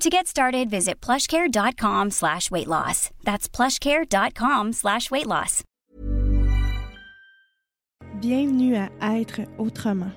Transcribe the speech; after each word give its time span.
To 0.00 0.10
get 0.10 0.26
started, 0.26 0.68
visit 0.70 1.00
plushcare.com 1.00 2.10
slash 2.10 2.50
weight 2.50 2.66
loss. 2.66 3.10
That's 3.24 3.48
plushcare.com 3.48 4.72
slash 4.72 5.10
weight 5.10 5.26
loss. 5.26 5.62
Bienvenue 8.20 8.76
à 8.76 8.90
Être 9.18 9.40
autrement. 9.58 10.10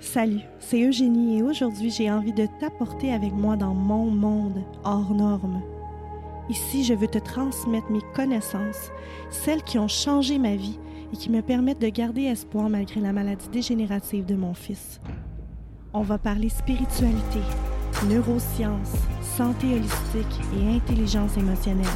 Salut, 0.00 0.40
c'est 0.58 0.82
Eugénie 0.82 1.38
et 1.38 1.42
aujourd'hui 1.42 1.90
j'ai 1.90 2.10
envie 2.10 2.32
de 2.32 2.46
t'apporter 2.58 3.12
avec 3.12 3.32
moi 3.32 3.56
dans 3.56 3.74
mon 3.74 4.06
monde 4.06 4.62
hors 4.84 5.14
norme. 5.14 5.62
Ici, 6.48 6.84
je 6.84 6.94
veux 6.94 7.06
te 7.06 7.18
transmettre 7.18 7.90
mes 7.90 8.02
connaissances, 8.14 8.90
celles 9.30 9.62
qui 9.62 9.78
ont 9.78 9.88
changé 9.88 10.38
ma 10.38 10.56
vie 10.56 10.78
et 11.12 11.16
qui 11.16 11.30
me 11.30 11.42
permettent 11.42 11.80
de 11.80 11.88
garder 11.88 12.22
espoir 12.24 12.68
malgré 12.68 13.00
la 13.00 13.12
maladie 13.12 13.48
dégénérative 13.48 14.26
de 14.26 14.34
mon 14.34 14.54
fils. 14.54 15.00
On 15.92 16.02
va 16.02 16.18
parler 16.18 16.48
spiritualité, 16.48 17.40
neurosciences, 18.08 18.94
santé 19.40 19.68
holistique 19.68 20.38
et 20.54 20.76
intelligence 20.76 21.34
émotionnelle. 21.38 21.86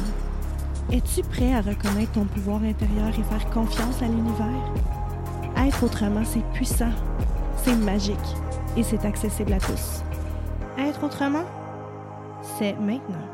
Es-tu 0.91 1.21
prêt 1.21 1.53
à 1.53 1.61
reconnaître 1.61 2.13
ton 2.13 2.25
pouvoir 2.25 2.63
intérieur 2.63 3.09
et 3.09 3.23
faire 3.23 3.47
confiance 3.51 4.01
à 4.01 4.07
l'univers? 4.07 4.73
Être 5.55 5.83
autrement, 5.83 6.25
c'est 6.25 6.43
puissant, 6.53 6.89
c'est 7.63 7.75
magique 7.75 8.17
et 8.75 8.81
c'est 8.81 9.05
accessible 9.05 9.53
à 9.53 9.59
tous. 9.59 10.01
Être 10.79 11.03
autrement, 11.03 11.45
c'est 12.57 12.73
maintenant. 12.79 13.27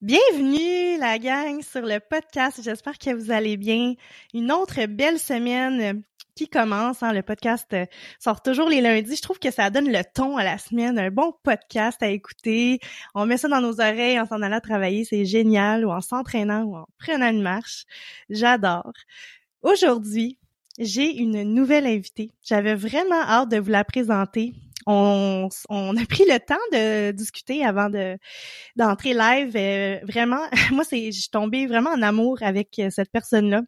Bienvenue 0.00 0.98
la 0.98 1.16
gang 1.20 1.62
sur 1.62 1.82
le 1.82 2.00
podcast. 2.00 2.60
J'espère 2.64 2.98
que 2.98 3.14
vous 3.14 3.30
allez 3.30 3.56
bien. 3.56 3.94
Une 4.34 4.50
autre 4.50 4.84
belle 4.86 5.20
semaine 5.20 6.02
qui 6.34 6.48
commence. 6.48 7.02
Hein. 7.02 7.12
Le 7.12 7.22
podcast 7.22 7.72
euh, 7.72 7.86
sort 8.18 8.42
toujours 8.42 8.68
les 8.68 8.80
lundis. 8.80 9.16
Je 9.16 9.22
trouve 9.22 9.38
que 9.38 9.50
ça 9.50 9.70
donne 9.70 9.90
le 9.90 10.02
ton 10.14 10.36
à 10.36 10.44
la 10.44 10.58
semaine. 10.58 10.98
Un 10.98 11.10
bon 11.10 11.32
podcast 11.42 12.02
à 12.02 12.08
écouter. 12.08 12.80
On 13.14 13.26
met 13.26 13.36
ça 13.36 13.48
dans 13.48 13.60
nos 13.60 13.80
oreilles 13.80 14.18
en 14.20 14.26
s'en 14.26 14.42
allant 14.42 14.60
travailler. 14.60 15.04
C'est 15.04 15.24
génial. 15.24 15.84
Ou 15.84 15.90
en 15.90 16.00
s'entraînant 16.00 16.62
ou 16.64 16.76
en 16.76 16.86
prenant 16.98 17.30
une 17.30 17.42
marche. 17.42 17.84
J'adore. 18.30 18.92
Aujourd'hui, 19.62 20.38
j'ai 20.78 21.16
une 21.16 21.42
nouvelle 21.42 21.86
invitée. 21.86 22.32
J'avais 22.42 22.74
vraiment 22.74 23.20
hâte 23.20 23.50
de 23.50 23.58
vous 23.58 23.70
la 23.70 23.84
présenter. 23.84 24.54
On, 24.86 25.48
a 25.70 26.06
pris 26.06 26.24
le 26.24 26.38
temps 26.38 26.54
de 26.72 27.12
discuter 27.12 27.64
avant 27.64 27.88
de 27.88 28.18
d'entrer 28.76 29.14
live. 29.14 29.56
Euh, 29.56 30.00
vraiment, 30.04 30.42
moi, 30.72 30.84
c'est, 30.84 31.12
je 31.12 31.20
suis 31.20 31.30
tombée 31.30 31.66
vraiment 31.66 31.90
en 31.90 32.02
amour 32.02 32.38
avec 32.42 32.78
euh, 32.78 32.90
cette 32.90 33.10
personne-là. 33.10 33.62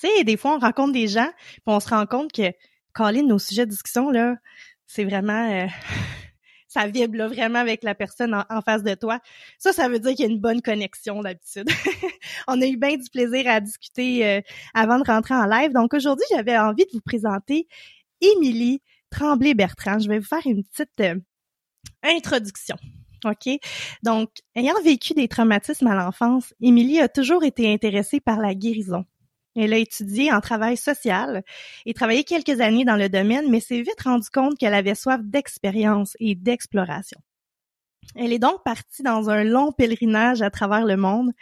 Tu 0.00 0.08
sais, 0.08 0.24
des 0.24 0.36
fois, 0.36 0.54
on 0.54 0.58
rencontre 0.58 0.92
des 0.92 1.08
gens, 1.08 1.28
puis 1.52 1.62
on 1.66 1.80
se 1.80 1.88
rend 1.88 2.06
compte 2.06 2.32
que, 2.32 2.52
Colin, 2.92 3.22
nos 3.22 3.38
sujets 3.38 3.66
de 3.66 3.70
discussion, 3.70 4.10
là, 4.10 4.36
c'est 4.86 5.04
vraiment... 5.04 5.50
Euh, 5.50 5.66
ça 6.68 6.86
vibre 6.86 7.16
là, 7.16 7.28
vraiment 7.28 7.58
avec 7.58 7.82
la 7.82 7.94
personne 7.94 8.34
en, 8.34 8.60
face 8.60 8.82
de 8.82 8.94
toi. 8.94 9.20
Ça, 9.58 9.72
ça 9.72 9.88
veut 9.88 9.98
dire 9.98 10.14
qu'il 10.14 10.26
y 10.26 10.28
a 10.28 10.30
une 10.30 10.40
bonne 10.40 10.60
connexion 10.60 11.22
d'habitude. 11.22 11.68
on 12.48 12.60
a 12.60 12.66
eu 12.66 12.76
bien 12.76 12.96
du 12.96 13.08
plaisir 13.10 13.48
à 13.48 13.60
discuter 13.60 14.26
euh, 14.26 14.40
avant 14.74 14.98
de 14.98 15.04
rentrer 15.04 15.34
en 15.34 15.46
live. 15.46 15.72
Donc 15.72 15.94
aujourd'hui, 15.94 16.26
j'avais 16.30 16.58
envie 16.58 16.84
de 16.84 16.90
vous 16.92 17.00
présenter 17.00 17.66
Émilie 18.20 18.82
Tremblay-Bertrand. 19.10 19.98
Je 19.98 20.08
vais 20.08 20.18
vous 20.18 20.26
faire 20.26 20.46
une 20.46 20.62
petite 20.62 21.00
euh, 21.00 21.16
introduction. 22.04 22.76
OK? 23.24 23.48
Donc, 24.02 24.30
ayant 24.54 24.80
vécu 24.84 25.14
des 25.14 25.26
traumatismes 25.26 25.86
à 25.86 25.94
l'enfance, 25.94 26.54
Émilie 26.60 27.00
a 27.00 27.08
toujours 27.08 27.44
été 27.44 27.72
intéressée 27.72 28.20
par 28.20 28.38
la 28.38 28.54
guérison. 28.54 29.04
Elle 29.60 29.72
a 29.72 29.78
étudié 29.78 30.32
en 30.32 30.40
travail 30.40 30.76
social 30.76 31.42
et 31.84 31.92
travaillé 31.92 32.22
quelques 32.22 32.60
années 32.60 32.84
dans 32.84 32.94
le 32.94 33.08
domaine, 33.08 33.50
mais 33.50 33.58
s'est 33.58 33.82
vite 33.82 34.00
rendue 34.04 34.30
compte 34.32 34.56
qu'elle 34.56 34.74
avait 34.74 34.94
soif 34.94 35.20
d'expérience 35.22 36.16
et 36.20 36.36
d'exploration. 36.36 37.18
Elle 38.14 38.32
est 38.32 38.38
donc 38.38 38.62
partie 38.64 39.02
dans 39.02 39.30
un 39.30 39.42
long 39.42 39.72
pèlerinage 39.72 40.42
à 40.42 40.50
travers 40.50 40.84
le 40.84 40.96
monde 40.96 41.32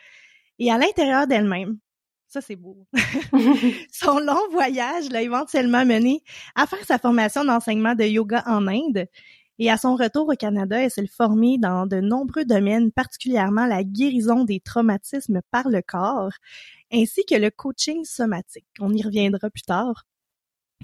et 0.58 0.72
à 0.72 0.78
l'intérieur 0.78 1.26
d'elle-même. 1.26 1.78
Ça, 2.26 2.40
c'est 2.40 2.56
beau. 2.56 2.86
Son 3.92 4.18
long 4.18 4.48
voyage 4.50 5.10
l'a 5.10 5.22
éventuellement 5.22 5.84
mené 5.84 6.22
à 6.54 6.66
faire 6.66 6.84
sa 6.84 6.98
formation 6.98 7.44
d'enseignement 7.44 7.94
de 7.94 8.04
yoga 8.04 8.42
en 8.46 8.66
Inde 8.66 9.06
et 9.58 9.70
à 9.70 9.76
son 9.76 9.96
retour 9.96 10.28
au 10.28 10.34
Canada, 10.34 10.82
elle 10.82 10.90
s'est 10.90 11.06
formée 11.06 11.58
dans 11.58 11.86
de 11.86 12.00
nombreux 12.00 12.44
domaines, 12.44 12.92
particulièrement 12.92 13.66
la 13.66 13.84
guérison 13.84 14.44
des 14.44 14.60
traumatismes 14.60 15.40
par 15.50 15.68
le 15.68 15.82
corps, 15.82 16.32
ainsi 16.92 17.24
que 17.24 17.34
le 17.34 17.50
coaching 17.50 18.04
somatique. 18.04 18.66
On 18.80 18.92
y 18.92 19.02
reviendra 19.02 19.50
plus 19.50 19.62
tard. 19.62 20.04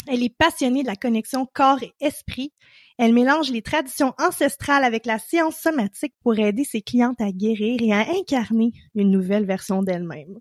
Elle 0.08 0.22
est 0.22 0.34
passionnée 0.34 0.82
de 0.82 0.88
la 0.88 0.96
connexion 0.96 1.46
corps 1.52 1.82
et 1.82 1.92
esprit. 2.00 2.52
Elle 2.98 3.12
mélange 3.12 3.50
les 3.50 3.62
traditions 3.62 4.14
ancestrales 4.18 4.84
avec 4.84 5.06
la 5.06 5.18
science 5.18 5.56
somatique 5.56 6.14
pour 6.22 6.38
aider 6.38 6.64
ses 6.64 6.82
clientes 6.82 7.20
à 7.20 7.30
guérir 7.30 7.80
et 7.82 7.92
à 7.92 8.06
incarner 8.18 8.72
une 8.94 9.10
nouvelle 9.10 9.44
version 9.44 9.82
d'elle-même. 9.82 10.38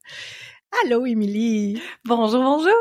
Allô, 0.71 1.05
Émilie. 1.05 1.81
Bonjour, 2.05 2.41
bonjour. 2.41 2.71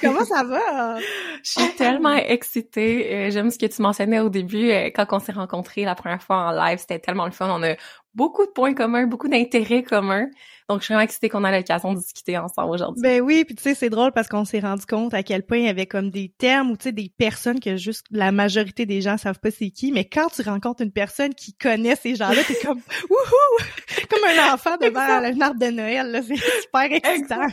Comment 0.00 0.24
ça 0.24 0.42
va? 0.44 0.98
Je 1.44 1.50
suis 1.50 1.74
tellement 1.76 2.14
excitée. 2.14 3.14
Euh, 3.14 3.30
j'aime 3.30 3.50
ce 3.50 3.58
que 3.58 3.66
tu 3.66 3.82
mentionnais 3.82 4.20
au 4.20 4.28
début, 4.28 4.70
euh, 4.70 4.90
quand 4.94 5.06
on 5.12 5.18
s'est 5.18 5.32
rencontrés 5.32 5.84
la 5.84 5.94
première 5.94 6.22
fois 6.22 6.48
en 6.48 6.52
live. 6.52 6.78
C'était 6.78 6.98
tellement 6.98 7.26
le 7.26 7.30
fun. 7.30 7.48
On 7.50 7.62
a 7.62 7.76
beaucoup 8.14 8.46
de 8.46 8.50
points 8.50 8.74
communs, 8.74 9.06
beaucoup 9.06 9.28
d'intérêts 9.28 9.82
communs. 9.82 10.26
Donc, 10.68 10.80
je 10.80 10.84
suis 10.84 10.92
vraiment 10.92 11.04
excitée 11.04 11.30
qu'on 11.30 11.44
a 11.44 11.50
l'occasion 11.50 11.94
de 11.94 11.98
discuter 11.98 12.36
ensemble 12.36 12.74
aujourd'hui. 12.74 13.02
Ben 13.02 13.22
oui, 13.22 13.44
puis 13.46 13.54
tu 13.54 13.62
sais, 13.62 13.74
c'est 13.74 13.88
drôle 13.88 14.12
parce 14.12 14.28
qu'on 14.28 14.44
s'est 14.44 14.60
rendu 14.60 14.84
compte 14.84 15.14
à 15.14 15.22
quel 15.22 15.42
point 15.42 15.56
il 15.56 15.64
y 15.64 15.68
avait 15.68 15.86
comme 15.86 16.10
des 16.10 16.28
termes 16.28 16.70
ou 16.70 16.76
tu 16.76 16.84
sais, 16.84 16.92
des 16.92 17.10
personnes 17.16 17.58
que 17.58 17.76
juste 17.76 18.04
la 18.10 18.32
majorité 18.32 18.84
des 18.84 19.00
gens 19.00 19.16
savent 19.16 19.40
pas 19.40 19.50
c'est 19.50 19.70
qui, 19.70 19.92
mais 19.92 20.04
quand 20.04 20.28
tu 20.28 20.42
rencontres 20.42 20.82
une 20.82 20.92
personne 20.92 21.34
qui 21.34 21.54
connaît 21.54 21.96
ces 21.96 22.16
gens-là, 22.16 22.44
t'es 22.46 22.58
comme 22.62 22.80
wouhou! 23.10 23.64
Comme 24.10 24.24
un 24.24 24.52
enfant 24.52 24.76
devant 24.76 25.00
un 25.00 25.40
arbre 25.40 25.58
de 25.58 25.70
Noël, 25.70 26.10
là. 26.10 26.20
C'est 26.22 26.36
super 26.36 26.92
excitant. 26.92 27.46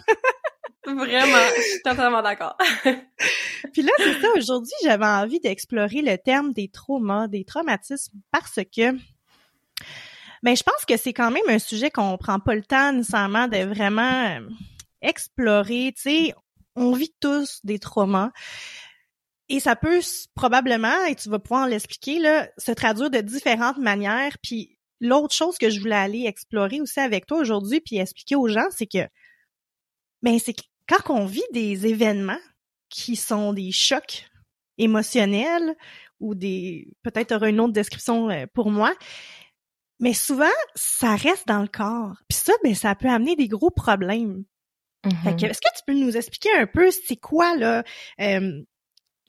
Vraiment, 0.85 1.37
je 1.55 1.61
suis 1.61 1.81
totalement 1.83 2.21
d'accord. 2.21 2.57
Puis 3.73 3.81
là, 3.81 3.91
c'est 3.97 4.21
ça, 4.21 4.27
aujourd'hui, 4.37 4.73
j'avais 4.83 5.05
envie 5.05 5.39
d'explorer 5.39 6.01
le 6.01 6.17
terme 6.17 6.53
des 6.53 6.67
traumas, 6.67 7.27
des 7.27 7.43
traumatismes, 7.43 8.19
parce 8.31 8.59
que 8.75 8.95
ben, 10.45 10.55
je 10.55 10.61
pense 10.61 10.85
que 10.87 10.95
c'est 10.95 11.11
quand 11.11 11.31
même 11.31 11.49
un 11.49 11.57
sujet 11.57 11.89
qu'on 11.89 12.19
prend 12.19 12.39
pas 12.39 12.53
le 12.53 12.61
temps 12.61 12.93
nécessairement 12.93 13.47
de 13.47 13.57
vraiment 13.65 14.27
euh, 14.27 14.47
explorer. 15.01 15.91
Tu 15.95 16.01
sais, 16.03 16.33
on 16.75 16.91
vit 16.91 17.15
tous 17.19 17.61
des 17.63 17.79
traumas. 17.79 18.29
Et 19.49 19.59
ça 19.59 19.75
peut 19.75 20.01
probablement, 20.35 21.03
et 21.05 21.15
tu 21.15 21.29
vas 21.29 21.39
pouvoir 21.39 21.67
l'expliquer, 21.67 22.19
là, 22.19 22.47
se 22.59 22.71
traduire 22.71 23.09
de 23.09 23.21
différentes 23.21 23.79
manières. 23.79 24.37
Puis 24.43 24.77
l'autre 25.01 25.33
chose 25.33 25.57
que 25.57 25.71
je 25.71 25.79
voulais 25.79 25.95
aller 25.95 26.25
explorer 26.27 26.79
aussi 26.79 26.99
avec 26.99 27.25
toi 27.25 27.39
aujourd'hui, 27.39 27.81
puis 27.81 27.97
expliquer 27.97 28.35
aux 28.35 28.47
gens, 28.47 28.67
c'est 28.69 28.85
que 28.85 29.07
ben 30.21 30.37
c'est 30.37 30.55
quand 30.87 31.09
on 31.11 31.25
vit 31.25 31.41
des 31.53 31.87
événements 31.87 32.39
qui 32.89 33.15
sont 33.15 33.51
des 33.51 33.71
chocs 33.71 34.27
émotionnels 34.77 35.75
ou 36.19 36.35
des 36.35 36.87
peut-être 37.01 37.43
une 37.43 37.59
autre 37.59 37.73
description 37.73 38.29
euh, 38.29 38.45
pour 38.53 38.69
moi, 38.69 38.93
mais 39.99 40.13
souvent 40.13 40.45
ça 40.75 41.15
reste 41.15 41.47
dans 41.47 41.61
le 41.61 41.67
corps. 41.67 42.15
Puis 42.27 42.37
ça, 42.37 42.53
ben 42.63 42.75
ça 42.75 42.95
peut 42.95 43.09
amener 43.09 43.35
des 43.35 43.47
gros 43.47 43.71
problèmes. 43.71 44.43
Mm-hmm. 45.05 45.45
est-ce 45.45 45.61
que 45.61 45.77
tu 45.77 45.83
peux 45.85 45.93
nous 45.93 46.17
expliquer 46.17 46.49
un 46.57 46.65
peu 46.65 46.89
c'est 46.89 47.15
quoi 47.15 47.55
là 47.55 47.83
euh, 48.19 48.63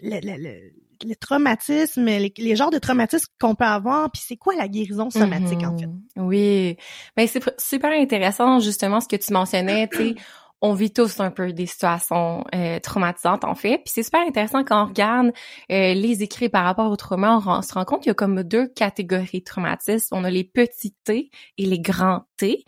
le, 0.01 0.21
le, 0.21 0.43
le, 0.43 0.73
le 1.05 1.15
traumatisme, 1.17 2.05
les, 2.05 2.33
les, 2.37 2.57
genres 2.57 2.71
de 2.71 2.79
traumatismes 2.79 3.31
qu'on 3.39 3.55
peut 3.55 3.65
avoir, 3.65 4.11
puis 4.11 4.23
c'est 4.25 4.37
quoi 4.37 4.55
la 4.55 4.69
guérison 4.69 5.11
somatique 5.11 5.63
en 5.65 5.77
fait? 5.77 5.87
Mhm. 5.87 6.03
Oui, 6.17 6.77
ben 7.17 7.27
c'est 7.27 7.43
super 7.61 7.93
intéressant 7.93 8.61
justement 8.61 9.01
ce 9.01 9.09
que 9.09 9.17
tu 9.17 9.33
mentionnais, 9.33 9.89
tu 9.89 9.99
sais, 9.99 10.15
on 10.63 10.73
vit 10.73 10.93
tous 10.93 11.21
un 11.21 11.31
peu 11.31 11.53
des 11.53 11.67
situations 11.67 12.45
euh, 12.55 12.81
traumatisantes 12.81 13.45
en 13.45 13.55
fait, 13.55 13.79
puis 13.79 13.93
c'est 13.95 14.03
super 14.03 14.21
intéressant 14.21 14.65
quand 14.65 14.85
on 14.85 14.89
regarde 14.89 15.33
euh, 15.71 15.95
les 15.95 16.23
écrits 16.23 16.49
par 16.49 16.65
rapport 16.65 16.91
au 16.91 16.97
trauma, 16.97 17.41
on, 17.45 17.63
se 17.63 17.75
rend 17.75 17.85
compte 17.85 18.03
qu'il 18.03 18.11
y 18.11 18.13
a 18.13 18.15
comme 18.15 18.43
deux 18.43 18.69
catégories 18.69 19.41
de 19.41 19.45
traumatismes, 19.45 20.15
on 20.17 20.25
a 20.25 20.31
les 20.31 20.45
petits 20.45 20.95
T 21.05 21.31
et 21.59 21.67
les 21.67 21.81
grands 21.81 22.25
T. 22.37 22.65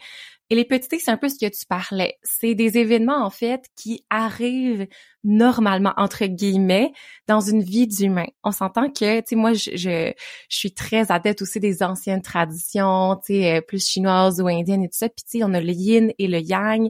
Et 0.50 0.54
les 0.54 0.64
petits 0.64 0.98
c'est 0.98 1.10
un 1.10 1.18
peu 1.18 1.28
ce 1.28 1.38
que 1.38 1.46
tu 1.46 1.66
parlais. 1.66 2.18
C'est 2.22 2.54
des 2.54 2.78
événements, 2.78 3.22
en 3.22 3.28
fait, 3.28 3.66
qui 3.76 4.04
arrivent 4.08 4.86
normalement, 5.22 5.92
entre 5.98 6.24
guillemets, 6.24 6.92
dans 7.26 7.40
une 7.40 7.62
vie 7.62 7.86
d'humain. 7.86 8.24
On 8.44 8.50
s'entend 8.50 8.88
que, 8.88 9.20
tu 9.20 9.26
sais, 9.26 9.36
moi, 9.36 9.52
je, 9.52 9.76
je, 9.76 10.12
suis 10.48 10.72
très 10.72 11.12
adepte 11.12 11.42
aussi 11.42 11.60
des 11.60 11.82
anciennes 11.82 12.22
traditions, 12.22 13.16
tu 13.16 13.34
sais, 13.34 13.58
euh, 13.58 13.60
plus 13.60 13.86
chinoises 13.86 14.40
ou 14.40 14.48
indiennes 14.48 14.84
et 14.84 14.88
tout 14.88 14.96
ça. 14.96 15.10
Puis, 15.10 15.22
tu 15.30 15.38
sais, 15.38 15.44
on 15.44 15.52
a 15.52 15.60
le 15.60 15.72
yin 15.72 16.12
et 16.18 16.28
le 16.28 16.40
yang. 16.40 16.88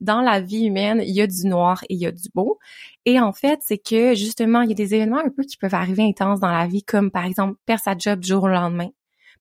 Dans 0.00 0.20
la 0.20 0.40
vie 0.40 0.66
humaine, 0.66 1.02
il 1.02 1.14
y 1.14 1.22
a 1.22 1.26
du 1.26 1.46
noir 1.46 1.82
et 1.88 1.94
il 1.94 2.00
y 2.00 2.06
a 2.06 2.12
du 2.12 2.28
beau. 2.34 2.58
Et 3.06 3.18
en 3.20 3.32
fait, 3.32 3.60
c'est 3.64 3.78
que, 3.78 4.14
justement, 4.14 4.60
il 4.60 4.68
y 4.68 4.72
a 4.72 4.74
des 4.74 4.94
événements 4.94 5.22
un 5.24 5.30
peu 5.30 5.44
qui 5.44 5.56
peuvent 5.56 5.74
arriver 5.74 6.02
intenses 6.02 6.40
dans 6.40 6.52
la 6.52 6.66
vie, 6.66 6.82
comme, 6.82 7.10
par 7.10 7.24
exemple, 7.24 7.56
perdre 7.64 7.82
sa 7.82 7.96
job 7.96 8.20
du 8.20 8.28
jour 8.28 8.44
au 8.44 8.48
lendemain 8.48 8.90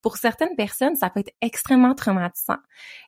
pour 0.02 0.18
certaines 0.18 0.56
personnes, 0.56 0.96
ça 0.96 1.10
peut 1.10 1.20
être 1.20 1.34
extrêmement 1.42 1.96
traumatisant. 1.96 2.58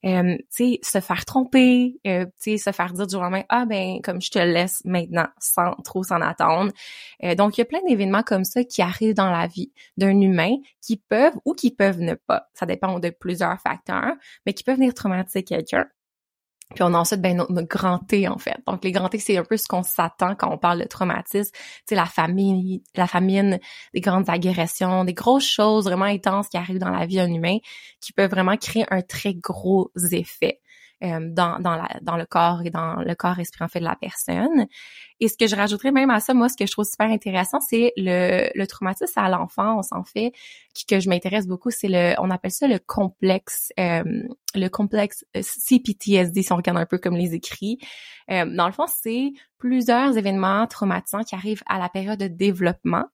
Euh, 0.05 0.37
tu 0.37 0.45
sais, 0.49 0.79
se 0.83 0.99
faire 0.99 1.25
tromper, 1.25 1.99
euh, 2.07 2.25
tu 2.41 2.51
sais, 2.51 2.57
se 2.57 2.71
faire 2.71 2.93
dire 2.93 3.07
du 3.07 3.11
jour 3.13 3.21
lendemain, 3.21 3.43
ah 3.49 3.65
ben, 3.65 4.01
comme 4.03 4.21
je 4.21 4.31
te 4.31 4.39
laisse 4.39 4.81
maintenant, 4.85 5.27
sans 5.39 5.73
trop 5.83 6.03
s'en 6.03 6.21
attendre. 6.21 6.71
Euh, 7.23 7.35
donc, 7.35 7.57
il 7.57 7.61
y 7.61 7.63
a 7.63 7.65
plein 7.65 7.81
d'événements 7.87 8.23
comme 8.23 8.43
ça 8.43 8.63
qui 8.63 8.81
arrivent 8.81 9.15
dans 9.15 9.31
la 9.31 9.47
vie 9.47 9.71
d'un 9.97 10.19
humain 10.19 10.55
qui 10.81 10.97
peuvent 10.97 11.37
ou 11.45 11.53
qui 11.53 11.71
peuvent 11.71 12.01
ne 12.01 12.15
pas. 12.15 12.49
Ça 12.53 12.65
dépend 12.65 12.99
de 12.99 13.09
plusieurs 13.09 13.59
facteurs, 13.61 14.13
mais 14.45 14.53
qui 14.53 14.63
peuvent 14.63 14.77
venir 14.77 14.93
traumatiser 14.93 15.43
quelqu'un. 15.43 15.87
Puis 16.75 16.83
on 16.83 16.93
a 16.93 16.99
ensuite 16.99 17.21
ben, 17.21 17.35
notre, 17.35 17.67
grand 17.67 17.97
T, 17.99 18.27
en 18.27 18.37
fait. 18.37 18.57
Donc, 18.67 18.83
les 18.83 18.91
grands 18.91 19.09
T, 19.09 19.17
c'est 19.17 19.37
un 19.37 19.43
peu 19.43 19.57
ce 19.57 19.67
qu'on 19.67 19.81
s'attend 19.81 20.35
quand 20.35 20.51
on 20.53 20.57
parle 20.57 20.79
de 20.79 20.85
traumatisme. 20.85 21.51
Tu 21.51 21.59
sais, 21.87 21.95
la 21.95 22.05
famine, 22.05 22.79
la 22.95 23.07
famine, 23.07 23.59
des 23.93 24.01
grandes 24.01 24.29
agressions, 24.29 25.03
des 25.03 25.13
grosses 25.13 25.49
choses 25.49 25.85
vraiment 25.85 26.05
intenses 26.05 26.47
qui 26.47 26.57
arrivent 26.57 26.79
dans 26.79 26.91
la 26.91 27.07
vie 27.07 27.15
d'un 27.15 27.33
humain 27.33 27.57
qui 27.99 28.13
peuvent 28.13 28.29
vraiment 28.29 28.55
créer 28.55 28.85
un 28.91 29.01
très 29.01 29.33
gros 29.33 29.91
effet. 30.11 30.59
Euh, 31.01 31.19
dans, 31.21 31.59
dans, 31.59 32.17
le 32.17 32.25
corps 32.25 32.61
et 32.65 32.71
dans 32.71 32.95
le 32.95 33.15
corps 33.15 33.37
en 33.61 33.67
fait 33.69 33.79
de 33.79 33.85
la 33.85 33.95
personne. 33.95 34.67
Et 35.19 35.27
ce 35.27 35.37
que 35.37 35.47
je 35.47 35.55
rajouterais 35.55 35.91
même 35.91 36.09
à 36.09 36.19
ça, 36.19 36.33
moi, 36.33 36.49
ce 36.49 36.55
que 36.55 36.65
je 36.65 36.71
trouve 36.71 36.85
super 36.85 37.09
intéressant, 37.09 37.59
c'est 37.59 37.93
le, 37.97 38.49
le 38.53 38.67
traumatisme 38.67 39.19
à 39.19 39.29
l'enfance, 39.29 39.89
en 39.91 40.03
fait, 40.03 40.31
qui, 40.73 40.85
que 40.85 40.99
je 40.99 41.09
m'intéresse 41.09 41.47
beaucoup, 41.47 41.71
c'est 41.71 41.89
le, 41.89 42.15
on 42.19 42.29
appelle 42.29 42.51
ça 42.51 42.67
le 42.67 42.79
complexe, 42.79 43.71
euh, 43.79 44.03
le 44.55 44.67
complexe 44.69 45.25
euh, 45.35 45.41
CPTSD, 45.41 46.41
si 46.41 46.53
on 46.53 46.57
regarde 46.57 46.77
un 46.77 46.85
peu 46.85 46.97
comme 46.97 47.15
les 47.15 47.33
écrits. 47.33 47.79
Euh, 48.31 48.45
dans 48.45 48.67
le 48.67 48.73
fond, 48.73 48.85
c'est 48.87 49.31
plusieurs 49.57 50.17
événements 50.17 50.67
traumatisants 50.67 51.23
qui 51.23 51.35
arrivent 51.35 51.63
à 51.67 51.79
la 51.79 51.89
période 51.89 52.19
de 52.19 52.27
développement. 52.27 53.05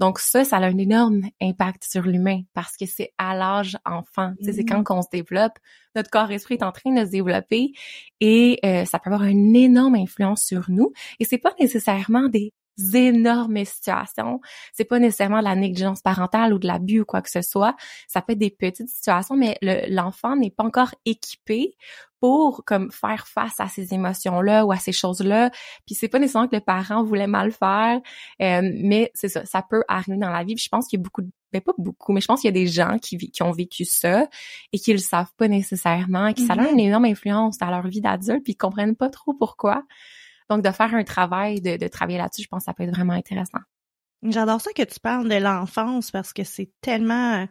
Donc 0.00 0.18
ça, 0.18 0.44
ça 0.44 0.56
a 0.56 0.66
un 0.66 0.78
énorme 0.78 1.22
impact 1.40 1.84
sur 1.84 2.02
l'humain 2.02 2.42
parce 2.52 2.76
que 2.76 2.86
c'est 2.86 3.12
à 3.18 3.34
l'âge 3.34 3.78
enfant. 3.84 4.32
C'est 4.40 4.52
mm-hmm. 4.52 4.68
quand 4.68 4.84
qu'on 4.84 5.02
se 5.02 5.08
développe, 5.10 5.58
notre 5.94 6.10
corps-esprit 6.10 6.54
est 6.54 6.64
en 6.64 6.72
train 6.72 6.92
de 6.92 7.04
se 7.04 7.10
développer 7.10 7.72
et 8.20 8.58
euh, 8.64 8.84
ça 8.84 8.98
peut 8.98 9.10
avoir 9.10 9.28
une 9.28 9.54
énorme 9.54 9.94
influence 9.94 10.42
sur 10.42 10.64
nous. 10.68 10.92
Et 11.20 11.24
c'est 11.24 11.38
pas 11.44 11.54
nécessairement 11.60 12.28
des 12.28 12.52
énormes 12.94 13.64
situations. 13.64 14.40
C'est 14.72 14.84
pas 14.84 14.98
nécessairement 14.98 15.38
de 15.38 15.44
la 15.44 15.54
négligence 15.54 16.00
parentale 16.00 16.52
ou 16.52 16.58
de 16.58 16.66
l'abus 16.66 17.00
ou 17.00 17.04
quoi 17.04 17.22
que 17.22 17.30
ce 17.30 17.42
soit. 17.42 17.76
Ça 18.08 18.20
peut 18.20 18.32
être 18.32 18.38
des 18.38 18.50
petites 18.50 18.88
situations, 18.88 19.36
mais 19.36 19.56
l'enfant 19.88 20.34
n'est 20.34 20.50
pas 20.50 20.64
encore 20.64 20.92
équipé 21.04 21.76
pour 22.18 22.64
comme 22.64 22.90
faire 22.90 23.28
face 23.28 23.60
à 23.60 23.68
ces 23.68 23.92
émotions-là 23.92 24.64
ou 24.64 24.72
à 24.72 24.78
ces 24.78 24.92
choses-là. 24.92 25.50
Puis 25.86 25.94
c'est 25.94 26.08
pas 26.08 26.18
nécessairement 26.18 26.48
que 26.48 26.56
le 26.56 26.62
parent 26.62 27.04
voulait 27.04 27.26
mal 27.26 27.52
faire, 27.52 28.00
euh, 28.40 28.62
mais 28.82 29.10
c'est 29.14 29.28
ça, 29.28 29.44
ça 29.44 29.62
peut 29.62 29.84
arriver 29.86 30.16
dans 30.16 30.30
la 30.30 30.42
vie. 30.42 30.54
Puis 30.54 30.64
je 30.64 30.70
pense 30.70 30.88
qu'il 30.88 30.98
y 30.98 31.02
a 31.02 31.04
beaucoup 31.04 31.22
de 31.22 31.30
ben 31.52 31.60
pas 31.60 31.74
beaucoup, 31.78 32.12
mais 32.12 32.20
je 32.20 32.26
pense 32.26 32.40
qu'il 32.40 32.48
y 32.48 32.56
a 32.56 32.60
des 32.60 32.66
gens 32.66 32.98
qui, 32.98 33.16
qui 33.16 33.42
ont 33.44 33.52
vécu 33.52 33.84
ça 33.84 34.26
et 34.72 34.78
qui 34.78 34.92
le 34.92 34.98
savent 34.98 35.30
pas 35.36 35.46
nécessairement, 35.46 36.26
et 36.26 36.34
qui 36.34 36.44
ça 36.44 36.54
a 36.54 36.56
mm-hmm. 36.56 36.72
une 36.72 36.80
énorme 36.80 37.04
influence 37.04 37.58
dans 37.58 37.70
leur 37.70 37.86
vie 37.86 38.00
d'adulte, 38.00 38.42
puis 38.42 38.54
ils 38.54 38.56
comprennent 38.56 38.96
pas 38.96 39.08
trop 39.08 39.34
pourquoi. 39.34 39.84
Donc, 40.50 40.62
de 40.62 40.70
faire 40.70 40.94
un 40.94 41.04
travail, 41.04 41.60
de, 41.60 41.76
de 41.76 41.88
travailler 41.88 42.18
là-dessus, 42.18 42.42
je 42.42 42.48
pense 42.48 42.62
que 42.62 42.64
ça 42.66 42.74
peut 42.74 42.82
être 42.82 42.94
vraiment 42.94 43.14
intéressant. 43.14 43.60
J'adore 44.22 44.60
ça 44.60 44.72
que 44.72 44.82
tu 44.82 45.00
parles 45.00 45.28
de 45.28 45.36
l'enfance 45.36 46.10
parce 46.10 46.32
que 46.32 46.44
c'est 46.44 46.70
tellement 46.80 47.46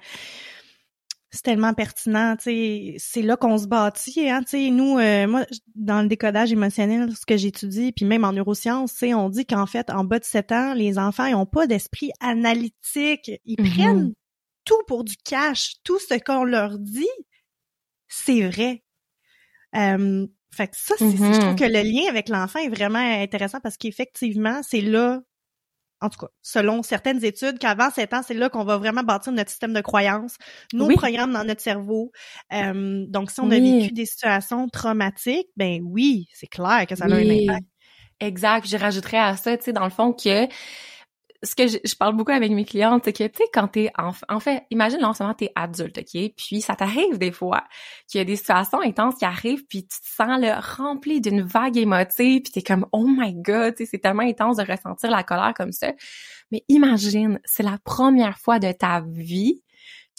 c'est 1.34 1.42
tellement 1.42 1.74
pertinent, 1.74 2.36
tu 2.38 2.44
sais, 2.44 2.96
c'est 3.00 3.24
là 3.24 3.36
qu'on 3.36 3.58
se 3.58 3.66
bâtit, 3.66 4.30
hein, 4.30 4.44
tu 4.44 4.50
sais, 4.50 4.70
nous, 4.70 5.00
euh, 5.00 5.26
moi, 5.28 5.48
dans 5.74 6.04
le 6.04 6.08
décodage 6.08 6.52
émotionnel, 6.52 7.12
ce 7.16 7.26
que 7.26 7.38
j'étudie, 7.38 7.92
puis 7.92 8.06
même 8.06 8.24
en 8.24 8.34
neurosciences, 8.34 8.96
tu 8.96 9.16
on 9.16 9.30
dit 9.30 9.44
qu'en 9.44 9.66
fait, 9.66 9.90
en 9.90 10.04
bas 10.04 10.20
de 10.20 10.26
7 10.26 10.52
ans, 10.52 10.74
les 10.76 11.00
enfants, 11.00 11.26
ils 11.26 11.34
ont 11.34 11.48
pas 11.48 11.66
d'esprit 11.66 12.12
analytique, 12.20 13.32
ils 13.46 13.56
mm-hmm. 13.56 13.74
prennent 13.74 14.14
tout 14.64 14.80
pour 14.86 15.04
du 15.04 15.18
cash, 15.18 15.78
tout 15.84 15.98
ce 15.98 16.20
qu'on 16.24 16.44
leur 16.44 16.78
dit, 16.78 17.10
c'est 18.08 18.48
vrai. 18.48 18.84
Euh, 19.76 20.28
fait 20.54 20.68
que 20.68 20.78
ça, 20.78 20.96
c'est, 20.98 21.10
je 21.10 21.16
trouve 21.16 21.30
mm-hmm. 21.30 21.60
que 21.60 21.64
le 21.66 21.82
lien 21.82 22.10
avec 22.10 22.30
l'enfant 22.30 22.60
est 22.60 22.70
vraiment 22.70 23.00
intéressant 23.00 23.60
parce 23.62 23.78
qu'effectivement, 23.78 24.62
c'est 24.64 24.82
là, 24.82 25.22
en 26.02 26.10
tout 26.10 26.20
cas, 26.20 26.28
selon 26.42 26.84
certaines 26.84 27.24
études, 27.24 27.58
qu'avant 27.60 27.90
7 27.90 28.14
ans, 28.14 28.22
c'est 28.26 28.34
là 28.34 28.50
qu'on 28.50 28.66
va 28.66 28.78
vraiment 28.78 29.04
bâtir 29.04 29.32
notre 29.32 29.50
système 29.50 29.74
de 29.74 29.82
croyances, 29.82 30.36
nos 30.74 30.90
programmes 30.90 31.32
dans 31.32 31.46
notre 31.46 31.62
cerveau. 31.62 32.12
Euh, 32.52 33.06
donc, 33.08 33.32
si 33.32 33.40
on 33.40 33.50
a 33.52 33.60
vécu 33.60 33.94
des 33.94 34.06
situations 34.06 34.68
traumatiques, 34.68 35.48
ben 35.56 35.82
oui, 35.84 36.28
c'est 36.34 36.48
clair 36.48 36.86
que 36.88 36.96
ça 36.96 37.06
a 37.06 37.08
un 37.08 37.30
impact. 37.30 37.66
Exact. 38.20 38.68
Je 38.68 38.78
rajouterais 38.78 39.18
à 39.18 39.38
ça, 39.38 39.58
tu 39.58 39.66
sais, 39.66 39.74
dans 39.74 39.84
le 39.84 39.90
fond, 39.90 40.14
que 40.14 40.48
ce 41.44 41.56
que 41.56 41.68
je, 41.68 41.96
parle 41.96 42.16
beaucoup 42.16 42.32
avec 42.32 42.52
mes 42.52 42.66
clientes, 42.66 43.04
c'est 43.04 43.14
que, 43.14 43.26
tu 43.26 43.38
sais, 43.38 43.50
quand 43.54 43.68
t'es 43.68 43.92
enfant, 43.98 44.26
en 44.30 44.40
fait, 44.40 44.64
imagine 44.72 45.00
là, 45.00 45.10
en 45.10 45.14
ce 45.14 45.24
moment, 45.24 45.36
t'es 45.36 45.52
adulte, 45.56 45.98
OK? 45.98 46.32
Puis 46.38 46.62
ça 46.62 46.76
t'arrive 46.76 47.18
des 47.18 47.32
fois 47.32 47.64
qu'il 48.08 48.20
y 48.20 48.22
a 48.22 48.26
des 48.26 48.38
situations 48.38 48.82
intenses 48.82 49.16
qui 49.16 49.26
arrivent, 49.26 49.66
puis 49.68 49.86
tu 49.86 50.00
te 50.00 50.08
sens 50.08 50.40
rempli 50.78 51.22
d'une 51.22 51.42
vague 51.42 51.78
émotive, 51.78 52.44
puis 52.44 52.52
t'es 52.54 52.62
comme, 52.62 52.86
oh 52.92 53.06
my 53.08 53.34
God, 53.34 53.76
c'est 53.78 54.00
tellement 54.00 54.24
intense 54.24 54.58
de 54.58 54.64
ressentir 54.64 55.12
la 55.12 55.24
colère 55.24 55.54
comme 55.56 55.74
ça. 55.74 55.92
Mais 56.52 56.64
imagine, 56.70 57.40
c'est 57.44 57.64
la 57.64 57.78
première 57.84 58.38
fois 58.38 58.60
de 58.60 58.72
ta 58.72 59.02
vie 59.06 59.62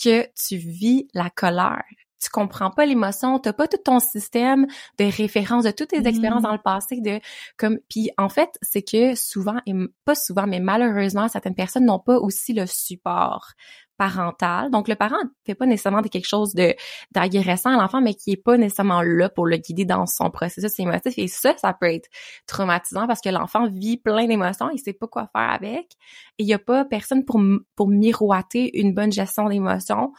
que 0.03 0.27
tu 0.35 0.57
vis 0.57 1.09
la 1.15 1.31
colère 1.31 1.85
tu 2.25 2.31
comprends 2.31 2.71
pas 2.71 2.87
l'émotion, 2.87 3.39
t'as 3.39 3.53
pas 3.53 3.69
tout 3.69 3.77
ton 3.77 4.01
système 4.01 4.67
de 4.99 5.05
référence 5.05 5.65
de 5.65 5.71
toutes 5.71 5.89
tes 5.89 6.07
expériences 6.07 6.41
mm. 6.41 6.45
dans 6.45 6.53
le 6.53 6.59
passé 6.59 7.01
de 7.01 7.21
comme 7.57 7.79
puis 7.89 8.11
en 8.17 8.29
fait, 8.29 8.51
c'est 8.63 8.83
que 8.83 9.15
souvent 9.15 9.57
et 9.67 9.75
pas 10.05 10.15
souvent 10.15 10.47
mais 10.47 10.61
malheureusement 10.61 11.29
certaines 11.29 11.55
personnes 11.55 11.85
n'ont 11.85 11.99
pas 11.99 12.17
aussi 12.17 12.55
le 12.55 12.67
support 12.67 13.53
parental. 13.97 14.71
Donc 14.71 14.89
le 14.89 14.97
parent 14.97 15.17
fait 15.47 15.55
pas 15.55 15.67
nécessairement 15.67 16.03
quelque 16.03 16.27
chose 16.27 16.55
de 16.55 16.75
d'agressant 17.13 17.71
à 17.71 17.81
l'enfant 17.81 18.01
mais 18.01 18.15
qui 18.15 18.33
est 18.33 18.43
pas 18.43 18.57
nécessairement 18.57 19.03
là 19.03 19.29
pour 19.29 19.47
le 19.47 19.57
guider 19.57 19.85
dans 19.85 20.07
son 20.07 20.31
processus 20.31 20.79
émotif 20.81 21.15
et 21.17 21.29
ça 21.29 21.55
ça 21.59 21.73
peut 21.73 21.93
être 21.93 22.09
traumatisant 22.47 23.07
parce 23.07 23.21
que 23.21 23.29
l'enfant 23.29 23.69
vit 23.69 23.97
plein 23.97 24.27
d'émotions, 24.27 24.71
il 24.71 24.79
sait 24.79 24.93
pas 24.93 25.07
quoi 25.07 25.29
faire 25.33 25.51
avec 25.51 25.93
et 26.39 26.43
il 26.43 26.47
y 26.47 26.55
a 26.55 26.59
pas 26.59 26.85
personne 26.85 27.25
pour 27.25 27.41
pour 27.77 27.89
miroiter 27.89 28.81
une 28.81 28.95
bonne 28.95 29.13
gestion 29.13 29.49
d'émotions 29.49 30.13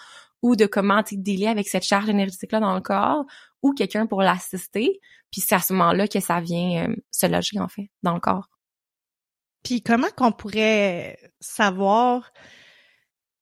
ou 0.45 0.55
de 0.55 0.67
comment 0.67 1.01
dealer 1.11 1.47
avec 1.47 1.67
cette 1.67 1.85
charge 1.85 2.07
énergétique-là 2.07 2.59
dans 2.59 2.75
le 2.75 2.81
corps 2.81 3.25
ou 3.63 3.73
quelqu'un 3.73 4.05
pour 4.05 4.21
l'assister. 4.21 4.99
Puis 5.31 5.41
c'est 5.41 5.55
à 5.55 5.59
ce 5.59 5.73
moment-là 5.73 6.07
que 6.07 6.19
ça 6.19 6.39
vient 6.39 6.87
euh, 6.87 6.95
se 7.09 7.25
loger, 7.25 7.59
en 7.59 7.67
fait, 7.67 7.89
dans 8.03 8.13
le 8.13 8.19
corps. 8.19 8.47
Puis 9.63 9.81
comment 9.81 10.09
qu'on 10.15 10.31
pourrait 10.31 11.17
savoir 11.39 12.31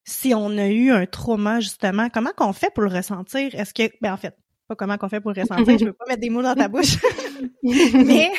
si 0.06 0.34
on 0.34 0.58
a 0.58 0.68
eu 0.68 0.92
un 0.92 1.06
trauma, 1.06 1.60
justement? 1.60 2.08
Comment 2.10 2.32
qu'on 2.38 2.54
fait 2.54 2.74
pour 2.74 2.84
le 2.84 2.96
ressentir? 2.96 3.54
Est-ce 3.54 3.74
que, 3.74 3.92
ben 4.00 4.14
en 4.14 4.18
fait, 4.18 4.38
pas 4.70 4.76
comment 4.78 4.98
qu'on 4.98 5.10
fait 5.10 5.20
pour 5.20 5.34
le 5.34 5.42
ressentir, 5.42 5.78
je 5.78 5.84
veux 5.84 5.92
pas 5.92 6.06
mettre 6.08 6.22
des 6.22 6.30
mots 6.30 6.42
dans 6.42 6.56
ta 6.56 6.70
bouche, 6.70 7.00
mais 7.64 8.32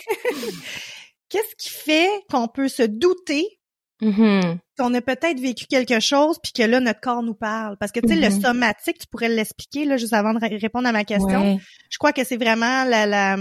qu'est-ce 1.29 1.55
qui 1.59 1.69
fait 1.69 2.09
qu'on 2.31 2.49
peut 2.49 2.69
se 2.69 2.83
douter 2.83 3.61
Mm-hmm. 4.05 4.59
On 4.81 4.93
a 4.95 5.01
peut-être 5.01 5.39
vécu 5.41 5.67
quelque 5.67 6.01
chose 6.01 6.39
puis 6.43 6.53
que 6.53 6.63
là 6.63 6.81
notre 6.81 7.01
corps 7.01 7.23
nous 7.23 7.35
parle 7.35 7.77
parce 7.79 7.93
que 7.93 8.01
tu 8.01 8.09
sais 8.09 8.17
le 8.17 8.29
mm-hmm. 8.29 8.43
somatique 8.43 8.99
tu 8.99 9.07
pourrais 9.07 9.29
l'expliquer 9.29 9.85
là 9.85 9.97
juste 9.97 10.13
avant 10.13 10.35
de 10.35 10.61
répondre 10.61 10.89
à 10.89 10.93
ma 10.93 11.05
question. 11.05 11.59
Je 11.91 11.99
crois 11.99 12.13
que 12.13 12.25
c'est 12.25 12.37
vraiment 12.37 12.85
la, 12.85 13.07
la 13.07 13.37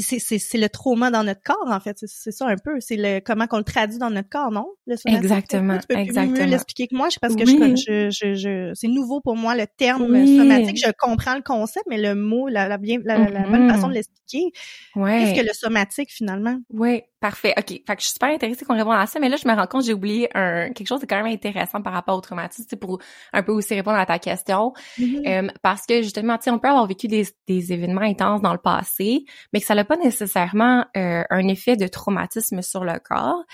c'est 0.00 0.58
le 0.58 0.68
trauma 0.68 1.10
dans 1.10 1.24
notre 1.24 1.42
corps 1.42 1.68
en 1.68 1.80
fait. 1.80 1.96
C'est 2.06 2.32
ça 2.32 2.46
un 2.46 2.56
peu. 2.56 2.80
C'est 2.80 2.96
le 2.96 3.20
comment 3.20 3.46
qu'on 3.46 3.58
le 3.58 3.64
traduit 3.64 3.98
dans 3.98 4.10
notre 4.10 4.28
corps 4.28 4.50
non? 4.50 4.66
Le 4.86 4.96
exactement 5.06 5.78
tu 5.78 5.86
peux 5.86 5.96
exactement. 5.96 6.38
mieux 6.38 6.50
l'expliquer 6.50 6.88
que 6.88 6.96
moi. 6.96 7.08
Je 7.08 7.14
sais 7.14 7.18
parce 7.20 7.36
que 7.36 7.44
je, 7.44 8.10
je, 8.10 8.34
je, 8.34 8.72
c'est 8.74 8.88
nouveau 8.88 9.20
pour 9.20 9.36
moi 9.36 9.54
le 9.54 9.66
terme 9.76 10.06
somatique. 10.26 10.78
Je 10.84 10.90
comprends 10.98 11.34
le 11.34 11.42
concept 11.42 11.86
mais 11.88 11.98
le 11.98 12.14
mot 12.14 12.48
la 12.48 12.68
la, 12.68 12.78
bien, 12.78 12.98
la, 13.04 13.18
bonne 13.18 13.68
façon 13.68 13.88
de 13.88 13.94
l'expliquer 13.94 14.50
ouais. 14.96 15.18
qu'est-ce 15.20 15.40
que 15.40 15.46
le 15.46 15.52
somatique 15.52 16.10
finalement. 16.10 16.56
Oui 16.70 17.02
parfait. 17.22 17.54
Ok. 17.56 17.68
Fait 17.68 17.96
que 17.96 18.00
je 18.00 18.06
suis 18.06 18.12
super 18.14 18.30
intéressée 18.30 18.64
qu'on 18.64 18.74
réponde 18.74 18.94
à 18.94 19.06
ça 19.06 19.20
mais 19.20 19.28
là 19.28 19.36
je 19.36 19.46
me 19.46 19.54
rends 19.54 19.66
compte 19.66 19.84
j'ai 19.84 19.94
oublié 19.94 20.28
un 20.36 20.72
quelque 20.72 20.88
chose 20.88 21.00
de 21.00 21.06
quand 21.06 21.22
même 21.22 21.32
intéressant 21.32 21.80
par 21.80 21.92
rapport 21.92 22.18
au 22.18 22.20
traumatisme 22.20 22.76
pour 22.76 22.98
un 23.32 23.42
peu 23.42 23.52
aussi 23.52 23.74
répondre 23.74 23.96
à 23.96 24.06
ta 24.06 24.18
question. 24.18 24.72
Mm-hmm. 24.98 25.28
euh, 25.28 25.48
parce 25.62 25.86
que 25.86 26.02
justement 26.02 26.36
tu 26.36 26.44
sais 26.44 26.50
on 26.50 26.58
peut 26.58 26.68
avoir 26.68 26.86
vécu 26.86 27.06
des, 27.06 27.26
des 27.46 27.72
événements 27.72 28.02
intenses 28.02 28.42
dans 28.42 28.52
le 28.52 28.58
passé 28.58 29.24
mais 29.52 29.60
que 29.60 29.66
ça 29.66 29.74
pas 29.84 29.96
nécessairement 29.96 30.86
euh, 30.96 31.22
un 31.30 31.48
effet 31.48 31.76
de 31.76 31.86
traumatisme 31.86 32.62
sur 32.62 32.84
le 32.84 32.98
corps. 32.98 33.44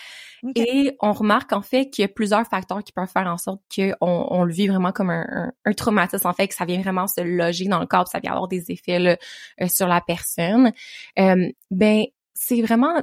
Et 0.54 0.96
on 1.00 1.12
remarque 1.12 1.52
en 1.52 1.62
fait 1.62 1.90
qu'il 1.90 2.02
y 2.02 2.04
a 2.04 2.08
plusieurs 2.08 2.46
facteurs 2.46 2.84
qui 2.84 2.92
peuvent 2.92 3.08
faire 3.08 3.26
en 3.26 3.38
sorte 3.38 3.60
qu'on 3.74 3.96
on 4.30 4.44
le 4.44 4.52
vit 4.52 4.68
vraiment 4.68 4.92
comme 4.92 5.10
un, 5.10 5.52
un, 5.64 5.72
traumatisme, 5.72 6.28
en 6.28 6.32
fait, 6.32 6.46
que 6.48 6.54
ça 6.54 6.64
vient 6.64 6.80
vraiment 6.80 7.08
se 7.08 7.20
loger 7.20 7.66
dans 7.66 7.80
le 7.80 7.86
corps, 7.86 8.06
ça 8.06 8.20
vient 8.20 8.32
avoir 8.32 8.46
des 8.46 8.70
effets 8.70 9.00
là, 9.00 9.16
euh, 9.60 9.66
sur 9.68 9.88
la 9.88 10.00
personne. 10.00 10.72
Euh, 11.18 11.48
ben, 11.70 12.04
c'est 12.34 12.62
vraiment 12.62 13.02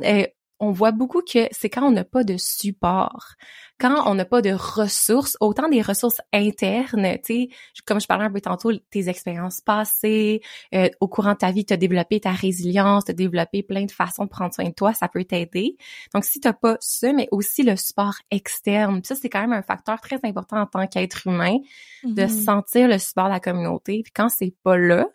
on 0.60 0.72
voit 0.72 0.92
beaucoup 0.92 1.22
que 1.22 1.48
c'est 1.52 1.70
quand 1.70 1.86
on 1.86 1.92
n'a 1.92 2.06
pas 2.06 2.24
de 2.24 2.38
support, 2.38 3.34
quand 3.80 4.10
on 4.10 4.16
n'a 4.16 4.24
pas 4.24 4.42
de 4.42 4.52
ressources, 4.52 5.36
autant 5.42 5.68
des 5.68 5.82
ressources 5.82 6.22
internes, 6.32 7.18
tu 7.26 7.50
sais, 7.50 7.50
comme 7.86 8.00
je 8.00 8.08
parlais 8.08 8.26
un 8.26 8.32
peu 8.32 8.40
tantôt, 8.40 8.72
tes 8.90 9.10
expériences 9.10 9.60
passées, 9.60 10.42
euh, 10.74 10.90
au 11.02 11.08
courant 11.08 11.34
de 11.34 11.38
ta 11.40 11.52
vie, 11.52 11.66
tu 11.66 11.74
as 11.74 11.78
développé 11.78 12.22
ta 12.22 12.32
résilience, 12.32 13.06
tu 13.06 13.12
as 13.12 13.14
développé 13.14 13.64
plein 13.64 13.86
de 13.86 13.92
façons 13.92 14.24
de 14.24 14.30
prendre 14.30 14.54
soin 14.54 14.66
de 14.66 14.74
toi, 14.74 14.94
ça 14.94 15.10
peut 15.10 15.26
t'aider. 15.26 15.76
Donc, 16.14 16.24
si 16.24 16.40
tu 16.40 16.50
pas 16.54 16.78
ça, 16.80 17.12
mais 17.12 17.28
aussi 17.32 17.64
le 17.64 17.76
support 17.76 18.16
externe, 18.32 19.02
ça, 19.04 19.16
c'est 19.16 19.30
quand 19.30 19.42
même 19.42 19.54
un 19.54 19.64
facteur 19.64 20.00
très 20.00 20.20
important 20.24 20.62
en 20.62 20.68
tant 20.68 20.88
qu'être 20.88 21.28
humain, 21.28 21.58
de 22.04 22.24
mm-hmm. 22.24 22.46
sentir 22.46 22.88
le 22.88 22.98
support 22.98 23.26
de 23.26 23.32
la 23.32 23.40
communauté. 23.42 24.02
Puis 24.04 24.14
quand 24.14 24.30
c'est 24.30 24.54
pas 24.64 24.78
là, 24.78 25.08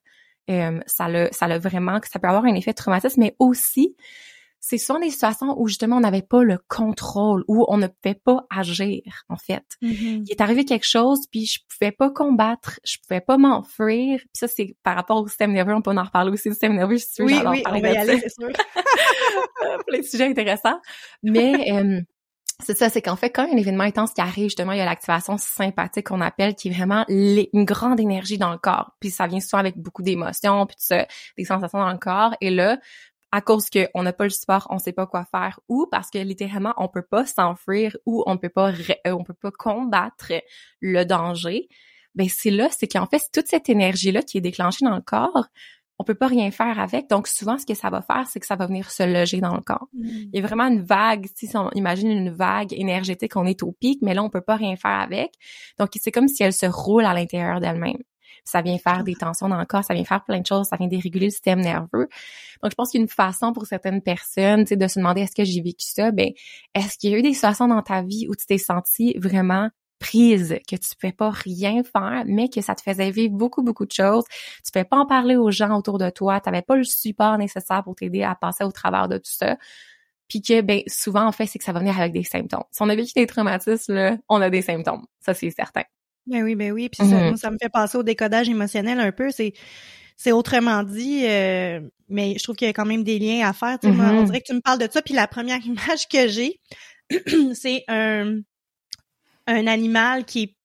euh, 0.51 0.81
ça 0.87 1.09
le 1.09 1.29
ça 1.33 1.47
le 1.47 1.59
vraiment, 1.59 2.01
ça 2.11 2.19
peut 2.19 2.29
avoir 2.29 2.45
un 2.45 2.55
effet 2.55 2.75
traumatique, 2.75 3.17
mais 3.17 3.37
aussi 3.39 3.95
c'est 4.61 4.79
souvent 4.79 5.01
des 5.01 5.11
situations 5.11 5.59
où 5.59 5.69
justement 5.69 5.97
on 5.97 6.01
n'avait 6.01 6.23
pas 6.23 6.43
le 6.43 6.59
contrôle, 6.69 7.45
où 7.49 7.65
on 7.69 7.79
ne 7.79 7.87
pouvait 7.87 8.15
pas 8.15 8.47
agir 8.55 9.03
en 9.29 9.37
fait. 9.37 9.65
Mm-hmm. 9.83 10.25
Il 10.27 10.31
est 10.31 10.41
arrivé 10.41 10.65
quelque 10.65 10.87
chose, 10.87 11.21
puis 11.31 11.47
je 11.47 11.59
pouvais 11.69 11.93
pas 11.93 12.11
combattre, 12.11 12.79
je 12.85 12.99
pouvais 13.07 13.21
pas 13.21 13.39
m'enfuir. 13.39 14.19
Puis 14.19 14.29
ça 14.35 14.49
c'est 14.49 14.77
par 14.83 14.95
rapport 14.97 15.17
au 15.17 15.29
système 15.29 15.53
nerveux, 15.53 15.75
on 15.75 15.83
peut 15.83 15.91
en 15.91 16.05
reparler 16.05 16.31
aussi 16.31 16.49
du 16.49 16.55
système 16.55 16.75
nerveux, 16.75 16.97
je 16.97 17.07
suis 17.07 17.25
oui, 17.25 17.41
oui, 17.47 17.63
on 17.67 17.81
va 17.81 17.91
y 17.91 17.97
aller, 17.97 18.21
c'est 18.21 18.31
sûr. 18.31 18.51
Plein 19.87 19.99
de 19.99 20.05
sujets 20.05 20.27
intéressants. 20.27 20.81
Mais 21.23 21.73
euh, 21.73 22.01
c'est 22.63 22.77
ça, 22.77 22.89
c'est 22.89 23.03
qu'en 23.03 23.17
fait, 23.17 23.31
quand 23.31 23.49
un 23.51 23.57
événement 23.57 23.85
intense 23.85 24.13
qui 24.13 24.21
arrive, 24.21 24.45
justement, 24.45 24.73
il 24.73 24.79
y 24.79 24.81
a 24.81 24.85
l'activation 24.85 25.39
sympathique 25.39 26.09
qu'on 26.09 26.21
appelle, 26.21 26.55
qui 26.55 26.69
est 26.69 26.73
vraiment 26.73 27.05
une 27.09 27.65
grande 27.65 28.01
énergie 28.01 28.39
dans 28.39 28.53
le 28.53 28.59
corps. 28.59 28.93
Puis 29.01 29.11
ça 29.11 29.27
vient 29.27 29.41
souvent 29.41 29.59
avec 29.59 29.77
beaucoup 29.77 30.03
d'émotions, 30.03 30.67
puis 30.67 30.77
tout 30.77 30.85
ça, 30.85 31.07
des 31.37 31.45
sensations 31.45 31.79
dans 31.79 31.93
le 31.93 31.99
corps. 31.99 32.35
Et 32.41 32.51
là, 32.51 32.79
à 33.33 33.41
cause 33.41 33.67
qu'on 33.71 34.03
n'a 34.03 34.13
pas 34.13 34.25
le 34.25 34.31
support, 34.31 34.67
on 34.71 34.79
sait 34.79 34.93
pas 34.93 35.07
quoi 35.07 35.25
faire, 35.25 35.61
ou 35.69 35.87
parce 35.91 36.11
que 36.11 36.19
littéralement 36.19 36.75
on 36.77 36.89
peut 36.89 37.03
pas 37.03 37.27
s'enfuir 37.27 37.97
ou 38.07 38.23
on 38.27 38.39
peut 38.39 38.49
pas 38.49 38.73
euh, 38.73 39.13
on 39.13 39.25
peut 39.25 39.35
pas 39.35 39.51
combattre 39.51 40.33
le 40.81 41.05
danger. 41.05 41.69
Ben 42.15 42.29
c'est 42.29 42.51
là, 42.51 42.69
c'est 42.71 42.89
qu'en 42.89 43.07
fait 43.07 43.23
toute 43.33 43.47
cette 43.47 43.69
énergie 43.69 44.11
là 44.11 44.23
qui 44.23 44.39
est 44.39 44.41
déclenchée 44.41 44.85
dans 44.85 44.97
le 44.97 45.03
corps, 45.03 45.47
on 46.01 46.05
peut 46.05 46.15
pas 46.15 46.27
rien 46.27 46.51
faire 46.51 46.81
avec. 46.81 47.09
Donc 47.09 47.29
souvent 47.29 47.59
ce 47.59 47.67
que 47.67 47.75
ça 47.75 47.91
va 47.91 48.03
faire, 48.03 48.27
c'est 48.27 48.41
que 48.41 48.47
ça 48.47 48.57
va 48.57 48.67
venir 48.67 48.91
se 48.91 49.03
loger 49.03 49.41
dans 49.41 49.55
le 49.55 49.61
corps. 49.61 49.89
Mm. 49.93 50.09
Il 50.09 50.31
y 50.33 50.39
a 50.39 50.47
vraiment 50.47 50.67
une 50.67 50.83
vague, 50.83 51.27
si 51.37 51.49
on 51.55 51.71
imagine 51.73 52.11
une 52.11 52.31
vague 52.31 52.73
énergétique, 52.73 53.37
on 53.37 53.45
est 53.45 53.63
au 53.63 53.73
pic, 53.73 54.01
mais 54.03 54.15
là 54.15 54.25
on 54.25 54.31
peut 54.31 54.41
pas 54.41 54.57
rien 54.57 54.77
faire 54.77 54.99
avec. 54.99 55.33
Donc 55.79 55.91
c'est 55.95 56.11
comme 56.11 56.27
si 56.27 56.43
elle 56.43 56.53
se 56.53 56.67
roule 56.67 57.05
à 57.05 57.15
l'intérieur 57.15 57.61
d'elle-même 57.61 57.99
ça 58.45 58.63
vient 58.63 58.79
faire 58.79 59.05
des 59.05 59.15
tensions 59.15 59.49
dans 59.49 59.59
le 59.59 59.67
corps, 59.67 59.85
ça 59.85 59.95
vient 59.95 60.05
faire 60.05 60.25
plein 60.25 60.41
de 60.41 60.47
choses, 60.47 60.67
ça 60.69 60.77
vient 60.77 60.89
déréguler 60.89 61.27
le 61.27 61.31
système 61.31 61.61
nerveux. 61.61 62.09
Donc, 62.63 62.71
je 62.71 62.75
pense 62.75 62.91
qu'une 62.93 63.09
façon 63.09 63.53
pour 63.53 63.67
certaines 63.67 64.03
personnes, 64.03 64.65
tu 64.65 64.71
sais, 64.71 64.77
de 64.77 64.87
se 64.87 64.99
demander 64.99 65.23
est-ce 65.23 65.35
que 65.35 65.45
j'ai 65.45 65.61
vécu 65.61 65.87
ça, 65.87 66.11
ben, 66.11 66.31
est-ce 66.75 66.99
qu'il 66.99 67.11
y 67.11 67.15
a 67.15 67.19
eu 67.19 67.23
des 67.23 67.35
situations 67.35 67.69
dans 67.69 67.83
ta 67.83 68.03
vie 68.03 68.27
où 68.29 68.35
tu 68.35 68.47
t'es 68.47 68.59
senti 68.59 69.17
vraiment 69.19 69.71
prise, 69.99 70.59
que 70.67 70.77
tu 70.77 70.89
ne 70.93 71.01
pouvais 71.01 71.13
pas 71.13 71.31
rien 71.31 71.83
faire, 71.85 72.25
mais 72.27 72.49
que 72.49 72.61
ça 72.61 72.75
te 72.75 72.83
faisait 72.83 73.11
vivre 73.11 73.35
beaucoup, 73.35 73.63
beaucoup 73.63 73.87
de 73.87 73.93
choses? 73.93 74.25
Tu 74.29 74.71
ne 74.71 74.73
pouvais 74.73 74.85
pas 74.85 74.97
en 74.97 75.07
parler 75.07 75.37
aux 75.37 75.51
gens 75.51 75.77
autour 75.77 75.99
de 75.99 76.11
toi, 76.11 76.41
tu 76.41 76.49
n'avais 76.49 76.63
pas 76.63 76.77
le 76.77 76.85
support 76.85 77.39
nécessaire 77.39 77.85
pour 77.85 77.95
t'aider 77.95 78.23
à 78.23 78.35
passer 78.35 78.65
au 78.65 78.73
travers 78.73 79.09
de 79.09 79.19
tout 79.19 79.31
ça. 79.31 79.57
Puis 80.29 80.43
que, 80.43 80.61
ben, 80.63 80.81
souvent, 80.87 81.27
en 81.27 81.33
fait, 81.33 81.47
c'est 81.47 81.59
que 81.59 81.65
ça 81.65 81.73
va 81.73 81.81
venir 81.81 81.99
avec 81.99 82.13
des 82.13 82.23
symptômes. 82.23 82.63
Si 82.71 82.83
on 82.83 82.89
a 82.89 82.95
vécu 82.95 83.13
des 83.15 83.27
traumatismes, 83.27 83.95
là, 83.95 84.17
on 84.29 84.41
a 84.41 84.49
des 84.49 84.63
symptômes. 84.63 85.05
Ça, 85.21 85.35
c'est 85.35 85.51
certain. 85.51 85.83
Ben 86.27 86.43
oui, 86.43 86.55
ben 86.55 86.73
oui. 86.73 86.89
Puis 86.89 87.07
ça, 87.07 87.15
mm-hmm. 87.15 87.37
ça, 87.37 87.51
me 87.51 87.57
fait 87.61 87.69
passer 87.69 87.99
au 87.99 88.03
décodage 88.03 88.49
émotionnel 88.49 89.01
un 89.01 89.13
peu. 89.13 89.31
C'est 89.31 89.53
c'est 90.17 90.33
autrement 90.33 90.83
dit, 90.83 91.25
euh, 91.27 91.81
mais 92.09 92.35
je 92.37 92.43
trouve 92.43 92.55
qu'il 92.55 92.67
y 92.67 92.71
a 92.71 92.75
quand 92.75 92.85
même 92.85 93.05
des 93.05 93.19
liens 93.19 93.49
à 93.49 93.55
faire. 93.55 93.79
moi, 93.83 93.91
on 93.91 94.23
mm-hmm. 94.23 94.25
dirait 94.27 94.41
que 94.41 94.47
tu 94.47 94.55
me 94.55 94.61
parles 94.61 94.79
de 94.79 94.89
ça. 94.91 95.01
Puis 95.01 95.15
la 95.15 95.27
première 95.27 95.61
image 95.67 96.09
que 96.09 96.29
j'ai, 96.29 96.61
c'est 97.55 97.85
un 97.89 98.41
un 99.47 99.67
animal 99.67 100.25
qui 100.25 100.43
est 100.43 100.57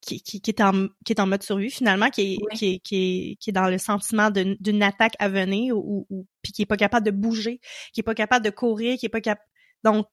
qui, 0.00 0.22
qui, 0.22 0.50
est 0.50 0.60
en 0.62 0.88
qui 1.04 1.12
est 1.12 1.20
en 1.20 1.26
mode 1.26 1.42
survie 1.42 1.70
finalement 1.70 2.08
qui 2.08 2.34
est, 2.34 2.56
qui, 2.56 2.74
est, 2.74 2.78
qui 2.78 2.96
est 2.96 3.36
qui 3.36 3.50
est 3.50 3.52
dans 3.52 3.68
le 3.68 3.78
sentiment 3.78 4.30
d'une 4.30 4.82
attaque 4.82 5.14
à 5.18 5.28
venir 5.28 5.76
ou, 5.76 6.06
ou 6.08 6.26
puis 6.42 6.52
qui 6.52 6.62
est 6.62 6.66
pas 6.66 6.78
capable 6.78 7.04
de 7.04 7.10
bouger 7.10 7.60
qui 7.92 8.00
est 8.00 8.04
pas 8.04 8.14
capable 8.14 8.44
de 8.44 8.50
courir 8.50 8.96
qui 8.98 9.06
est 9.06 9.10
pas 9.10 9.20
capable 9.20 9.46
donc 9.84 10.06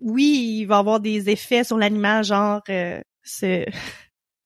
oui 0.00 0.58
il 0.60 0.64
va 0.66 0.78
avoir 0.78 1.00
des 1.00 1.30
effets 1.30 1.62
sur 1.62 1.78
l'animal 1.78 2.24
genre 2.24 2.62
euh, 2.68 3.00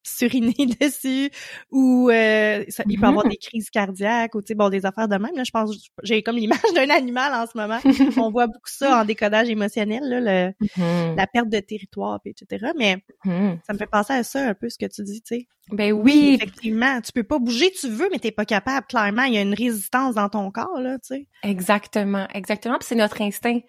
suriner 0.07 0.53
dessus 0.81 1.29
ou 1.71 2.09
euh, 2.09 2.63
ça, 2.69 2.83
il 2.87 2.99
peut 2.99 3.07
avoir 3.07 3.25
mm-hmm. 3.25 3.29
des 3.29 3.37
crises 3.37 3.69
cardiaques 3.69 4.35
ou 4.35 4.41
tu 4.41 4.47
sais 4.47 4.55
bon 4.55 4.69
des 4.69 4.85
affaires 4.85 5.07
de 5.07 5.17
même 5.17 5.35
là 5.35 5.43
je 5.43 5.51
pense 5.51 5.71
j'ai 6.03 6.23
comme 6.23 6.37
l'image 6.37 6.59
d'un 6.75 6.89
animal 6.89 7.33
en 7.33 7.45
ce 7.45 7.57
moment 7.57 7.79
on 8.17 8.31
voit 8.31 8.47
beaucoup 8.47 8.59
ça 8.65 9.01
en 9.01 9.05
décodage 9.05 9.49
émotionnel 9.49 10.01
là 10.03 10.19
le, 10.19 10.65
mm-hmm. 10.65 11.15
la 11.15 11.27
perte 11.27 11.49
de 11.49 11.59
territoire 11.59 12.19
etc 12.25 12.71
mais 12.77 12.97
mm-hmm. 13.25 13.59
ça 13.65 13.73
me 13.73 13.77
fait 13.77 13.87
penser 13.87 14.13
à 14.13 14.23
ça 14.23 14.47
un 14.47 14.53
peu 14.53 14.69
ce 14.69 14.77
que 14.77 14.85
tu 14.85 15.03
dis 15.03 15.21
tu 15.21 15.35
sais 15.35 15.47
ben 15.71 15.91
oui. 15.91 16.37
effectivement 16.39 17.01
tu 17.01 17.11
peux 17.11 17.23
pas 17.23 17.39
bouger 17.39 17.71
tu 17.71 17.89
veux 17.89 18.07
mais 18.11 18.19
t'es 18.19 18.31
pas 18.31 18.45
capable 18.45 18.87
clairement 18.87 19.23
il 19.23 19.33
y 19.33 19.37
a 19.37 19.41
une 19.41 19.53
résistance 19.53 20.15
dans 20.15 20.29
ton 20.29 20.49
corps 20.49 20.79
là 20.79 20.97
tu 20.99 21.15
sais 21.15 21.27
exactement 21.43 22.25
exactement 22.33 22.77
c'est 22.79 22.95
notre 22.95 23.21
instinct 23.21 23.59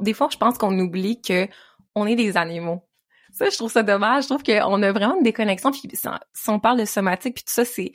des 0.00 0.14
fois 0.14 0.28
je 0.32 0.36
pense 0.36 0.58
qu'on 0.58 0.76
oublie 0.78 1.20
que 1.22 1.46
on 1.94 2.06
est 2.06 2.16
des 2.16 2.36
animaux 2.36 2.82
ça, 3.32 3.48
je 3.48 3.56
trouve 3.56 3.72
ça 3.72 3.82
dommage. 3.82 4.24
Je 4.24 4.28
trouve 4.28 4.42
qu'on 4.42 4.82
a 4.82 4.92
vraiment 4.92 5.16
une 5.16 5.22
déconnexion. 5.22 5.70
Puis 5.70 5.82
si 5.92 6.50
on 6.50 6.60
parle 6.60 6.78
de 6.78 6.84
somatique, 6.84 7.34
puis 7.34 7.44
tout 7.44 7.52
ça, 7.52 7.64
c'est 7.64 7.92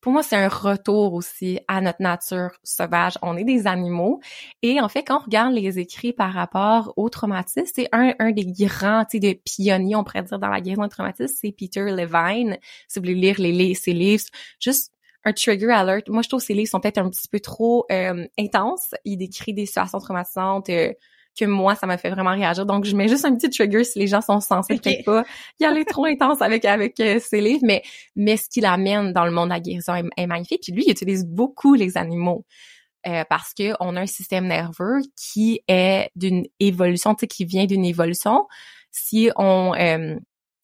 pour 0.00 0.12
moi, 0.12 0.22
c'est 0.22 0.36
un 0.36 0.48
retour 0.48 1.14
aussi 1.14 1.60
à 1.68 1.80
notre 1.80 2.02
nature 2.02 2.50
sauvage. 2.64 3.16
On 3.22 3.36
est 3.36 3.44
des 3.44 3.66
animaux. 3.66 4.20
Et 4.62 4.80
en 4.80 4.88
fait, 4.88 5.04
quand 5.04 5.18
on 5.20 5.24
regarde 5.24 5.54
les 5.54 5.78
écrits 5.78 6.12
par 6.12 6.32
rapport 6.32 6.92
au 6.96 7.08
traumatisme, 7.08 7.70
c'est 7.72 7.88
un, 7.92 8.14
un 8.18 8.32
des 8.32 8.46
grands, 8.46 9.04
tu 9.04 9.12
sais, 9.12 9.18
des 9.20 9.34
pionniers, 9.34 9.96
on 9.96 10.04
pourrait 10.04 10.22
dire, 10.22 10.38
dans 10.38 10.48
la 10.48 10.60
guérison 10.60 10.82
du 10.82 10.88
traumatisme, 10.88 11.34
c'est 11.40 11.52
Peter 11.52 11.82
Levine. 11.82 12.58
Si 12.88 12.98
vous 12.98 13.04
voulez 13.04 13.14
lire 13.14 13.36
les, 13.38 13.74
ses 13.74 13.92
livres, 13.92 14.24
juste 14.58 14.92
un 15.24 15.32
trigger 15.32 15.70
alert. 15.70 16.08
Moi, 16.08 16.22
je 16.22 16.28
trouve 16.28 16.40
que 16.40 16.46
ces 16.46 16.54
livres 16.54 16.70
sont 16.70 16.80
peut-être 16.80 16.98
un 16.98 17.10
petit 17.10 17.28
peu 17.28 17.40
trop 17.40 17.86
euh, 17.92 18.26
intenses. 18.38 18.94
Il 19.04 19.18
décrit 19.18 19.52
des 19.52 19.66
situations 19.66 19.98
traumatisantes, 19.98 20.70
euh, 20.70 20.92
que 21.38 21.44
moi, 21.44 21.74
ça 21.74 21.86
m'a 21.86 21.98
fait 21.98 22.10
vraiment 22.10 22.32
réagir. 22.32 22.66
Donc, 22.66 22.84
je 22.84 22.94
mets 22.94 23.08
juste 23.08 23.24
un 23.24 23.34
petit 23.34 23.50
trigger 23.50 23.84
si 23.84 23.98
les 23.98 24.06
gens 24.06 24.20
sont 24.20 24.40
censés 24.40 24.78
peut-être 24.78 25.04
pas 25.04 25.24
y 25.58 25.64
aller 25.64 25.84
trop 25.84 26.04
intense 26.06 26.42
avec 26.42 26.64
avec 26.64 26.98
euh, 27.00 27.18
ses 27.20 27.40
livres, 27.40 27.62
mais 27.64 27.82
mais 28.16 28.36
ce 28.36 28.48
qu'il 28.48 28.64
amène 28.66 29.12
dans 29.12 29.24
le 29.24 29.30
monde 29.30 29.48
de 29.48 29.54
la 29.54 29.60
guérison 29.60 29.94
est, 30.16 30.26
magnifique. 30.26 30.62
Puis 30.62 30.72
lui, 30.72 30.84
il 30.86 30.90
utilise 30.90 31.26
beaucoup 31.26 31.74
les 31.74 31.96
animaux. 31.96 32.44
Euh, 33.06 33.24
parce 33.30 33.54
que 33.54 33.72
on 33.80 33.96
a 33.96 34.02
un 34.02 34.06
système 34.06 34.46
nerveux 34.46 35.00
qui 35.16 35.62
est 35.68 36.10
d'une 36.16 36.44
évolution, 36.58 37.14
tu 37.14 37.20
sais, 37.20 37.26
qui 37.28 37.46
vient 37.46 37.64
d'une 37.64 37.86
évolution. 37.86 38.46
Si 38.90 39.30
on 39.36 39.74
euh, 39.74 40.16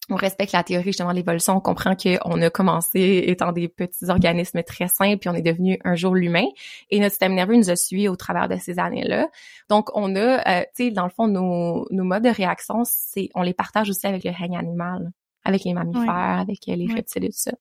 on 0.09 0.15
respecte 0.15 0.53
la 0.53 0.63
théorie 0.63 0.85
justement 0.85 1.11
de 1.11 1.15
l'évolution, 1.15 1.57
on 1.57 1.59
comprend 1.59 1.95
qu'on 1.95 2.41
a 2.41 2.49
commencé 2.49 3.23
étant 3.27 3.51
des 3.51 3.67
petits 3.67 4.09
organismes 4.09 4.63
très 4.63 4.87
simples, 4.87 5.17
puis 5.17 5.29
on 5.29 5.33
est 5.33 5.41
devenu 5.41 5.79
un 5.83 5.95
jour 5.95 6.15
l'humain, 6.15 6.45
et 6.89 6.99
notre 6.99 7.11
système 7.11 7.33
nerveux 7.33 7.55
nous 7.55 7.69
a 7.69 7.75
suivis 7.75 8.07
au 8.07 8.15
travers 8.15 8.47
de 8.47 8.55
ces 8.55 8.79
années-là. 8.79 9.27
Donc, 9.69 9.89
on 9.95 10.15
a, 10.15 10.59
euh, 10.59 10.63
tu 10.75 10.85
sais, 10.85 10.91
dans 10.91 11.03
le 11.03 11.09
fond, 11.09 11.27
nos, 11.27 11.87
nos 11.91 12.03
modes 12.03 12.23
de 12.23 12.29
réaction, 12.29 12.83
c'est, 12.85 13.29
on 13.35 13.41
les 13.41 13.53
partage 13.53 13.89
aussi 13.89 14.07
avec 14.07 14.23
le 14.23 14.31
règne 14.31 14.57
animal, 14.57 15.11
avec 15.43 15.63
les 15.63 15.73
mammifères, 15.73 16.39
avec 16.39 16.59
les 16.67 16.87
reptiles 16.93 17.25
et 17.25 17.29
tout 17.29 17.37
ça. 17.37 17.51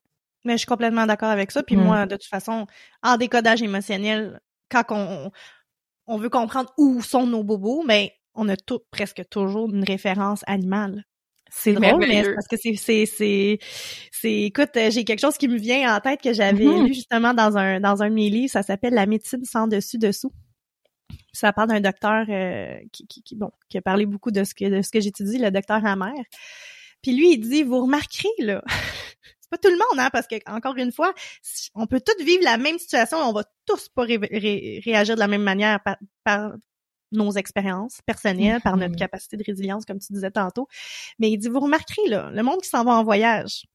Mais 0.44 0.52
je 0.52 0.58
suis 0.58 0.66
complètement 0.66 1.06
d'accord 1.06 1.30
avec 1.30 1.50
ça. 1.50 1.64
Puis 1.64 1.76
mm. 1.76 1.82
moi, 1.82 2.06
de 2.06 2.14
toute 2.14 2.28
façon, 2.28 2.66
en 3.02 3.16
décodage 3.16 3.62
émotionnel, 3.62 4.40
quand 4.70 4.84
on, 4.90 5.32
on 6.06 6.16
veut 6.16 6.30
comprendre 6.30 6.72
où 6.78 7.02
sont 7.02 7.26
nos 7.26 7.42
bobos, 7.42 7.82
mais 7.84 8.14
on 8.34 8.48
a 8.48 8.56
tout, 8.56 8.80
presque 8.90 9.28
toujours 9.28 9.68
une 9.72 9.84
référence 9.84 10.42
animale. 10.46 11.04
C'est 11.50 11.72
drôle, 11.74 12.04
mais 12.06 12.22
parce 12.34 12.48
que 12.48 12.56
c'est, 12.56 12.74
c'est, 12.74 13.06
c'est, 13.06 13.58
c'est, 14.10 14.42
écoute, 14.42 14.70
euh, 14.76 14.90
j'ai 14.90 15.04
quelque 15.04 15.20
chose 15.20 15.38
qui 15.38 15.48
me 15.48 15.56
vient 15.56 15.94
en 15.94 16.00
tête 16.00 16.20
que 16.20 16.32
j'avais 16.32 16.64
mm-hmm. 16.64 16.86
lu 16.86 16.94
justement 16.94 17.34
dans 17.34 17.56
un, 17.56 17.80
dans 17.80 18.02
un 18.02 18.08
de 18.08 18.14
mes 18.14 18.30
livres, 18.30 18.50
ça 18.50 18.62
s'appelle 18.62 18.94
La 18.94 19.06
médecine 19.06 19.44
sans 19.44 19.66
dessus 19.68 19.98
dessous. 19.98 20.32
Ça 21.32 21.52
parle 21.52 21.68
d'un 21.68 21.80
docteur 21.80 22.26
euh, 22.28 22.76
qui, 22.92 23.06
qui, 23.06 23.22
qui, 23.22 23.36
bon, 23.36 23.50
qui 23.68 23.78
a 23.78 23.82
parlé 23.82 24.06
beaucoup 24.06 24.30
de 24.30 24.42
ce 24.42 24.54
que 24.54 24.64
de 24.64 24.82
ce 24.82 24.90
que 24.90 25.00
j'étudie, 25.00 25.38
le 25.38 25.50
docteur 25.50 25.84
Hammer. 25.84 26.14
Puis 27.02 27.14
lui, 27.14 27.32
il 27.34 27.38
dit, 27.38 27.62
vous 27.62 27.82
remarquerez, 27.82 28.28
là, 28.38 28.62
c'est 29.40 29.50
pas 29.50 29.58
tout 29.58 29.70
le 29.70 29.76
monde, 29.76 30.00
hein, 30.00 30.10
parce 30.12 30.26
que, 30.26 30.36
encore 30.46 30.76
une 30.76 30.92
fois, 30.92 31.14
on 31.74 31.86
peut 31.86 32.00
tous 32.00 32.24
vivre 32.24 32.42
la 32.42 32.58
même 32.58 32.78
situation 32.78 33.18
on 33.18 33.32
va 33.32 33.44
tous 33.66 33.88
pas 33.88 34.02
réagir 34.02 35.14
de 35.14 35.20
la 35.20 35.28
même 35.28 35.42
manière 35.42 35.80
par, 35.84 35.96
par 36.24 36.52
nos 37.12 37.32
expériences 37.32 38.00
personnelles, 38.06 38.60
par 38.60 38.76
notre 38.76 38.94
mm-hmm. 38.94 38.98
capacité 38.98 39.36
de 39.36 39.44
résilience, 39.44 39.84
comme 39.84 39.98
tu 39.98 40.12
disais 40.12 40.30
tantôt. 40.30 40.68
Mais 41.18 41.30
il 41.30 41.38
dit, 41.38 41.48
vous 41.48 41.60
remarquerez, 41.60 42.08
là, 42.08 42.30
le 42.32 42.42
monde 42.42 42.60
qui 42.60 42.68
s'en 42.68 42.84
va 42.84 42.92
en 42.92 43.04
voyage, 43.04 43.66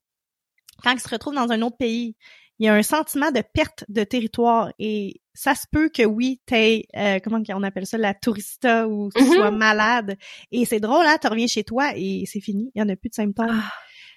quand 0.84 0.92
il 0.92 1.00
se 1.00 1.10
retrouve 1.10 1.36
dans 1.36 1.52
un 1.52 1.62
autre 1.62 1.78
pays, 1.78 2.16
il 2.60 2.66
y 2.66 2.68
a 2.68 2.76
un 2.76 2.84
sentiment 2.84 3.32
de 3.32 3.42
perte 3.54 3.86
de 3.90 4.04
territoire 4.04 4.72
et 4.78 5.22
ça 5.34 5.56
se 5.56 5.66
peut 5.72 5.90
que 5.90 6.04
oui, 6.04 6.42
t'aies, 6.46 6.86
euh, 6.96 7.20
comment 7.24 7.42
on 7.50 7.64
appelle 7.64 7.88
ça, 7.88 7.98
la 7.98 8.14
tourista 8.14 8.88
ou 8.88 9.10
tu 9.16 9.24
mm-hmm. 9.24 9.34
sois 9.34 9.52
malade. 9.52 10.16
Et 10.52 10.66
c'est 10.66 10.80
drôle, 10.80 11.06
hein, 11.06 11.18
tu 11.20 11.28
reviens 11.28 11.48
chez 11.48 11.64
toi 11.64 11.92
et 11.96 12.26
c'est 12.28 12.42
fini, 12.42 12.72
il 12.76 12.80
y 12.80 12.82
en 12.84 12.90
a 12.90 12.96
plus 12.96 13.10
de 13.10 13.16
symptômes. 13.16 13.48
Ah. 13.50 13.72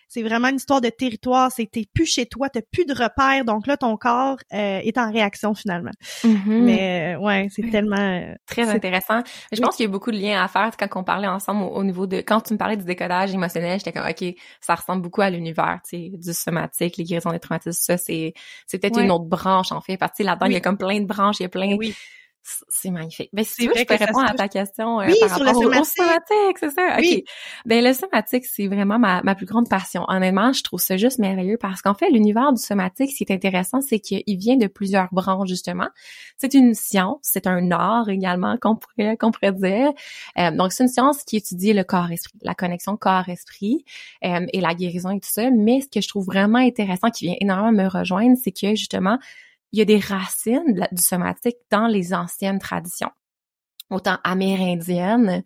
C'est 0.08 0.23
vraiment 0.23 0.49
une 0.49 0.56
histoire 0.56 0.80
de 0.80 0.88
territoire. 0.88 1.50
C'est 1.50 1.66
t'es 1.70 1.87
plus 1.92 2.06
chez 2.06 2.26
toi, 2.26 2.49
t'as 2.49 2.62
plus 2.62 2.84
de 2.84 2.92
repères. 2.92 3.44
Donc 3.44 3.66
là, 3.66 3.76
ton 3.76 3.96
corps 3.96 4.38
euh, 4.52 4.80
est 4.82 4.99
en 4.99 5.11
réaction 5.11 5.54
finalement. 5.54 5.90
Mm-hmm. 6.23 6.62
Mais 6.62 7.14
euh, 7.14 7.18
ouais, 7.18 7.49
c'est 7.50 7.70
tellement 7.70 8.34
très 8.46 8.68
intéressant. 8.68 9.23
Je 9.52 9.61
pense 9.61 9.76
qu'il 9.76 9.84
y 9.84 9.88
a 9.88 9.92
beaucoup 9.92 10.11
de 10.11 10.18
liens 10.18 10.42
à 10.42 10.49
faire 10.49 10.76
quand 10.76 11.00
on 11.00 11.04
parlait 11.04 11.28
ensemble 11.28 11.64
au, 11.64 11.84
niveau 11.84 12.06
de 12.06 12.18
quand 12.18 12.40
tu 12.40 12.52
me 12.52 12.58
parlais 12.58 12.76
du 12.76 12.84
décodage 12.84 13.32
émotionnel. 13.34 13.78
J'étais 13.78 13.92
comme 13.92 14.08
ok, 14.08 14.34
ça 14.61 14.75
ressemble 14.75 15.02
beaucoup 15.02 15.23
à 15.23 15.30
l'univers, 15.30 15.80
tu 15.88 15.96
sais, 15.96 16.11
du 16.12 16.32
somatique, 16.32 16.96
les 16.96 17.04
guérisons 17.04 17.32
des 17.32 17.40
traumatismes. 17.40 17.73
Ça, 17.73 17.96
c'est 17.99 18.34
c'est 18.66 18.78
peut-être 18.78 19.00
une 19.00 19.11
autre 19.11 19.26
branche 19.26 19.73
en 19.73 19.80
fait. 19.80 19.96
Parce 19.96 20.16
que 20.16 20.23
là-dedans, 20.23 20.46
il 20.46 20.52
y 20.52 20.56
a 20.56 20.61
comme 20.61 20.78
plein 20.78 21.00
de 21.00 21.06
branches, 21.06 21.40
il 21.40 21.44
y 21.44 21.46
a 21.46 21.49
plein. 21.49 21.76
Oui 21.76 21.94
c'est 22.68 22.90
magnifique. 22.90 23.30
Ben, 23.32 23.44
si 23.44 23.62
tu 23.62 23.68
veux, 23.68 23.74
je 23.74 23.84
peux 23.84 23.94
répondre 23.94 24.28
à 24.28 24.34
ta 24.34 24.48
question 24.48 25.00
euh, 25.00 25.06
oui, 25.06 25.16
par 25.20 25.36
sur 25.36 25.46
rapport 25.46 25.62
le 25.62 25.68
somatique. 25.68 25.98
au, 25.98 26.02
somatique, 26.02 26.58
c'est 26.60 26.70
ça? 26.70 26.96
Oui. 26.98 27.16
OK. 27.18 27.32
Ben, 27.64 27.84
le 27.84 27.92
somatique, 27.94 28.44
c'est 28.44 28.66
vraiment 28.66 28.98
ma, 28.98 29.22
ma 29.22 29.34
plus 29.34 29.46
grande 29.46 29.68
passion. 29.68 30.04
Honnêtement, 30.08 30.52
je 30.52 30.62
trouve 30.62 30.80
ça 30.80 30.96
juste 30.96 31.18
merveilleux 31.18 31.56
parce 31.56 31.80
qu'en 31.80 31.94
fait, 31.94 32.10
l'univers 32.10 32.52
du 32.52 32.60
somatique, 32.60 33.10
ce 33.10 33.16
qui 33.16 33.24
est 33.24 33.32
intéressant, 33.32 33.80
c'est 33.80 33.98
qu'il 33.98 34.22
vient 34.36 34.56
de 34.56 34.66
plusieurs 34.66 35.08
branches, 35.12 35.48
justement. 35.48 35.88
C'est 36.36 36.54
une 36.54 36.74
science, 36.74 37.20
c'est 37.22 37.46
un 37.46 37.70
art 37.70 38.08
également 38.10 38.56
qu'on 38.58 38.76
pourrait, 38.76 39.16
qu'on 39.16 39.30
pourrait 39.30 39.52
dire. 39.52 39.92
Euh, 40.38 40.50
donc, 40.50 40.72
c'est 40.72 40.84
une 40.84 40.90
science 40.90 41.24
qui 41.24 41.36
étudie 41.36 41.72
le 41.72 41.84
corps-esprit, 41.84 42.38
la 42.42 42.54
connexion 42.54 42.96
corps-esprit 42.96 43.84
euh, 44.24 44.46
et 44.52 44.60
la 44.60 44.74
guérison 44.74 45.10
et 45.10 45.20
tout 45.20 45.30
ça. 45.30 45.50
Mais 45.50 45.80
ce 45.80 45.88
que 45.88 46.02
je 46.02 46.08
trouve 46.08 46.26
vraiment 46.26 46.58
intéressant, 46.58 47.10
qui 47.10 47.26
vient 47.26 47.36
énormément 47.40 47.84
me 47.84 47.88
rejoindre, 47.88 48.36
c'est 48.42 48.52
que, 48.52 48.74
justement, 48.74 49.18
il 49.75 49.78
y 49.78 49.83
a 49.83 49.85
des 49.85 49.99
racines 49.99 50.87
du 50.93 51.02
somatique 51.02 51.57
dans 51.69 51.88
les 51.88 52.14
anciennes 52.14 52.61
traditions 52.61 53.11
autant 53.90 54.19
amérindiennes 54.23 55.43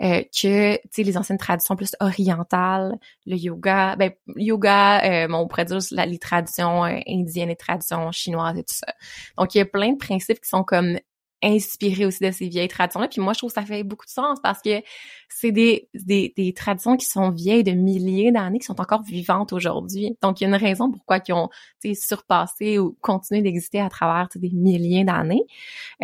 euh, 0.00 0.22
que 0.22 1.02
les 1.02 1.16
anciennes 1.18 1.38
traditions 1.38 1.76
plus 1.76 1.94
orientales, 2.00 2.96
le 3.26 3.36
yoga, 3.36 3.96
ben 3.96 4.12
yoga, 4.36 5.24
euh, 5.24 5.28
on 5.30 5.46
pourrait 5.46 5.64
dire 5.66 5.78
la, 5.90 6.06
les 6.06 6.18
traditions 6.18 6.84
euh, 6.84 7.00
indiennes 7.06 7.50
et 7.50 7.56
traditions 7.56 8.10
chinoises 8.12 8.58
et 8.58 8.62
tout 8.62 8.74
ça. 8.74 8.94
Donc 9.36 9.54
il 9.54 9.58
y 9.58 9.60
a 9.60 9.66
plein 9.66 9.92
de 9.92 9.98
principes 9.98 10.40
qui 10.40 10.48
sont 10.48 10.64
comme 10.64 10.98
inspiré 11.42 12.06
aussi 12.06 12.24
de 12.24 12.30
ces 12.30 12.48
vieilles 12.48 12.68
traditions-là. 12.68 13.08
Puis 13.08 13.20
moi, 13.20 13.32
je 13.32 13.38
trouve 13.38 13.50
que 13.50 13.60
ça 13.60 13.66
fait 13.66 13.82
beaucoup 13.82 14.06
de 14.06 14.10
sens 14.10 14.38
parce 14.42 14.62
que 14.62 14.82
c'est 15.28 15.52
des, 15.52 15.88
des, 15.94 16.32
des 16.36 16.52
traditions 16.52 16.96
qui 16.96 17.06
sont 17.06 17.30
vieilles 17.30 17.64
de 17.64 17.72
milliers 17.72 18.32
d'années, 18.32 18.58
qui 18.58 18.66
sont 18.66 18.80
encore 18.80 19.02
vivantes 19.02 19.52
aujourd'hui. 19.52 20.16
Donc, 20.22 20.40
il 20.40 20.44
y 20.44 20.46
a 20.46 20.48
une 20.48 20.62
raison 20.62 20.90
pourquoi 20.90 21.18
ils 21.26 21.32
ont 21.32 21.48
surpassé 21.94 22.78
ou 22.78 22.96
continué 23.00 23.42
d'exister 23.42 23.80
à 23.80 23.88
travers 23.88 24.28
des 24.34 24.50
milliers 24.50 25.04
d'années. 25.04 25.44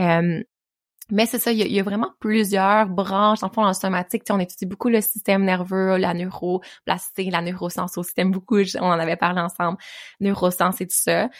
Euh, 0.00 0.42
mais 1.11 1.25
c'est 1.25 1.38
ça, 1.38 1.52
il 1.52 1.73
y, 1.73 1.80
a, 1.80 1.83
vraiment 1.83 2.11
plusieurs 2.21 2.87
branches. 2.87 3.42
En 3.42 3.49
fond, 3.49 3.64
en 3.64 3.73
somatique, 3.73 4.25
on 4.28 4.38
étudie 4.38 4.66
beaucoup 4.66 4.90
le 4.90 5.01
système 5.01 5.42
nerveux, 5.42 5.96
la 5.96 6.12
neuroplasticité, 6.12 7.31
la 7.31 7.40
neuroscience 7.40 7.96
au 7.96 8.03
système, 8.03 8.31
beaucoup, 8.31 8.59
on 8.79 8.85
en 8.85 8.98
avait 8.98 9.16
parlé 9.16 9.40
ensemble, 9.40 9.79
neuroscience 10.20 10.83
et 10.83 10.87
tout 10.87 10.96
ça. 10.96 11.31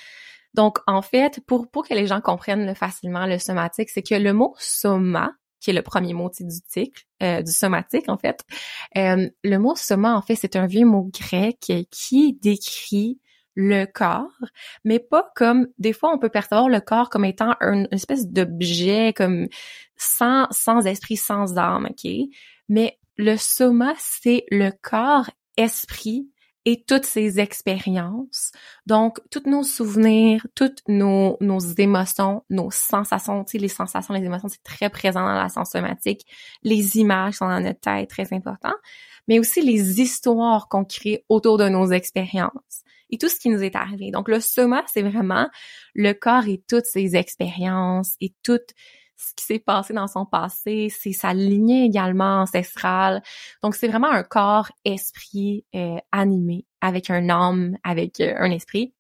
Donc, 0.55 0.79
en 0.87 1.03
fait, 1.03 1.41
pour, 1.47 1.71
pour 1.71 1.87
que 1.87 1.95
les 1.95 2.07
gens 2.07 2.21
comprennent 2.21 2.75
facilement 2.75 3.27
le 3.27 3.39
somatique, 3.39 3.91
c'est 3.91 4.03
que 4.03 4.15
le 4.15 4.33
mot 4.33 4.55
soma, 4.59 5.33
qui 5.61 5.71
est 5.71 5.75
le 5.75 5.83
premier 5.83 6.15
mot 6.15 6.31
du 6.39 6.61
ticle, 6.69 7.05
euh, 7.23 7.43
du 7.43 7.53
somatique, 7.53 8.09
en 8.09 8.17
fait, 8.17 8.45
euh, 8.97 9.29
le 9.45 9.59
mot 9.59 9.75
soma, 9.77 10.15
en 10.17 10.23
fait, 10.23 10.37
c'est 10.37 10.57
un 10.57 10.67
vieux 10.67 10.87
mot 10.87 11.11
grec 11.13 11.73
qui 11.91 12.33
décrit 12.35 13.19
le 13.61 13.87
corps, 13.87 14.39
mais 14.85 15.01
pas 15.01 15.33
comme 15.35 15.67
des 15.79 15.93
fois 15.93 16.15
on 16.15 16.19
peut 16.21 16.29
percevoir 16.29 16.69
le 16.69 16.81
corps 16.81 17.11
comme 17.11 17.25
étant 17.25 17.57
une 17.61 17.89
espèce 17.91 18.29
d'objet 18.29 19.13
comme 19.13 19.49
sans 19.97 20.47
sans 20.53 20.87
esprit, 20.87 21.17
sans 21.17 21.59
âme, 21.59 21.89
ok? 21.91 22.09
Mais 22.69 23.01
le 23.17 23.37
soma, 23.37 23.95
c'est 23.99 24.45
le 24.53 24.71
corps 24.81 25.29
esprit 25.57 26.31
et 26.64 26.85
toutes 26.87 27.05
ces 27.07 27.40
expériences. 27.40 28.53
Donc, 28.87 29.21
tous 29.31 29.49
nos 29.49 29.62
souvenirs, 29.62 30.47
toutes 30.55 30.83
nos, 30.88 31.37
nos 31.40 31.61
émotions, 31.61 32.44
nos 32.51 32.71
sensations, 32.71 33.44
tu 33.44 33.53
sais, 33.53 33.59
les 33.59 33.68
sensations, 33.68 34.14
les 34.14 34.25
émotions, 34.25 34.49
c'est 34.49 34.62
très 34.62 34.90
présent 34.90 35.21
dans 35.21 35.35
la 35.35 35.49
sens 35.49 35.71
somatique. 35.71 36.27
Les 36.62 36.99
images 36.99 37.35
sont 37.35 37.49
dans 37.49 37.61
notre 37.61 37.81
tête, 37.81 38.11
très 38.11 38.33
important. 38.33 38.75
Mais 39.29 39.38
aussi 39.38 39.62
les 39.62 40.01
histoires 40.01 40.68
qu'on 40.68 40.85
crée 40.85 41.25
autour 41.29 41.59
de 41.59 41.68
nos 41.68 41.90
expériences 41.90 42.83
et 43.11 43.18
tout 43.18 43.29
ce 43.29 43.38
qui 43.38 43.49
nous 43.49 43.62
est 43.62 43.77
arrivé. 43.77 44.11
Donc, 44.11 44.29
le 44.29 44.40
soma, 44.40 44.85
c'est 44.92 45.03
vraiment 45.03 45.49
le 45.94 46.12
corps 46.12 46.49
et 46.49 46.62
toutes 46.68 46.87
ces 46.87 47.16
expériences 47.16 48.14
et 48.21 48.35
toutes 48.42 48.75
ce 49.19 49.35
qui 49.35 49.45
s'est 49.45 49.59
passé 49.59 49.93
dans 49.93 50.07
son 50.07 50.25
passé, 50.25 50.89
c'est 50.91 51.13
sa 51.13 51.35
lignée 51.35 51.85
également 51.85 52.43
ancestrale. 52.43 53.23
Donc 53.63 53.75
c'est 53.75 53.89
vraiment 53.89 54.11
un 54.11 54.23
corps 54.23 54.71
esprit 54.85 55.65
euh, 55.75 55.97
animé 56.13 56.65
avec 56.81 57.11
un 57.11 57.29
âme, 57.29 57.77
avec 57.83 58.21
euh, 58.21 58.35
un 58.39 58.51
esprit. 58.53 58.95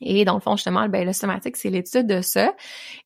Et 0.00 0.24
dans 0.24 0.34
le 0.34 0.40
fond, 0.40 0.56
justement, 0.56 0.88
ben, 0.88 1.04
le 1.04 1.12
somatique, 1.12 1.56
c'est 1.56 1.70
l'étude 1.70 2.06
de 2.06 2.20
ça. 2.20 2.54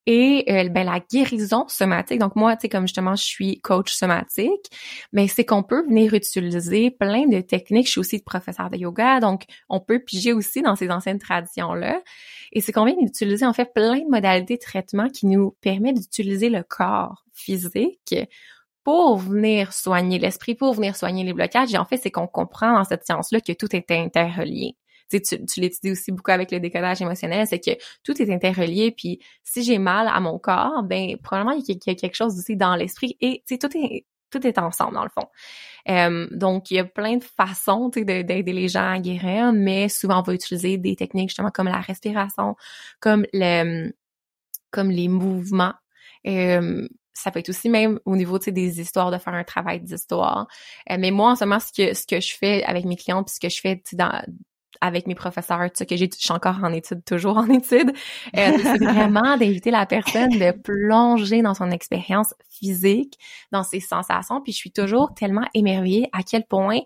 Et 0.06 0.44
euh, 0.48 0.68
ben, 0.68 0.84
la 0.84 1.00
guérison 1.00 1.66
somatique, 1.68 2.18
donc 2.18 2.36
moi, 2.36 2.54
tu 2.56 2.62
sais, 2.62 2.68
comme 2.68 2.86
justement, 2.86 3.16
je 3.16 3.22
suis 3.22 3.60
coach 3.60 3.92
somatique, 3.92 4.70
mais 5.12 5.26
c'est 5.28 5.44
qu'on 5.44 5.62
peut 5.62 5.84
venir 5.86 6.12
utiliser 6.12 6.90
plein 6.90 7.26
de 7.26 7.40
techniques. 7.40 7.86
Je 7.86 7.92
suis 7.92 8.00
aussi 8.00 8.22
professeur 8.22 8.68
de 8.68 8.76
yoga, 8.76 9.20
donc 9.20 9.44
on 9.68 9.80
peut 9.80 10.00
piger 10.00 10.32
aussi 10.32 10.60
dans 10.62 10.76
ces 10.76 10.90
anciennes 10.90 11.18
traditions-là. 11.18 12.02
Et 12.52 12.60
c'est 12.60 12.72
qu'on 12.72 12.84
vient 12.84 12.96
d'utiliser, 13.00 13.46
en 13.46 13.54
fait, 13.54 13.72
plein 13.72 14.00
de 14.00 14.10
modalités 14.10 14.56
de 14.56 14.62
traitement 14.62 15.08
qui 15.08 15.26
nous 15.26 15.56
permettent 15.62 15.98
d'utiliser 16.00 16.50
le 16.50 16.62
corps 16.62 17.24
physique 17.32 18.14
pour 18.84 19.16
venir 19.16 19.72
soigner 19.72 20.18
l'esprit, 20.18 20.54
pour 20.54 20.74
venir 20.74 20.96
soigner 20.96 21.24
les 21.24 21.32
blocages. 21.32 21.72
Et 21.72 21.78
en 21.78 21.84
fait, 21.84 21.98
c'est 21.98 22.10
qu'on 22.10 22.26
comprend 22.26 22.74
dans 22.74 22.84
cette 22.84 23.06
science-là 23.06 23.40
que 23.40 23.52
tout 23.52 23.74
est 23.74 23.90
interrelié 23.90 24.76
tu, 25.20 25.44
tu 25.44 25.60
l'étudies 25.60 25.92
aussi 25.92 26.12
beaucoup 26.12 26.30
avec 26.30 26.50
le 26.50 26.60
décodage 26.60 27.02
émotionnel, 27.02 27.46
c'est 27.46 27.60
que 27.60 27.72
tout 28.04 28.20
est 28.20 28.32
interrelié. 28.32 28.92
Puis 28.92 29.20
si 29.42 29.62
j'ai 29.62 29.78
mal 29.78 30.08
à 30.08 30.20
mon 30.20 30.38
corps, 30.38 30.82
ben 30.84 31.16
probablement 31.18 31.52
il 31.52 31.64
y 31.66 31.90
a, 31.90 31.94
quelque 31.94 32.14
chose 32.14 32.38
aussi 32.38 32.56
dans 32.56 32.76
l'esprit. 32.76 33.16
Et 33.20 33.42
tu 33.46 33.58
tout 33.58 33.70
est 33.76 34.06
tout 34.30 34.46
est 34.46 34.58
ensemble 34.58 34.94
dans 34.94 35.04
le 35.04 35.10
fond. 35.10 35.28
Euh, 35.88 36.26
donc, 36.30 36.70
il 36.70 36.74
y 36.76 36.78
a 36.78 36.84
plein 36.84 37.18
de 37.18 37.24
façons 37.24 37.88
d'aider 37.88 38.42
les 38.42 38.68
gens 38.68 38.90
à 38.90 38.98
guérir, 38.98 39.52
mais 39.52 39.88
souvent 39.88 40.20
on 40.20 40.22
va 40.22 40.34
utiliser 40.34 40.78
des 40.78 40.96
techniques 40.96 41.28
justement 41.28 41.50
comme 41.50 41.68
la 41.68 41.80
respiration, 41.80 42.56
comme 42.98 43.26
le, 43.32 43.92
comme 44.70 44.90
les 44.90 45.08
mouvements. 45.08 45.74
Euh, 46.26 46.88
ça 47.14 47.30
peut 47.30 47.40
être 47.40 47.50
aussi 47.50 47.68
même 47.68 48.00
au 48.04 48.16
niveau 48.16 48.38
des 48.38 48.80
histoires 48.80 49.10
de 49.10 49.18
faire 49.18 49.34
un 49.34 49.44
travail 49.44 49.80
d'histoire. 49.80 50.48
Euh, 50.90 50.96
mais 50.98 51.10
moi 51.10 51.32
en 51.32 51.36
ce 51.36 51.44
moment 51.44 51.60
ce 51.60 51.72
que 51.72 51.94
ce 51.94 52.06
que 52.06 52.20
je 52.20 52.34
fais 52.34 52.64
avec 52.64 52.84
mes 52.84 52.96
clients 52.96 53.22
puis 53.22 53.34
ce 53.34 53.40
que 53.40 53.48
je 53.48 53.60
fais 53.60 53.82
dans 53.92 54.24
avec 54.80 55.06
mes 55.06 55.14
professeurs, 55.14 55.64
tu 55.64 55.70
sais, 55.74 55.86
que 55.86 55.96
j'ai, 55.96 56.08
je 56.10 56.24
suis 56.24 56.32
encore 56.32 56.58
en 56.62 56.72
études, 56.72 57.04
toujours 57.04 57.36
en 57.36 57.48
études, 57.48 57.92
euh, 58.36 58.58
c'est 58.62 58.78
vraiment 58.84 59.36
d'inviter 59.36 59.70
la 59.70 59.86
personne 59.86 60.30
de 60.30 60.50
plonger 60.52 61.42
dans 61.42 61.54
son 61.54 61.70
expérience 61.70 62.34
physique, 62.48 63.18
dans 63.50 63.62
ses 63.62 63.80
sensations, 63.80 64.40
puis 64.40 64.52
je 64.52 64.58
suis 64.58 64.72
toujours 64.72 65.14
tellement 65.14 65.46
émerveillée 65.54 66.08
à 66.12 66.22
quel 66.22 66.44
point 66.44 66.80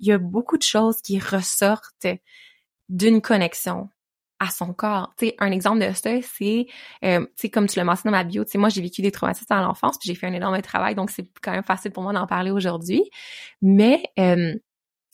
il 0.00 0.08
y 0.08 0.12
a 0.12 0.18
beaucoup 0.18 0.58
de 0.58 0.62
choses 0.62 1.00
qui 1.02 1.18
ressortent 1.18 2.06
d'une 2.88 3.20
connexion 3.20 3.88
à 4.40 4.50
son 4.50 4.72
corps. 4.72 5.12
Tu 5.16 5.26
sais, 5.26 5.36
un 5.38 5.50
exemple 5.50 5.86
de 5.86 5.92
ça, 5.92 6.10
c'est, 6.22 6.66
euh, 7.04 7.20
tu 7.20 7.32
sais, 7.36 7.50
comme 7.50 7.66
tu 7.66 7.78
l'as 7.78 7.84
mentionné 7.84 8.12
dans 8.12 8.18
ma 8.18 8.24
bio, 8.24 8.44
tu 8.44 8.52
sais, 8.52 8.58
moi, 8.58 8.68
j'ai 8.68 8.82
vécu 8.82 9.00
des 9.00 9.10
traumatismes 9.10 9.46
dans 9.48 9.62
l'enfance, 9.62 9.96
puis 9.98 10.08
j'ai 10.08 10.14
fait 10.14 10.26
un 10.26 10.32
énorme 10.32 10.60
travail, 10.60 10.94
donc 10.94 11.10
c'est 11.10 11.26
quand 11.42 11.52
même 11.52 11.62
facile 11.62 11.92
pour 11.92 12.02
moi 12.02 12.12
d'en 12.12 12.26
parler 12.26 12.50
aujourd'hui. 12.50 13.02
Mais 13.62 14.02
euh, 14.18 14.54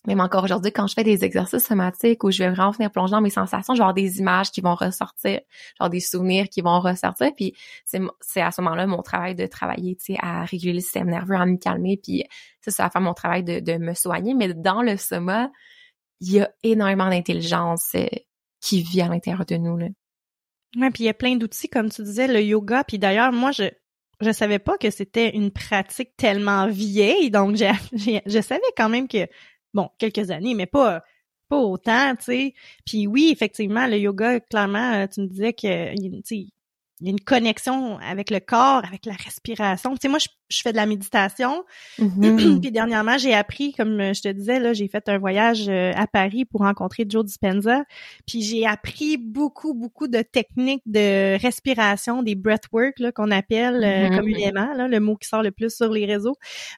même 0.06 0.20
encore 0.20 0.44
aujourd'hui, 0.44 0.72
quand 0.72 0.86
je 0.86 0.94
fais 0.94 1.04
des 1.04 1.24
exercices 1.24 1.64
somatiques 1.64 2.24
où 2.24 2.30
je 2.30 2.38
vais 2.38 2.50
vraiment 2.50 2.70
venir 2.70 2.90
plonger 2.90 3.12
dans 3.12 3.20
mes 3.20 3.30
sensations, 3.30 3.74
je 3.74 3.78
vais 3.78 3.82
avoir 3.82 3.94
des 3.94 4.18
images 4.18 4.50
qui 4.50 4.60
vont 4.60 4.74
ressortir, 4.74 5.40
genre 5.78 5.90
des 5.90 6.00
souvenirs 6.00 6.48
qui 6.48 6.62
vont 6.62 6.80
ressortir. 6.80 7.32
Puis 7.36 7.54
c'est 7.84 8.40
à 8.40 8.50
ce 8.50 8.62
moment-là 8.62 8.86
mon 8.86 9.02
travail 9.02 9.34
de 9.34 9.46
travailler, 9.46 9.96
tu 9.96 10.14
sais, 10.14 10.18
à 10.20 10.44
réguler 10.44 10.74
le 10.74 10.80
système 10.80 11.10
nerveux, 11.10 11.34
à 11.34 11.44
me 11.44 11.56
calmer. 11.56 12.00
Puis 12.02 12.24
ça, 12.62 12.70
ça 12.70 12.84
va 12.84 12.90
faire 12.90 13.02
mon 13.02 13.14
travail 13.14 13.44
de, 13.44 13.60
de 13.60 13.76
me 13.76 13.92
soigner. 13.92 14.34
Mais 14.34 14.54
dans 14.54 14.82
le 14.82 14.96
soma, 14.96 15.50
il 16.20 16.32
y 16.32 16.40
a 16.40 16.50
énormément 16.62 17.08
d'intelligence 17.10 17.90
euh, 17.94 18.06
qui 18.60 18.82
vit 18.82 19.02
à 19.02 19.08
l'intérieur 19.08 19.44
de 19.44 19.56
nous. 19.56 19.76
Là. 19.76 19.88
Ouais, 20.76 20.90
puis 20.90 21.04
il 21.04 21.06
y 21.06 21.10
a 21.10 21.14
plein 21.14 21.36
d'outils, 21.36 21.68
comme 21.68 21.90
tu 21.90 22.02
disais, 22.02 22.26
le 22.26 22.42
yoga. 22.42 22.84
Puis 22.84 22.98
d'ailleurs, 22.98 23.32
moi, 23.32 23.50
je 23.52 23.64
je 24.20 24.32
savais 24.32 24.58
pas 24.58 24.76
que 24.76 24.90
c'était 24.90 25.30
une 25.30 25.50
pratique 25.50 26.14
tellement 26.16 26.66
vieille, 26.68 27.30
donc 27.30 27.56
je 27.56 28.40
savais 28.40 28.60
quand 28.76 28.88
même 28.88 29.08
que, 29.08 29.26
bon, 29.74 29.90
quelques 29.98 30.30
années, 30.30 30.54
mais 30.54 30.66
pas 30.66 31.02
pas 31.50 31.58
autant, 31.58 32.14
tu 32.16 32.24
sais. 32.24 32.54
Puis 32.86 33.06
oui, 33.06 33.30
effectivement, 33.32 33.86
le 33.86 33.98
yoga, 33.98 34.40
clairement, 34.40 34.92
euh, 34.94 35.06
tu 35.08 35.20
me 35.20 35.26
disais 35.26 35.52
que, 35.52 35.94
tu 35.94 36.20
sais, 36.24 36.46
il 37.00 37.06
y 37.06 37.10
a 37.10 37.12
une 37.12 37.20
connexion 37.20 37.98
avec 37.98 38.30
le 38.30 38.40
corps, 38.40 38.84
avec 38.84 39.06
la 39.06 39.14
respiration. 39.14 39.94
Tu 39.94 40.00
sais, 40.02 40.08
moi, 40.08 40.18
je, 40.18 40.60
fais 40.62 40.72
de 40.72 40.76
la 40.76 40.86
méditation. 40.86 41.64
Mm-hmm. 41.98 42.60
puis 42.60 42.70
dernièrement, 42.70 43.16
j'ai 43.16 43.32
appris, 43.32 43.72
comme 43.72 44.12
je 44.12 44.20
te 44.20 44.28
disais, 44.28 44.60
là, 44.60 44.74
j'ai 44.74 44.86
fait 44.86 45.08
un 45.08 45.18
voyage 45.18 45.68
euh, 45.68 45.92
à 45.96 46.06
Paris 46.06 46.44
pour 46.44 46.60
rencontrer 46.60 47.06
Joe 47.08 47.24
Dispenza. 47.24 47.84
Puis 48.26 48.42
j'ai 48.42 48.66
appris 48.66 49.16
beaucoup, 49.16 49.72
beaucoup 49.72 50.08
de 50.08 50.20
techniques 50.20 50.82
de 50.86 51.40
respiration, 51.40 52.22
des 52.22 52.34
breathwork, 52.34 52.98
là, 52.98 53.12
qu'on 53.12 53.30
appelle 53.30 53.82
euh, 53.82 54.08
mm-hmm. 54.08 54.16
communément, 54.16 54.74
là, 54.74 54.86
le 54.86 55.00
mot 55.00 55.16
qui 55.16 55.28
sort 55.28 55.42
le 55.42 55.52
plus 55.52 55.74
sur 55.74 55.90
les 55.90 56.04
réseaux. 56.04 56.36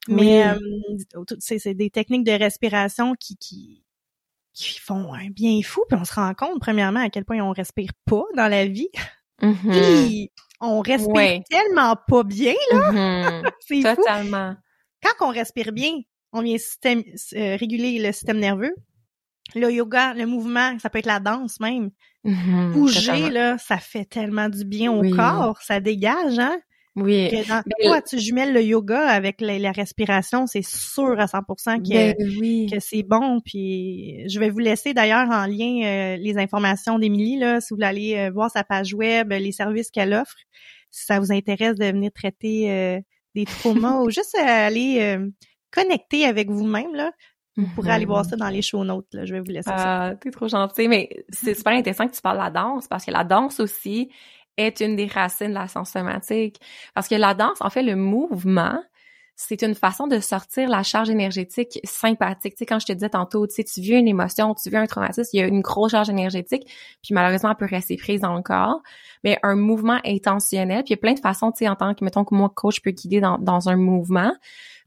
Mais 0.09 0.47
euh, 0.47 1.25
c'est 1.41 1.75
des 1.75 1.91
techniques 1.91 2.25
de 2.25 2.33
respiration 2.33 3.15
qui, 3.15 3.37
qui 3.37 3.83
qui 4.55 4.79
font 4.79 5.15
un 5.15 5.31
bien 5.31 5.61
fou, 5.63 5.83
puis 5.89 5.99
on 5.99 6.05
se 6.05 6.13
rend 6.13 6.35
compte, 6.35 6.61
premièrement, 6.61 7.01
à 7.01 7.09
quel 7.09 7.25
point 7.25 7.41
on 7.41 7.53
respire 7.53 7.91
pas 8.05 8.25
dans 8.37 8.49
la 8.49 8.67
vie. 8.67 8.91
Mm-hmm. 9.43 10.29
on 10.61 10.81
respire 10.81 11.43
tellement 11.51 11.97
pas 12.09 12.23
bien, 12.23 12.55
là. 12.73 12.93
Mm-hmm. 12.93 13.51
C'est 13.61 13.97
Totalement. 13.97 14.55
Quand 15.03 15.29
on 15.29 15.31
respire 15.31 15.73
bien, 15.73 15.93
on 16.33 16.43
vient 16.43 16.59
système, 16.59 17.03
euh, 17.35 17.57
réguler 17.57 17.99
le 17.99 18.13
système 18.13 18.39
nerveux. 18.39 18.75
Le 19.55 19.71
yoga, 19.71 20.15
le 20.15 20.25
mouvement, 20.25 20.79
ça 20.79 20.89
peut 20.89 20.99
être 21.01 21.07
la 21.07 21.21
danse 21.21 21.61
même. 21.61 21.91
Mm-hmm. 22.25 22.73
Bouger, 22.73 23.31
là, 23.31 23.59
ça 23.59 23.79
fait 23.79 24.05
tellement 24.05 24.49
du 24.49 24.65
bien 24.65 24.93
au 24.93 25.03
corps, 25.15 25.61
ça 25.61 25.81
dégage, 25.81 26.39
hein? 26.39 26.59
Oui. 26.95 27.31
Que 27.31 27.87
toi, 27.87 28.03
tu 28.03 28.19
jumelles 28.19 28.53
le 28.53 28.63
yoga 28.63 29.09
avec 29.09 29.41
la, 29.41 29.73
respiration, 29.73 30.47
c'est 30.47 30.65
sûr 30.65 31.19
à 31.19 31.25
100% 31.25 31.83
que, 31.83 32.39
ben 32.39 32.71
que 32.71 32.81
c'est 32.81 33.03
bon. 33.03 33.41
Puis 33.41 34.29
je 34.29 34.39
vais 34.39 34.51
vous 34.51 34.59
laisser 34.59 34.93
d'ailleurs 34.93 35.31
en 35.31 35.47
lien 35.47 35.85
euh, 35.85 36.17
les 36.17 36.37
informations 36.37 36.99
d'Émilie, 36.99 37.39
là, 37.39 37.61
si 37.61 37.69
vous 37.71 37.77
voulez 37.77 37.87
aller 37.87 38.17
euh, 38.17 38.31
voir 38.31 38.51
sa 38.51 38.63
page 38.63 38.93
web, 38.93 39.33
les 39.33 39.53
services 39.53 39.91
qu'elle 39.91 40.13
offre, 40.13 40.37
si 40.91 41.07
ça 41.07 41.19
vous 41.19 41.33
intéresse 41.33 41.77
de 41.77 41.87
venir 41.87 42.11
traiter 42.13 42.71
euh, 42.71 43.01
des 43.35 43.47
traumas 43.47 44.01
ou 44.03 44.11
juste 44.11 44.37
aller 44.37 45.19
connecter 45.71 46.27
avec 46.27 46.51
vous-même, 46.51 46.95
là. 46.95 47.13
Vous 47.59 47.67
pourrez 47.75 47.91
aller 47.91 48.07
voir 48.07 48.25
ça 48.25 48.35
dans 48.35 48.49
les 48.49 48.63
show 48.63 48.83
notes, 48.83 49.13
là. 49.13 49.27
Je 49.27 49.35
vais 49.35 49.41
vous 49.41 49.51
laisser 49.51 49.71
ah, 49.71 50.11
ça. 50.11 50.17
T'es 50.17 50.31
trop 50.31 50.49
gentil, 50.49 50.89
mais 50.89 51.11
c'est 51.29 51.55
super 51.55 51.75
intéressant 51.75 52.09
que 52.09 52.15
tu 52.15 52.23
parles 52.23 52.39
de 52.39 52.45
la 52.45 52.51
danse 52.51 52.89
parce 52.89 53.05
que 53.05 53.11
la 53.11 53.25
danse 53.25 53.61
aussi, 53.61 54.11
est 54.57 54.81
une 54.81 54.97
des 54.97 55.07
racines 55.07 55.49
de 55.49 55.55
la 55.55 55.69
science 55.69 55.91
somatique. 55.91 56.61
Parce 56.95 57.09
que 57.09 57.15
la 57.15 57.35
danse, 57.35 57.59
en 57.61 57.71
fait, 57.71 57.83
le 57.83 57.97
mouvement, 57.97 58.79
c'est 59.35 59.63
une 59.63 59.75
façon 59.75 60.07
de 60.07 60.21
sortir 60.21 60.69
la 60.69 60.83
charge 60.83 61.11
énergétique 61.11 61.81
sympathique. 61.85 62.55
Tu 62.55 62.59
sais, 62.59 62.67
quand 62.67 62.79
je 62.79 62.87
te 62.87 62.93
disais 62.93 63.09
tantôt, 63.09 63.47
tu 63.47 63.55
sais, 63.55 63.65
tu 63.65 63.81
vis 63.81 63.95
une 63.95 64.09
émotion, 64.09 64.55
tu 64.55 64.71
vis 64.71 64.77
un 64.77 64.87
traumatisme, 64.87 65.31
il 65.33 65.41
y 65.41 65.43
a 65.43 65.47
une 65.47 65.63
grosse 65.63 65.93
charge 65.93 66.11
énergétique, 66.11 66.65
puis 67.03 67.15
malheureusement, 67.15 67.51
elle 67.51 67.57
peut 67.57 67.67
rester 67.67 67.97
prise 67.97 68.21
dans 68.21 68.35
le 68.35 68.43
corps. 68.43 68.83
Mais 69.25 69.39
un 69.43 69.57
mouvement 69.57 69.99
intentionnel, 70.05 70.85
puis 70.85 70.91
il 70.93 70.97
y 70.97 70.99
a 70.99 70.99
plein 70.99 71.15
de 71.15 71.21
façons, 71.21 71.51
tu 71.51 71.65
sais, 71.65 71.69
en 71.69 71.77
tant 71.77 71.95
que, 71.95 72.05
mettons 72.05 72.25
que 72.25 72.35
moi, 72.35 72.51
coach, 72.55 72.77
je 72.77 72.83
peux 72.83 72.91
guider 72.91 73.21
dans, 73.21 73.39
dans 73.39 73.69
un 73.69 73.77
mouvement 73.77 74.33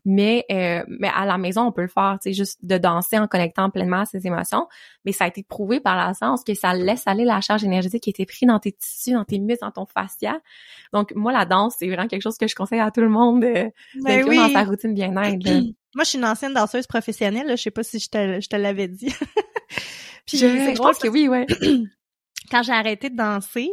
mais 0.06 0.46
euh, 0.52 0.84
mais 0.88 1.10
à 1.14 1.26
la 1.26 1.38
maison 1.38 1.64
on 1.64 1.72
peut 1.72 1.82
le 1.82 1.88
faire 1.88 2.18
tu 2.22 2.30
sais 2.30 2.34
juste 2.34 2.64
de 2.64 2.78
danser 2.78 3.18
en 3.18 3.28
connectant 3.28 3.70
pleinement 3.70 4.02
à 4.02 4.06
ses 4.06 4.26
émotions. 4.28 4.68
Mais 5.04 5.12
ça 5.12 5.26
a 5.26 5.28
été 5.28 5.44
prouvé 5.44 5.80
par 5.80 5.98
la 5.98 6.14
science 6.14 6.44
que 6.44 6.54
ça 6.54 6.74
laisse 6.74 7.04
aller 7.08 7.26
la 7.26 7.42
charge 7.42 7.64
énergétique 7.64 8.04
qui 8.04 8.12
était 8.12 8.26
prise 8.26 8.48
dans 8.48 8.60
tes 8.60 8.72
tissus 8.72 9.14
dans 9.14 9.26
tes 9.26 9.40
muscles 9.40 9.66
dans 9.66 9.72
ton 9.72 9.86
fascia. 9.86 10.40
Donc 10.94 11.14
moi 11.16 11.34
la 11.34 11.46
danse 11.46 11.76
c'est 11.80 11.88
vraiment 11.88 12.08
quelque 12.08 12.22
chose 12.22 12.38
que 12.38 12.48
je 12.48 12.56
conseille 12.56 12.80
à 12.80 12.92
tout 12.92 13.02
le 13.02 13.10
monde 13.10 13.42
de, 13.42 13.72
ben 14.04 14.26
dans 14.26 14.50
sa 14.50 14.64
routine 14.64 14.94
bien-être 14.94 15.44
moi 15.96 16.04
je 16.04 16.10
suis 16.10 16.18
une 16.20 16.26
ancienne 16.26 16.54
danseuse 16.54 16.88
professionnelle 16.88 17.48
là. 17.48 17.56
je 17.56 17.64
sais 17.64 17.72
pas 17.72 17.84
si 17.84 18.00
je 18.00 18.10
te 18.10 18.40
je 18.40 18.48
te 18.48 18.56
l'avais 18.56 18.88
dit. 18.88 19.14
Puis 20.28 20.38
je, 20.38 20.48
je 20.48 20.78
pense 20.78 20.98
que 20.98 21.08
oui 21.08 21.28
ouais 21.28 21.46
quand 22.50 22.64
j'ai 22.64 22.72
arrêté 22.72 23.10
de 23.10 23.16
danser, 23.16 23.70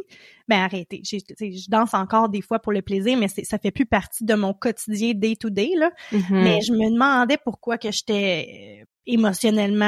ben 0.49 0.61
arrêté, 0.61 1.03
je 1.05 1.71
danse 1.71 1.95
encore 1.95 2.29
des 2.29 2.43
fois 2.43 2.59
pour 2.59 2.73
le 2.73 2.83
plaisir, 2.83 3.17
mais 3.17 3.29
ça 3.29 3.59
fait 3.59 3.71
plus 3.71 3.87
partie 3.87 4.25
de 4.25 4.35
mon 4.35 4.53
quotidien 4.55 5.13
day 5.15 5.37
to 5.37 5.51
day 5.51 5.71
là. 5.77 5.91
Mm-hmm. 6.13 6.43
Mais 6.43 6.61
je 6.61 6.73
me 6.73 6.93
demandais 6.93 7.39
pourquoi 7.43 7.79
que 7.79 7.91
j'étais 7.91 8.81
euh, 8.81 8.85
émotionnellement 9.07 9.85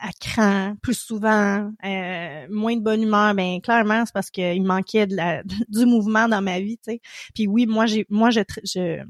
à 0.00 0.10
cran 0.20 0.74
plus 0.82 0.98
souvent, 0.98 1.70
euh, 1.84 2.46
moins 2.50 2.76
de 2.76 2.80
bonne 2.82 3.02
humeur. 3.02 3.34
Ben 3.34 3.60
clairement 3.60 4.04
c'est 4.06 4.14
parce 4.14 4.30
qu'il 4.30 4.62
manquait 4.62 5.06
de 5.06 5.16
la, 5.16 5.42
du 5.68 5.86
mouvement 5.86 6.28
dans 6.28 6.42
ma 6.42 6.60
vie, 6.60 6.78
tu 6.78 6.92
sais. 6.92 7.00
Puis 7.34 7.46
oui, 7.46 7.66
moi 7.66 7.86
j'ai, 7.86 8.06
moi 8.08 8.30
je, 8.30 8.40
je 8.64 9.02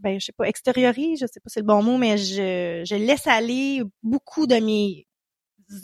ben 0.00 0.20
je 0.20 0.26
sais 0.26 0.32
pas 0.32 0.44
extériorise, 0.44 1.20
je 1.20 1.26
sais 1.26 1.40
pas 1.40 1.48
si 1.48 1.54
c'est 1.54 1.60
le 1.60 1.66
bon 1.66 1.82
mot, 1.82 1.96
mais 1.96 2.18
je, 2.18 2.82
je 2.84 2.94
laisse 2.94 3.26
aller 3.26 3.82
beaucoup 4.02 4.46
de 4.46 4.56
mes 4.56 5.06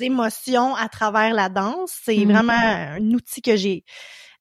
émotions 0.01 0.75
à 0.75 0.89
travers 0.89 1.35
la 1.35 1.49
danse. 1.49 1.99
C'est 2.05 2.25
mmh. 2.25 2.33
vraiment 2.33 2.53
un 2.53 3.11
outil 3.11 3.43
que 3.43 3.57
j'ai 3.57 3.85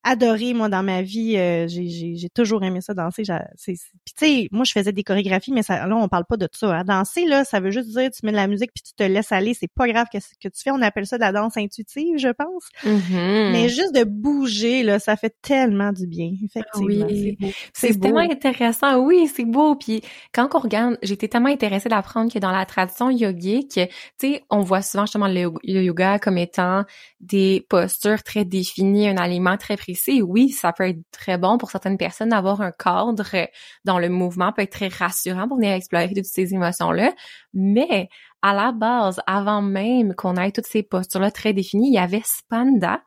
adoré 0.04 0.54
moi 0.54 0.68
dans 0.68 0.82
ma 0.82 1.02
vie. 1.02 1.36
Euh, 1.36 1.66
j'ai 1.68 2.28
toujours 2.34 2.62
aimé 2.64 2.80
ça 2.80 2.94
danser. 2.94 3.22
Puis 3.22 3.74
tu 3.74 4.12
sais, 4.16 4.48
moi 4.52 4.64
je 4.64 4.72
faisais 4.72 4.92
des 4.92 5.02
chorégraphies, 5.02 5.52
mais 5.52 5.62
ça, 5.62 5.86
là 5.86 5.96
on 5.96 6.08
parle 6.08 6.24
pas 6.24 6.36
de 6.36 6.48
ça. 6.52 6.74
Hein. 6.74 6.84
Danser 6.84 7.26
là, 7.26 7.44
ça 7.44 7.60
veut 7.60 7.70
juste 7.70 7.90
dire 7.90 8.10
tu 8.10 8.24
mets 8.24 8.32
de 8.32 8.36
la 8.36 8.46
musique 8.46 8.70
puis 8.72 8.82
tu 8.82 8.94
te 8.94 9.02
laisses 9.02 9.32
aller. 9.32 9.54
C'est 9.54 9.72
pas 9.72 9.88
grave 9.88 10.06
que 10.12 10.18
que 10.18 10.48
tu 10.48 10.62
fais. 10.62 10.70
On 10.70 10.82
appelle 10.82 11.06
ça 11.06 11.16
de 11.16 11.22
la 11.22 11.32
danse 11.32 11.56
intuitive, 11.56 12.18
je 12.18 12.28
pense. 12.28 12.68
Mm-hmm. 12.84 13.52
Mais 13.52 13.68
juste 13.68 13.94
de 13.94 14.04
bouger 14.04 14.82
là, 14.82 14.98
ça 14.98 15.16
fait 15.16 15.34
tellement 15.42 15.92
du 15.92 16.06
bien. 16.06 16.32
Effectivement. 16.44 17.06
Oui. 17.06 17.36
C'est 17.72 17.98
tellement 17.98 18.18
intéressant. 18.18 18.98
Oui, 18.98 19.28
c'est 19.34 19.44
beau. 19.44 19.74
Puis 19.74 20.02
quand 20.32 20.48
on 20.54 20.58
regarde, 20.58 20.98
j'étais 21.02 21.28
tellement 21.28 21.48
intéressée 21.48 21.88
d'apprendre 21.88 22.32
que 22.32 22.38
dans 22.38 22.52
la 22.52 22.64
tradition 22.66 23.10
yogique, 23.10 23.72
tu 23.74 23.88
sais, 24.18 24.42
on 24.50 24.60
voit 24.60 24.82
souvent 24.82 25.06
justement 25.06 25.28
le 25.28 25.50
yoga 25.64 26.18
comme 26.18 26.38
étant 26.38 26.84
des 27.20 27.66
postures 27.68 28.22
très 28.22 28.44
définies, 28.44 29.08
un 29.08 29.16
aliment 29.16 29.56
très 29.56 29.76
précis. 29.76 29.87
Oui, 30.22 30.50
ça 30.50 30.72
peut 30.72 30.88
être 30.88 31.00
très 31.10 31.38
bon 31.38 31.58
pour 31.58 31.70
certaines 31.70 31.96
personnes 31.96 32.30
d'avoir 32.30 32.60
un 32.60 32.72
cadre 32.72 33.48
dans 33.84 33.98
le 33.98 34.08
mouvement, 34.08 34.52
peut 34.52 34.62
être 34.62 34.72
très 34.72 34.88
rassurant 34.88 35.48
pour 35.48 35.56
venir 35.56 35.72
explorer 35.72 36.12
toutes 36.14 36.24
ces 36.24 36.54
émotions-là. 36.54 37.14
Mais 37.54 38.08
à 38.42 38.54
la 38.54 38.72
base, 38.72 39.20
avant 39.26 39.62
même 39.62 40.14
qu'on 40.14 40.36
ait 40.36 40.52
toutes 40.52 40.66
ces 40.66 40.82
postures-là 40.82 41.30
très 41.30 41.52
définies, 41.52 41.88
il 41.88 41.94
y 41.94 41.98
avait 41.98 42.22
Spanda, 42.24 43.02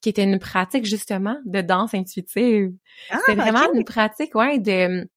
qui 0.00 0.08
était 0.08 0.24
une 0.24 0.38
pratique 0.38 0.84
justement 0.84 1.36
de 1.46 1.60
danse 1.60 1.94
intuitive. 1.94 2.72
Ah, 3.10 3.18
c'est 3.26 3.34
vraiment 3.34 3.72
une 3.72 3.84
pratique, 3.84 4.34
ouais, 4.34 4.58
de 4.58 5.08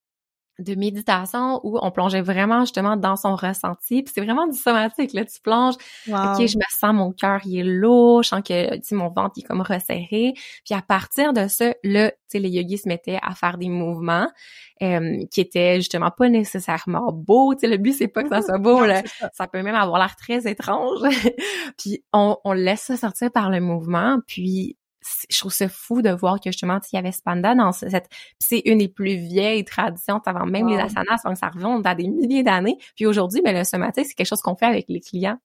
de 0.60 0.76
méditation 0.76 1.60
où 1.64 1.78
on 1.82 1.92
plongeait 1.92 2.22
vraiment 2.22 2.62
justement 2.62 2.98
dans 2.98 3.16
son 3.16 3.36
ressenti. 3.36 4.04
Puis 4.04 4.12
c'est 4.14 4.22
vraiment 4.22 4.48
du 4.48 4.58
somatique, 4.58 5.14
là. 5.14 5.26
Tu 5.26 5.40
plonges, 5.42 5.76
OK, 6.08 6.48
je 6.48 6.58
me 6.58 6.64
sens, 6.70 6.94
mon 6.94 7.12
cœur, 7.12 7.42
il 7.46 7.60
est 7.60 7.64
lourd, 7.64 8.24
je 8.24 8.30
sens 8.30 8.42
que, 8.42 8.76
tu 8.76 8.82
sais, 8.84 8.96
mon 8.96 9.10
ventre, 9.10 9.34
il 9.38 9.44
est 9.44 9.48
comme 9.48 9.62
resserré. 9.62 10.34
Puis 10.66 10.74
à 10.74 10.82
partir 10.82 11.34
de 11.34 11.48
ça, 11.48 11.74
là, 11.84 12.12
tu 12.12 12.18
sais, 12.28 12.40
les 12.40 12.50
yogis 12.50 12.80
se 12.80 12.88
mettaient 12.88 13.20
à 13.22 13.36
faire 13.36 13.58
des 13.58 13.70
mouvements 13.70 14.30
euh, 14.82 15.26
qui 15.32 15.42
étaient 15.42 15.76
justement 15.76 16.12
pas 16.12 16.30
nécessairement 16.30 17.12
beaux. 17.12 17.54
Tu 17.54 17.62
sais, 17.62 17.68
le 17.68 17.78
but, 17.78 17.94
c'est 17.94 18.08
pas 18.08 18.24
que 18.24 18.30
ça 18.30 18.42
soit 18.44 18.58
beau, 18.58 18.86
là. 18.86 19.04
Ça. 19.34 19.48
peut 19.48 19.62
même 19.62 19.76
avoir 19.76 20.00
l'air 20.00 20.16
très 20.16 20.50
étrange. 20.50 21.00
puis 21.78 22.04
on, 22.14 22.38
on 22.44 22.54
laisse 22.54 22.82
ça 22.82 22.98
sortir 22.98 23.32
par 23.32 23.50
le 23.50 23.60
mouvement, 23.60 24.20
puis 24.28 24.78
je 25.30 25.40
trouve 25.40 25.54
ça 25.54 25.70
fou 25.70 26.02
de 26.02 26.10
voir 26.10 26.40
que 26.40 26.52
justement 26.52 26.80
il 26.92 26.96
y 26.96 27.00
avait 27.00 27.12
Spanda 27.12 27.56
dans 27.56 27.72
cette 27.72 28.10
c'est 28.40 28.62
une 28.66 28.80
des 28.80 28.88
plus 28.88 29.16
vieilles 29.16 29.66
traditions 29.66 30.22
avant 30.26 30.46
même 30.46 30.68
les 30.68 30.78
asanas 30.78 31.22
donc 31.26 31.38
ça 31.38 31.50
remonte 31.50 31.86
à 31.86 31.96
des 31.96 32.08
milliers 32.08 32.44
d'années. 32.44 32.78
Puis 32.96 33.06
aujourd'hui 33.06 33.42
ben 33.42 33.56
le 33.56 33.64
somatique 33.64 34.06
c'est 34.08 34.14
quelque 34.14 34.28
chose 34.28 34.42
qu'on 34.42 34.56
fait 34.56 34.66
avec 34.66 34.86
les 34.88 35.00
clients 35.00 35.40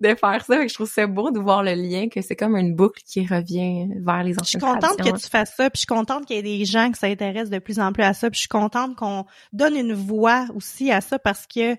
de 0.00 0.14
faire 0.14 0.44
ça. 0.44 0.66
Je 0.66 0.72
trouve 0.74 0.88
ça 0.88 1.06
beau 1.06 1.30
de 1.30 1.40
voir 1.40 1.62
le 1.62 1.74
lien 1.74 2.08
que 2.08 2.22
c'est 2.22 2.36
comme 2.36 2.56
une 2.56 2.74
boucle 2.74 3.02
qui 3.04 3.26
revient 3.26 3.88
vers 3.96 4.22
les 4.22 4.38
anciennes 4.38 4.60
Je 4.60 4.66
suis 4.66 4.80
contente 4.80 4.96
que 4.96 5.18
tu 5.18 5.28
fasses 5.28 5.54
ça 5.56 5.70
puis 5.70 5.76
je 5.76 5.80
suis 5.80 5.86
contente 5.86 6.26
qu'il 6.26 6.36
y 6.36 6.38
ait 6.38 6.42
des 6.42 6.64
gens 6.64 6.90
qui 6.90 6.98
s'intéressent 6.98 7.50
de 7.50 7.58
plus 7.58 7.80
en 7.80 7.92
plus 7.92 8.04
à 8.04 8.14
ça 8.14 8.30
puis 8.30 8.36
je 8.36 8.42
suis 8.42 8.48
contente 8.48 8.96
qu'on 8.96 9.24
donne 9.52 9.76
une 9.76 9.94
voix 9.94 10.46
aussi 10.54 10.92
à 10.92 11.00
ça 11.00 11.18
parce 11.18 11.46
que 11.46 11.76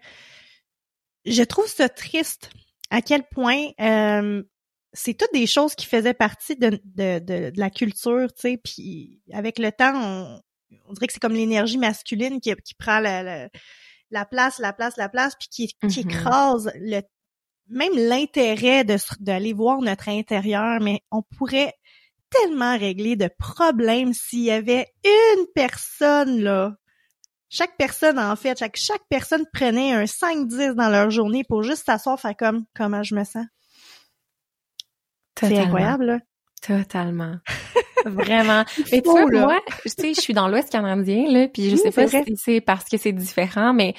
je 1.25 1.43
trouve 1.43 1.67
ça 1.67 1.89
triste 1.89 2.49
à 2.89 3.01
quel 3.01 3.23
point 3.23 3.67
euh, 3.79 4.43
c'est 4.93 5.13
toutes 5.13 5.33
des 5.33 5.47
choses 5.47 5.75
qui 5.75 5.85
faisaient 5.85 6.13
partie 6.13 6.55
de, 6.55 6.81
de, 6.83 7.19
de, 7.19 7.51
la 7.55 7.69
culture, 7.69 8.33
tu 8.33 8.41
sais, 8.41 8.57
puis 8.63 9.21
avec 9.31 9.59
le 9.59 9.71
temps, 9.71 9.93
on, 9.95 10.41
on 10.87 10.93
dirait 10.93 11.07
que 11.07 11.13
c'est 11.13 11.19
comme 11.19 11.33
l'énergie 11.33 11.77
masculine 11.77 12.39
qui, 12.41 12.53
qui 12.55 12.73
prend 12.73 12.99
la, 12.99 13.49
la, 14.11 14.25
place, 14.25 14.59
la 14.59 14.73
place, 14.73 14.97
la 14.97 15.09
place, 15.09 15.35
puis 15.39 15.47
qui, 15.49 15.67
qui 15.67 15.73
mm-hmm. 15.87 15.99
écrase 15.99 16.71
le 16.75 17.01
même 17.69 17.93
l'intérêt 17.95 18.83
de 18.83 18.97
d'aller 19.19 19.53
voir 19.53 19.79
notre 19.81 20.09
intérieur, 20.09 20.79
mais 20.81 21.01
on 21.11 21.21
pourrait 21.37 21.75
tellement 22.31 22.77
régler 22.77 23.15
de 23.15 23.29
problèmes 23.37 24.13
s'il 24.13 24.43
y 24.43 24.51
avait 24.51 24.87
une 25.03 25.45
personne 25.53 26.41
là. 26.41 26.75
Chaque 27.49 27.77
personne 27.77 28.19
en 28.19 28.35
fait, 28.35 28.57
chaque 28.57 28.75
chaque 28.75 29.03
personne 29.09 29.45
prenait 29.53 29.93
un 29.93 30.05
5-10 30.05 30.73
dans 30.73 30.89
leur 30.89 31.09
journée 31.09 31.43
pour 31.43 31.63
juste 31.63 31.85
s'asseoir 31.85 32.19
faire 32.19 32.35
comme 32.37 32.65
comment 32.75 33.03
je 33.03 33.15
me 33.15 33.23
sens? 33.23 33.45
C'est 35.39 35.57
incroyable, 35.57 36.05
là. 36.05 36.19
Totalement. 36.61 37.35
Vraiment. 38.05 38.63
Mais 38.91 39.01
tu 39.01 39.09
vois, 39.09 39.25
moi, 39.25 39.59
tu 39.83 39.89
sais, 39.89 40.13
je 40.13 40.21
suis 40.21 40.33
dans 40.33 40.47
l'Ouest 40.47 40.71
canadien, 40.71 41.25
là, 41.29 41.47
puis 41.47 41.69
je 41.69 41.75
sais 41.75 41.91
pas 41.91 42.07
si 42.07 42.35
c'est 42.37 42.61
parce 42.61 42.85
que 42.85 42.97
c'est 42.97 43.11
différent, 43.11 43.73
mais 43.73 43.93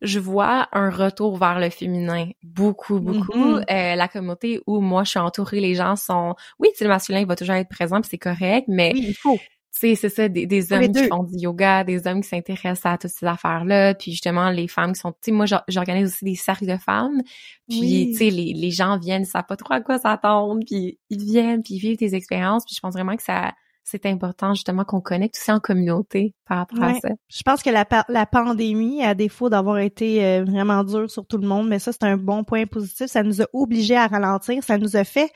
je 0.00 0.18
vois 0.18 0.68
un 0.72 0.90
retour 0.90 1.36
vers 1.36 1.58
le 1.58 1.70
féminin. 1.70 2.28
Beaucoup, 2.42 2.98
beaucoup. 2.98 3.58
Mm-hmm. 3.58 3.64
Euh, 3.70 3.94
la 3.94 4.08
communauté 4.08 4.60
où 4.66 4.80
moi, 4.80 5.04
je 5.04 5.10
suis 5.10 5.18
entourée, 5.20 5.60
les 5.60 5.74
gens 5.74 5.96
sont... 5.96 6.34
Oui, 6.58 6.70
le 6.80 6.88
masculin, 6.88 7.20
il 7.20 7.26
va 7.26 7.36
toujours 7.36 7.54
être 7.54 7.68
présent, 7.68 8.00
puis 8.00 8.08
c'est 8.10 8.18
correct, 8.18 8.64
mais... 8.68 8.92
Oui, 8.94 9.04
il 9.08 9.14
faut 9.14 9.38
c'est 9.74 9.96
ça, 9.96 10.28
des, 10.28 10.72
hommes 10.72 10.92
qui 10.92 11.08
font 11.08 11.24
du 11.24 11.38
yoga, 11.38 11.82
des 11.82 12.06
hommes 12.06 12.20
qui 12.20 12.28
s'intéressent 12.28 12.92
à 12.92 12.98
toutes 12.98 13.10
ces 13.10 13.26
affaires-là, 13.26 13.94
puis 13.94 14.12
justement 14.12 14.50
les 14.50 14.68
femmes 14.68 14.92
qui 14.92 15.00
sont, 15.00 15.12
tu 15.12 15.18
sais, 15.22 15.32
moi 15.32 15.46
j'organise 15.66 16.08
aussi 16.08 16.24
des 16.24 16.34
cercles 16.34 16.66
de 16.66 16.76
femmes, 16.76 17.22
puis 17.68 18.10
tu 18.12 18.18
sais 18.18 18.30
les, 18.30 18.52
les 18.52 18.70
gens 18.70 18.98
viennent, 18.98 19.22
ils 19.22 19.26
savent 19.26 19.46
pas 19.48 19.56
trop 19.56 19.72
à 19.72 19.80
quoi 19.80 19.98
s'attendre, 19.98 20.60
puis 20.66 20.98
ils 21.08 21.24
viennent, 21.24 21.62
puis 21.62 21.74
ils 21.74 21.80
vivent 21.80 21.98
des 21.98 22.14
expériences, 22.14 22.64
puis 22.66 22.74
je 22.74 22.80
pense 22.80 22.92
vraiment 22.92 23.16
que 23.16 23.22
ça 23.22 23.52
c'est 23.84 24.06
important 24.06 24.54
justement 24.54 24.84
qu'on 24.84 25.00
connecte 25.00 25.36
aussi 25.36 25.50
en 25.50 25.58
communauté 25.58 26.34
par 26.46 26.58
rapport 26.58 26.84
à 26.84 26.94
ça. 27.00 27.08
Je 27.28 27.42
pense 27.42 27.62
que 27.62 27.70
la, 27.70 27.84
la 28.08 28.26
pandémie, 28.26 29.02
à 29.02 29.14
défaut 29.14 29.48
d'avoir 29.48 29.78
été 29.78 30.24
euh, 30.24 30.44
vraiment 30.44 30.84
dure 30.84 31.10
sur 31.10 31.26
tout 31.26 31.38
le 31.38 31.48
monde, 31.48 31.68
mais 31.68 31.78
ça 31.78 31.92
c'est 31.92 32.04
un 32.04 32.16
bon 32.16 32.44
point 32.44 32.66
positif, 32.66 33.06
ça 33.06 33.22
nous 33.22 33.42
a 33.42 33.46
obligés 33.52 33.96
à 33.96 34.06
ralentir, 34.06 34.62
ça 34.62 34.78
nous 34.78 34.96
a 34.96 35.02
fait 35.02 35.32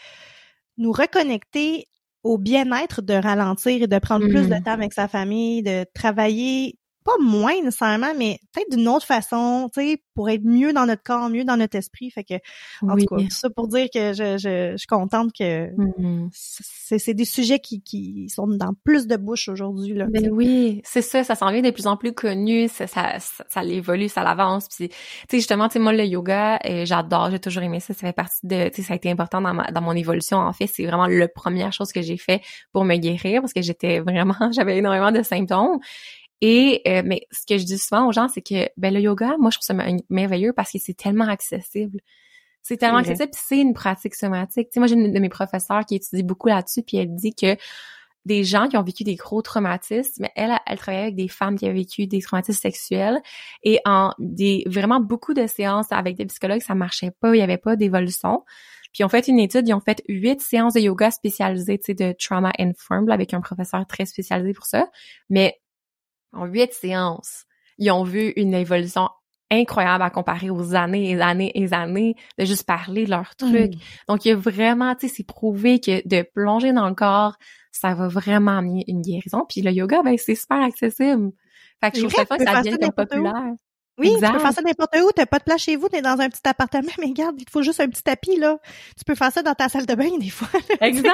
nous 0.78 0.92
reconnecter 0.92 1.88
au 2.22 2.38
bien-être 2.38 3.02
de 3.02 3.14
ralentir 3.14 3.82
et 3.82 3.86
de 3.86 3.98
prendre 3.98 4.26
plus 4.26 4.48
de 4.48 4.54
mmh. 4.54 4.62
temps 4.62 4.72
avec 4.72 4.92
sa 4.92 5.08
famille, 5.08 5.62
de 5.62 5.84
travailler 5.94 6.78
pas 7.06 7.16
moins 7.20 7.54
nécessairement, 7.62 8.12
mais 8.18 8.40
peut-être 8.52 8.76
d'une 8.76 8.88
autre 8.88 9.06
façon, 9.06 9.70
tu 9.72 9.80
sais, 9.80 10.02
pour 10.14 10.28
être 10.28 10.44
mieux 10.44 10.72
dans 10.72 10.86
notre 10.86 11.04
corps, 11.04 11.28
mieux 11.28 11.44
dans 11.44 11.56
notre 11.56 11.76
esprit. 11.76 12.10
Fait 12.10 12.24
que, 12.24 12.34
en 12.82 12.96
tout 12.96 13.06
cas, 13.06 13.22
ça 13.30 13.48
pour 13.48 13.68
dire 13.68 13.86
que 13.94 14.12
je, 14.12 14.36
je, 14.38 14.72
je 14.72 14.76
suis 14.76 14.86
contente 14.88 15.32
que 15.32 15.68
mm-hmm. 15.68 16.28
c'est 16.32 17.14
des 17.14 17.24
sujets 17.24 17.60
qui, 17.60 17.80
qui 17.82 18.28
sont 18.28 18.48
dans 18.48 18.72
plus 18.84 19.06
de 19.06 19.16
bouches 19.16 19.48
aujourd'hui. 19.48 19.94
Là, 19.94 20.06
ben 20.10 20.30
oui, 20.32 20.80
c'est 20.84 21.02
ça, 21.02 21.22
ça 21.22 21.36
s'en 21.36 21.52
vient 21.52 21.62
de 21.62 21.70
plus 21.70 21.86
en 21.86 21.96
plus 21.96 22.12
connu, 22.12 22.66
ça, 22.66 22.88
ça, 22.88 23.18
ça, 23.20 23.62
l'évolue, 23.62 24.08
ça 24.08 24.24
l'avance. 24.24 24.66
Puis, 24.68 24.88
tu 24.88 24.96
sais, 25.30 25.36
justement, 25.36 25.68
tu 25.68 25.74
sais, 25.74 25.78
moi, 25.78 25.92
le 25.92 26.04
yoga, 26.04 26.58
euh, 26.66 26.84
j'adore, 26.84 27.30
j'ai 27.30 27.38
toujours 27.38 27.62
aimé 27.62 27.78
ça, 27.78 27.94
ça 27.94 28.00
fait 28.00 28.12
partie 28.12 28.44
de, 28.44 28.68
tu 28.68 28.76
sais, 28.76 28.88
ça 28.88 28.94
a 28.94 28.96
été 28.96 29.10
important 29.10 29.40
dans, 29.40 29.54
ma, 29.54 29.70
dans 29.70 29.82
mon 29.82 29.92
évolution. 29.92 30.38
En 30.38 30.52
fait, 30.52 30.66
c'est 30.66 30.86
vraiment 30.86 31.06
la 31.06 31.28
première 31.28 31.72
chose 31.72 31.92
que 31.92 32.02
j'ai 32.02 32.16
fait 32.16 32.42
pour 32.72 32.84
me 32.84 32.96
guérir 32.96 33.42
parce 33.42 33.52
que 33.52 33.62
j'étais 33.62 34.00
vraiment, 34.00 34.34
j'avais 34.50 34.78
énormément 34.78 35.12
de 35.12 35.22
symptômes. 35.22 35.78
Et 36.40 36.82
euh, 36.86 37.02
mais 37.04 37.26
ce 37.30 37.46
que 37.46 37.58
je 37.58 37.64
dis 37.64 37.78
souvent 37.78 38.06
aux 38.06 38.12
gens, 38.12 38.28
c'est 38.28 38.42
que 38.42 38.68
ben 38.76 38.92
le 38.92 39.00
yoga, 39.00 39.36
moi 39.38 39.50
je 39.50 39.58
trouve 39.58 39.66
ça 39.66 39.74
merveilleux 40.10 40.52
parce 40.52 40.72
que 40.72 40.78
c'est 40.78 40.96
tellement 40.96 41.28
accessible. 41.28 42.00
C'est 42.62 42.76
tellement 42.76 42.98
accessible, 42.98 43.30
c'est 43.32 43.60
une 43.60 43.74
pratique 43.74 44.14
somatique. 44.14 44.68
Tu 44.68 44.74
sais, 44.74 44.80
moi 44.80 44.88
j'ai 44.88 44.96
une 44.96 45.12
de 45.12 45.18
mes 45.20 45.28
professeurs 45.28 45.86
qui 45.86 45.94
étudie 45.94 46.24
beaucoup 46.24 46.48
là-dessus, 46.48 46.82
puis 46.82 46.96
elle 46.96 47.14
dit 47.14 47.32
que 47.32 47.56
des 48.26 48.42
gens 48.42 48.66
qui 48.66 48.76
ont 48.76 48.82
vécu 48.82 49.04
des 49.04 49.14
gros 49.14 49.40
traumatismes, 49.40 50.26
elle, 50.34 50.52
elle 50.66 50.78
travaillait 50.78 51.04
avec 51.04 51.14
des 51.14 51.28
femmes 51.28 51.56
qui 51.56 51.64
avaient 51.64 51.78
vécu 51.78 52.08
des 52.08 52.20
traumatismes 52.20 52.60
sexuels 52.60 53.20
et 53.62 53.78
en 53.84 54.10
des 54.18 54.64
vraiment 54.66 54.98
beaucoup 54.98 55.32
de 55.32 55.46
séances 55.46 55.92
avec 55.92 56.16
des 56.16 56.26
psychologues, 56.26 56.60
ça 56.60 56.74
marchait 56.74 57.12
pas, 57.12 57.36
il 57.36 57.38
y 57.38 57.42
avait 57.42 57.56
pas 57.56 57.76
d'évolution. 57.76 58.42
Puis 58.92 59.02
ils 59.02 59.04
ont 59.04 59.08
fait 59.08 59.28
une 59.28 59.38
étude, 59.38 59.68
ils 59.68 59.74
ont 59.74 59.80
fait 59.80 60.02
huit 60.08 60.40
séances 60.40 60.74
de 60.74 60.80
yoga 60.80 61.12
spécialisées, 61.12 61.78
tu 61.78 61.84
sais, 61.84 61.94
de 61.94 62.16
trauma 62.18 62.50
informed 62.58 63.10
avec 63.10 63.32
un 63.32 63.40
professeur 63.40 63.86
très 63.86 64.06
spécialisé 64.06 64.54
pour 64.54 64.66
ça. 64.66 64.88
Mais 65.30 65.60
en 66.32 66.46
huit 66.46 66.72
séances, 66.72 67.44
ils 67.78 67.90
ont 67.90 68.04
vu 68.04 68.32
une 68.36 68.54
évolution 68.54 69.08
incroyable 69.50 70.02
à 70.02 70.10
comparer 70.10 70.50
aux 70.50 70.74
années 70.74 71.10
et 71.10 71.20
années 71.20 71.52
et 71.54 71.72
années 71.72 72.16
de 72.38 72.44
juste 72.44 72.64
parler 72.64 73.04
de 73.04 73.10
leur 73.10 73.36
truc. 73.36 73.74
Mm. 73.74 73.78
Donc, 74.08 74.24
il 74.24 74.28
y 74.28 74.30
a 74.32 74.36
vraiment, 74.36 74.94
tu 74.94 75.08
sais, 75.08 75.14
c'est 75.16 75.26
prouvé 75.26 75.78
que 75.80 76.06
de 76.06 76.22
plonger 76.22 76.72
dans 76.72 76.88
le 76.88 76.94
corps, 76.94 77.36
ça 77.70 77.94
va 77.94 78.08
vraiment 78.08 78.58
amener 78.58 78.84
une 78.88 79.02
guérison. 79.02 79.44
Puis 79.48 79.62
le 79.62 79.70
yoga, 79.70 80.02
ben, 80.02 80.16
c'est 80.18 80.34
super 80.34 80.62
accessible. 80.62 81.30
Fait 81.80 81.90
que 81.90 81.98
je 81.98 82.06
trouve 82.06 82.26
ça 82.26 82.36
que 82.36 82.44
ça 82.44 82.62
devient 82.62 82.90
populaire. 82.94 83.52
Oui, 83.98 84.12
tu 84.14 84.20
peux 84.20 84.38
faire 84.38 84.52
ça 84.52 84.62
n'importe 84.62 84.94
où. 84.96 85.10
T'as 85.14 85.26
pas 85.26 85.38
de 85.38 85.44
place 85.44 85.62
chez 85.62 85.76
vous, 85.76 85.88
t'es 85.88 86.02
dans 86.02 86.20
un 86.20 86.28
petit 86.28 86.42
appartement, 86.44 86.92
mais 87.00 87.06
regarde, 87.06 87.36
il 87.38 87.44
te 87.44 87.50
faut 87.50 87.62
juste 87.62 87.80
un 87.80 87.88
petit 87.88 88.02
tapis, 88.02 88.36
là. 88.36 88.58
Tu 88.96 89.04
peux 89.04 89.14
faire 89.14 89.32
ça 89.32 89.42
dans 89.42 89.54
ta 89.54 89.68
salle 89.68 89.86
de 89.86 89.94
bain, 89.94 90.18
des 90.18 90.30
fois. 90.30 90.48
Exact. 90.80 91.12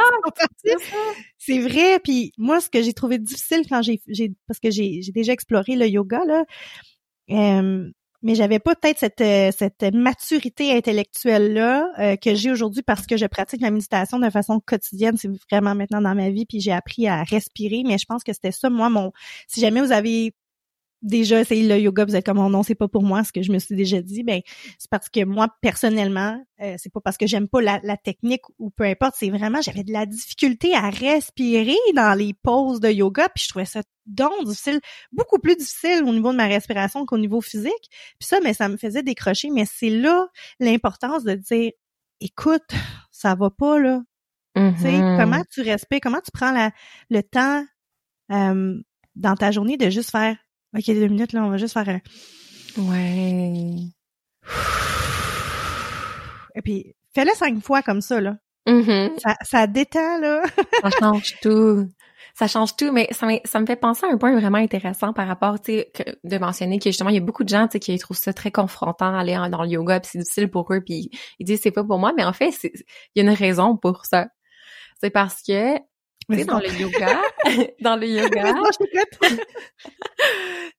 c'est 1.39 1.61
vrai. 1.61 2.01
Puis 2.01 2.33
moi, 2.39 2.61
ce 2.61 2.69
que 2.69 2.83
j'ai 2.83 2.93
trouvé 2.93 3.19
difficile 3.19 3.63
quand 3.69 3.83
j'ai, 3.83 4.01
parce 4.47 4.61
que 4.61 4.71
j'ai, 4.71 5.01
déjà 5.15 5.33
exploré 5.33 5.77
le 5.77 5.87
yoga, 5.87 6.21
là, 6.27 6.45
euh, 7.31 7.91
mais 8.23 8.37
j'avais 8.37 8.61
pas 8.61 8.75
peut-être 8.77 8.99
cette, 8.99 9.21
euh, 9.21 9.51
cette 9.57 9.83
maturité 9.93 10.73
intellectuelle 10.77 11.55
là 11.55 11.89
euh, 11.99 12.17
que 12.17 12.35
j'ai 12.35 12.53
aujourd'hui 12.53 12.83
parce 12.83 13.07
que 13.07 13.17
je 13.17 13.27
pratique 13.27 13.61
la 13.61 13.73
méditation 13.73 14.19
de 14.21 14.31
façon 14.31 14.61
quotidienne. 14.65 15.17
C'est 15.17 15.31
vraiment 15.51 15.75
maintenant 15.75 16.01
dans 16.01 16.15
ma 16.15 16.31
vie, 16.31 16.47
puis 16.47 16.61
j'ai 16.61 16.73
appris 16.73 17.09
à 17.09 17.25
respirer. 17.25 17.83
Mais 17.85 17.99
je 17.99 18.07
pense 18.07 18.23
que 18.23 18.33
c'était 18.33 18.53
ça, 18.53 18.71
moi, 18.71 18.89
mon. 18.91 19.13
Si 19.49 19.61
jamais 19.61 19.81
vous 19.81 19.93
avez 19.93 20.35
déjà 21.03 21.41
essayé 21.41 21.69
le 21.69 21.79
yoga, 21.79 22.05
vous 22.05 22.17
êtes 22.17 22.25
comme 22.25 22.39
oh 22.39 22.49
non, 22.49 22.63
c'est 22.63 22.75
pas 22.75 22.89
pour 22.89 23.03
moi, 23.03 23.25
ce 23.25 23.33
que 23.33 23.43
je 23.43 23.53
me 23.53 23.59
suis 23.59 23.75
déjà 23.75 24.01
dit, 24.01 24.23
ben 24.23 24.41
c'est 24.79 24.91
parce 24.91 25.09
que 25.09 25.25
moi 25.25 25.49
personnellement, 25.61 26.43
euh, 26.61 26.77
c'est 26.79 26.93
pas 26.93 27.01
parce 27.01 27.17
que 27.17 27.27
j'aime 27.27 27.49
pas 27.49 27.61
la, 27.61 27.81
technique 27.97 28.43
ou 28.59 28.71
peu 28.71 28.85
importe, 28.85 29.15
c'est 29.19 29.31
vraiment 29.31 29.61
j'avais 29.61 29.85
de 29.85 29.93
la 29.93 30.07
difficulté 30.07 30.75
à 30.75 30.91
respirer 30.91 31.77
dans 31.95 32.17
les 32.17 32.35
poses 32.35 32.81
de 32.81 32.89
yoga, 32.89 33.29
puis 33.35 33.45
je 33.45 33.49
trouvais 33.49 33.65
ça 33.65 33.83
donc 34.07 34.45
difficile, 34.45 34.81
beaucoup 35.13 35.39
plus 35.39 35.57
difficile 35.57 36.03
au 36.05 36.13
niveau 36.13 36.33
de 36.33 36.37
ma 36.37 36.47
respiration 36.47 37.05
qu'au 37.07 37.19
niveau 37.19 37.41
physique. 37.41 37.89
Puis 38.19 38.27
ça, 38.27 38.41
mais 38.43 38.55
ça 38.55 38.69
me 38.69 38.77
faisait 38.77 39.03
décrocher, 39.03 39.51
mais 39.51 39.65
c'est 39.65 39.91
là 39.91 40.27
l'importance 40.59 41.25
de 41.25 41.35
dire 41.35 41.73
écoute, 42.21 42.73
ça 43.11 43.35
va 43.35 43.51
pas 43.51 43.79
là. 43.79 44.01
Tu 44.55 44.61
sais, 44.83 44.93
mm-hmm. 44.93 45.19
comment 45.19 45.43
tu 45.51 45.63
respires, 45.63 46.01
comment 46.03 46.21
tu 46.21 46.31
prends 46.31 46.53
la, 46.53 46.73
le 47.09 47.23
temps 47.23 47.65
euh, 48.31 48.81
dans 49.15 49.35
ta 49.35 49.51
journée 49.51 49.77
de 49.77 49.89
juste 49.91 50.11
faire 50.11 50.37
OK, 50.75 50.87
deux 50.87 51.09
minutes, 51.09 51.33
là, 51.33 51.45
on 51.45 51.51
va 51.51 51.57
juste 51.59 51.75
faire 51.75 51.89
un... 51.89 52.01
Ouais. 52.79 53.75
Et 56.55 56.63
puis, 56.63 56.95
fais-le 57.15 57.31
cinq 57.35 57.63
fois 57.63 57.83
comme 57.83 58.01
ça, 58.01 58.21
là. 58.21 58.37
Mm-hmm. 58.67 59.19
ça, 59.19 59.37
ça 59.43 59.67
détend, 59.67 60.19
là. 60.19 60.43
ça 60.83 60.91
change 60.99 61.35
tout. 61.43 61.89
Ça 62.35 62.47
change 62.47 62.77
tout, 62.77 62.91
mais 62.93 63.09
ça, 63.11 63.29
ça 63.45 63.61
me 63.61 63.67
fait 63.67 63.77
penser 63.77 64.07
à 64.07 64.09
un 64.09 64.17
point 64.17 64.35
vraiment 64.35 64.59
intéressant 64.59 65.13
par 65.13 65.27
rapport, 65.29 65.61
tu 65.61 65.73
sais, 65.73 65.93
de 66.25 66.39
mentionner 66.39 66.79
que 66.79 66.89
justement, 66.89 67.11
il 67.11 67.17
y 67.17 67.19
a 67.19 67.23
beaucoup 67.23 67.45
de 67.45 67.51
gens, 67.51 67.67
tu 67.69 67.73
sais, 67.73 67.81
qui 67.81 67.99
trouvent 67.99 68.17
ça 68.17 68.33
très 68.33 68.51
confrontant, 68.51 69.15
aller 69.15 69.35
dans 69.51 69.63
le 69.63 69.69
yoga, 69.69 70.01
puis 70.01 70.11
c'est 70.13 70.19
difficile 70.21 70.51
pour 70.51 70.73
eux, 70.73 70.81
puis 70.81 71.11
ils 71.39 71.45
disent 71.45 71.61
c'est 71.63 71.71
pas 71.71 71.85
pour 71.85 71.99
moi, 71.99 72.15
mais 72.17 72.25
en 72.25 72.33
fait, 72.33 72.51
il 72.63 72.73
y 73.17 73.21
a 73.21 73.23
une 73.23 73.37
raison 73.37 73.77
pour 73.77 74.07
ça. 74.07 74.29
C'est 75.03 75.11
parce 75.11 75.43
que 75.43 75.77
dans 76.47 76.59
le 76.59 76.71
yoga, 76.81 77.23
dans 77.81 77.97
le 77.97 78.07
yoga, 78.09 78.55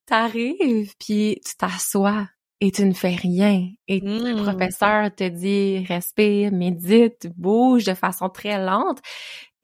t'arrives 0.06 0.94
puis 1.00 1.40
tu 1.46 1.56
t'assois 1.58 2.28
et 2.62 2.72
tu 2.72 2.86
ne 2.86 2.94
fais 2.94 3.16
rien. 3.16 3.68
Et 3.90 4.00
le 4.00 4.36
mmh. 4.36 4.44
professeur 4.44 5.14
te 5.14 5.28
dit 5.28 5.86
respire, 5.86 6.52
médite, 6.54 7.28
bouge 7.36 7.84
de 7.84 7.94
façon 7.94 8.30
très 8.30 8.58
lente. 8.58 9.00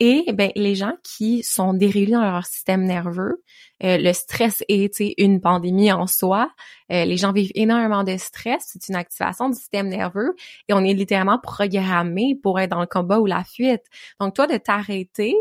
Et 0.02 0.26
ben 0.34 0.52
les 0.56 0.76
gens 0.76 0.94
qui 1.04 1.44
sont 1.44 1.74
dérégulés 1.74 2.14
dans 2.14 2.22
leur 2.22 2.46
système 2.46 2.84
nerveux, 2.84 3.44
euh, 3.84 3.98
le 3.98 4.14
stress 4.14 4.64
est 4.70 5.02
une 5.18 5.42
pandémie 5.42 5.92
en 5.92 6.08
soi. 6.08 6.50
Euh, 6.92 7.04
les 7.04 7.18
gens 7.18 7.34
vivent 7.34 7.52
énormément 7.54 8.06
de 8.06 8.16
stress, 8.16 8.64
c'est 8.68 8.88
une 8.88 8.96
activation 8.96 9.50
du 9.50 9.56
système 9.56 9.90
nerveux 9.90 10.36
et 10.70 10.74
on 10.74 10.86
est 10.86 10.94
littéralement 10.94 11.38
programmé 11.38 12.38
pour 12.42 12.62
être 12.62 12.72
dans 12.72 12.80
le 12.80 12.88
combat 12.88 13.20
ou 13.20 13.26
la 13.26 13.44
fuite. 13.44 13.84
Donc 14.22 14.36
toi 14.36 14.48
de 14.48 14.56
t'arrêter 14.56 15.36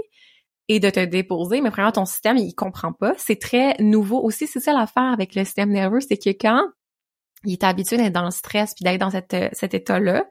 et 0.69 0.81
de 0.81 0.91
te 0.91 1.05
déposer, 1.05 1.61
mais 1.61 1.71
vraiment 1.71 1.93
ton 1.93 2.05
système, 2.05 2.37
il 2.37 2.55
comprend 2.55 2.93
pas. 2.93 3.15
C'est 3.17 3.41
très 3.41 3.75
nouveau 3.81 4.21
aussi. 4.23 4.47
C'est 4.47 4.61
ça 4.61 4.73
l'affaire 4.73 5.13
avec 5.13 5.35
le 5.35 5.45
système 5.45 5.71
nerveux, 5.71 6.01
c'est 6.01 6.19
que 6.19 6.31
quand 6.31 6.63
il 7.45 7.53
est 7.53 7.65
habitué 7.65 7.97
d'être 7.97 8.13
dans 8.13 8.25
le 8.25 8.31
stress 8.31 8.75
puis 8.75 8.85
d'être 8.85 9.01
dans 9.01 9.11
cette, 9.11 9.37
cet 9.53 9.73
état-là, 9.73 10.27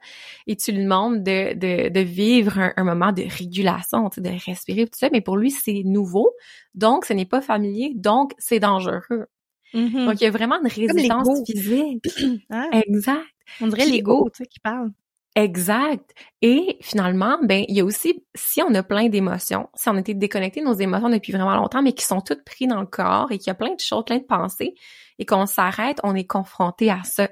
et 0.46 0.56
tu 0.56 0.72
lui 0.72 0.82
demandes 0.82 1.22
de, 1.22 1.54
de, 1.54 1.88
de 1.88 2.00
vivre 2.00 2.58
un, 2.76 2.84
moment 2.84 3.12
de 3.12 3.22
régulation, 3.22 4.10
de 4.16 4.46
respirer 4.46 4.84
tout 4.84 4.98
ça, 4.98 5.08
mais 5.10 5.22
pour 5.22 5.36
lui, 5.36 5.50
c'est 5.50 5.82
nouveau, 5.84 6.30
donc 6.74 7.04
ce 7.04 7.14
n'est 7.14 7.26
pas 7.26 7.40
familier, 7.40 7.92
donc 7.94 8.32
c'est 8.38 8.60
dangereux. 8.60 9.26
Mm-hmm. 9.74 10.06
Donc, 10.06 10.20
il 10.20 10.24
y 10.24 10.26
a 10.26 10.30
vraiment 10.30 10.58
une 10.60 10.68
résistance 10.68 11.28
physique. 11.46 12.04
Hein? 12.50 12.70
Exact. 12.72 13.24
On 13.60 13.66
dirait 13.66 13.86
l'ego, 13.86 14.28
tu 14.32 14.44
sais, 14.44 14.46
qui 14.46 14.60
parle. 14.60 14.90
Exact. 15.38 16.14
Et 16.42 16.78
finalement, 16.80 17.38
ben 17.44 17.64
il 17.68 17.76
y 17.76 17.80
a 17.80 17.84
aussi 17.84 18.24
si 18.34 18.60
on 18.60 18.74
a 18.74 18.82
plein 18.82 19.08
d'émotions, 19.08 19.68
si 19.76 19.88
on 19.88 19.96
était 19.96 20.14
déconnecté 20.14 20.60
de 20.62 20.66
nos 20.66 20.74
émotions 20.74 21.08
depuis 21.10 21.32
vraiment 21.32 21.54
longtemps, 21.54 21.80
mais 21.80 21.92
qui 21.92 22.04
sont 22.04 22.20
toutes 22.20 22.44
prises 22.44 22.66
dans 22.66 22.80
le 22.80 22.88
corps 22.88 23.30
et 23.30 23.38
qu'il 23.38 23.46
y 23.46 23.50
a 23.50 23.54
plein 23.54 23.72
de 23.72 23.78
choses, 23.78 24.04
plein 24.04 24.18
de 24.18 24.24
pensées, 24.24 24.74
et 25.20 25.24
qu'on 25.24 25.46
s'arrête, 25.46 26.00
on 26.02 26.16
est 26.16 26.26
confronté 26.26 26.90
à 26.90 27.04
ça. 27.04 27.28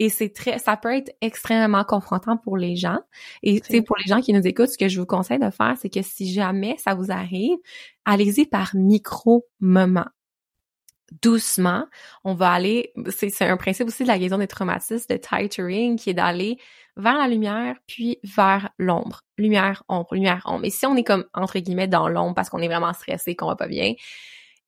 Et 0.00 0.08
c'est 0.08 0.30
très, 0.30 0.58
ça 0.58 0.76
peut 0.76 0.92
être 0.92 1.12
extrêmement 1.20 1.84
confrontant 1.84 2.36
pour 2.36 2.56
les 2.56 2.74
gens. 2.74 2.98
Et 3.44 3.62
c'est 3.64 3.82
pour 3.82 3.96
les 3.98 4.08
gens 4.08 4.20
qui 4.20 4.32
nous 4.32 4.44
écoutent, 4.44 4.70
ce 4.70 4.78
que 4.78 4.88
je 4.88 4.98
vous 4.98 5.06
conseille 5.06 5.38
de 5.38 5.50
faire, 5.50 5.76
c'est 5.80 5.90
que 5.90 6.02
si 6.02 6.32
jamais 6.32 6.74
ça 6.78 6.94
vous 6.94 7.12
arrive, 7.12 7.58
allez-y 8.04 8.44
par 8.44 8.74
micro 8.74 9.46
moments 9.60 10.08
doucement, 11.22 11.86
on 12.24 12.34
va 12.34 12.50
aller, 12.50 12.92
c'est 13.08 13.42
un 13.42 13.56
principe 13.56 13.88
aussi 13.88 14.04
de 14.04 14.08
la 14.08 14.18
guérison 14.18 14.38
des 14.38 14.46
traumatismes, 14.46 15.06
de 15.10 15.16
titering, 15.16 15.98
qui 15.98 16.10
est 16.10 16.14
d'aller 16.14 16.58
vers 17.00 17.18
la 17.18 17.28
lumière, 17.28 17.76
puis 17.86 18.18
vers 18.22 18.70
l'ombre. 18.78 19.22
Lumière, 19.38 19.82
ombre, 19.88 20.14
lumière, 20.14 20.42
ombre. 20.46 20.64
Et 20.64 20.70
si 20.70 20.86
on 20.86 20.96
est 20.96 21.04
comme, 21.04 21.24
entre 21.34 21.58
guillemets, 21.58 21.88
dans 21.88 22.08
l'ombre 22.08 22.34
parce 22.34 22.50
qu'on 22.50 22.60
est 22.60 22.68
vraiment 22.68 22.92
stressé, 22.92 23.34
qu'on 23.34 23.46
va 23.46 23.56
pas 23.56 23.68
bien, 23.68 23.94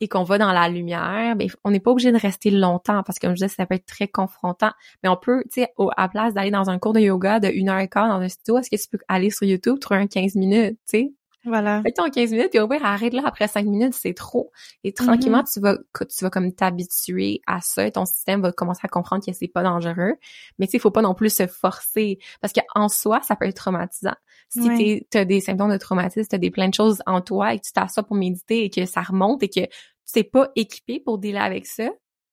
et 0.03 0.09
qu'on 0.09 0.25
va 0.25 0.37
dans 0.37 0.53
la 0.53 0.69
lumière, 0.69 1.37
ben, 1.37 1.49
on 1.63 1.71
n'est 1.71 1.79
pas 1.79 1.93
obligé 1.93 2.11
de 2.11 2.19
rester 2.19 2.51
longtemps 2.51 3.05
parce 3.05 3.21
que 3.21 3.27
comme 3.29 3.37
je 3.37 3.45
disais, 3.45 3.55
ça 3.55 3.67
peut 3.67 3.77
être 3.77 3.87
très 3.87 4.09
confrontant. 4.09 4.73
Mais 5.03 5.09
on 5.09 5.17
peut, 5.17 5.45
tu 5.45 5.63
sais, 5.63 5.73
à 5.97 6.09
place 6.09 6.35
d'aller 6.35 6.51
dans 6.51 6.71
un 6.71 6.81
cours 6.81 6.93
de 6.93 6.99
yoga 6.99 7.39
de 7.39 7.49
une 7.49 7.69
heure 7.69 7.79
et 7.79 7.89
quart 7.89 8.09
dans 8.09 8.21
un 8.21 8.29
studio, 8.29 8.59
est-ce 8.59 8.69
que 8.69 8.77
tu 8.77 8.89
peux 8.89 9.05
aller 9.07 9.31
sur 9.31 9.47
YouTube, 9.47 9.79
trouver 9.79 10.01
un 10.01 10.09
15 10.09 10.35
minutes, 10.35 10.79
tu 10.91 10.99
sais? 10.99 11.13
Voilà. 11.45 11.83
Fais 11.83 11.91
ton 11.93 12.09
15 12.09 12.31
minutes, 12.31 12.51
puis 12.51 12.61
au 12.61 12.69
pire, 12.69 12.85
arrête 12.85 13.13
là 13.13 13.23
après 13.25 13.49
5 13.49 13.65
minutes, 13.67 13.95
c'est 13.95 14.15
trop. 14.15 14.53
Et 14.85 14.93
tranquillement, 14.93 15.43
Mm-hmm. 15.43 15.53
tu 15.53 15.61
vas, 15.61 15.77
tu 16.07 16.25
vas 16.25 16.31
comme 16.31 16.53
t'habituer 16.53 17.41
à 17.49 17.61
ça. 17.61 17.91
Ton 17.91 18.05
système 18.07 18.43
va 18.43 18.53
commencer 18.53 18.81
à 18.85 18.89
comprendre 18.89 19.25
que 19.27 19.33
c'est 19.33 19.49
pas 19.49 19.63
dangereux. 19.65 20.15
Mais 20.59 20.67
tu 20.67 20.73
sais, 20.73 20.77
il 20.77 20.81
faut 20.81 20.91
pas 20.93 21.03
non 21.03 21.15
plus 21.15 21.35
se 21.35 21.47
forcer. 21.49 22.19
Parce 22.41 22.53
qu'en 22.53 22.89
soi, 22.89 23.21
ça 23.23 23.35
peut 23.35 23.47
être 23.47 23.57
traumatisant. 23.57 24.15
Si 24.51 24.61
Ouais. 24.69 24.77
t'es, 24.77 25.07
t'as 25.11 25.25
des 25.25 25.41
symptômes 25.41 25.73
de 25.73 25.79
traumatisme, 25.79 26.29
t'as 26.29 26.39
des 26.39 26.51
plein 26.51 26.69
de 26.69 26.75
choses 26.75 27.03
en 27.07 27.21
toi 27.21 27.55
et 27.55 27.59
que 27.59 27.65
tu 27.67 27.73
t'assois 27.73 28.03
pour 28.05 28.17
méditer 28.17 28.65
et 28.65 28.71
que 28.71 28.87
ça 28.87 29.03
remonte 29.03 29.43
et 29.43 29.49
que 29.49 29.61
tu 29.61 30.13
t'es 30.13 30.25
pas 30.25 30.49
équipé 30.57 31.01
pour 31.01 31.19
dealer 31.19 31.41
avec 31.43 31.67
ça, 31.67 31.89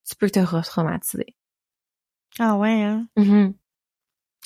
tu 0.08 0.16
peux 0.18 0.30
te 0.30 0.40
retraumatiser. 0.40 1.36
Ah 2.38 2.58
ouais, 2.58 2.84
hein? 2.84 3.08
Mhm. 3.18 3.54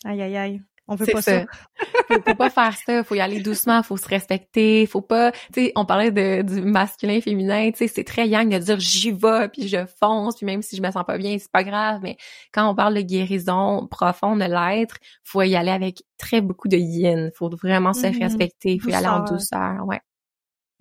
Aïe, 0.06 0.22
aïe, 0.22 0.38
aïe. 0.38 0.62
On 0.88 0.98
C'est 0.98 1.14
pas 1.14 1.22
ça. 1.22 1.40
ça. 1.42 1.46
faut, 2.10 2.22
faut 2.22 2.36
pas 2.36 2.50
faire 2.50 2.76
ça, 2.76 3.04
faut 3.06 3.16
y 3.16 3.22
aller 3.22 3.40
doucement, 3.42 3.82
faut 3.84 3.96
se 3.96 4.08
respecter, 4.08 4.86
faut 4.86 5.02
pas, 5.02 5.32
tu 5.32 5.66
sais, 5.66 5.72
on 5.76 5.86
parlait 5.86 6.12
de 6.12 6.42
du 6.42 6.62
masculin 6.62 7.22
féminin, 7.22 7.72
tu 7.72 7.78
sais, 7.78 7.88
c'est 7.88 8.04
très 8.04 8.28
yang 8.28 8.50
de 8.50 8.58
dire 8.58 8.80
j'y 8.80 9.12
vais 9.12 9.48
puis 9.48 9.68
je 9.70 9.86
fonce 10.02 10.36
puis 10.36 10.46
même 10.46 10.62
si 10.62 10.76
je 10.76 10.82
me 10.82 10.92
sens 10.92 11.06
pas 11.08 11.18
bien, 11.18 11.38
c'est 11.40 11.52
pas 11.52 11.64
grave, 11.64 12.02
mais 12.04 12.18
quand 12.52 12.70
on 12.70 12.76
parle 12.76 12.96
de 12.96 13.02
guérison 13.02 13.88
profonde 13.88 14.40
de 14.40 14.46
l'être, 14.46 14.98
faut 15.24 15.42
y 15.42 15.56
aller 15.56 15.72
avec 15.72 16.04
très 16.18 16.42
beaucoup 16.42 16.68
de 16.68 16.78
yin, 16.78 17.32
faut 17.34 17.50
vraiment 17.50 17.94
se 17.94 18.08
Mhm. 18.08 18.20
respecter, 18.22 18.78
faut 18.80 18.90
y 18.90 18.94
aller 18.94 19.08
en 19.08 19.22
Douceur. 19.24 19.86
ouais. 19.86 20.02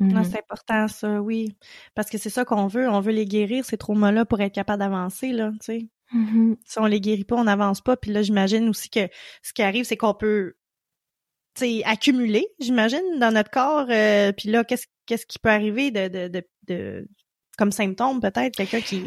Non, 0.01 0.23
Mhm. 0.23 0.25
c'est 0.25 0.39
important, 0.39 0.89
ça, 0.89 1.23
oui. 1.23 1.57
Parce 1.95 2.11
que 2.11 2.19
c'est 2.19 2.31
ça 2.31 2.45
qu'on 2.45 2.67
veut. 2.67 2.89
On 2.89 2.99
veut 3.01 3.13
les 3.13 3.25
guérir, 3.27 3.65
ces 3.65 3.77
traumas-là, 3.77 4.25
pour 4.25 4.41
être 4.41 4.53
capable 4.53 4.81
d'avancer, 4.81 5.31
là, 5.33 5.51
tu 5.53 5.59
sais. 5.61 5.89
Mhm. 6.13 6.57
Si 6.67 6.79
on 6.79 6.87
les 6.87 7.01
guérit 7.01 7.25
pas, 7.25 7.37
on 7.37 7.45
n'avance 7.45 7.81
pas. 7.81 7.97
Puis 7.97 8.11
là, 8.13 8.23
j'imagine 8.23 8.69
aussi 8.69 8.91
que 8.91 9.09
ce 9.43 9.53
qui 9.53 9.63
arrive, 9.63 9.85
c'est 9.85 9.97
qu'on 9.97 10.15
peut, 10.15 10.55
tu 11.55 11.65
sais, 11.67 11.83
accumuler, 11.85 12.47
j'imagine, 12.61 13.19
dans 13.19 13.33
notre 13.33 13.51
corps. 13.51 13.87
euh, 13.91 14.33
puis 14.33 14.49
là, 14.51 14.65
qu'est-ce 14.65 14.87
qu'est-ce 15.07 15.27
qui 15.27 15.39
peut 15.39 15.49
arriver 15.51 15.91
de, 15.91 16.09
de, 16.09 16.29
de, 16.29 16.43
de- 16.69 17.09
comme 17.59 17.73
symptôme, 17.73 18.21
peut-être, 18.21 18.55
quelqu'un 18.57 18.81
qui, 18.81 19.03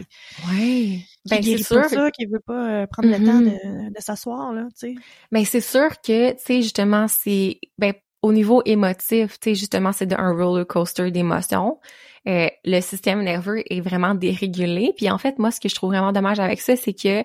Ouais. 0.47 0.99
qui 0.99 1.05
Ben, 1.29 1.35
c'est 1.37 1.39
guérit 1.41 1.63
sûr. 1.63 1.81
pas 1.81 1.89
ça, 1.89 2.11
qui 2.11 2.25
veut 2.25 2.41
pas 2.45 2.69
euh, 2.83 2.87
prendre 2.87 3.09
le 3.09 3.25
temps 3.25 3.39
de, 3.41 3.89
de 3.89 3.99
s'asseoir, 4.01 4.53
là, 4.53 4.67
tu 4.79 4.93
sais. 4.93 4.95
Ben 5.31 5.43
c'est 5.45 5.61
sûr 5.61 5.89
que 6.01 6.31
tu 6.33 6.37
sais 6.39 6.61
justement 6.61 7.07
c'est 7.07 7.59
ben 7.79 7.93
au 8.21 8.31
niveau 8.33 8.61
émotif, 8.65 9.39
tu 9.39 9.49
sais 9.51 9.55
justement 9.55 9.91
c'est 9.93 10.05
de- 10.05 10.15
un 10.15 10.31
roller 10.33 10.65
coaster 10.67 11.09
d'émotions. 11.11 11.79
Euh, 12.27 12.47
le 12.63 12.81
système 12.81 13.23
nerveux 13.23 13.61
est 13.71 13.81
vraiment 13.81 14.15
dérégulé. 14.15 14.93
Puis 14.95 15.09
en 15.09 15.17
fait, 15.17 15.37
moi 15.39 15.51
ce 15.51 15.59
que 15.59 15.69
je 15.69 15.75
trouve 15.75 15.91
vraiment 15.91 16.11
dommage 16.11 16.39
avec 16.39 16.61
ça, 16.61 16.75
c'est 16.75 16.93
que 16.93 17.23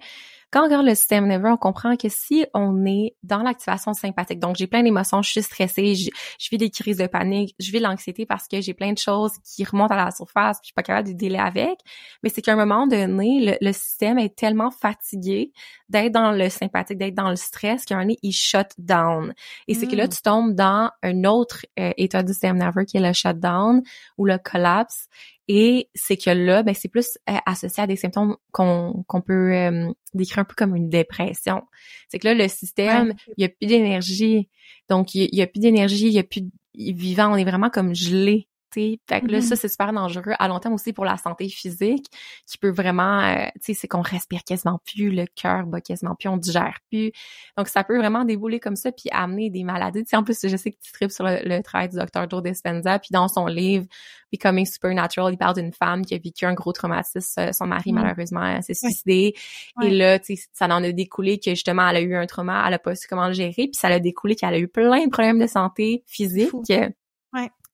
quand 0.50 0.62
on 0.62 0.64
regarde 0.64 0.86
le 0.86 0.94
système 0.94 1.26
nerveux, 1.26 1.50
on 1.50 1.56
comprend 1.56 1.96
que 1.96 2.08
si 2.08 2.44
on 2.54 2.84
est 2.84 3.14
dans 3.22 3.42
l'activation 3.42 3.94
sympathique, 3.94 4.40
donc 4.40 4.56
j'ai 4.56 4.66
plein 4.66 4.82
d'émotions, 4.82 5.22
je 5.22 5.30
suis 5.30 5.42
stressée, 5.42 5.94
je, 5.94 6.10
je 6.38 6.48
vis 6.50 6.58
des 6.58 6.70
crises 6.70 6.98
de 6.98 7.06
panique, 7.06 7.54
je 7.58 7.70
vis 7.70 7.78
de 7.78 7.84
l'anxiété 7.84 8.26
parce 8.26 8.48
que 8.48 8.60
j'ai 8.60 8.74
plein 8.74 8.92
de 8.92 8.98
choses 8.98 9.32
qui 9.44 9.64
remontent 9.64 9.94
à 9.94 10.04
la 10.04 10.10
surface, 10.10 10.58
puis 10.58 10.64
je 10.64 10.66
suis 10.68 10.74
pas 10.74 10.82
capable 10.82 11.08
de 11.08 11.12
dealer 11.14 11.40
avec, 11.40 11.78
mais 12.22 12.30
c'est 12.30 12.42
qu'à 12.42 12.52
un 12.52 12.56
moment 12.56 12.86
donné, 12.86 13.58
le, 13.60 13.66
le 13.66 13.72
système 13.72 14.18
est 14.18 14.36
tellement 14.36 14.70
fatigué 14.70 15.52
d'être 15.88 16.12
dans 16.12 16.32
le 16.32 16.48
sympathique, 16.48 16.98
d'être 16.98 17.14
dans 17.14 17.30
le 17.30 17.36
stress, 17.36 17.84
qu'à 17.84 17.94
un 17.94 17.98
moment 17.98 18.08
donné, 18.08 18.18
il 18.22 18.32
shut 18.32 18.68
down. 18.78 19.32
Et 19.68 19.74
c'est 19.74 19.86
que 19.86 19.96
là, 19.96 20.06
Mm. 20.06 20.10
tu 20.10 20.22
tombes 20.22 20.54
dans 20.54 20.90
un 21.02 21.24
autre 21.24 21.64
euh, 21.78 21.92
état 21.96 22.22
du 22.22 22.32
système 22.32 22.58
nerveux 22.58 22.84
qui 22.84 22.96
est 22.96 23.00
le 23.00 23.12
shutdown 23.12 23.82
ou 24.18 24.24
le 24.26 24.38
collapse. 24.38 25.08
Et 25.52 25.88
c'est 25.96 26.16
que 26.16 26.30
là, 26.30 26.62
ben, 26.62 26.74
c'est 26.76 26.86
plus 26.88 27.18
euh, 27.28 27.34
associé 27.44 27.82
à 27.82 27.86
des 27.88 27.96
symptômes 27.96 28.36
qu'on 28.52 29.02
qu'on 29.08 29.20
peut 29.20 29.52
euh, 29.52 29.90
décrire 30.14 30.38
un 30.38 30.44
peu 30.44 30.54
comme 30.56 30.76
une 30.76 30.88
dépression. 30.88 31.62
C'est 32.08 32.20
que 32.20 32.28
là, 32.28 32.34
le 32.34 32.46
système, 32.46 33.08
Ouais. 33.08 33.14
il 33.36 33.42
y 33.42 33.44
a 33.46 33.48
plus 33.48 33.66
d'énergie. 33.66 34.48
Donc, 34.88 35.14
il 35.16 35.28
y 35.34 35.40
a- 35.40 35.44
a, 35.44 35.46
plus 35.48 35.58
d'énergie, 35.58 36.06
il 36.06 36.12
y 36.12 36.20
a 36.20 36.22
plus 36.22 36.42
de 36.42 36.50
vivant. 36.76 37.32
On 37.32 37.36
est 37.36 37.44
vraiment 37.44 37.68
comme 37.70 37.96
gelé. 37.96 38.46
T'sais. 38.70 38.98
Fait 39.08 39.20
que 39.20 39.26
là, 39.26 39.38
Mhm. 39.38 39.42
ça, 39.42 39.56
c'est 39.56 39.68
super 39.68 39.92
dangereux 39.92 40.34
à 40.38 40.48
long 40.48 40.58
terme 40.58 40.74
aussi 40.74 40.92
pour 40.92 41.04
la 41.04 41.16
santé 41.16 41.48
physique, 41.48 42.06
qui 42.46 42.58
peut 42.58 42.70
vraiment, 42.70 43.20
euh, 43.20 43.46
tu 43.56 43.60
sais, 43.66 43.74
c'est 43.74 43.88
qu'on 43.88 44.00
respire 44.02 44.42
quasiment 44.44 44.80
plus, 44.84 45.10
le 45.10 45.24
cœur 45.34 45.66
bat 45.66 45.80
quasiment 45.80 46.14
plus, 46.14 46.28
on 46.28 46.36
digère 46.36 46.78
plus. 46.90 47.12
Donc, 47.56 47.68
ça 47.68 47.84
peut 47.84 47.98
vraiment 47.98 48.24
débouler 48.24 48.60
comme 48.60 48.76
ça, 48.76 48.92
puis 48.92 49.08
amener 49.12 49.50
des 49.50 49.64
maladies. 49.64 50.04
Tu 50.04 50.10
sais, 50.10 50.16
en 50.16 50.22
plus, 50.24 50.38
je 50.46 50.56
sais 50.56 50.70
que 50.70 50.78
tu 50.82 50.92
tripes 50.92 51.10
sur 51.10 51.24
le, 51.24 51.38
le 51.44 51.62
travail 51.62 51.88
du 51.88 51.96
docteur 51.96 52.28
Joe 52.30 52.42
Dispenza, 52.42 52.98
puis 52.98 53.10
dans 53.12 53.28
son 53.28 53.46
livre 53.46 53.86
Becoming 54.32 54.64
Supernatural, 54.66 55.32
il 55.32 55.36
parle 55.36 55.56
d'une 55.56 55.72
femme 55.72 56.04
qui 56.06 56.14
a 56.14 56.18
vécu 56.18 56.44
un 56.46 56.54
gros 56.54 56.72
traumatisme. 56.72 57.52
Son 57.52 57.66
mari, 57.66 57.92
Mhm. 57.92 58.00
malheureusement, 58.02 58.62
s'est 58.62 58.74
suicidé. 58.74 59.34
Et 59.82 59.90
là, 59.90 60.18
tu 60.20 60.36
sais, 60.36 60.44
ça 60.52 60.66
en 60.66 60.84
a 60.84 60.92
découlé 60.92 61.38
que 61.40 61.50
justement, 61.50 61.88
elle 61.88 61.96
a 61.96 62.00
eu 62.00 62.14
un 62.14 62.26
trauma, 62.26 62.64
elle 62.66 62.74
a 62.74 62.78
pas 62.78 62.94
su 62.94 63.08
comment 63.08 63.26
le 63.26 63.32
gérer, 63.32 63.52
puis 63.54 63.74
ça 63.74 63.88
a 63.88 63.98
découlé 63.98 64.36
qu'elle 64.36 64.54
a 64.54 64.58
eu 64.58 64.68
plein 64.68 65.04
de 65.04 65.10
problèmes 65.10 65.38
de 65.40 65.46
santé 65.48 66.04
physique. 66.06 66.50
Fou. 66.50 66.62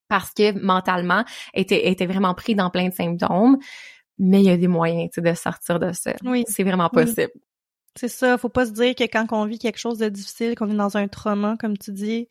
Parce 0.09 0.31
que 0.33 0.53
mentalement, 0.59 1.25
elle 1.55 1.63
était, 1.63 1.89
était 1.89 2.07
vraiment 2.07 2.35
pris 2.35 2.55
dans 2.55 2.71
plein 2.71 2.89
de 2.89 2.95
symptômes. 2.95 3.59
Mais 4.19 4.41
il 4.41 4.47
y 4.47 4.51
a 4.51 4.57
des 4.57 4.69
moyens, 4.69 5.11
de 5.17 5.35
sortir 5.35 5.79
de 5.79 5.93
ça. 5.93 6.13
Oui. 6.25 6.45
C'est 6.49 6.63
vraiment 6.65 6.89
Oui. 6.95 7.05
possible. 7.05 7.33
C'est 7.99 8.09
ça, 8.09 8.37
faut 8.39 8.49
pas 8.49 8.67
se 8.67 8.73
dire 8.73 8.95
que 8.95 9.05
quand 9.05 9.27
on 9.33 9.47
vit 9.47 9.59
quelque 9.59 9.79
chose 9.79 9.99
de 9.99 10.09
difficile, 10.09 10.55
qu'on 10.55 10.71
est 10.71 10.77
dans 10.77 10.97
un 10.97 11.09
trauma, 11.09 11.57
comme 11.59 11.77
tu 11.79 11.93
dis, 11.93 12.29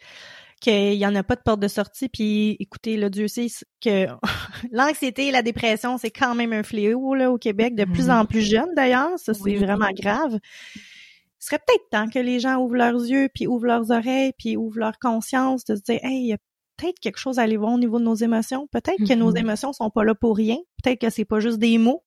qu'il 0.62 0.94
y 0.94 1.06
en 1.06 1.14
a 1.16 1.22
pas 1.24 1.36
de 1.36 1.42
porte 1.42 1.60
de 1.60 1.68
sortie. 1.68 2.08
Puis, 2.08 2.56
écoutez, 2.60 2.98
le 2.98 3.10
Dieu 3.10 3.28
sait 3.28 3.48
que 3.84 4.08
l'anxiété 4.72 5.28
et 5.28 5.32
la 5.32 5.42
dépression, 5.42 5.98
c'est 5.98 6.12
quand 6.12 6.34
même 6.36 6.54
un 6.54 6.64
fléau 6.64 7.14
là 7.14 7.32
au 7.32 7.38
Québec, 7.38 7.76
de 7.76 7.86
plus 7.86 8.10
en 8.10 8.26
plus 8.26 8.42
jeune 8.42 8.70
d'ailleurs. 8.76 9.18
Ça, 9.18 9.34
c'est 9.34 9.42
Oui. 9.42 9.56
vraiment 9.58 9.90
grave. 9.96 10.40
Ce 11.40 11.48
serait 11.50 11.60
peut-être 11.60 11.90
temps 11.92 12.10
que 12.10 12.20
les 12.20 12.40
gens 12.40 12.58
ouvrent 12.58 12.76
leurs 12.78 12.94
yeux, 13.04 13.30
puis 13.34 13.46
ouvrent 13.46 13.68
leurs 13.68 13.92
oreilles, 13.92 14.32
puis 14.40 14.58
ouvrent 14.58 14.80
leur 14.80 14.98
conscience, 14.98 15.66
de 15.66 15.76
se 15.76 15.82
dire, 15.82 16.00
hey, 16.04 16.22
il 16.22 16.28
y 16.28 16.34
a 16.34 16.38
peut-être 16.78 17.00
quelque 17.00 17.18
chose 17.18 17.40
à 17.40 17.44
aller 17.44 17.58
voir 17.58 17.74
au 17.74 17.78
niveau 17.78 18.00
de 18.00 18.04
nos 18.04 18.16
émotions. 18.16 18.68
Peut-être 18.68 19.04
que 19.08 19.14
nos 19.14 19.32
Mhm. 19.32 19.38
émotions 19.38 19.74
sont 19.74 19.90
pas 19.90 20.04
là 20.04 20.16
pour 20.16 20.36
rien. 20.38 20.58
Peut-être 20.84 21.00
que 21.02 21.10
c'est 21.10 21.26
pas 21.26 21.40
juste 21.40 21.58
des 21.60 21.78
mots 21.78 22.04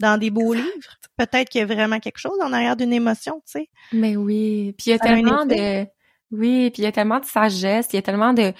dans 0.00 0.18
des 0.18 0.30
beaux 0.30 0.52
livres. 0.54 0.96
Peut-être 1.16 1.48
qu'il 1.48 1.60
y 1.60 1.62
a 1.62 1.66
vraiment 1.66 1.98
quelque 1.98 2.18
chose 2.18 2.38
en 2.42 2.52
arrière 2.52 2.76
d'une 2.76 2.92
émotion, 2.92 3.42
tu 3.46 3.52
sais. 3.60 3.68
Mais 3.92 4.16
oui, 4.16 4.72
puis 4.78 4.86
il 4.86 4.90
y 4.90 4.92
a 4.94 4.98
Ça 4.98 5.04
a 5.04 5.12
un 5.12 5.14
tellement 5.16 5.44
de. 5.46 5.86
Oui, 6.30 6.70
puis 6.70 6.82
il 6.82 6.84
y 6.84 6.86
a 6.86 6.92
tellement 6.92 7.20
de 7.20 7.24
sagesse, 7.24 7.88
il 7.92 7.96
y 7.96 7.98
a 7.98 8.02
tellement 8.02 8.32
de 8.32 8.52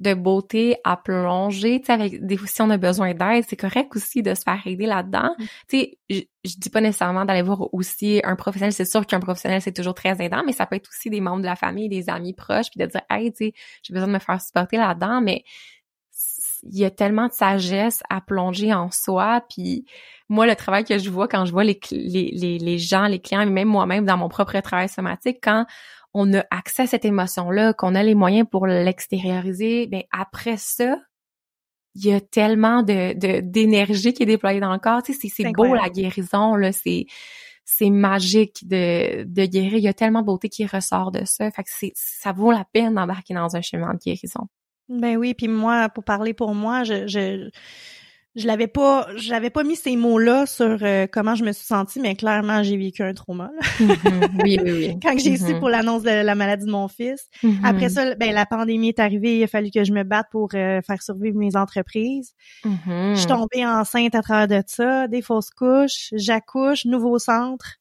de 0.00 0.12
beauté 0.12 0.76
à 0.84 0.96
plonger, 0.96 1.80
tu 1.80 1.86
sais 1.86 1.92
avec 1.92 2.26
des 2.26 2.36
si 2.46 2.60
on 2.60 2.68
a 2.70 2.76
besoin 2.76 3.14
d'aide, 3.14 3.44
c'est 3.48 3.56
correct 3.56 3.94
aussi 3.94 4.22
de 4.22 4.34
se 4.34 4.42
faire 4.42 4.60
aider 4.66 4.86
là-dedans. 4.86 5.34
Mm. 5.38 5.44
Tu 5.68 5.78
sais, 5.78 5.98
je, 6.10 6.20
je 6.44 6.54
dis 6.58 6.68
pas 6.68 6.80
nécessairement 6.80 7.24
d'aller 7.24 7.42
voir 7.42 7.72
aussi 7.72 8.20
un 8.24 8.34
professionnel, 8.36 8.72
c'est 8.72 8.84
sûr 8.84 9.06
qu'un 9.06 9.20
professionnel 9.20 9.62
c'est 9.62 9.72
toujours 9.72 9.94
très 9.94 10.20
aidant, 10.22 10.42
mais 10.44 10.52
ça 10.52 10.66
peut 10.66 10.76
être 10.76 10.88
aussi 10.88 11.10
des 11.10 11.20
membres 11.20 11.42
de 11.42 11.46
la 11.46 11.56
famille, 11.56 11.88
des 11.88 12.10
amis 12.10 12.34
proches 12.34 12.70
puis 12.70 12.80
de 12.80 12.86
dire 12.86 13.00
"Hey, 13.08 13.32
tu 13.32 13.46
sais, 13.46 13.52
j'ai 13.82 13.94
besoin 13.94 14.08
de 14.08 14.12
me 14.12 14.18
faire 14.18 14.40
supporter 14.40 14.76
là-dedans", 14.76 15.20
mais 15.22 15.44
il 16.64 16.78
y 16.78 16.84
a 16.84 16.90
tellement 16.90 17.28
de 17.28 17.32
sagesse 17.32 18.02
à 18.08 18.20
plonger 18.20 18.72
en 18.72 18.90
soi 18.90 19.42
puis 19.48 19.84
moi 20.28 20.46
le 20.46 20.56
travail 20.56 20.84
que 20.84 20.98
je 20.98 21.10
vois 21.10 21.28
quand 21.28 21.44
je 21.44 21.52
vois 21.52 21.64
les 21.64 21.78
les 21.90 22.30
les, 22.32 22.58
les 22.58 22.78
gens 22.78 23.06
les 23.06 23.20
clients 23.20 23.42
et 23.42 23.46
même 23.46 23.68
moi-même 23.68 24.06
dans 24.06 24.16
mon 24.16 24.28
propre 24.28 24.58
travail 24.60 24.88
somatique 24.88 25.38
quand 25.42 25.66
on 26.14 26.32
a 26.34 26.44
accès 26.50 26.82
à 26.82 26.86
cette 26.86 27.04
émotion 27.04 27.50
là 27.50 27.72
qu'on 27.72 27.94
a 27.94 28.02
les 28.02 28.14
moyens 28.14 28.46
pour 28.50 28.66
l'extérioriser 28.66 29.86
ben 29.86 30.02
après 30.10 30.56
ça 30.56 30.98
il 31.94 32.06
y 32.06 32.12
a 32.12 32.20
tellement 32.20 32.82
de 32.82 33.12
de- 33.14 33.40
d'énergie 33.40 34.12
qui 34.14 34.22
est 34.22 34.26
déployée 34.26 34.60
dans 34.60 34.72
le 34.72 34.78
corps 34.78 35.02
tu 35.02 35.12
sais 35.12 35.28
c'est 35.28 35.52
beau 35.52 35.74
la 35.74 35.88
guérison 35.88 36.56
là 36.56 36.72
c'est 36.72 37.06
c'est 37.64 37.90
magique 37.90 38.68
de, 38.68 39.24
de 39.24 39.46
guérir. 39.46 39.74
Il 39.74 39.84
y 39.84 39.88
a 39.88 39.94
tellement 39.94 40.20
de 40.20 40.26
beauté 40.26 40.48
qui 40.48 40.66
ressort 40.66 41.10
de 41.10 41.24
ça. 41.24 41.50
Fait 41.50 41.62
que 41.62 41.70
c'est, 41.72 41.92
ça 41.94 42.32
vaut 42.32 42.52
la 42.52 42.64
peine 42.72 42.94
d'embarquer 42.94 43.34
dans 43.34 43.56
un 43.56 43.62
chemin 43.62 43.94
de 43.94 43.98
guérison. 43.98 44.48
Ben 44.88 45.16
oui, 45.16 45.32
puis 45.32 45.48
moi, 45.48 45.88
pour 45.88 46.04
parler 46.04 46.34
pour 46.34 46.54
moi, 46.54 46.84
je 46.84 47.06
je, 47.06 47.50
je 48.36 48.46
l'avais 48.46 48.66
pas, 48.66 49.06
j'avais 49.16 49.50
pas 49.50 49.62
mis 49.62 49.76
ces 49.76 49.94
mots-là 49.96 50.46
sur 50.46 50.78
euh, 50.82 51.06
comment 51.10 51.34
je 51.36 51.44
me 51.44 51.52
suis 51.52 51.64
sentie, 51.66 52.00
mais 52.00 52.16
clairement, 52.16 52.62
j'ai 52.62 52.76
vécu 52.76 53.02
un 53.02 53.14
trauma. 53.14 53.50
là. 53.54 53.86
oui, 54.42 54.58
oui, 54.62 54.72
oui. 54.72 54.98
Quand 55.02 55.16
j'ai 55.18 55.36
su 55.36 55.52
Mhm. 55.54 55.60
pour 55.60 55.68
l'annonce 55.68 56.02
de 56.02 56.10
la 56.10 56.34
maladie 56.34 56.66
de 56.66 56.70
mon 56.70 56.88
fils. 56.88 57.28
Mhm. 57.42 57.64
Après 57.64 57.88
ça, 57.90 58.14
ben 58.16 58.32
la 58.34 58.44
pandémie 58.46 58.88
est 58.88 58.98
arrivée, 58.98 59.38
il 59.38 59.44
a 59.44 59.46
fallu 59.46 59.70
que 59.70 59.84
je 59.84 59.92
me 59.92 60.02
batte 60.02 60.26
pour 60.32 60.48
euh, 60.54 60.80
faire 60.82 61.00
survivre 61.02 61.36
mes 61.38 61.54
entreprises. 61.56 62.32
Je 62.64 63.14
suis 63.16 63.26
tombée 63.26 63.64
enceinte 63.64 64.14
à 64.14 64.22
travers 64.22 64.48
de 64.48 64.62
ça, 64.66 65.06
des 65.08 65.22
fausses 65.22 65.50
couches, 65.50 66.08
j'accouche, 66.12 66.84
nouveau 66.86 67.18
centre. 67.18 67.76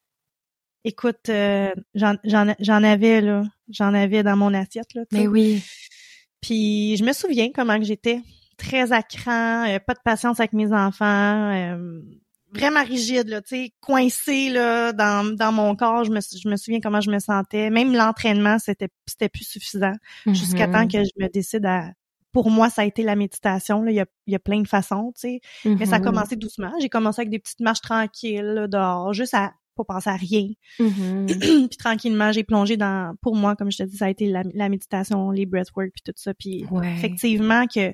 Écoute, 0.86 1.30
euh, 1.30 1.72
j'en 1.95 2.16
j'en 2.26 2.54
j'en 2.60 2.84
avais 2.84 3.22
là, 3.22 3.43
j'en 3.70 3.93
avais 3.93 4.22
dans 4.22 4.36
mon 4.36 4.54
assiette 4.54 4.93
là. 4.93 5.04
Mais 5.12 5.28
oui. 5.28 5.64
Puis 6.41 6.97
je 6.97 7.04
me 7.06 7.14
souviens 7.14 7.49
comment 7.56 7.80
que 7.80 7.86
j'étais 7.86 8.20
très 8.68 8.91
à 8.91 9.03
cran, 9.03 9.66
euh, 9.68 9.80
pas 9.80 9.93
de 9.93 9.99
patience 10.03 10.39
avec 10.39 10.53
mes 10.53 10.72
enfants, 10.74 11.51
euh, 11.51 12.01
vraiment 12.53 12.84
rigide, 12.84 13.28
là, 13.28 13.41
tu 13.41 13.55
sais, 13.55 13.74
coincée 13.82 14.49
là, 14.49 14.93
dans, 14.93 15.36
dans 15.36 15.51
mon 15.51 15.76
corps. 15.76 16.03
Je 16.03 16.11
me, 16.11 16.20
je 16.22 16.47
me 16.47 16.55
souviens 16.55 16.80
comment 16.80 17.01
je 17.01 17.09
me 17.11 17.20
sentais. 17.20 17.70
Même 17.70 17.93
l'entraînement, 17.93 18.59
c'était 18.59 18.89
c'était 19.07 19.30
plus 19.30 19.45
suffisant. 19.47 19.93
Jusqu'à 20.28 20.68
temps 20.68 20.84
Mm-hmm. 20.86 20.91
que 20.91 21.03
je 21.03 21.24
me 21.24 21.30
décide 21.30 21.66
à... 21.66 21.91
Pour 22.32 22.49
moi, 22.49 22.70
ça 22.72 22.82
a 22.82 22.86
été 22.86 23.03
la 23.03 23.16
méditation. 23.16 23.84
Là. 23.84 23.91
Il, 23.91 23.95
y 23.95 23.99
a, 23.99 24.05
il 24.28 24.34
y 24.34 24.36
a 24.36 24.39
plein 24.39 24.59
de 24.61 24.68
façons, 24.68 25.11
tu 25.16 25.22
sais. 25.22 25.41
Mais 25.66 25.86
ça 25.86 25.97
a 25.97 25.99
Mhm. 25.99 26.05
commencé 26.05 26.36
doucement. 26.36 26.72
J'ai 26.82 26.89
commencé 26.89 27.22
avec 27.22 27.30
des 27.30 27.38
petites 27.39 27.59
marches 27.59 27.82
tranquilles 27.82 28.41
là, 28.41 28.68
dehors, 28.68 29.14
juste 29.14 29.34
à 29.36 29.53
pas 29.76 29.84
penser 29.84 30.09
à 30.09 30.16
rien. 30.16 30.47
Mhm. 30.80 31.28
puis 31.70 31.78
tranquillement, 31.78 32.32
j'ai 32.32 32.43
plongé 32.43 32.76
dans... 32.78 33.16
Pour 33.22 33.36
moi, 33.36 33.55
comme 33.55 33.72
je 33.72 33.78
te 33.78 33.84
dis, 33.84 33.97
ça 33.97 34.05
a 34.05 34.09
été 34.09 34.28
la, 34.28 34.41
la 34.53 34.70
méditation, 34.70 35.30
les 35.32 35.45
breathwork, 35.45 35.89
puis 35.93 36.01
tout 36.05 36.14
ça. 36.16 36.34
Puis 36.34 36.66
Ouais. 36.72 36.91
effectivement 36.93 37.66
que 37.68 37.93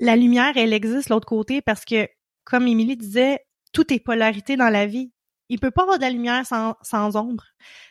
La 0.00 0.16
lumière, 0.16 0.52
elle 0.56 0.72
existe 0.72 1.08
l'autre 1.10 1.26
côté 1.28 1.62
parce 1.62 1.84
que, 1.84 2.08
comme 2.44 2.66
Émilie 2.66 2.96
disait, 2.96 3.40
tout 3.72 3.92
est 3.92 4.00
polarité 4.00 4.56
dans 4.56 4.70
la 4.70 4.86
vie. 4.86 5.12
Il 5.48 5.60
peut 5.60 5.70
pas 5.70 5.82
avoir 5.82 5.98
de 5.98 6.02
la 6.02 6.10
lumière 6.10 6.46
sans, 6.46 6.74
sans 6.82 7.16
ombre. 7.16 7.44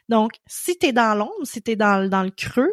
Donc, 0.10 0.34
si 0.48 0.78
t'es 0.78 0.94
dans 0.94 1.16
l'ombre, 1.16 1.34
si 1.46 1.62
dans, 1.76 2.02
le- 2.04 2.10
dans 2.10 2.24
le 2.24 2.32
creux, 2.32 2.72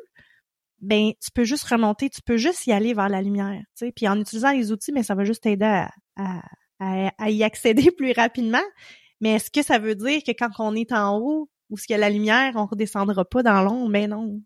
ben, 0.80 1.12
tu 1.22 1.30
peux 1.32 1.44
juste 1.44 1.64
remonter, 1.64 2.10
tu 2.10 2.22
peux 2.22 2.36
juste 2.36 2.66
y 2.66 2.72
aller 2.72 2.94
vers 2.94 3.08
la 3.08 3.22
lumière, 3.22 3.62
tu. 3.76 3.92
Puis 3.92 4.08
en 4.08 4.20
utilisant 4.20 4.52
les 4.52 4.72
outils, 4.72 4.92
mais 4.92 5.02
ça 5.02 5.14
va 5.14 5.24
juste 5.24 5.42
t'aider 5.44 5.84
à, 6.16 6.42
y 7.30 7.42
accéder 7.44 7.90
plus 7.96 8.12
rapidement. 8.12 8.62
Mais 9.20 9.34
est-ce 9.34 9.50
que 9.50 9.62
ça 9.62 9.78
veut 9.78 9.94
dire 9.94 10.22
que 10.26 10.32
quand 10.32 10.50
on 10.58 10.74
est 10.74 10.92
en 10.92 11.18
haut, 11.18 11.50
où 11.70 11.76
il 11.88 11.92
y 11.92 11.94
a 11.94 11.98
la 11.98 12.10
lumière, 12.10 12.52
on 12.56 12.66
redescendra 12.66 13.24
pas 13.24 13.42
dans 13.42 13.62
l'ombre? 13.62 13.90
Ben 13.90 14.10
non. 14.10 14.40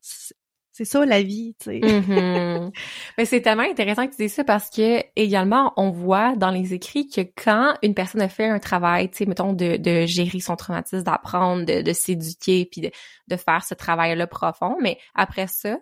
C'est 0.73 0.85
ça 0.85 1.05
la 1.05 1.21
vie, 1.23 1.57
tu 1.59 1.71
sais. 1.71 1.81
Mhm. 1.81 2.71
Mais 3.19 3.25
c'est 3.25 3.41
tellement 3.43 3.65
intéressant 3.65 4.07
que 4.07 4.13
tu 4.15 4.23
dis 4.23 4.29
ça 4.29 4.45
parce 4.45 4.71
que 4.71 5.03
également 5.17 5.73
on 5.77 5.91
voit 5.91 6.37
dans 6.37 6.51
les 6.51 6.75
écrits 6.75 7.09
que 7.09 7.23
quand 7.23 7.75
une 7.83 7.95
personne 7.95 8.21
a 8.23 8.29
fait 8.29 8.47
un 8.49 8.59
travail, 8.61 9.11
tu 9.11 9.19
sais, 9.19 9.27
mettons 9.27 9.53
de, 9.53 9.77
de 9.77 10.07
gérer 10.07 10.39
son 10.41 10.55
traumatisme, 10.57 11.03
d'apprendre, 11.03 11.65
de, 11.67 11.83
de 11.83 11.93
s'éduquer, 11.93 12.67
puis 12.71 12.81
de, 12.83 12.91
de 13.29 13.37
faire 13.37 13.65
ce 13.65 13.75
travail-là 13.75 14.27
profond, 14.29 14.77
mais 14.81 14.97
après 15.15 15.49
ça, 15.49 15.77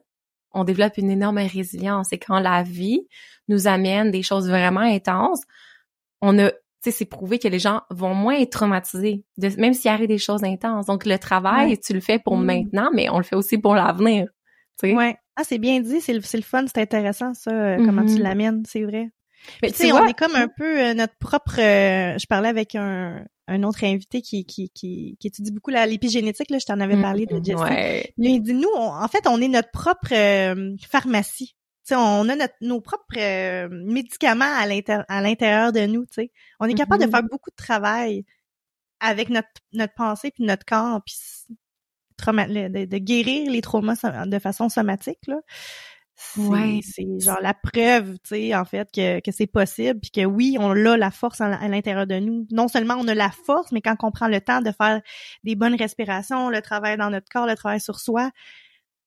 on 0.52 0.64
développe 0.64 0.96
une 0.96 1.10
énorme 1.10 1.38
résilience. 1.38 2.12
Et 2.14 2.18
quand 2.18 2.40
la 2.40 2.62
vie 2.62 3.06
nous 3.48 3.66
amène 3.68 4.10
des 4.10 4.22
choses 4.22 4.48
vraiment 4.48 4.80
intenses, 4.80 5.42
on 6.22 6.38
a 6.38 6.50
tu 6.50 6.90
sais, 6.92 6.96
c'est 6.98 7.04
prouvé 7.06 7.40
que 7.40 7.48
les 7.48 7.58
gens 7.58 7.82
vont 7.90 8.14
moins 8.14 8.36
être 8.38 8.52
traumatisés, 8.52 9.24
de, 9.36 9.48
même 9.60 9.74
s'il 9.74 9.90
arrive 9.90 10.06
des 10.06 10.16
choses 10.16 10.44
intenses. 10.44 10.86
Donc, 10.86 11.06
le 11.06 11.18
travail, 11.18 11.70
Ouais. 11.70 11.76
tu 11.76 11.92
le 11.92 11.98
fais 12.00 12.20
pour 12.20 12.36
Mm. 12.36 12.44
maintenant, 12.44 12.90
mais 12.94 13.10
on 13.10 13.18
le 13.18 13.24
fait 13.24 13.34
aussi 13.34 13.58
pour 13.58 13.74
l'avenir. 13.74 14.28
Tu 14.78 14.88
sais. 14.88 14.94
Ouais. 14.94 15.16
Ah, 15.36 15.42
c'est 15.44 15.58
bien 15.58 15.80
dit, 15.80 16.00
c'est 16.00 16.12
le, 16.14 16.20
c'est 16.20 16.36
le 16.36 16.42
fun, 16.42 16.64
c'est 16.66 16.80
intéressant 16.80 17.34
ça, 17.34 17.50
euh, 17.50 17.76
comment 17.84 18.04
tu 18.04 18.14
Mhm. 18.14 18.22
l'amènes, 18.22 18.62
c'est 18.66 18.82
vrai. 18.82 19.10
Mais 19.62 19.70
Tu 19.70 19.76
sais, 19.76 19.92
on 19.92 20.04
est 20.06 20.14
comme 20.18 20.34
un 20.34 20.48
peu 20.48 20.80
euh, 20.82 20.94
notre 20.94 21.14
propre. 21.18 21.60
euh, 21.60 22.18
je 22.18 22.26
parlais 22.26 22.48
avec 22.48 22.74
un, 22.74 23.24
un 23.46 23.62
autre 23.62 23.84
invité 23.84 24.20
qui, 24.20 24.44
qui, 24.44 24.68
qui, 24.70 25.16
qui 25.20 25.26
étudie 25.28 25.52
beaucoup 25.52 25.70
l'épigénétique. 25.70 26.50
Là, 26.50 26.58
je 26.58 26.66
t'en 26.66 26.80
avais 26.80 27.00
parlé 27.00 27.24
de 27.26 27.36
Mhm, 27.36 27.44
Jesse. 27.44 27.60
Ouais. 27.60 28.12
Lui, 28.18 28.34
il 28.34 28.40
dit 28.40 28.54
nous, 28.54 28.68
on- 28.76 28.92
en 28.92 29.06
fait, 29.08 29.26
on 29.28 29.40
est 29.40 29.46
notre 29.48 29.70
propre 29.70 30.12
euh, 30.12 30.74
pharmacie. 30.90 31.54
Tu 31.86 31.94
sais, 31.94 31.96
on 31.96 32.28
a 32.28 32.34
notre, 32.34 32.54
nos 32.60 32.80
propres 32.80 33.04
euh, 33.16 33.68
médicaments 33.70 34.44
à 34.58 34.66
l'intérieur 35.22 35.72
de 35.72 35.86
nous. 35.86 36.04
Tu 36.06 36.14
sais, 36.14 36.32
on 36.58 36.66
est 36.66 36.74
capable 36.74 37.04
de 37.04 37.08
faire 37.10 37.22
beaucoup 37.22 37.50
de 37.50 37.56
travail 37.56 38.24
avec 39.00 39.28
notre 39.30 39.48
notre 39.72 39.94
pensée 39.94 40.32
puis 40.32 40.42
notre 40.44 40.66
corps 40.66 41.00
puis 41.06 41.14
trauma- 42.18 42.46
de, 42.48 42.84
de 42.84 42.98
guérir 42.98 43.50
les 43.50 43.60
traumas 43.62 43.96
de 44.26 44.38
façon 44.38 44.68
somatique 44.68 45.20
là. 45.26 45.36
C'est 46.20 46.40
Ouais. 46.40 46.80
genre 47.20 47.38
la 47.40 47.54
preuve, 47.54 48.14
tu 48.24 48.30
sais, 48.30 48.54
en 48.56 48.64
fait, 48.64 48.88
que, 48.92 49.20
que 49.20 49.30
c'est 49.30 49.46
possible, 49.46 50.00
puis 50.00 50.10
que 50.10 50.24
oui, 50.24 50.56
on 50.58 50.72
a 50.72 50.96
la 50.96 51.12
force 51.12 51.40
à, 51.40 51.54
à 51.54 51.68
l'intérieur 51.68 52.08
de 52.08 52.16
nous. 52.18 52.44
Non 52.50 52.66
seulement 52.66 52.94
on 52.98 53.06
a 53.06 53.14
la 53.14 53.30
force, 53.30 53.70
mais 53.70 53.80
quand 53.80 53.94
on 54.02 54.10
prend 54.10 54.26
le 54.26 54.40
temps 54.40 54.60
de 54.60 54.72
faire 54.72 55.00
des 55.44 55.54
bonnes 55.54 55.76
respirations, 55.76 56.50
le 56.50 56.60
travail 56.60 56.96
dans 56.96 57.10
notre 57.10 57.28
corps, 57.28 57.46
le 57.46 57.54
travail 57.54 57.80
sur 57.80 58.00
soi, 58.00 58.32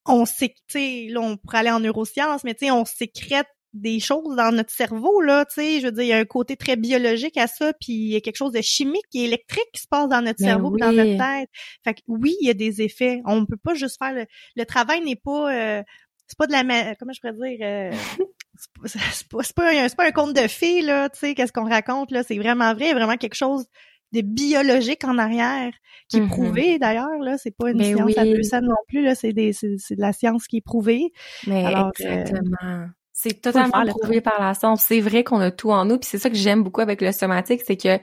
on 0.06 0.26
sait, 0.26 0.54
tu 0.68 0.80
sais, 0.80 1.08
là, 1.10 1.20
on 1.20 1.36
pourrait 1.36 1.60
aller 1.60 1.72
en 1.72 1.82
neurosciences, 1.82 2.46
mais 2.46 2.54
tu 2.54 2.66
sais, 2.66 2.72
on 2.72 2.86
sécrète 2.86 3.48
des 3.74 4.00
choses 4.00 4.36
dans 4.36 4.54
notre 4.54 4.72
cerveau, 4.72 5.22
là, 5.22 5.46
tu 5.46 5.56
sais, 5.56 5.80
je 5.80 5.86
veux 5.86 5.92
dire, 5.92 6.04
il 6.04 6.08
y 6.08 6.14
a 6.14 6.18
un 6.18 6.26
côté 6.26 6.58
très 6.58 6.76
biologique 6.76 7.38
à 7.38 7.48
ça, 7.48 7.74
puis 7.74 7.94
il 7.94 8.10
y 8.10 8.16
a 8.16 8.22
quelque 8.22 8.36
chose 8.36 8.52
de 8.52 8.62
chimique 8.62 9.06
et 9.14 9.24
électrique 9.26 9.68
qui 9.74 9.82
se 9.82 9.88
passe 9.88 10.10
dans 10.10 10.22
notre 10.22 10.40
Mais 10.42 10.48
cerveau, 10.48 10.78
dans 10.78 10.92
notre 10.92 11.18
tête. 11.18 11.50
Fait 11.84 11.94
que 11.94 12.02
oui, 12.08 12.36
il 12.42 12.48
y 12.48 12.50
a 12.50 12.54
des 12.54 12.82
effets. 12.82 13.22
On 13.26 13.46
peut 13.46 13.58
pas 13.58 13.74
juste 13.74 13.98
faire 13.98 14.14
le, 14.14 14.26
le 14.56 14.66
travail 14.66 15.02
n'est 15.02 15.16
pas, 15.16 15.54
euh, 15.54 15.84
c'est 16.28 16.38
pas 16.38 16.48
de 16.48 16.52
la, 16.52 16.96
comment 16.96 17.14
je 17.14 17.22
pourrais 17.22 17.50
dire, 17.50 17.66
euh, 17.66 17.92
c'est 18.56 18.70
pas, 18.74 18.88
c'est 18.88 19.28
pas, 19.30 19.64
pas 19.64 19.72
un, 19.72 19.88
c'est 19.88 19.96
pas 19.98 20.08
un 20.08 20.12
conte 20.12 20.36
de 20.36 20.48
fées, 20.48 20.82
là, 20.82 21.10
tu 21.10 21.20
sais, 21.20 21.36
qu'est-ce 21.36 21.54
qu'on 21.54 21.68
raconte, 21.70 22.12
là, 22.12 22.24
c'est 22.24 22.38
vraiment 22.38 22.74
vrai, 22.74 22.86
il 22.86 22.90
y 22.90 22.92
a 22.92 22.96
vraiment 22.96 23.18
quelque 23.18 23.36
chose 23.36 23.66
de 24.12 24.22
biologique 24.22 25.06
en 25.06 25.18
arrière, 25.18 25.72
qui 26.10 26.18
est 26.18 26.22
Mhm. 26.22 26.28
prouvé 26.28 26.80
d'ailleurs, 26.80 27.18
là, 27.22 27.38
c'est 27.38 27.56
pas 27.56 27.72
une 27.72 27.78
Mais 27.78 27.94
science 27.94 28.18
à 28.18 28.26
oui. 28.26 28.34
deux 28.34 28.44
cents 28.44 28.62
non 28.62 28.76
plus, 28.90 29.04
là, 29.04 29.16
c'est 29.16 29.32
des, 29.32 29.54
c'est, 29.54 29.70
de 29.70 30.02
la 30.02 30.12
science 30.12 30.48
qui 30.48 30.58
est 30.58 30.62
prouvée. 30.62 31.12
Mais 31.48 31.66
Alors, 31.66 31.92
euh, 32.02 32.04
exactement. 32.04 32.90
C'est 33.22 33.30
le 33.30 33.40
totalement 33.40 33.70
faire, 33.70 33.86
le 33.86 33.92
prouvé 33.92 34.20
par 34.20 34.42
la 34.42 34.56
science. 34.56 34.84
C'est 34.88 35.00
vrai 35.00 35.24
qu'on 35.24 35.40
a 35.42 35.52
tout 35.52 35.70
en 35.70 35.86
nous, 35.86 36.00
puis 36.00 36.10
c'est 36.10 36.18
ça 36.18 36.30
que 36.30 36.36
j'aime 36.36 36.64
beaucoup 36.64 36.82
avec 36.82 37.02
le 37.02 37.12
somatique, 37.12 37.62
c'est 37.64 37.78
que 37.78 38.00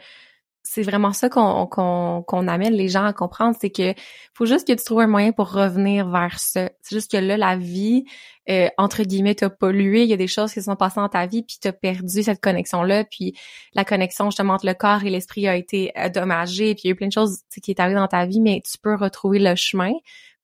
c'est 0.62 0.82
vraiment 0.82 1.12
ça 1.12 1.28
qu'on 1.28 1.66
qu'on 1.66 2.22
qu'on 2.24 2.46
amène 2.46 2.72
les 2.74 2.88
gens 2.88 3.04
à 3.04 3.12
comprendre, 3.12 3.56
c'est 3.60 3.70
que 3.70 3.94
faut 4.32 4.46
juste 4.46 4.68
que 4.68 4.74
tu 4.74 4.84
trouves 4.84 5.00
un 5.00 5.08
moyen 5.08 5.32
pour 5.32 5.50
revenir 5.50 6.08
vers 6.08 6.38
ça. 6.38 6.70
C'est 6.82 6.94
juste 6.94 7.10
que 7.10 7.16
là, 7.16 7.36
la 7.36 7.56
vie, 7.56 8.04
euh, 8.48 8.68
entre 8.78 9.02
guillemets, 9.02 9.34
t'as 9.34 9.50
pollué, 9.50 10.02
il 10.02 10.08
y 10.08 10.12
a 10.12 10.16
des 10.16 10.28
choses 10.28 10.52
qui 10.52 10.62
sont 10.62 10.76
passées 10.76 11.00
dans 11.00 11.08
ta 11.08 11.26
vie, 11.26 11.42
puis 11.42 11.56
t'as 11.60 11.72
perdu 11.72 12.22
cette 12.22 12.40
connexion-là, 12.40 13.02
puis 13.04 13.34
la 13.74 13.84
connexion 13.84 14.26
justement 14.26 14.54
entre 14.54 14.66
le 14.66 14.74
corps 14.74 15.02
et 15.04 15.10
l'esprit 15.10 15.48
a 15.48 15.56
été 15.56 15.90
endommagée, 15.96 16.74
puis 16.76 16.82
il 16.84 16.86
y 16.88 16.90
a 16.90 16.92
eu 16.92 16.96
plein 16.96 17.08
de 17.08 17.12
choses 17.12 17.40
qui 17.60 17.72
est 17.72 17.80
arrivé 17.80 17.98
dans 17.98 18.06
ta 18.06 18.24
vie, 18.24 18.40
mais 18.40 18.62
tu 18.64 18.78
peux 18.78 18.94
retrouver 18.94 19.40
le 19.40 19.56
chemin 19.56 19.92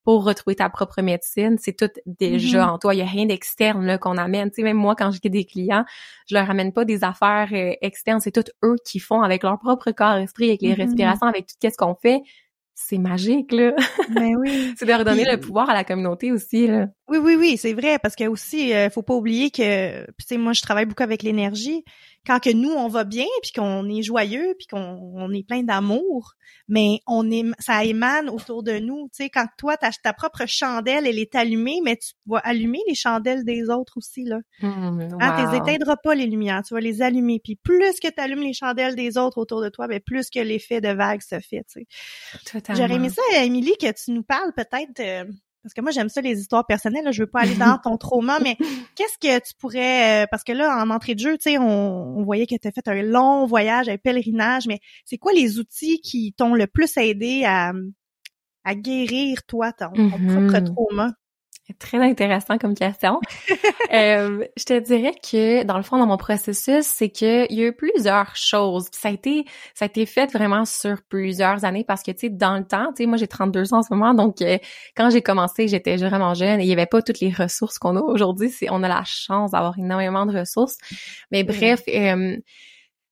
pour 0.04 0.24
retrouver 0.24 0.54
ta 0.56 0.68
propre 0.68 1.00
médecine, 1.02 1.56
c'est 1.58 1.72
tout 1.76 1.90
déjà 2.06 2.66
Mhm. 2.66 2.72
en 2.74 2.78
toi. 2.78 2.94
Il 2.94 2.98
y 2.98 3.02
a 3.02 3.06
rien 3.06 3.26
d'externe 3.26 3.84
là 3.86 3.96
qu'on 3.98 4.18
amène. 4.18 4.50
Tu 4.50 4.56
sais, 4.56 4.62
même 4.62 4.76
moi, 4.76 4.94
quand 4.94 5.10
j'ai 5.10 5.30
des 5.30 5.44
clients, 5.44 5.84
je 6.28 6.34
leur 6.34 6.48
amène 6.50 6.72
pas 6.72 6.84
des 6.84 7.02
affaires 7.04 7.48
euh, 7.52 7.72
externes. 7.80 8.20
C'est 8.20 8.30
tout 8.32 8.44
eux 8.64 8.76
qui 8.84 8.98
font 9.00 9.22
avec 9.22 9.42
leur 9.42 9.58
propre 9.58 9.90
corps, 9.92 10.16
esprit, 10.16 10.48
avec 10.50 10.62
les 10.62 10.70
Mhm. 10.72 10.74
respirations, 10.82 11.26
avec 11.26 11.46
tout 11.46 11.54
ce 11.62 11.76
qu'on 11.76 11.94
fait. 11.94 12.20
C'est 12.76 12.98
magique 12.98 13.52
là. 13.52 13.72
Mais 14.10 14.34
oui. 14.36 14.74
c'est 14.78 14.84
de 14.84 14.92
redonner 14.92 15.22
Puis- 15.22 15.30
le 15.32 15.40
pouvoir 15.40 15.70
à 15.70 15.74
la 15.74 15.84
communauté 15.84 16.32
aussi 16.32 16.66
là. 16.66 16.88
Oui, 17.06 17.18
oui, 17.18 17.36
oui, 17.38 17.56
c'est 17.58 17.74
vrai, 17.74 17.98
parce 17.98 18.16
que 18.16 18.26
aussi, 18.26 18.72
euh, 18.72 18.88
faut 18.88 19.02
pas 19.02 19.14
oublier 19.14 19.50
que, 19.50 20.04
tu 20.06 20.26
sais, 20.26 20.38
moi, 20.38 20.54
je 20.54 20.62
travaille 20.62 20.86
beaucoup 20.86 21.02
avec 21.02 21.22
l'énergie. 21.22 21.84
Quand 22.26 22.40
que 22.40 22.48
nous, 22.48 22.70
on 22.70 22.88
va 22.88 23.04
bien, 23.04 23.26
puis 23.42 23.52
qu'on 23.52 23.86
est 23.90 24.00
joyeux, 24.00 24.54
puis 24.58 24.66
qu'on 24.66 24.98
on 25.14 25.30
est 25.34 25.46
plein 25.46 25.62
d'amour, 25.62 26.32
mais 26.66 27.00
on 27.06 27.30
est, 27.30 27.44
ça 27.58 27.84
émane 27.84 28.30
autour 28.30 28.62
de 28.62 28.78
nous. 28.78 29.08
Tu 29.08 29.24
sais, 29.24 29.28
quand 29.28 29.46
toi, 29.58 29.76
ta, 29.76 29.90
ta 29.90 30.14
propre 30.14 30.46
chandelle, 30.46 31.06
elle 31.06 31.18
est 31.18 31.34
allumée, 31.34 31.80
mais 31.84 31.96
tu 31.96 32.14
vas 32.24 32.38
allumer 32.38 32.80
les 32.88 32.94
chandelles 32.94 33.44
des 33.44 33.68
autres 33.68 33.98
aussi, 33.98 34.24
là. 34.24 34.38
Hein, 34.62 34.96
Wow. 35.44 35.50
Tu 35.50 35.56
éteindras 35.70 35.96
pas 35.96 36.14
les 36.14 36.26
lumières, 36.26 36.62
tu 36.66 36.72
vas 36.72 36.80
les 36.80 37.02
allumer. 37.02 37.38
Puis 37.44 37.56
plus 37.56 38.00
que 38.00 38.08
tu 38.08 38.18
allumes 38.20 38.40
les 38.40 38.54
chandelles 38.54 38.96
des 38.96 39.18
autres 39.18 39.36
autour 39.36 39.60
de 39.60 39.68
toi, 39.68 39.86
ben 39.88 40.00
plus 40.00 40.30
que 40.30 40.40
l'effet 40.40 40.80
de 40.80 40.88
vague 40.88 41.20
se 41.20 41.38
fait, 41.40 41.64
tu 41.70 41.80
sais. 41.80 41.86
J'aurais 42.74 42.94
aimé 42.94 43.10
ça, 43.10 43.22
Émilie, 43.44 43.76
que 43.78 43.92
tu 43.92 44.12
nous 44.12 44.22
parles 44.22 44.54
peut-être 44.56 45.00
euh, 45.00 45.24
parce 45.64 45.72
que 45.72 45.80
moi 45.80 45.90
j'aime 45.90 46.10
ça 46.10 46.20
les 46.20 46.38
histoires 46.38 46.66
personnelles, 46.66 47.04
là, 47.04 47.10
je 47.10 47.22
veux 47.22 47.30
pas 47.30 47.40
aller 47.40 47.54
dans 47.56 47.78
ton 47.78 47.96
trauma, 47.96 48.38
mais 48.40 48.56
qu'est-ce 48.96 49.18
que 49.18 49.38
tu 49.44 49.54
pourrais, 49.58 50.24
euh, 50.24 50.26
parce 50.30 50.44
que 50.44 50.52
là 50.52 50.84
en 50.84 50.90
entrée 50.90 51.14
de 51.14 51.20
jeu, 51.20 51.38
tu 51.38 51.50
sais, 51.50 51.58
on, 51.58 52.22
voyait 52.22 52.46
que 52.46 52.54
tu 52.54 52.68
as 52.68 52.70
fait 52.70 52.86
un 52.86 53.02
long 53.02 53.46
voyage, 53.46 53.88
un 53.88 53.96
pèlerinage, 53.96 54.66
mais 54.66 54.78
c'est 55.06 55.16
quoi 55.16 55.32
les 55.32 55.58
outils 55.58 56.00
qui 56.00 56.34
t'ont 56.34 56.54
le 56.54 56.66
plus 56.66 56.94
aidé 56.98 57.44
à, 57.46 57.72
à 58.64 58.74
guérir 58.74 59.42
toi 59.46 59.72
ton, 59.72 59.90
ton 59.92 60.08
propre 60.10 60.20
mm-hmm. 60.20 60.74
trauma? 60.74 61.12
Très 61.78 61.98
intéressant 61.98 62.58
comme 62.58 62.74
question. 62.74 63.20
euh, 63.92 64.44
je 64.56 64.64
te 64.64 64.78
dirais 64.80 65.14
que 65.14 65.64
dans 65.64 65.78
le 65.78 65.82
fond, 65.82 65.98
dans 65.98 66.06
mon 66.06 66.18
processus, 66.18 66.84
c'est 66.84 67.08
que 67.08 67.50
il 67.50 67.58
y 67.58 67.62
a 67.62 67.68
eu 67.68 67.72
plusieurs 67.72 68.36
choses. 68.36 68.88
ça 68.92 69.08
a 69.08 69.12
été, 69.12 69.46
ça 69.74 69.86
a 69.86 69.88
été 69.88 70.04
fait 70.04 70.30
vraiment 70.30 70.66
sur 70.66 71.02
plusieurs 71.08 71.64
années 71.64 71.84
parce 71.84 72.02
que 72.02 72.10
tu 72.10 72.18
sais, 72.20 72.28
dans 72.28 72.58
le 72.58 72.66
temps, 72.66 72.88
tu 72.94 73.02
sais, 73.02 73.06
moi 73.06 73.16
j'ai 73.16 73.28
32 73.28 73.72
ans 73.72 73.78
en 73.78 73.82
ce 73.82 73.94
moment, 73.94 74.12
donc 74.12 74.42
euh, 74.42 74.58
quand 74.94 75.08
j'ai 75.08 75.22
commencé, 75.22 75.66
j'étais 75.68 75.96
vraiment 75.96 76.34
jeune 76.34 76.60
et 76.60 76.64
il 76.64 76.68
y 76.68 76.72
avait 76.72 76.86
pas 76.86 77.00
toutes 77.00 77.20
les 77.20 77.30
ressources 77.30 77.78
qu'on 77.78 77.96
a 77.96 78.00
aujourd'hui. 78.00 78.50
C'est, 78.50 78.68
on 78.70 78.82
a 78.82 78.88
la 78.88 79.04
chance 79.04 79.52
d'avoir 79.52 79.78
énormément 79.78 80.26
de 80.26 80.38
ressources. 80.38 80.76
Mais 81.30 81.44
bref. 81.44 81.80
Euh, 81.88 82.36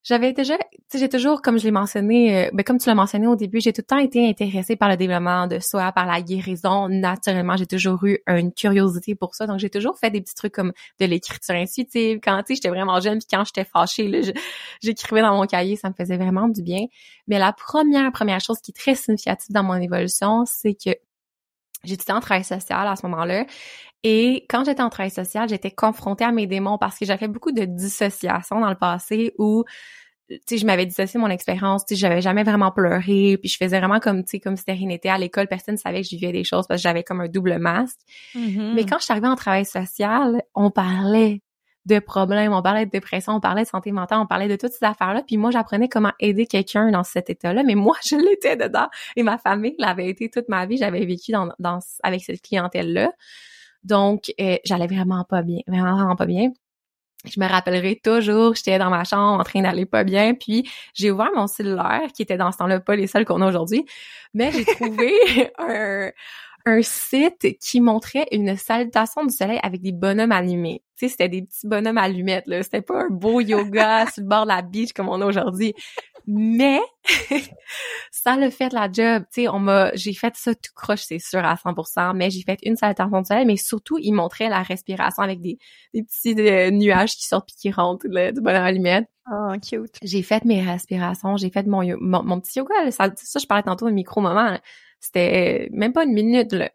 j'avais 0.04 0.32
déjà, 0.32 0.56
tu 0.58 0.64
sais, 0.88 0.98
j'ai 0.98 1.08
toujours, 1.08 1.42
comme 1.42 1.58
je 1.58 1.64
l'ai 1.64 1.70
mentionné, 1.70 2.46
euh, 2.46 2.50
ben, 2.52 2.64
comme 2.64 2.78
tu 2.78 2.88
l'as 2.88 2.94
mentionné 2.94 3.26
au 3.28 3.36
début, 3.36 3.60
j'ai 3.60 3.72
tout 3.72 3.82
le 3.82 3.86
temps 3.86 3.98
été 3.98 4.28
intéressée 4.28 4.74
par 4.74 4.88
le 4.88 4.96
développement 4.96 5.46
de 5.46 5.60
soi, 5.60 5.92
par 5.92 6.06
la 6.06 6.20
guérison. 6.20 6.88
Naturellement, 6.88 7.56
j'ai 7.56 7.66
toujours 7.66 8.04
eu 8.04 8.18
une 8.26 8.52
curiosité 8.52 9.14
pour 9.14 9.34
ça. 9.34 9.46
Donc, 9.46 9.58
j'ai 9.60 9.70
toujours 9.70 9.98
fait 9.98 10.10
des 10.10 10.20
petits 10.20 10.34
trucs 10.34 10.54
comme 10.54 10.72
de 11.00 11.06
l'écriture 11.06 11.54
intuitive. 11.54 12.18
Quand, 12.22 12.38
tu 12.38 12.48
sais, 12.48 12.54
j'étais 12.56 12.68
vraiment 12.68 13.00
jeune, 13.00 13.18
puis 13.18 13.28
quand 13.30 13.44
j'étais 13.44 13.64
fâchée, 13.64 14.08
là, 14.08 14.18
j'écrivais 14.82 15.22
dans 15.22 15.36
mon 15.36 15.46
cahier, 15.46 15.76
ça 15.76 15.88
me 15.88 15.94
faisait 15.94 16.16
vraiment 16.16 16.48
du 16.48 16.62
bien. 16.62 16.86
Mais 17.28 17.38
la 17.38 17.52
première, 17.52 18.10
première 18.10 18.40
chose 18.40 18.58
qui 18.60 18.72
est 18.72 18.74
très 18.74 18.96
significative 18.96 19.52
dans 19.52 19.62
mon 19.62 19.76
évolution, 19.76 20.44
c'est 20.46 20.74
que 20.74 20.90
j'étais 21.84 22.12
en 22.12 22.20
travail 22.20 22.44
social 22.44 22.86
à 22.86 22.96
ce 22.96 23.06
moment-là. 23.06 23.44
Et 24.04 24.46
quand 24.48 24.64
j'étais 24.64 24.82
en 24.82 24.90
travail 24.90 25.10
social, 25.10 25.48
j'étais 25.48 25.70
confrontée 25.70 26.24
à 26.24 26.32
mes 26.32 26.46
démons 26.46 26.78
parce 26.78 26.98
que 26.98 27.04
j'avais 27.04 27.28
beaucoup 27.28 27.52
de 27.52 27.64
dissociation 27.64 28.60
dans 28.60 28.70
le 28.70 28.76
passé 28.76 29.34
où 29.38 29.64
tu 30.46 30.56
je 30.56 30.66
m'avais 30.66 30.86
dissocié 30.86 31.20
mon 31.20 31.28
expérience, 31.28 31.84
tu 31.84 31.94
j'avais 31.94 32.20
jamais 32.20 32.42
vraiment 32.42 32.70
pleuré, 32.70 33.36
puis 33.38 33.48
je 33.48 33.56
faisais 33.56 33.78
vraiment 33.78 34.00
comme 34.00 34.24
tu 34.24 34.40
comme 34.40 34.56
si 34.56 34.64
rien 34.66 34.88
n'était 34.88 35.08
à 35.08 35.18
l'école, 35.18 35.46
personne 35.46 35.74
ne 35.74 35.80
savait 35.80 36.02
que 36.02 36.08
je 36.08 36.16
vivais 36.16 36.32
des 36.32 36.44
choses 36.44 36.66
parce 36.66 36.80
que 36.80 36.82
j'avais 36.82 37.02
comme 37.02 37.20
un 37.20 37.28
double 37.28 37.58
masque. 37.58 37.98
Mm-hmm. 38.34 38.74
Mais 38.74 38.84
quand 38.84 38.98
je 38.98 39.04
suis 39.04 39.12
arrivée 39.12 39.28
en 39.28 39.36
travail 39.36 39.64
social, 39.64 40.42
on 40.54 40.70
parlait 40.70 41.42
de 41.84 41.98
problèmes, 41.98 42.52
on 42.52 42.62
parlait 42.62 42.86
de 42.86 42.90
dépression, 42.90 43.34
on 43.34 43.40
parlait 43.40 43.64
de 43.64 43.68
santé 43.68 43.90
mentale, 43.92 44.20
on 44.20 44.26
parlait 44.26 44.48
de 44.48 44.56
toutes 44.56 44.72
ces 44.72 44.84
affaires-là. 44.84 45.22
Puis 45.26 45.36
moi, 45.36 45.50
j'apprenais 45.50 45.88
comment 45.88 46.12
aider 46.20 46.46
quelqu'un 46.46 46.90
dans 46.90 47.02
cet 47.02 47.28
état-là. 47.28 47.62
Mais 47.64 47.74
moi, 47.74 47.96
je 48.06 48.16
l'étais 48.16 48.56
dedans 48.56 48.88
et 49.16 49.22
ma 49.22 49.38
famille 49.38 49.74
l'avait 49.78 50.08
été 50.08 50.30
toute 50.30 50.48
ma 50.48 50.66
vie. 50.66 50.76
J'avais 50.76 51.04
vécu 51.04 51.32
dans, 51.32 51.48
dans 51.58 51.80
avec 52.02 52.22
cette 52.22 52.40
clientèle-là. 52.42 53.12
Donc, 53.84 54.32
euh, 54.40 54.56
j'allais 54.64 54.86
vraiment 54.86 55.24
pas 55.24 55.42
bien, 55.42 55.60
vraiment, 55.66 55.94
vraiment 55.96 56.16
pas 56.16 56.26
bien. 56.26 56.50
Je 57.24 57.38
me 57.38 57.46
rappellerai 57.46 58.00
toujours, 58.02 58.56
j'étais 58.56 58.78
dans 58.78 58.90
ma 58.90 59.04
chambre 59.04 59.40
en 59.40 59.44
train 59.44 59.62
d'aller 59.62 59.86
pas 59.86 60.02
bien, 60.02 60.34
puis 60.34 60.68
j'ai 60.92 61.12
ouvert 61.12 61.30
mon 61.36 61.46
cellulaire, 61.46 62.08
qui 62.14 62.22
était 62.22 62.36
dans 62.36 62.50
ce 62.50 62.58
temps-là 62.58 62.80
pas 62.80 62.96
les 62.96 63.06
seuls 63.06 63.24
qu'on 63.24 63.40
a 63.42 63.46
aujourd'hui, 63.48 63.84
mais 64.34 64.50
j'ai 64.50 64.64
trouvé 64.64 65.12
un, 65.58 66.10
un 66.66 66.82
site 66.82 67.58
qui 67.60 67.80
montrait 67.80 68.26
une 68.32 68.56
salutation 68.56 69.24
du 69.24 69.34
soleil 69.34 69.60
avec 69.62 69.82
des 69.82 69.92
bonhommes 69.92 70.32
allumés. 70.32 70.82
Tu 70.96 71.06
sais, 71.06 71.10
c'était 71.10 71.28
des 71.28 71.42
petits 71.42 71.66
bonhommes 71.66 71.98
allumettes, 71.98 72.46
là. 72.46 72.62
C'était 72.62 72.82
pas 72.82 73.04
un 73.04 73.08
beau 73.08 73.40
yoga 73.40 74.06
sur 74.06 74.22
le 74.22 74.28
bord 74.28 74.44
de 74.44 74.48
la 74.48 74.62
beach 74.62 74.92
comme 74.92 75.08
on 75.08 75.20
a 75.20 75.26
aujourd'hui. 75.26 75.74
Mais, 76.26 76.80
ça 78.10 78.36
le 78.36 78.50
fait 78.50 78.72
la 78.72 78.90
job. 78.90 79.24
Tu 79.32 79.42
sais, 79.42 79.48
on 79.48 79.58
m'a, 79.58 79.94
j'ai 79.94 80.14
fait 80.14 80.34
ça 80.36 80.54
tout 80.54 80.70
croche, 80.74 81.02
c'est 81.02 81.18
sûr, 81.18 81.40
à 81.40 81.54
100%, 81.54 82.14
mais 82.14 82.30
j'ai 82.30 82.42
fait 82.42 82.58
une 82.62 82.76
salutation 82.76 83.20
du 83.20 83.26
soleil, 83.26 83.46
mais 83.46 83.56
surtout, 83.56 83.98
il 83.98 84.12
montrait 84.12 84.48
la 84.48 84.62
respiration 84.62 85.22
avec 85.22 85.40
des, 85.40 85.58
des 85.94 86.02
petits 86.02 86.34
euh, 86.38 86.70
nuages 86.70 87.16
qui 87.16 87.26
sortent 87.26 87.48
puis 87.48 87.56
qui 87.56 87.70
rentrent, 87.70 88.06
là, 88.08 88.32
du 88.32 88.40
bonhomme 88.40 88.64
allumette. 88.64 89.08
Oh, 89.30 89.52
cute. 89.60 89.96
J'ai 90.02 90.22
fait 90.22 90.44
mes 90.44 90.62
respirations, 90.62 91.36
j'ai 91.36 91.50
fait 91.50 91.66
mon, 91.66 91.82
mon, 92.00 92.40
petit 92.40 92.58
yoga, 92.58 92.90
ça, 92.90 93.10
ça, 93.16 93.38
je 93.38 93.46
parlais 93.46 93.62
tantôt 93.62 93.86
de 93.86 93.92
micro-moment, 93.92 94.58
c'était 95.00 95.68
même 95.72 95.92
pas 95.92 96.04
une 96.04 96.12
minute, 96.12 96.52
là. 96.52 96.70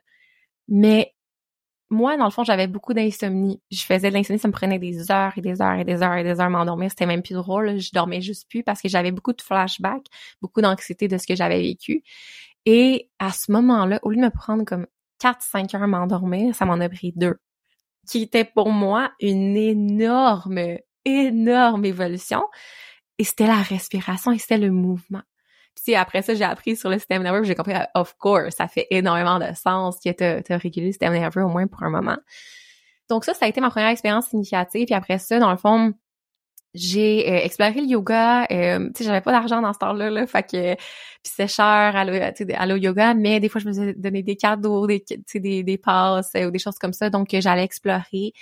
Mais 0.69 1.13
moi, 1.89 2.17
dans 2.17 2.25
le 2.25 2.31
fond, 2.31 2.43
j'avais 2.43 2.67
beaucoup 2.67 2.93
d'insomnie. 2.93 3.61
Je 3.71 3.83
faisais 3.83 4.09
de 4.09 4.13
l'insomnie, 4.13 4.39
ça 4.39 4.47
me 4.47 4.53
prenait 4.53 4.79
des 4.79 5.09
heures 5.11 5.33
et 5.37 5.41
des 5.41 5.61
heures 5.61 5.77
et 5.79 5.85
des 5.85 6.01
heures 6.03 6.15
et 6.15 6.23
des 6.23 6.39
heures 6.39 6.47
à 6.47 6.49
m'endormir. 6.49 6.89
C'était 6.89 7.05
même 7.05 7.21
plus 7.21 7.35
drôle. 7.35 7.79
Je 7.79 7.91
dormais 7.93 8.21
juste 8.21 8.49
plus 8.49 8.63
parce 8.63 8.81
que 8.81 8.89
j'avais 8.89 9.11
beaucoup 9.11 9.33
de 9.33 9.41
flashbacks, 9.41 10.07
beaucoup 10.41 10.61
d'anxiété 10.61 11.07
de 11.07 11.17
ce 11.17 11.25
que 11.25 11.35
j'avais 11.35 11.61
vécu. 11.61 12.03
Et 12.65 13.09
à 13.19 13.31
ce 13.31 13.51
moment-là, 13.53 13.99
au 14.03 14.09
lieu 14.09 14.17
de 14.17 14.21
me 14.21 14.29
prendre 14.29 14.65
comme 14.65 14.85
4-5 15.21 15.75
heures 15.75 15.83
à 15.83 15.87
m'endormir, 15.87 16.53
ça 16.53 16.65
m'en 16.65 16.79
a 16.81 16.89
pris 16.89 17.13
deux. 17.15 17.35
Qui 18.09 18.23
était 18.23 18.45
pour 18.45 18.69
moi 18.71 19.11
une 19.21 19.55
énorme, 19.55 20.77
énorme 21.05 21.85
évolution. 21.85 22.43
Et 23.17 23.23
c'était 23.23 23.47
la 23.47 23.61
respiration 23.61 24.31
et 24.31 24.37
c'était 24.37 24.57
le 24.57 24.71
mouvement. 24.71 25.23
Puis 25.83 25.95
après 25.95 26.21
ça, 26.21 26.35
j'ai 26.35 26.43
appris 26.43 26.75
sur 26.75 26.89
le 26.89 26.97
système 26.97 27.23
nerveux, 27.23 27.43
j'ai 27.43 27.55
compris, 27.55 27.73
of 27.93 28.15
course, 28.17 28.55
ça 28.55 28.67
fait 28.67 28.87
énormément 28.91 29.39
de 29.39 29.53
sens 29.55 29.97
que 30.03 30.11
tu 30.41 30.53
as 30.53 30.57
régulé 30.57 30.87
le 30.87 30.91
système 30.91 31.13
nerveux 31.13 31.43
au 31.43 31.49
moins 31.49 31.67
pour 31.67 31.83
un 31.83 31.89
moment. 31.89 32.17
Donc 33.09 33.25
ça, 33.25 33.33
ça 33.33 33.45
a 33.45 33.47
été 33.47 33.61
ma 33.61 33.69
première 33.69 33.89
expérience 33.89 34.27
significative. 34.27 34.85
Puis 34.85 34.95
après 34.95 35.19
ça, 35.19 35.39
dans 35.39 35.51
le 35.51 35.57
fond, 35.57 35.93
j'ai 36.73 37.29
euh, 37.29 37.39
exploré 37.43 37.81
le 37.81 37.87
yoga. 37.87 38.45
Euh, 38.51 38.87
tu 38.87 38.91
sais, 38.97 39.03
j'avais 39.05 39.21
pas 39.21 39.31
d'argent 39.31 39.61
dans 39.61 39.73
ce 39.73 39.79
temps-là, 39.79 40.09
là, 40.09 40.27
fait 40.27 40.43
que 40.43 40.75
puis 40.75 41.33
c'est 41.35 41.47
cher 41.47 41.93
au 42.69 42.75
yoga, 42.75 43.13
mais 43.13 43.39
des 43.39 43.49
fois 43.49 43.59
je 43.59 43.67
me 43.67 43.73
suis 43.73 43.95
donné 43.95 44.21
des 44.21 44.35
cadeaux, 44.35 44.85
des 44.87 45.03
des, 45.33 45.63
des 45.63 45.77
passes 45.77 46.31
euh, 46.35 46.47
ou 46.47 46.51
des 46.51 46.59
choses 46.59 46.77
comme 46.77 46.93
ça, 46.93 47.09
donc 47.09 47.29
j'allais 47.31 47.63
explorer. 47.63 48.33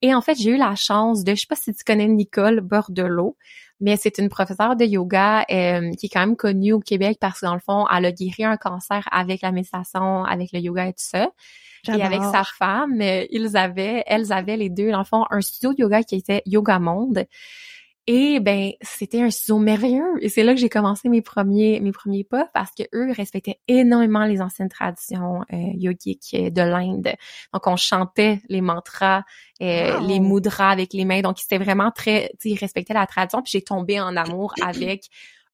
Et 0.00 0.14
en 0.14 0.20
fait, 0.22 0.34
j'ai 0.34 0.50
eu 0.50 0.56
la 0.56 0.74
chance 0.74 1.24
de, 1.24 1.34
je 1.34 1.40
sais 1.40 1.46
pas 1.48 1.56
si 1.56 1.72
tu 1.74 1.84
connais 1.84 2.08
Nicole 2.08 2.60
Bordelot 2.60 3.36
mais 3.82 3.96
c'est 3.96 4.18
une 4.18 4.28
professeure 4.28 4.76
de 4.76 4.84
yoga 4.84 5.44
euh, 5.50 5.90
qui 5.98 6.06
est 6.06 6.08
quand 6.08 6.20
même 6.20 6.36
connue 6.36 6.72
au 6.72 6.80
Québec 6.80 7.18
parce 7.20 7.40
que 7.40 7.46
dans 7.46 7.54
le 7.54 7.60
fond, 7.60 7.84
elle 7.92 8.06
a 8.06 8.12
guéri 8.12 8.44
un 8.44 8.56
cancer 8.56 9.06
avec 9.10 9.42
la 9.42 9.50
méditation, 9.50 10.24
avec 10.24 10.52
le 10.52 10.60
yoga 10.60 10.86
et 10.86 10.92
tout 10.92 11.04
ça. 11.04 11.28
Et 11.88 12.00
avec 12.00 12.22
sa 12.22 12.44
femme, 12.44 13.00
euh, 13.00 13.26
ils 13.30 13.56
avaient, 13.56 14.04
elles 14.06 14.32
avaient 14.32 14.56
les 14.56 14.70
deux, 14.70 14.92
dans 14.92 15.00
le 15.00 15.04
fond, 15.04 15.24
un 15.30 15.40
studio 15.40 15.72
de 15.72 15.80
yoga 15.80 16.04
qui 16.04 16.14
était 16.14 16.42
Yoga 16.46 16.78
Monde. 16.78 17.26
Et 18.08 18.40
ben, 18.40 18.72
c'était 18.80 19.22
un 19.22 19.30
ciseau 19.30 19.58
merveilleux. 19.58 20.16
Et 20.20 20.28
c'est 20.28 20.42
là 20.42 20.54
que 20.54 20.60
j'ai 20.60 20.68
commencé 20.68 21.08
mes 21.08 21.22
premiers 21.22 21.78
mes 21.78 21.92
premiers 21.92 22.24
pas 22.24 22.48
parce 22.52 22.72
que 22.72 22.82
eux 22.94 23.12
respectaient 23.12 23.60
énormément 23.68 24.24
les 24.24 24.42
anciennes 24.42 24.68
traditions 24.68 25.42
euh, 25.52 25.56
yogiques 25.74 26.34
de 26.34 26.62
l'Inde. 26.62 27.14
Donc 27.52 27.66
on 27.66 27.76
chantait 27.76 28.40
les 28.48 28.60
mantras, 28.60 29.22
euh, 29.60 30.00
les 30.00 30.18
mudras 30.18 30.70
avec 30.70 30.92
les 30.94 31.04
mains. 31.04 31.20
Donc 31.20 31.38
c'était 31.38 31.62
vraiment 31.62 31.92
très, 31.92 32.32
ils 32.44 32.58
respectaient 32.58 32.94
la 32.94 33.06
tradition. 33.06 33.40
Puis 33.40 33.52
j'ai 33.52 33.62
tombé 33.62 34.00
en 34.00 34.16
amour 34.16 34.52
avec 34.62 35.08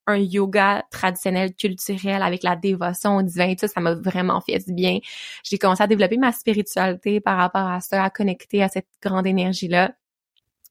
un 0.07 0.17
yoga 0.17 0.87
traditionnel 0.91 1.55
culturel 1.55 2.23
avec 2.23 2.43
la 2.43 2.57
dévotion 2.57 3.19
au 3.19 3.23
divin 3.23 3.55
tout, 3.57 3.69
ça 3.69 3.81
m'a 3.81 3.93
vraiment 3.95 4.41
fait 4.41 4.59
du 4.67 4.73
bien. 4.73 5.01
J'ai 5.45 5.59
commencé 5.59 5.83
à 5.83 5.87
développer 5.87 6.17
ma 6.17 6.33
spiritualité 6.33 7.21
par 7.21 7.37
rapport 7.37 7.69
à 7.69 7.81
ça, 7.81 8.03
à 8.03 8.09
connecter 8.09 8.63
à 8.63 8.71
cette 8.71 8.89
grande 9.03 9.27
énergie-là. 9.27 9.93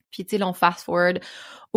Puis 0.10 0.26
tu 0.26 0.38
sais, 0.38 0.44
on 0.44 0.54
fast 0.54 0.84
forward 0.84 1.20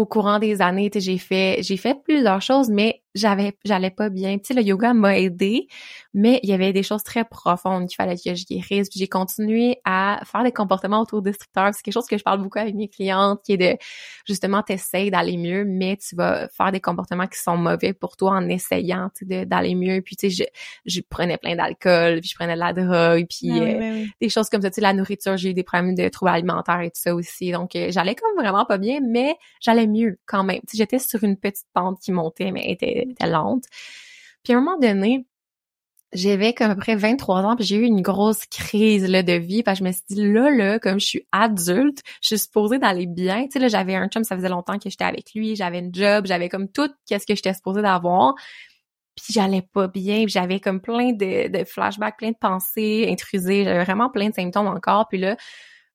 au 0.00 0.06
courant 0.06 0.38
des 0.38 0.62
années, 0.62 0.90
j'ai 0.94 1.18
fait 1.18 1.58
j'ai 1.62 1.76
fait 1.76 2.02
plusieurs 2.02 2.40
choses, 2.40 2.70
mais 2.70 3.02
j'avais 3.14 3.56
j'allais 3.64 3.90
pas 3.90 4.08
bien. 4.08 4.38
Tu 4.38 4.46
sais, 4.46 4.54
le 4.54 4.62
yoga 4.62 4.94
m'a 4.94 5.18
aidé, 5.18 5.66
mais 6.14 6.40
il 6.42 6.48
y 6.48 6.52
avait 6.52 6.72
des 6.72 6.82
choses 6.82 7.02
très 7.02 7.24
profondes 7.24 7.88
qu'il 7.88 7.96
fallait 7.96 8.16
que 8.16 8.34
je 8.34 8.46
guérisse. 8.46 8.88
Puis 8.88 8.98
j'ai 8.98 9.08
continué 9.08 9.78
à 9.84 10.20
faire 10.24 10.42
des 10.44 10.52
comportements 10.52 11.00
autodestructeurs. 11.00 11.74
C'est 11.74 11.82
quelque 11.82 11.94
chose 11.94 12.06
que 12.06 12.16
je 12.16 12.22
parle 12.22 12.40
beaucoup 12.42 12.58
avec 12.58 12.74
mes 12.74 12.88
clientes, 12.88 13.40
qui 13.44 13.54
est 13.54 13.56
de 13.56 13.76
justement 14.26 14.62
t'essayes 14.62 15.10
d'aller 15.10 15.36
mieux, 15.36 15.64
mais 15.64 15.96
tu 15.96 16.16
vas 16.16 16.48
faire 16.48 16.72
des 16.72 16.80
comportements 16.80 17.26
qui 17.26 17.38
sont 17.38 17.56
mauvais 17.56 17.92
pour 17.92 18.16
toi 18.16 18.32
en 18.32 18.48
essayant 18.48 19.10
d'aller 19.22 19.74
mieux. 19.74 20.00
Puis 20.02 20.16
tu 20.16 20.30
sais, 20.30 20.44
je, 20.86 20.90
je 20.90 21.00
prenais 21.00 21.36
plein 21.36 21.56
d'alcool, 21.56 22.20
puis 22.20 22.30
je 22.30 22.34
prenais 22.36 22.54
de 22.54 22.60
la 22.60 22.72
drogue, 22.72 23.26
puis 23.28 23.50
ah 23.50 23.62
euh, 23.62 23.78
ben 23.78 24.06
des 24.20 24.28
choses 24.28 24.48
comme 24.48 24.62
ça. 24.62 24.70
Tu 24.70 24.76
sais, 24.76 24.80
la 24.80 24.94
nourriture, 24.94 25.36
j'ai 25.36 25.50
eu 25.50 25.54
des 25.54 25.64
problèmes 25.64 25.94
de 25.94 26.08
troubles 26.08 26.30
alimentaires 26.30 26.80
et 26.80 26.90
tout 26.90 27.00
ça 27.00 27.14
aussi. 27.14 27.50
Donc 27.50 27.74
euh, 27.74 27.88
j'allais 27.90 28.14
comme 28.14 28.42
vraiment 28.42 28.64
pas 28.64 28.78
bien, 28.78 29.00
mais 29.02 29.36
j'allais 29.60 29.86
mieux 29.90 30.18
quand 30.26 30.44
même. 30.44 30.60
J'étais 30.72 30.98
sur 30.98 31.24
une 31.24 31.36
petite 31.36 31.66
pente 31.74 31.98
qui 32.00 32.12
montait, 32.12 32.50
mais 32.52 32.70
était, 32.70 33.06
lente. 33.20 33.64
Puis 34.44 34.52
à 34.52 34.56
un 34.56 34.60
moment 34.60 34.78
donné, 34.78 35.26
j'avais 36.12 36.54
comme 36.54 36.70
à 36.70 36.74
peu 36.74 36.80
près 36.80 36.96
23 36.96 37.42
ans, 37.42 37.56
puis 37.56 37.64
j'ai 37.64 37.76
eu 37.76 37.84
une 37.84 38.02
grosse 38.02 38.44
crise 38.46 39.08
là, 39.08 39.22
de 39.22 39.34
vie, 39.34 39.62
parce 39.62 39.78
que 39.78 39.84
je 39.84 39.88
me 39.88 39.92
suis 39.92 40.02
dit, 40.08 40.32
là, 40.32 40.50
là, 40.50 40.78
comme 40.78 40.98
je 40.98 41.06
suis 41.06 41.26
adulte, 41.32 42.02
je 42.20 42.28
suis 42.28 42.38
supposée 42.38 42.78
d'aller 42.78 43.06
bien. 43.06 43.44
Tu 43.44 43.52
sais, 43.52 43.58
là, 43.60 43.68
j'avais 43.68 43.94
un 43.94 44.08
chum, 44.08 44.24
ça 44.24 44.36
faisait 44.36 44.48
longtemps 44.48 44.78
que 44.78 44.90
j'étais 44.90 45.04
avec 45.04 45.32
lui, 45.34 45.54
j'avais 45.56 45.78
une 45.78 45.94
job, 45.94 46.26
j'avais 46.26 46.48
comme 46.48 46.68
tout 46.68 46.90
qu'est-ce 47.06 47.26
que 47.26 47.34
j'étais 47.34 47.54
supposée 47.54 47.82
d'avoir. 47.82 48.34
Puis 49.16 49.34
j'allais 49.34 49.62
pas 49.62 49.88
bien, 49.88 50.24
j'avais 50.26 50.60
comme 50.60 50.80
plein 50.80 51.12
de, 51.12 51.48
de 51.48 51.64
flashbacks, 51.64 52.16
plein 52.16 52.30
de 52.30 52.38
pensées 52.40 53.06
intrusées, 53.10 53.64
j'avais 53.64 53.84
vraiment 53.84 54.10
plein 54.10 54.30
de 54.30 54.34
symptômes 54.34 54.68
encore. 54.68 55.06
Puis 55.08 55.18
là, 55.18 55.36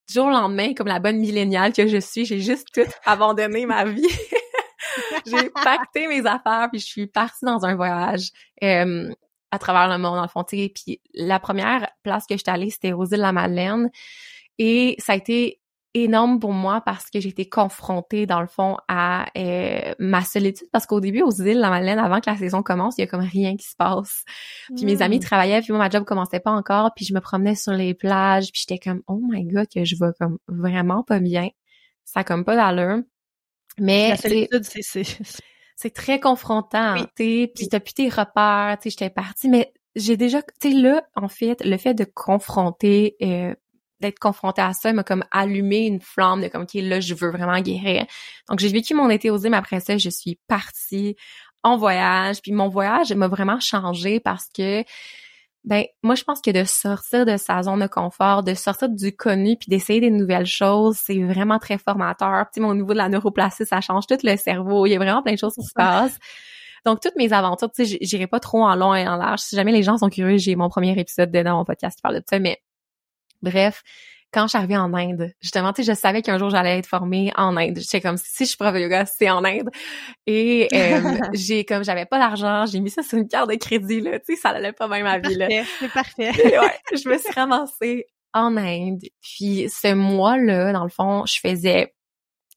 du 0.08 0.14
jour 0.14 0.28
au 0.28 0.30
lendemain, 0.30 0.74
comme 0.74 0.88
la 0.88 1.00
bonne 1.00 1.18
milléniale 1.18 1.74
que 1.74 1.88
je 1.88 1.98
suis, 1.98 2.26
j'ai 2.26 2.40
juste 2.40 2.68
tout 2.74 2.82
abandonné 3.06 3.66
ma 3.66 3.86
vie. 3.86 4.08
j'ai 5.26 5.50
pacté 5.50 6.08
mes 6.08 6.26
affaires 6.26 6.70
puis 6.72 6.80
je 6.80 6.86
suis 6.86 7.08
partie 7.08 7.46
dans 7.46 7.66
un 7.66 7.76
voyage. 7.76 8.30
Euh, 8.64 9.12
à 9.52 9.60
travers 9.60 9.88
le 9.88 9.98
monde, 9.98 10.20
en 10.20 10.28
fond. 10.28 10.44
Puis 10.44 11.02
la 11.14 11.40
première 11.40 11.90
place 12.04 12.26
que 12.28 12.36
j'étais 12.36 12.52
allée, 12.52 12.70
c'était 12.70 12.94
aux 12.94 13.06
îles 13.06 13.18
de 13.18 13.22
la 13.22 13.32
Madeleine. 13.32 13.90
Et 14.58 14.96
ça 15.00 15.14
a 15.14 15.16
été 15.16 15.60
énorme 15.96 16.40
pour 16.40 16.52
moi 16.52 16.82
parce 16.82 17.10
que 17.10 17.20
j'ai 17.20 17.30
été 17.30 17.48
confrontée, 17.48 18.26
dans 18.26 18.42
le 18.42 18.48
fond, 18.48 18.78
à 18.88 19.26
euh, 19.38 19.94
ma 19.98 20.22
solitude. 20.24 20.68
Parce 20.72 20.86
qu'au 20.86 21.00
début, 21.00 21.22
aux 21.22 21.32
îles 21.32 21.60
la 21.60 21.70
Madeleine, 21.70 22.00
avant 22.00 22.20
que 22.20 22.30
la 22.30 22.36
saison 22.36 22.62
commence, 22.62 22.98
il 22.98 23.02
y 23.02 23.04
a 23.06 23.08
comme 23.08 23.22
rien 23.22 23.56
qui 23.56 23.66
se 23.66 23.76
passe. 23.76 24.24
Puis 24.76 24.86
mes 24.86 25.02
amis 25.02 25.18
mm. 25.18 25.22
travaillaient, 25.22 25.62
puis 25.62 25.72
moi, 25.72 25.80
ma 25.80 25.90
job 25.90 26.04
commençait 26.04 26.42
pas 26.42 26.52
encore. 26.52 26.92
Puis 26.96 27.06
je 27.06 27.14
me 27.14 27.22
promenais 27.22 27.56
sur 27.56 27.72
les 27.72 27.94
plages, 27.94 28.52
puis 28.52 28.66
j'étais 28.68 28.78
comme, 28.78 29.02
oh 29.08 29.20
my 29.22 29.46
God, 29.46 29.68
que 29.74 29.86
je 29.86 29.96
vais 29.96 30.12
comme 30.20 30.38
vraiment 30.48 31.02
pas 31.02 31.20
bien. 31.20 31.50
Ça 32.04 32.20
a 32.20 32.24
comme 32.24 32.44
pas 32.44 32.56
d'allure. 32.56 33.02
Mais... 33.80 34.10
La 34.10 34.18
solitude, 34.18 34.64
c'est 34.64 35.04
c'est 35.76 35.90
très 35.94 36.20
confrontant, 36.20 36.96
tu 37.18 37.50
puis 37.54 37.68
t'as 37.70 37.80
plus 37.80 37.94
tes 37.94 38.10
repères, 38.10 38.78
tu 38.82 38.90
sais, 38.90 38.90
j'étais 38.92 39.10
partie, 39.10 39.50
mais 39.50 39.74
j'ai 39.96 40.18
déjà, 40.18 40.42
tu 40.42 40.50
sais, 40.62 40.70
là, 40.72 41.04
en 41.16 41.28
fait, 41.28 41.64
le 41.64 41.78
fait 41.78 41.94
de 41.94 42.04
confronter, 42.04 43.16
euh, 43.22 43.54
d'être 44.06 44.20
confronté 44.20 44.62
à 44.62 44.74
ça 44.74 44.94
m'a 44.94 45.04
comme 45.04 45.24
allumé 45.32 45.86
une 45.86 46.02
flamme 46.02 46.42
de 46.42 46.48
comme, 46.48 46.64
OK, 46.64 46.74
là, 46.76 47.00
je 47.00 47.14
veux 47.14 47.32
vraiment 47.32 47.60
guérir. 47.60 48.06
Donc, 48.50 48.60
j'ai 48.60 48.70
vécu 48.70 48.94
mon 48.94 49.10
été 49.10 49.30
aux 49.30 49.38
îles, 49.38 49.52
mais 49.52 49.58
après 49.58 49.80
ça, 49.80 49.98
je 49.98 50.10
suis 50.10 50.40
partie 50.48 51.16
en 51.64 51.78
voyage, 51.78 52.42
puis 52.42 52.52
mon 52.52 52.70
voyage 52.70 53.12
m'a 53.14 53.28
vraiment 53.28 53.60
changé 53.60 54.20
parce 54.20 54.48
que 54.56 54.84
ben 55.64 55.84
moi 56.04 56.14
je 56.14 56.24
pense 56.24 56.42
que 56.42 56.52
de 56.52 56.64
sortir 56.64 57.26
de 57.26 57.38
sa 57.38 57.64
zone 57.64 57.80
de 57.80 57.88
confort, 57.88 58.44
de 58.44 58.54
sortir 58.54 58.88
du 58.88 59.16
connu 59.16 59.58
puis 59.58 59.68
d'essayer 59.70 60.00
des 60.00 60.12
nouvelles 60.12 60.46
choses, 60.46 60.96
c'est 61.04 61.24
vraiment 61.24 61.58
très 61.58 61.80
formateur. 61.80 62.46
Puis 62.54 62.62
mon 62.62 62.76
niveau 62.76 62.94
de 62.94 62.98
la 62.98 63.10
neuroplastie, 63.10 63.66
ça 63.66 63.82
change 63.82 64.06
tout 64.06 64.18
le 64.22 64.38
cerveau. 64.38 64.86
Il 64.86 64.92
y 64.92 64.96
a 64.96 65.00
vraiment 65.00 65.24
plein 65.24 65.34
de 65.34 65.40
choses 65.40 65.56
qui 65.56 65.64
se 65.64 65.74
passent. 65.74 66.20
Donc 66.86 67.00
toutes 67.02 67.16
mes 67.16 67.34
aventures, 67.34 67.72
tu 67.72 67.84
sais, 67.84 67.98
j'irai 68.00 68.28
pas 68.28 68.40
trop 68.40 68.64
en 68.64 68.76
long 68.76 68.94
et 68.94 69.08
en 69.08 69.16
large. 69.16 69.40
Si 69.40 69.56
jamais 69.56 69.72
les 69.72 69.82
gens 69.82 69.98
sont 69.98 70.10
curieux, 70.10 70.38
j'ai 70.38 70.56
mon 70.56 70.70
premier 70.70 70.98
épisode 71.00 71.32
dans 71.32 71.58
mon 71.58 71.66
podcast 71.66 71.96
qui 71.98 72.02
parle 72.04 72.18
de 72.18 72.24
ça, 72.30 72.38
mais 72.38 72.62
bref, 73.46 73.84
quand 74.34 74.44
je 74.44 74.50
suis 74.50 74.58
arrivée 74.58 74.76
en 74.76 74.94
Inde, 74.94 75.32
justement, 75.40 75.72
tu 75.72 75.84
sais, 75.84 75.94
je 75.94 75.98
savais 75.98 76.22
qu'un 76.22 76.38
jour 76.38 76.50
j'allais 76.50 76.78
être 76.80 76.88
formée 76.88 77.32
en 77.38 77.56
Inde. 77.56 77.78
J'étais 77.80 78.02
comme 78.02 78.18
si 78.18 78.44
je 78.44 78.50
suis 78.50 78.58
prof 78.58 78.74
de 78.74 78.80
yoga, 78.80 79.06
c'est 79.06 79.30
en 79.30 79.46
Inde. 79.46 79.70
Et 80.28 80.68
euh, 80.74 81.18
j'ai 81.34 81.64
comme 81.64 81.84
j'avais 81.86 82.06
pas 82.06 82.20
d'argent, 82.20 82.66
j'ai 82.66 82.82
mis 82.82 82.90
ça 82.90 83.02
sur 83.02 83.18
une 83.18 83.28
carte 83.28 83.50
de 83.50 83.56
crédit 83.56 84.02
là, 84.02 84.20
tu 84.20 84.36
sais, 84.36 84.42
ça 84.42 84.50
allait 84.50 84.74
pas 84.74 84.88
même 84.88 85.04
ma 85.04 85.20
vie 85.20 85.36
là. 85.36 85.48
C'est 85.80 85.92
parfait. 85.92 86.32
ouais, 86.60 86.98
je 86.98 87.08
me 87.08 87.18
suis 87.18 87.32
ramassée 87.34 88.08
en 88.34 88.58
Inde. 88.58 89.04
Puis 89.22 89.70
ce 89.70 89.94
mois-là, 89.94 90.74
dans 90.74 90.84
le 90.84 90.90
fond, 90.90 91.26
je 91.26 91.40
faisais 91.40 91.94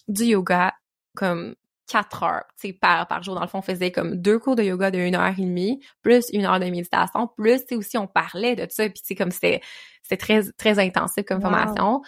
du 0.09 0.25
yoga 0.25 0.75
comme 1.15 1.55
quatre 1.89 2.23
heures, 2.23 2.45
tu 2.61 2.69
sais, 2.69 2.73
par, 2.73 3.09
par 3.09 3.23
jour. 3.23 3.35
Dans 3.35 3.41
le 3.41 3.49
fond, 3.49 3.59
on 3.59 3.63
faisait 3.63 3.91
comme 3.91 4.17
deux 4.17 4.39
cours 4.39 4.55
de 4.55 4.63
yoga 4.63 4.91
de 4.91 4.99
une 4.99 5.17
heure 5.17 5.35
et 5.37 5.43
demie, 5.43 5.81
plus 6.03 6.29
une 6.33 6.45
heure 6.45 6.61
de 6.61 6.67
méditation, 6.67 7.29
plus, 7.37 7.61
tu 7.63 7.69
sais, 7.69 7.75
aussi, 7.77 7.99
on 7.99 8.07
parlait 8.07 8.55
de 8.55 8.67
ça, 8.71 8.85
puis 8.85 9.01
tu 9.01 9.07
sais, 9.07 9.15
comme 9.15 9.31
c'était, 9.31 9.61
c'était 10.03 10.17
très, 10.17 10.43
très 10.53 10.79
intensif 10.79 11.25
comme 11.25 11.41
formation. 11.41 12.03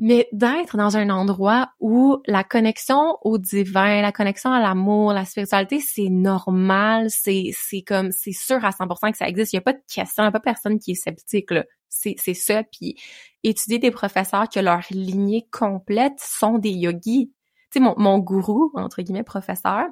Mais 0.00 0.28
d'être 0.30 0.76
dans 0.76 0.96
un 0.96 1.10
endroit 1.10 1.70
où 1.80 2.18
la 2.26 2.44
connexion 2.44 3.18
au 3.22 3.36
divin, 3.36 4.00
la 4.00 4.12
connexion 4.12 4.52
à 4.52 4.60
l'amour, 4.60 5.12
la 5.12 5.24
spiritualité, 5.24 5.80
c'est 5.80 6.08
normal, 6.08 7.08
c'est, 7.10 7.50
c'est 7.52 7.82
comme, 7.82 8.12
c'est 8.12 8.32
sûr 8.32 8.64
à 8.64 8.70
100% 8.70 9.10
que 9.10 9.16
ça 9.16 9.28
existe. 9.28 9.52
Il 9.52 9.56
n'y 9.56 9.58
a 9.58 9.62
pas 9.62 9.72
de 9.72 9.82
question, 9.92 10.22
il 10.22 10.26
n'y 10.26 10.28
a 10.28 10.32
pas 10.32 10.40
personne 10.40 10.78
qui 10.78 10.92
est 10.92 10.94
sceptique, 10.94 11.50
là. 11.50 11.64
C'est, 11.88 12.14
c'est 12.18 12.34
ça. 12.34 12.62
Puis 12.64 12.96
étudier 13.42 13.78
des 13.78 13.90
professeurs 13.90 14.48
que 14.48 14.60
leur 14.60 14.82
lignée 14.90 15.48
complète 15.50 16.20
sont 16.20 16.58
des 16.58 16.70
yogis. 16.70 17.32
Tu 17.70 17.78
sais, 17.78 17.80
mon, 17.80 17.94
mon 17.98 18.18
gourou, 18.18 18.70
entre 18.74 19.02
guillemets, 19.02 19.22
professeur, 19.22 19.86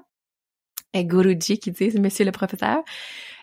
et 0.92 1.04
Guruji 1.04 1.58
qui 1.58 1.72
dit 1.72 2.00
monsieur 2.00 2.24
le 2.24 2.32
professeur, 2.32 2.82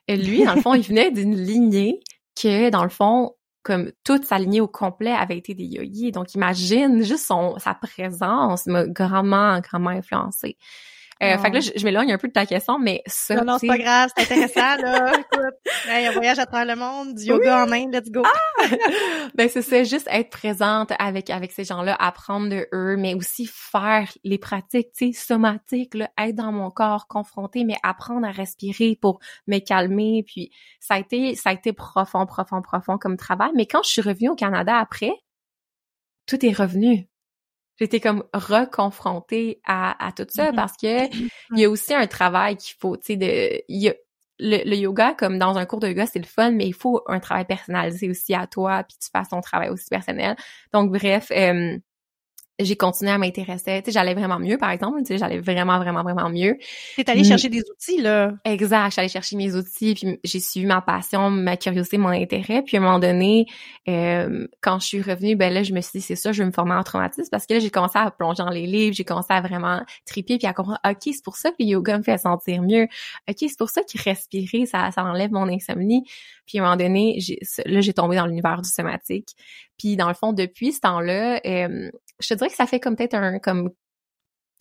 lui, 0.09 0.43
dans 0.43 0.55
le 0.55 0.61
fond, 0.61 0.73
il 0.73 0.84
venait 0.84 1.11
d'une 1.11 1.36
lignée 1.36 2.01
que, 2.36 2.69
dans 2.69 2.84
le 2.84 2.89
fond, 2.89 3.36
comme 3.63 3.91
toute 4.03 4.25
sa 4.25 4.38
lignée 4.39 4.59
au 4.61 4.67
complet 4.67 5.11
avait 5.11 5.38
été 5.38 5.53
des 5.53 5.65
yogis. 5.65 6.11
Donc, 6.11 6.34
imagine 6.36 7.01
juste 7.01 7.25
son, 7.25 7.57
sa 7.59 7.73
présence 7.73 8.65
m'a 8.65 8.86
grandement, 8.86 9.59
grandement 9.59 9.91
influencée. 9.91 10.57
Euh, 11.24 11.38
fait 11.38 11.49
que 11.49 11.55
là, 11.55 11.59
je, 11.59 11.84
m'éloigne 11.86 12.11
un 12.11 12.17
peu 12.17 12.28
de 12.28 12.34
ta 12.34 12.45
question, 12.45 12.80
mais 12.80 13.01
ça. 13.05 13.36
Non, 13.36 13.45
non, 13.45 13.57
c'est 13.57 13.67
pas 13.67 13.78
grave, 13.78 14.09
c'est 14.15 14.24
intéressant, 14.24 14.82
là. 14.82 15.13
Écoute, 15.19 15.55
hey, 15.88 16.07
un 16.07 16.11
voyage 16.11 16.39
à 16.39 16.45
travers 16.45 16.76
le 16.76 16.80
monde, 16.80 17.15
du 17.15 17.26
yoga 17.26 17.63
en 17.63 17.67
main, 17.67 17.89
let's 17.91 18.11
go. 18.11 18.24
Ah! 18.26 18.65
ben, 19.36 19.49
c'est 19.49 19.61
ça, 19.61 19.84
juste 19.84 20.07
être 20.11 20.30
présente 20.30 20.91
avec, 20.99 21.30
avec 21.30 21.51
ces 21.51 21.63
gens-là, 21.63 21.95
apprendre 21.99 22.49
de 22.49 22.67
eux, 22.74 22.97
mais 22.97 23.13
aussi 23.13 23.49
faire 23.51 24.11
les 24.24 24.38
pratiques, 24.38 24.91
tu 24.97 25.13
sais, 25.13 25.19
somatiques, 25.19 25.95
là, 25.95 26.09
être 26.19 26.36
dans 26.36 26.51
mon 26.51 26.69
corps, 26.69 27.07
confronté, 27.07 27.63
mais 27.63 27.78
apprendre 27.84 28.28
à 28.28 28.32
respirer 28.32 28.97
pour 29.01 29.19
me 29.47 29.59
calmer. 29.59 30.24
Puis, 30.28 30.51
ça 30.80 30.95
a 30.95 30.99
été, 30.99 31.36
ça 31.36 31.51
a 31.51 31.53
été 31.53 31.74
profond, 31.74 32.26
profond, 32.26 32.61
profond 32.61 32.97
comme 32.97 33.17
travail. 33.17 33.51
Mais 33.55 33.65
quand 33.65 33.84
je 33.84 33.89
suis 33.89 34.01
revenue 34.01 34.30
au 34.30 34.36
Canada 34.36 34.78
après, 34.78 35.13
tout 36.26 36.45
est 36.45 36.53
revenu 36.53 37.07
j'étais 37.84 37.99
comme 37.99 38.23
reconfrontée 38.34 39.59
à, 39.65 40.05
à 40.05 40.11
tout 40.11 40.25
ça 40.29 40.51
mm-hmm. 40.51 40.55
parce 40.55 40.77
que 40.77 41.13
il 41.15 41.59
y 41.59 41.65
a 41.65 41.69
aussi 41.69 41.93
un 41.93 42.07
travail 42.07 42.55
qu'il 42.57 42.75
faut, 42.79 42.95
tu 42.95 43.03
sais, 43.07 43.15
de, 43.17 43.61
y 43.67 43.89
a, 43.89 43.93
le, 44.39 44.75
yoga, 44.75 45.13
comme 45.13 45.38
dans 45.38 45.57
un 45.57 45.65
cours 45.65 45.79
de 45.79 45.88
yoga, 45.88 46.05
c'est 46.05 46.19
le 46.19 46.25
fun, 46.25 46.51
mais 46.51 46.67
il 46.67 46.73
faut 46.73 47.01
un 47.07 47.19
travail 47.19 47.45
personnalisé 47.45 48.09
aussi 48.09 48.34
à 48.34 48.47
toi, 48.47 48.84
puis 48.84 48.97
tu 49.01 49.09
fasses 49.11 49.29
ton 49.29 49.41
travail 49.41 49.69
aussi 49.69 49.88
personnel. 49.89 50.36
Donc, 50.73 50.91
bref, 50.91 51.31
euh, 51.31 51.77
j'ai 52.60 52.76
continué 52.76 53.12
à 53.12 53.18
m'intéresser. 53.18 53.82
Tu 53.82 53.86
sais, 53.86 53.91
j'allais 53.91 54.14
vraiment 54.14 54.39
mieux, 54.39 54.58
par 54.58 54.70
exemple. 54.70 54.99
Tu 54.99 55.06
sais, 55.08 55.18
j'allais 55.18 55.39
vraiment, 55.39 55.80
vraiment, 55.80 56.04
vraiment 56.04 56.30
mieux. 56.30 56.58
T'es 56.95 57.10
allée 57.10 57.24
chercher 57.24 57.49
des 57.49 57.62
outils, 57.62 58.01
là. 58.01 58.34
Exact. 58.45 58.93
J'allais 58.95 59.08
chercher 59.08 59.36
mes 59.36 59.56
outils, 59.56 59.95
puis 59.95 60.20
j'ai 60.24 60.39
suivi 60.39 60.66
ma 60.66 60.82
passion, 60.82 61.32
ma 61.32 61.58
curiosité, 61.58 61.97
mon 61.97 62.10
intérêt. 62.10 62.62
Puis 62.62 62.78
à 62.78 62.80
un 62.80 62.84
moment 62.84 62.99
donné, 62.99 63.47
euh, 63.88 64.47
quand 64.62 64.80
je 64.80 64.86
suis 64.86 65.01
revenue, 65.01 65.36
ben 65.36 65.51
là, 65.51 65.64
je 65.64 65.74
me 65.74 65.82
suis 65.82 65.99
dit, 65.99 66.06
c'est 66.06 66.16
ça, 66.16 66.32
je 66.32 66.43
vais 66.43 66.47
me 66.47 66.54
former 66.54 66.76
en 66.76 66.84
traumatisme. 66.84 67.30
Parce 67.32 67.47
que 67.47 67.56
là, 67.56 67.60
j'ai 67.60 67.72
commencé 67.72 67.97
à 67.97 68.12
plonger 68.12 68.43
dans 68.43 68.51
les 68.51 68.68
livres, 68.68 68.95
j'ai 68.95 69.04
commencé 69.04 69.34
à 69.34 69.41
vraiment 69.41 69.82
triper, 70.06 70.38
puis 70.38 70.47
à 70.47 70.54
comprendre, 70.54 70.80
OK, 70.88 71.01
c'est 71.06 71.24
pour 71.24 71.38
ça 71.38 71.49
que 71.49 71.56
le 71.60 71.66
yoga 71.66 71.97
me 71.97 72.04
fait 72.04 72.18
sentir 72.20 72.62
mieux. 72.62 72.84
OK, 73.30 73.38
c'est 73.39 73.58
pour 73.58 73.70
ça 73.70 73.82
que 73.82 74.01
respirer, 74.04 74.66
ça, 74.68 74.91
ça 74.91 75.04
enlève 75.04 75.32
mon 75.32 75.47
insomnie. 75.47 76.04
Puis 76.45 76.59
à 76.59 76.61
un 76.61 76.65
moment 76.65 76.77
donné, 76.77 77.19
là, 77.65 77.81
j'ai 77.81 77.93
tombé 77.93 78.15
dans 78.15 78.25
l'univers 78.25 78.61
du 78.61 78.69
somatique. 78.69 79.29
Puis 79.77 79.95
dans 79.95 80.07
le 80.07 80.13
fond, 80.13 80.33
depuis 80.33 80.73
ce 80.73 80.81
temps-là, 80.81 81.39
euh, 81.45 81.91
je 82.19 82.27
te 82.27 82.33
dirais 82.33 82.49
que 82.49 82.55
ça 82.55 82.67
fait 82.67 82.79
comme 82.79 82.95
peut-être 82.95 83.15
un 83.15 83.39
comme 83.39 83.71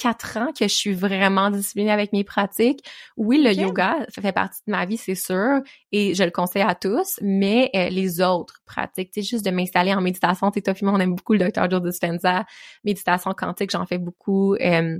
quatre 0.02 0.36
ans 0.36 0.52
que 0.52 0.66
je 0.66 0.74
suis 0.74 0.94
vraiment 0.94 1.50
disciplinée 1.50 1.92
avec 1.92 2.12
mes 2.12 2.24
pratiques. 2.24 2.84
Oui, 3.16 3.40
le 3.40 3.52
yoga 3.52 4.04
ça 4.08 4.20
fait 4.20 4.32
partie 4.32 4.60
de 4.66 4.72
ma 4.72 4.84
vie, 4.84 4.96
c'est 4.96 5.14
sûr, 5.14 5.60
et 5.92 6.14
je 6.14 6.24
le 6.24 6.32
conseille 6.32 6.62
à 6.62 6.74
tous, 6.74 7.20
mais 7.22 7.70
euh, 7.76 7.88
les 7.88 8.20
autres 8.20 8.60
pratiques, 8.64 9.12
tu 9.12 9.22
sais, 9.22 9.28
juste 9.28 9.44
de 9.44 9.52
m'installer 9.52 9.94
en 9.94 10.00
méditation, 10.00 10.50
tu 10.50 10.60
sais, 10.64 10.74
on 10.82 10.98
aime 10.98 11.14
beaucoup 11.14 11.34
le 11.34 11.38
docteur 11.38 11.70
Joe 11.70 11.80
Dispenza, 11.82 12.44
méditation 12.84 13.32
quantique, 13.32 13.70
j'en 13.70 13.86
fais 13.86 13.98
beaucoup. 13.98 14.54
Euh, 14.56 14.98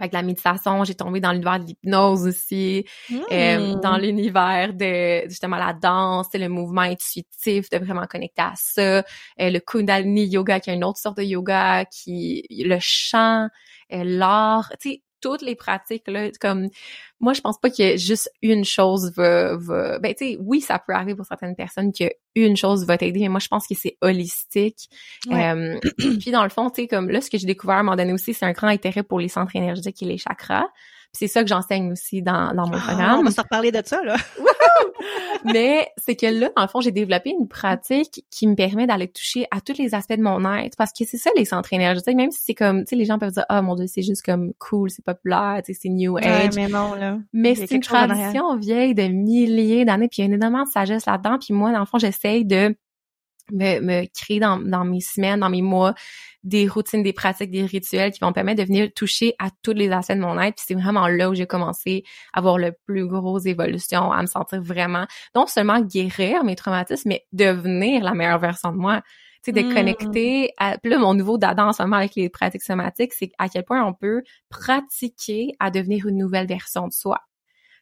avec 0.00 0.12
la 0.12 0.22
méditation, 0.22 0.84
j'ai 0.84 0.94
tombé 0.94 1.20
dans 1.20 1.32
l'univers 1.32 1.60
de 1.60 1.66
l'hypnose 1.66 2.26
aussi, 2.26 2.84
euh, 3.32 3.74
mmh. 3.76 3.80
dans 3.80 3.96
l'univers 3.96 4.72
de 4.74 5.28
justement 5.28 5.56
la 5.56 5.72
danse, 5.72 6.28
le 6.34 6.48
mouvement 6.48 6.82
intuitif, 6.82 7.70
de 7.70 7.78
vraiment 7.78 8.06
connecter 8.06 8.42
à 8.42 8.52
ça, 8.54 8.82
euh, 8.82 9.02
le 9.38 9.58
Kundalini 9.60 10.26
yoga 10.26 10.60
qui 10.60 10.70
est 10.70 10.74
une 10.74 10.84
autre 10.84 10.98
sorte 10.98 11.18
de 11.18 11.22
yoga, 11.22 11.84
qui 11.84 12.44
le 12.50 12.78
chant, 12.80 13.48
euh, 13.92 14.02
l'art, 14.04 14.70
tu 14.80 14.90
sais, 14.90 15.02
toutes 15.20 15.42
les 15.42 15.54
pratiques 15.54 16.06
là 16.06 16.30
comme 16.40 16.68
moi 17.20 17.32
je 17.32 17.40
pense 17.40 17.58
pas 17.58 17.68
ait 17.78 17.98
juste 17.98 18.30
une 18.42 18.64
chose 18.64 19.12
va, 19.16 19.56
va 19.56 19.98
ben 19.98 20.14
tu 20.14 20.32
sais 20.32 20.38
oui 20.40 20.60
ça 20.60 20.78
peut 20.78 20.92
arriver 20.92 21.14
pour 21.14 21.26
certaines 21.26 21.56
personnes 21.56 21.92
que 21.92 22.04
une 22.34 22.56
chose 22.56 22.86
va 22.86 22.98
t'aider 22.98 23.20
mais 23.20 23.28
moi 23.28 23.40
je 23.40 23.48
pense 23.48 23.66
que 23.66 23.74
c'est 23.74 23.96
holistique. 24.00 24.88
Euh, 25.30 25.78
puis 26.20 26.30
dans 26.30 26.44
le 26.44 26.50
fond 26.50 26.70
tu 26.70 26.82
sais 26.82 26.88
comme 26.88 27.10
là 27.10 27.20
ce 27.20 27.30
que 27.30 27.38
j'ai 27.38 27.46
découvert 27.46 27.76
à 27.76 27.80
un 27.80 27.82
moment 27.82 27.96
donné 27.96 28.12
aussi 28.12 28.34
c'est 28.34 28.46
un 28.46 28.52
grand 28.52 28.68
intérêt 28.68 29.02
pour 29.02 29.20
les 29.20 29.28
centres 29.28 29.54
énergétiques 29.56 30.02
et 30.02 30.06
les 30.06 30.18
chakras 30.18 30.68
c'est 31.12 31.26
ça 31.26 31.42
que 31.42 31.48
j'enseigne 31.48 31.92
aussi 31.92 32.22
dans, 32.22 32.54
dans 32.54 32.66
mon 32.66 32.76
ah, 32.76 32.86
programme. 32.86 33.20
on 33.20 33.24
va 33.24 33.30
se 33.30 33.40
reparler 33.40 33.72
de 33.72 33.82
ça, 33.84 34.02
là. 34.04 34.16
Mais 35.44 35.88
c'est 35.96 36.16
que 36.16 36.26
là, 36.26 36.50
dans 36.56 36.62
le 36.62 36.68
fond, 36.68 36.80
j'ai 36.80 36.90
développé 36.90 37.30
une 37.30 37.48
pratique 37.48 38.24
qui 38.30 38.46
me 38.46 38.54
permet 38.54 38.86
d'aller 38.86 39.08
toucher 39.08 39.46
à 39.50 39.60
tous 39.60 39.78
les 39.78 39.94
aspects 39.94 40.16
de 40.16 40.22
mon 40.22 40.44
être. 40.56 40.76
Parce 40.76 40.92
que 40.92 41.04
c'est 41.04 41.16
ça, 41.16 41.30
les 41.36 41.44
centres 41.44 41.72
énergétiques. 41.72 42.16
Même 42.16 42.30
si 42.30 42.40
c'est 42.44 42.54
comme, 42.54 42.80
tu 42.80 42.90
sais, 42.90 42.96
les 42.96 43.04
gens 43.04 43.18
peuvent 43.18 43.32
dire, 43.32 43.44
ah, 43.48 43.60
oh, 43.60 43.62
mon 43.62 43.74
Dieu, 43.74 43.86
c'est 43.88 44.02
juste 44.02 44.24
comme 44.24 44.52
cool, 44.58 44.90
c'est 44.90 45.04
populaire, 45.04 45.62
tu 45.64 45.72
sais, 45.72 45.80
c'est 45.82 45.88
New 45.88 46.16
Age. 46.18 46.54
mais 46.54 46.68
non, 46.68 46.94
là. 46.94 47.18
Mais 47.32 47.54
c'est 47.54 47.70
une 47.70 47.80
tradition 47.80 48.56
vieille 48.56 48.94
de 48.94 49.04
milliers 49.04 49.84
d'années, 49.84 50.08
puis 50.08 50.22
il 50.22 50.28
y 50.28 50.32
a 50.32 50.34
énormément 50.34 50.64
de 50.64 50.70
sagesse 50.70 51.06
là-dedans. 51.06 51.38
Puis 51.38 51.54
moi, 51.54 51.72
dans 51.72 51.80
le 51.80 51.86
fond, 51.86 51.98
j'essaye 51.98 52.44
de 52.44 52.76
me, 53.52 53.80
me 53.80 54.06
créer 54.06 54.40
dans, 54.40 54.58
dans 54.58 54.84
mes 54.84 55.00
semaines, 55.00 55.40
dans 55.40 55.50
mes 55.50 55.62
mois, 55.62 55.94
des 56.44 56.68
routines, 56.68 57.02
des 57.02 57.12
pratiques, 57.12 57.50
des 57.50 57.64
rituels 57.64 58.12
qui 58.12 58.20
vont 58.20 58.28
me 58.28 58.32
permettre 58.32 58.62
de 58.62 58.66
venir 58.66 58.88
toucher 58.94 59.34
à 59.38 59.48
tous 59.62 59.72
les 59.72 59.90
aspects 59.90 60.12
de 60.12 60.20
mon 60.20 60.38
être. 60.40 60.56
Puis 60.56 60.64
c'est 60.68 60.74
vraiment 60.74 61.08
là 61.08 61.30
où 61.30 61.34
j'ai 61.34 61.46
commencé 61.46 62.04
à 62.32 62.38
avoir 62.38 62.58
le 62.58 62.72
plus 62.86 63.06
gros 63.06 63.38
évolution, 63.38 64.12
à 64.12 64.22
me 64.22 64.26
sentir 64.26 64.62
vraiment, 64.62 65.06
non 65.34 65.46
seulement 65.46 65.80
guérir 65.80 66.44
mes 66.44 66.56
traumatismes, 66.56 67.08
mais 67.08 67.26
devenir 67.32 68.02
la 68.04 68.14
meilleure 68.14 68.38
version 68.38 68.72
de 68.72 68.76
moi. 68.76 69.02
Tu 69.44 69.52
sais, 69.52 69.62
de 69.62 69.68
mmh. 69.68 69.74
connecter 69.74 70.50
à, 70.58 70.78
puis 70.78 70.90
là, 70.90 70.98
mon 70.98 71.14
nouveau 71.14 71.38
dada 71.38 71.64
en 71.64 71.72
ce 71.72 71.82
moment 71.82 71.96
avec 71.96 72.16
les 72.16 72.28
pratiques 72.28 72.62
somatiques, 72.62 73.12
c'est 73.14 73.30
à 73.38 73.48
quel 73.48 73.64
point 73.64 73.84
on 73.84 73.94
peut 73.94 74.22
pratiquer 74.48 75.52
à 75.60 75.70
devenir 75.70 76.06
une 76.06 76.18
nouvelle 76.18 76.48
version 76.48 76.88
de 76.88 76.92
soi. 76.92 77.20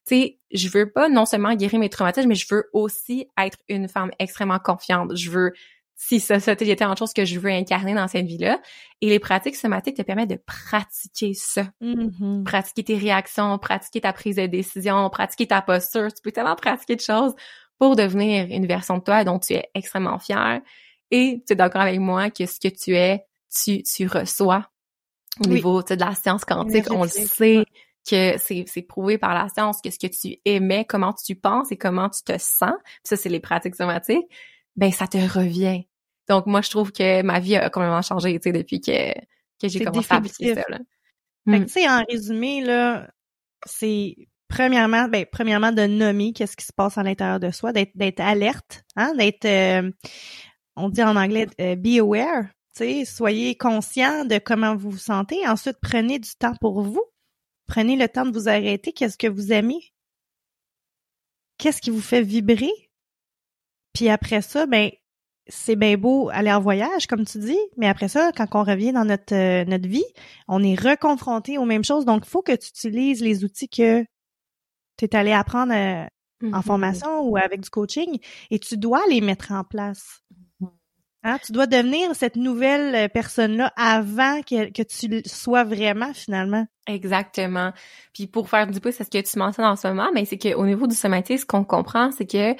Tu 0.06 0.14
sais, 0.14 0.38
je 0.52 0.68
veux 0.68 0.90
pas 0.90 1.08
non 1.08 1.26
seulement 1.26 1.54
guérir 1.54 1.80
mes 1.80 1.88
traumatismes, 1.88 2.28
mais 2.28 2.34
je 2.34 2.46
veux 2.48 2.68
aussi 2.72 3.28
être 3.38 3.58
une 3.68 3.88
femme 3.88 4.10
extrêmement 4.18 4.58
confiante. 4.58 5.16
Je 5.16 5.30
veux 5.30 5.52
si 5.96 6.20
ça, 6.20 6.38
ça 6.40 6.52
était 6.52 6.82
une 6.82 6.96
chose 6.96 7.14
que 7.14 7.24
je 7.24 7.40
veux 7.40 7.50
incarner 7.50 7.94
dans 7.94 8.06
cette 8.06 8.26
vie-là. 8.26 8.60
Et 9.00 9.08
les 9.08 9.18
pratiques 9.18 9.56
somatiques 9.56 9.96
te 9.96 10.02
permettent 10.02 10.30
de 10.30 10.40
pratiquer 10.46 11.32
ça. 11.32 11.70
Mm-hmm. 11.80 12.44
Pratiquer 12.44 12.84
tes 12.84 12.98
réactions, 12.98 13.58
pratiquer 13.58 14.02
ta 14.02 14.12
prise 14.12 14.36
de 14.36 14.46
décision, 14.46 15.08
pratiquer 15.08 15.46
ta 15.46 15.62
posture. 15.62 16.12
Tu 16.12 16.20
peux 16.22 16.32
tellement 16.32 16.54
pratiquer 16.54 16.96
de 16.96 17.00
choses 17.00 17.34
pour 17.78 17.96
devenir 17.96 18.46
une 18.50 18.66
version 18.66 18.98
de 18.98 19.02
toi 19.02 19.24
dont 19.24 19.38
tu 19.38 19.54
es 19.54 19.70
extrêmement 19.74 20.18
fière. 20.18 20.60
Et 21.10 21.42
tu 21.46 21.54
es 21.54 21.56
d'accord 21.56 21.82
avec 21.82 21.98
moi 21.98 22.30
que 22.30 22.44
ce 22.44 22.60
que 22.60 22.68
tu 22.68 22.94
es, 22.94 23.24
tu, 23.50 23.82
tu 23.82 24.06
reçois 24.06 24.68
au 25.44 25.48
niveau 25.48 25.82
de 25.82 25.94
la 25.94 26.14
science 26.14 26.44
quantique. 26.44 26.90
On 26.90 27.04
le 27.04 27.08
sait 27.08 27.64
que 28.08 28.36
c'est 28.38 28.82
prouvé 28.82 29.18
par 29.18 29.34
la 29.34 29.48
science 29.48 29.80
que 29.82 29.90
ce 29.90 29.98
que 29.98 30.06
tu 30.06 30.38
aimais, 30.44 30.84
comment 30.84 31.12
tu 31.12 31.34
penses 31.34 31.72
et 31.72 31.76
comment 31.76 32.08
tu 32.08 32.22
te 32.22 32.38
sens, 32.38 32.74
ça 33.04 33.16
c'est 33.16 33.28
les 33.28 33.40
pratiques 33.40 33.74
somatiques, 33.74 34.26
ben 34.76 34.92
ça 34.92 35.06
te 35.06 35.18
revient. 35.18 35.86
Donc 36.28 36.46
moi 36.46 36.60
je 36.60 36.70
trouve 36.70 36.92
que 36.92 37.22
ma 37.22 37.40
vie 37.40 37.56
a 37.56 37.70
complètement 37.70 38.02
changé, 38.02 38.32
tu 38.38 38.50
sais, 38.50 38.52
depuis 38.52 38.80
que 38.80 39.12
que 39.60 39.68
j'ai 39.68 39.84
commencé 39.84 40.08
à 40.10 40.16
appliquer 40.16 40.54
ça. 40.54 40.64
Là. 40.68 40.78
Fait 41.48 41.58
que, 41.58 41.62
hmm. 41.62 41.66
tu 41.66 41.72
sais, 41.72 41.88
en 41.88 42.02
résumé, 42.08 42.60
là, 42.60 43.08
c'est 43.64 44.16
premièrement, 44.48 45.08
ben, 45.08 45.24
premièrement, 45.30 45.72
de 45.72 45.86
nommer 45.86 46.32
qu'est-ce 46.32 46.56
qui 46.56 46.64
se 46.64 46.72
passe 46.72 46.98
à 46.98 47.02
l'intérieur 47.02 47.40
de 47.40 47.50
soi, 47.50 47.72
d'être, 47.72 47.92
d'être 47.94 48.20
alerte, 48.20 48.82
hein, 48.96 49.14
d'être, 49.16 49.44
euh, 49.44 49.90
on 50.76 50.88
dit 50.88 51.02
en 51.02 51.16
anglais, 51.16 51.46
euh, 51.60 51.76
be 51.76 51.98
aware, 51.98 52.44
tu 52.76 52.84
sais, 52.84 53.04
soyez 53.04 53.56
conscient 53.56 54.24
de 54.24 54.38
comment 54.38 54.76
vous 54.76 54.90
vous 54.90 54.98
sentez. 54.98 55.46
Ensuite, 55.46 55.78
prenez 55.80 56.18
du 56.18 56.30
temps 56.38 56.54
pour 56.60 56.82
vous. 56.82 57.02
Prenez 57.66 57.96
le 57.96 58.08
temps 58.08 58.26
de 58.26 58.32
vous 58.32 58.48
arrêter. 58.48 58.92
Qu'est-ce 58.92 59.18
que 59.18 59.26
vous 59.26 59.52
aimez? 59.52 59.92
Qu'est-ce 61.58 61.80
qui 61.80 61.90
vous 61.90 62.00
fait 62.00 62.22
vibrer? 62.22 62.72
Puis 63.92 64.08
après 64.08 64.42
ça, 64.42 64.66
ben, 64.66 64.90
c'est 65.48 65.76
bien 65.76 65.96
beau 65.96 66.28
aller 66.30 66.52
en 66.52 66.60
voyage, 66.60 67.06
comme 67.06 67.24
tu 67.24 67.38
dis, 67.38 67.58
mais 67.76 67.88
après 67.88 68.08
ça, 68.08 68.32
quand 68.32 68.46
on 68.54 68.64
revient 68.64 68.92
dans 68.92 69.04
notre, 69.04 69.34
euh, 69.34 69.64
notre 69.64 69.88
vie, 69.88 70.04
on 70.48 70.62
est 70.62 70.74
reconfronté 70.74 71.56
aux 71.58 71.64
mêmes 71.64 71.84
choses. 71.84 72.04
Donc, 72.04 72.24
il 72.26 72.28
faut 72.28 72.42
que 72.42 72.54
tu 72.56 72.68
utilises 72.68 73.22
les 73.22 73.44
outils 73.44 73.68
que 73.68 74.04
tu 74.98 75.04
es 75.04 75.16
allé 75.16 75.32
apprendre 75.32 75.72
euh, 75.72 76.04
en 76.42 76.46
mm-hmm. 76.46 76.62
formation 76.62 77.20
ou 77.22 77.36
avec 77.36 77.60
du 77.60 77.70
coaching 77.70 78.18
et 78.50 78.58
tu 78.58 78.76
dois 78.76 79.02
les 79.08 79.20
mettre 79.20 79.52
en 79.52 79.64
place. 79.64 80.20
Hein? 81.26 81.38
Tu 81.44 81.50
dois 81.50 81.66
devenir 81.66 82.14
cette 82.14 82.36
nouvelle 82.36 82.94
euh, 82.94 83.08
personne-là 83.08 83.72
avant 83.76 84.42
que, 84.42 84.70
que 84.70 84.82
tu 84.82 85.28
sois 85.28 85.64
vraiment 85.64 86.14
finalement. 86.14 86.64
Exactement. 86.86 87.72
Puis 88.14 88.28
pour 88.28 88.48
faire 88.48 88.68
du 88.68 88.80
pouce 88.80 89.00
à 89.00 89.04
ce 89.04 89.10
que 89.10 89.20
tu 89.20 89.36
mentionnes 89.36 89.64
en 89.64 89.74
ce 89.74 89.88
moment, 89.88 90.08
mais 90.14 90.24
c'est 90.24 90.38
qu'au 90.38 90.64
niveau 90.64 90.86
du 90.86 90.94
somatisme, 90.94 91.40
ce 91.42 91.46
qu'on 91.46 91.64
comprend, 91.64 92.12
c'est 92.12 92.30
que 92.30 92.54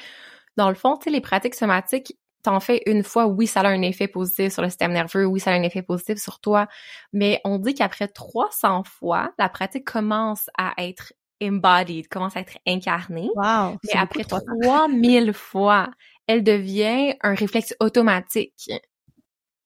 dans 0.57 0.69
le 0.69 0.75
fond, 0.75 0.97
tu 0.97 1.05
sais, 1.05 1.11
les 1.11 1.21
pratiques 1.21 1.55
somatiques, 1.55 2.19
t'en 2.43 2.59
fais 2.59 2.83
une 2.87 3.05
fois, 3.05 3.27
oui, 3.27 3.47
ça 3.47 3.61
a 3.61 3.69
un 3.69 3.83
effet 3.83 4.09
positif 4.09 4.53
sur 4.53 4.63
le 4.63 4.69
système 4.69 4.93
nerveux, 4.93 5.27
oui, 5.27 5.39
ça 5.39 5.53
a 5.53 5.55
un 5.55 5.63
effet 5.63 5.83
positif 5.83 6.19
sur 6.19 6.41
toi, 6.41 6.67
mais 7.13 7.41
on 7.45 7.59
dit 7.59 7.75
qu'après 7.75 8.09
300 8.09 8.83
fois, 8.85 9.33
la 9.39 9.49
pratique 9.49 9.85
commence 9.85 10.51
à 10.59 10.73
être 10.79 11.13
embodied, 11.43 12.09
commence 12.09 12.37
à 12.37 12.41
être 12.41 12.59
incarnée. 12.67 13.31
Wow, 13.37 13.77
mais 13.85 13.99
après 13.99 14.25
3000 14.25 15.33
fois, 15.33 15.89
elle 16.27 16.43
devient 16.43 17.15
un 17.23 17.35
réflexe 17.35 17.75
automatique. 17.81 18.71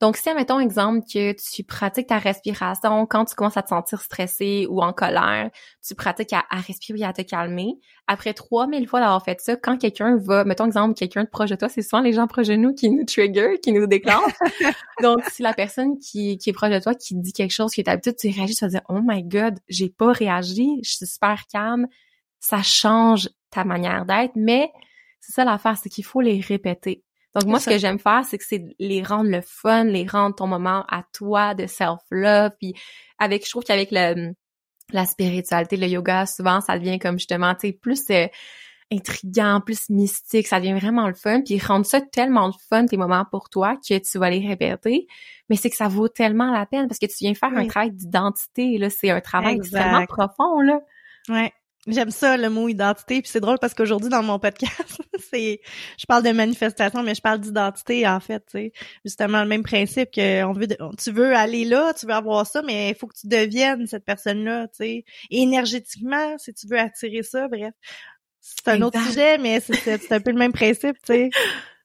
Donc, 0.01 0.17
si, 0.17 0.33
mettons 0.33 0.59
exemple 0.59 1.01
que 1.01 1.33
tu 1.33 1.63
pratiques 1.63 2.07
ta 2.07 2.17
respiration 2.17 3.05
quand 3.05 3.27
tu 3.27 3.35
commences 3.35 3.59
à 3.59 3.63
te 3.63 3.69
sentir 3.69 4.01
stressé 4.01 4.67
ou 4.71 4.81
en 4.83 4.95
colère, 4.95 5.51
tu 5.87 5.95
pratiques 5.95 6.33
à, 6.33 6.45
respirer 6.67 7.01
et 7.01 7.05
à 7.05 7.13
te 7.13 7.21
calmer. 7.21 7.75
Après 8.07 8.33
3000 8.33 8.89
fois 8.89 9.01
d'avoir 9.01 9.23
fait 9.23 9.39
ça, 9.43 9.57
quand 9.57 9.77
quelqu'un 9.77 10.17
va, 10.17 10.45
mettons 10.45 10.65
exemple, 10.65 10.95
quelqu'un 10.95 11.25
de 11.25 11.29
proche 11.29 11.51
de 11.51 11.57
toi, 11.57 11.69
c'est 11.69 11.83
souvent 11.83 12.01
les 12.01 12.15
gens 12.15 12.27
proches 12.27 12.47
de 12.47 12.57
nous 12.57 12.73
qui 12.73 12.89
nous 12.89 13.05
trigger, 13.05 13.59
qui 13.63 13.73
nous 13.73 13.87
déclenchent. 13.87 14.33
Donc, 15.03 15.23
si 15.31 15.43
la 15.43 15.53
personne 15.53 15.99
qui, 15.99 16.39
qui 16.39 16.49
est 16.49 16.55
proche 16.55 16.71
de 16.71 16.79
toi, 16.81 16.95
qui 16.95 17.15
dit 17.15 17.35
quelque 17.35 17.53
chose 17.53 17.71
qui 17.71 17.83
est 17.83 17.85
d'habitude, 17.85 18.17
tu 18.19 18.31
réagis, 18.31 18.57
tu 18.57 18.65
vas 18.65 18.71
dire, 18.71 18.83
oh 18.89 19.01
my 19.03 19.23
god, 19.23 19.59
j'ai 19.69 19.91
pas 19.91 20.13
réagi, 20.13 20.81
je 20.83 20.93
suis 20.93 21.07
super 21.07 21.47
calme. 21.53 21.87
Ça 22.39 22.63
change 22.63 23.29
ta 23.51 23.65
manière 23.65 24.07
d'être, 24.07 24.33
mais 24.35 24.71
c'est 25.21 25.33
ça 25.33 25.45
l'affaire, 25.45 25.77
c'est 25.77 25.89
qu'il 25.89 26.05
faut 26.05 26.21
les 26.21 26.41
répéter. 26.41 27.05
Donc 27.35 27.45
moi, 27.45 27.61
ce 27.61 27.71
que 27.71 27.79
j'aime 27.79 28.01
faire, 28.01 28.25
c'est 28.25 28.39
que 28.39 28.45
c'est 28.45 28.64
les 28.81 29.03
rendre 29.03 29.31
le 29.31 29.41
fun, 29.41 29.85
les 29.85 30.05
rendre 30.05 30.35
ton 30.35 30.49
moment 30.49 30.85
à 30.89 31.05
toi 31.12 31.55
de 31.55 31.66
self-love. 31.66 32.51
Puis 32.59 32.75
avec, 33.18 33.45
je 33.45 33.51
trouve 33.51 33.62
qu'avec 33.62 33.91
le 33.93 34.33
la 34.93 35.07
spiritualité, 35.07 35.77
le 35.77 35.87
yoga, 35.87 36.27
souvent, 36.27 36.61
ça 36.61 36.79
devient 36.79 36.99
comme 36.99 37.18
justement, 37.18 37.55
tu 37.55 37.68
sais, 37.68 37.73
plus 37.73 38.03
euh, 38.11 38.27
intriguant, 38.93 39.61
plus 39.64 39.89
mystique, 39.89 40.47
ça 40.47 40.59
devient 40.59 40.79
vraiment 40.79 41.07
le 41.07 41.14
fun. 41.14 41.43
Puis 41.43 41.59
rendre 41.59 41.87
ça 41.87 42.01
tellement 42.01 42.49
le 42.49 42.53
fun, 42.68 42.87
tes 42.87 42.97
moments 42.97 43.25
pour 43.31 43.49
toi, 43.49 43.77
que 43.77 43.99
tu 43.99 44.18
vas 44.18 44.31
les 44.31 44.47
répéter. 44.47 45.07
Mais 45.49 45.57
c'est 45.57 45.71
que 45.71 45.77
ça 45.77 45.89
vaut 45.89 46.09
tellement 46.09 46.51
la 46.53 46.66
peine 46.66 46.89
parce 46.89 46.99
que 46.99 47.07
tu 47.07 47.16
viens 47.21 47.35
faire 47.35 47.57
un 47.57 47.66
travail 47.66 47.93
d'identité. 47.93 48.79
Là, 48.79 48.91
c'est 48.91 49.11
un 49.11 49.21
travail 49.21 49.57
extrêmement 49.57 50.07
profond, 50.07 50.61
là. 50.61 50.81
Ouais. 51.29 51.53
J'aime 51.87 52.11
ça 52.11 52.37
le 52.37 52.51
mot 52.51 52.68
identité, 52.68 53.22
puis 53.22 53.31
c'est 53.31 53.41
drôle 53.41 53.59
parce 53.59 53.72
qu'aujourd'hui 53.72 54.11
dans 54.11 54.22
mon 54.22 54.39
podcast, 54.39 55.01
c'est 55.31 55.61
je 55.99 56.05
parle 56.07 56.22
de 56.22 56.31
manifestation, 56.31 57.03
mais 57.03 57.14
je 57.14 57.22
parle 57.22 57.41
d'identité 57.41 58.07
en 58.07 58.20
fait, 58.20 58.41
tu 58.41 58.53
sais. 58.53 58.72
Justement 59.05 59.41
le 59.43 59.49
même 59.49 59.62
principe 59.62 60.11
que 60.11 60.45
on 60.45 60.53
veut 60.53 60.68
tu 60.68 61.11
veux 61.11 61.35
aller 61.35 61.64
là, 61.64 61.95
tu 61.95 62.07
veux 62.07 62.12
avoir 62.12 62.47
ça, 62.47 62.61
mais 62.61 62.91
il 62.91 62.95
faut 62.95 63.07
que 63.07 63.16
tu 63.18 63.28
deviennes 63.28 63.87
cette 63.87 64.05
personne-là, 64.05 64.68
tu 64.68 64.76
sais. 64.76 65.05
Énergétiquement, 65.31 66.37
si 66.37 66.53
tu 66.53 66.66
veux 66.66 66.78
attirer 66.78 67.22
ça, 67.22 67.49
bref. 67.49 67.72
C'est 68.41 68.68
un 68.68 68.83
autre 68.83 69.01
sujet, 69.07 69.39
mais 69.39 69.61
c'est 69.61 70.12
un 70.12 70.20
peu 70.20 70.33
le 70.33 70.39
même 70.39 70.53
principe, 70.53 70.97
tu 71.07 71.14
sais. 71.14 71.31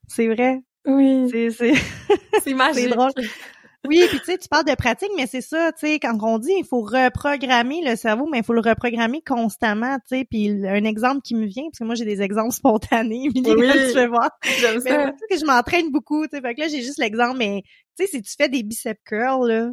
C'est 0.08 0.28
vrai. 0.28 0.60
Oui. 0.86 1.30
C'est 1.32 1.52
c'est 1.52 1.74
c'est 2.43 2.88
drôle. 2.88 3.12
Oui, 3.88 4.06
puis 4.10 4.20
tu 4.20 4.26
sais, 4.26 4.38
tu 4.38 4.48
parles 4.48 4.66
de 4.66 4.76
pratique, 4.76 5.10
mais 5.16 5.28
c'est 5.28 5.42
ça, 5.42 5.72
tu 5.72 5.88
sais, 5.88 6.00
quand 6.00 6.18
on 6.22 6.38
dit 6.40 6.54
il 6.58 6.66
faut 6.66 6.82
reprogrammer 6.82 7.82
le 7.84 7.96
cerveau, 7.96 8.28
mais 8.32 8.40
il 8.40 8.44
faut 8.44 8.54
le 8.54 8.62
reprogrammer 8.62 9.22
constamment, 9.22 9.98
tu 10.00 10.18
sais. 10.18 10.28
Puis 10.30 10.50
un 10.66 10.84
exemple 10.84 11.22
qui 11.22 11.36
me 11.36 11.46
vient, 11.46 11.64
parce 11.66 11.80
que 11.80 11.84
moi 11.84 11.96
j'ai 11.96 12.06
des 12.06 12.22
exemples 12.22 12.52
spontanés, 12.54 13.30
oui, 13.34 13.44
tu 13.44 13.94
fais 13.94 14.08
voir. 14.08 14.30
J'aime 14.60 14.82
ça. 14.82 15.12
que 15.30 15.38
je 15.38 15.46
m'entraîne 15.46 15.92
beaucoup, 15.92 16.26
tu 16.28 16.36
sais. 16.36 16.42
Fait 16.42 16.56
que 16.56 16.62
là 16.62 16.68
j'ai 16.68 16.82
juste 16.82 17.00
l'exemple, 17.00 17.38
mais 17.38 17.64
tu 17.98 18.06
sais, 18.06 18.12
si 18.12 18.22
tu 18.22 18.34
fais 18.38 18.50
des 18.50 18.64
biceps 18.64 19.02
curls 19.06 19.48
là, 19.48 19.72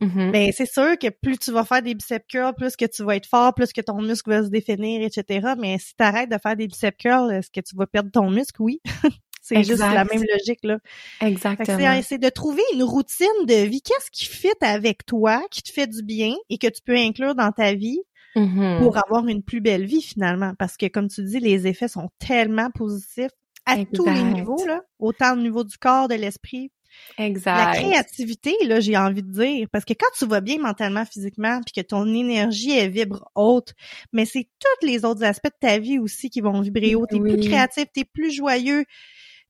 mm-hmm. 0.00 0.30
ben 0.30 0.52
c'est 0.52 0.70
sûr 0.70 0.98
que 0.98 1.08
plus 1.08 1.38
tu 1.38 1.52
vas 1.52 1.64
faire 1.64 1.82
des 1.82 1.94
biceps 1.94 2.26
curls, 2.28 2.54
plus 2.56 2.76
que 2.76 2.84
tu 2.84 3.04
vas 3.04 3.16
être 3.16 3.26
fort, 3.26 3.54
plus 3.54 3.72
que 3.72 3.80
ton 3.80 4.00
muscle 4.00 4.30
va 4.30 4.42
se 4.44 4.48
définir, 4.48 5.02
etc. 5.02 5.54
Mais 5.58 5.78
si 5.78 5.94
tu 5.96 6.04
arrêtes 6.04 6.30
de 6.30 6.38
faire 6.42 6.56
des 6.56 6.66
biceps 6.66 6.96
curls, 6.98 7.32
est-ce 7.32 7.50
que 7.50 7.60
tu 7.60 7.76
vas 7.76 7.86
perdre 7.86 8.10
ton 8.10 8.30
muscle? 8.30 8.60
Oui. 8.60 8.80
C'est 9.46 9.62
juste 9.62 9.80
la 9.80 10.04
même 10.04 10.24
logique, 10.32 10.60
là. 10.62 10.78
Exactement. 11.20 12.00
C'est 12.02 12.16
de 12.16 12.30
trouver 12.30 12.62
une 12.72 12.82
routine 12.82 13.26
de 13.46 13.66
vie. 13.66 13.82
Qu'est-ce 13.82 14.10
qui 14.10 14.24
fit 14.24 14.48
avec 14.62 15.04
toi, 15.04 15.42
qui 15.50 15.62
te 15.62 15.70
fait 15.70 15.86
du 15.86 16.02
bien 16.02 16.34
et 16.48 16.56
que 16.56 16.66
tu 16.66 16.80
peux 16.82 16.96
inclure 16.96 17.34
dans 17.34 17.52
ta 17.52 17.74
vie 17.74 18.00
mm-hmm. 18.36 18.78
pour 18.78 18.96
avoir 18.96 19.28
une 19.28 19.42
plus 19.42 19.60
belle 19.60 19.84
vie, 19.84 20.00
finalement? 20.00 20.54
Parce 20.58 20.78
que, 20.78 20.86
comme 20.86 21.08
tu 21.08 21.22
dis, 21.22 21.40
les 21.40 21.66
effets 21.66 21.88
sont 21.88 22.08
tellement 22.18 22.70
positifs 22.70 23.32
à 23.66 23.84
tous 23.84 24.06
les 24.06 24.22
niveaux, 24.22 24.64
là. 24.66 24.80
Autant 24.98 25.34
au 25.34 25.36
niveau 25.36 25.62
du 25.62 25.76
corps, 25.76 26.08
de 26.08 26.14
l'esprit. 26.14 26.70
Exact. 27.18 27.56
La 27.56 27.72
créativité, 27.72 28.54
là, 28.66 28.78
j'ai 28.80 28.96
envie 28.96 29.22
de 29.22 29.30
dire, 29.30 29.66
parce 29.72 29.84
que 29.84 29.94
quand 29.94 30.10
tu 30.16 30.26
vas 30.26 30.40
bien 30.40 30.58
mentalement, 30.58 31.04
physiquement, 31.04 31.60
puis 31.64 31.82
que 31.82 31.86
ton 31.86 32.06
énergie 32.06 32.70
elle 32.70 32.90
vibre 32.90 33.28
haute, 33.34 33.72
mais 34.12 34.24
c'est 34.24 34.48
tous 34.60 34.86
les 34.86 35.04
autres 35.04 35.24
aspects 35.24 35.48
de 35.48 35.68
ta 35.68 35.78
vie 35.78 35.98
aussi 35.98 36.30
qui 36.30 36.40
vont 36.40 36.60
vibrer 36.60 36.94
haut. 36.94 37.04
T'es 37.06 37.18
plus 37.18 37.40
créatif, 37.40 37.86
t'es 37.92 38.04
plus 38.04 38.30
joyeux, 38.30 38.84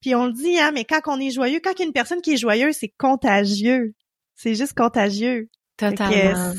puis 0.05 0.15
on 0.15 0.27
le 0.27 0.35
dit, 0.35 0.59
hein, 0.59 0.71
mais 0.75 0.85
quand 0.85 1.01
on 1.07 1.19
est 1.19 1.31
joyeux, 1.31 1.61
quand 1.65 1.71
il 1.77 1.79
y 1.79 1.83
a 1.85 1.87
une 1.87 1.95
personne 1.95 2.21
qui 2.21 2.35
est 2.35 2.37
joyeuse, 2.37 2.77
c'est 2.79 2.93
contagieux. 2.99 3.95
C'est 4.35 4.55
juste 4.55 4.75
contagieux. 4.75 5.49
Totalement. 5.79 6.53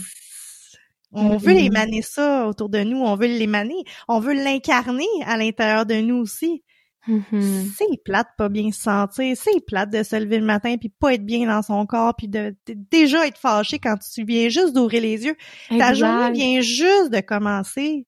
on 1.12 1.38
veut 1.38 1.56
émaner 1.56 2.02
ça 2.02 2.48
autour 2.48 2.70
de 2.70 2.80
nous, 2.80 2.98
on 2.98 3.16
veut 3.16 3.28
l'émaner, 3.28 3.84
on 4.08 4.20
veut 4.20 4.34
l'incarner 4.34 5.06
à 5.28 5.38
l'intérieur 5.38 5.86
de 5.86 5.94
nous 5.94 6.16
aussi. 6.16 6.64
Mm-hmm. 7.08 7.68
C'est 7.78 8.04
plate 8.04 8.30
pas 8.36 8.50
bien 8.50 8.72
se 8.72 8.82
sentir, 8.82 9.38
c'est 9.38 9.64
plate 9.68 9.92
de 9.92 10.02
se 10.02 10.16
lever 10.16 10.40
le 10.40 10.46
matin 10.46 10.78
puis 10.80 10.90
pas 10.90 11.14
être 11.14 11.24
bien 11.24 11.46
dans 11.46 11.62
son 11.62 11.86
corps 11.86 12.16
puis 12.18 12.28
de, 12.28 12.56
déjà 12.66 13.28
être 13.28 13.38
fâché 13.38 13.78
quand 13.78 13.98
tu 13.98 14.26
viens 14.26 14.50
juste 14.50 14.74
d'ouvrir 14.74 15.04
les 15.04 15.24
yeux. 15.24 15.36
Ta 15.78 15.94
journée 15.94 16.32
vient 16.32 16.62
juste 16.62 17.12
de 17.12 17.20
commencer. 17.20 18.08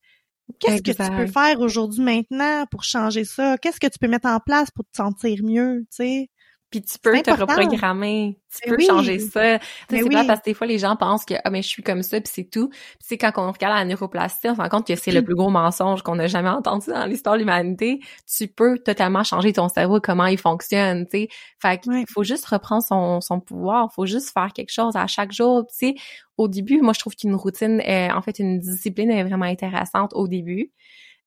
Qu'est-ce 0.59 0.81
que 0.81 0.91
tu 0.91 1.11
peux 1.11 1.27
faire 1.27 1.59
aujourd'hui 1.59 2.01
maintenant 2.03 2.65
pour 2.71 2.83
changer 2.83 3.25
ça? 3.25 3.57
Qu'est-ce 3.57 3.79
que 3.79 3.87
tu 3.87 3.99
peux 3.99 4.07
mettre 4.07 4.27
en 4.27 4.39
place 4.39 4.71
pour 4.71 4.85
te 4.85 4.95
sentir 4.97 5.43
mieux, 5.43 5.81
tu 5.91 5.95
sais? 5.97 6.29
Puis 6.69 6.81
tu 6.81 6.99
peux 6.99 7.21
te 7.21 7.31
reprogrammer, 7.31 8.37
tu 8.51 8.69
peux 8.69 8.83
changer 8.83 9.19
ça. 9.19 9.57
C'est 9.89 10.03
oui. 10.03 10.15
parce 10.27 10.41
que 10.41 10.45
des 10.45 10.53
fois 10.53 10.67
les 10.67 10.79
gens 10.79 10.97
pensent 10.97 11.23
que 11.23 11.35
ah 11.45 11.49
mais 11.49 11.61
je 11.61 11.67
suis 11.69 11.81
comme 11.81 12.03
ça 12.03 12.19
puis 12.19 12.29
c'est 12.33 12.49
tout. 12.49 12.67
Puis 12.69 12.79
c'est 12.99 13.17
quand 13.17 13.31
on 13.37 13.51
regarde 13.51 13.77
la 13.77 13.85
neuroplastie, 13.85 14.49
on 14.49 14.55
se 14.55 14.59
rend 14.59 14.67
compte 14.67 14.85
que 14.85 14.95
c'est 14.95 15.11
le 15.11 15.23
plus 15.23 15.35
gros 15.35 15.49
mensonge 15.49 16.01
qu'on 16.01 16.19
a 16.19 16.27
jamais 16.27 16.49
entendu 16.49 16.87
dans 16.89 17.05
l'histoire 17.05 17.35
de 17.35 17.39
l'humanité. 17.39 18.01
Tu 18.25 18.47
peux 18.49 18.77
totalement 18.79 19.23
changer 19.23 19.53
ton 19.53 19.69
cerveau 19.69 20.01
comment 20.01 20.25
il 20.25 20.37
fonctionne, 20.37 21.05
tu 21.05 21.19
sais. 21.19 21.29
Fait 21.61 21.79
qu'il 21.79 22.05
faut 22.09 22.23
juste 22.23 22.45
reprendre 22.45 22.83
son 22.83 23.21
son 23.21 23.39
pouvoir, 23.39 23.93
faut 23.93 24.05
juste 24.05 24.31
faire 24.31 24.51
quelque 24.53 24.71
chose 24.71 24.97
à 24.97 25.07
chaque 25.07 25.31
jour, 25.31 25.65
tu 25.67 25.75
sais. 25.77 25.95
Au 26.37 26.49
début, 26.49 26.81
moi 26.81 26.91
je 26.93 26.99
trouve 26.99 27.15
qu'une 27.15 27.35
routine 27.35 27.79
est, 27.79 28.11
en 28.11 28.21
fait 28.21 28.39
une 28.39 28.59
discipline 28.59 29.09
est 29.09 29.23
vraiment 29.23 29.45
intéressante 29.45 30.11
au 30.13 30.27
début. 30.27 30.71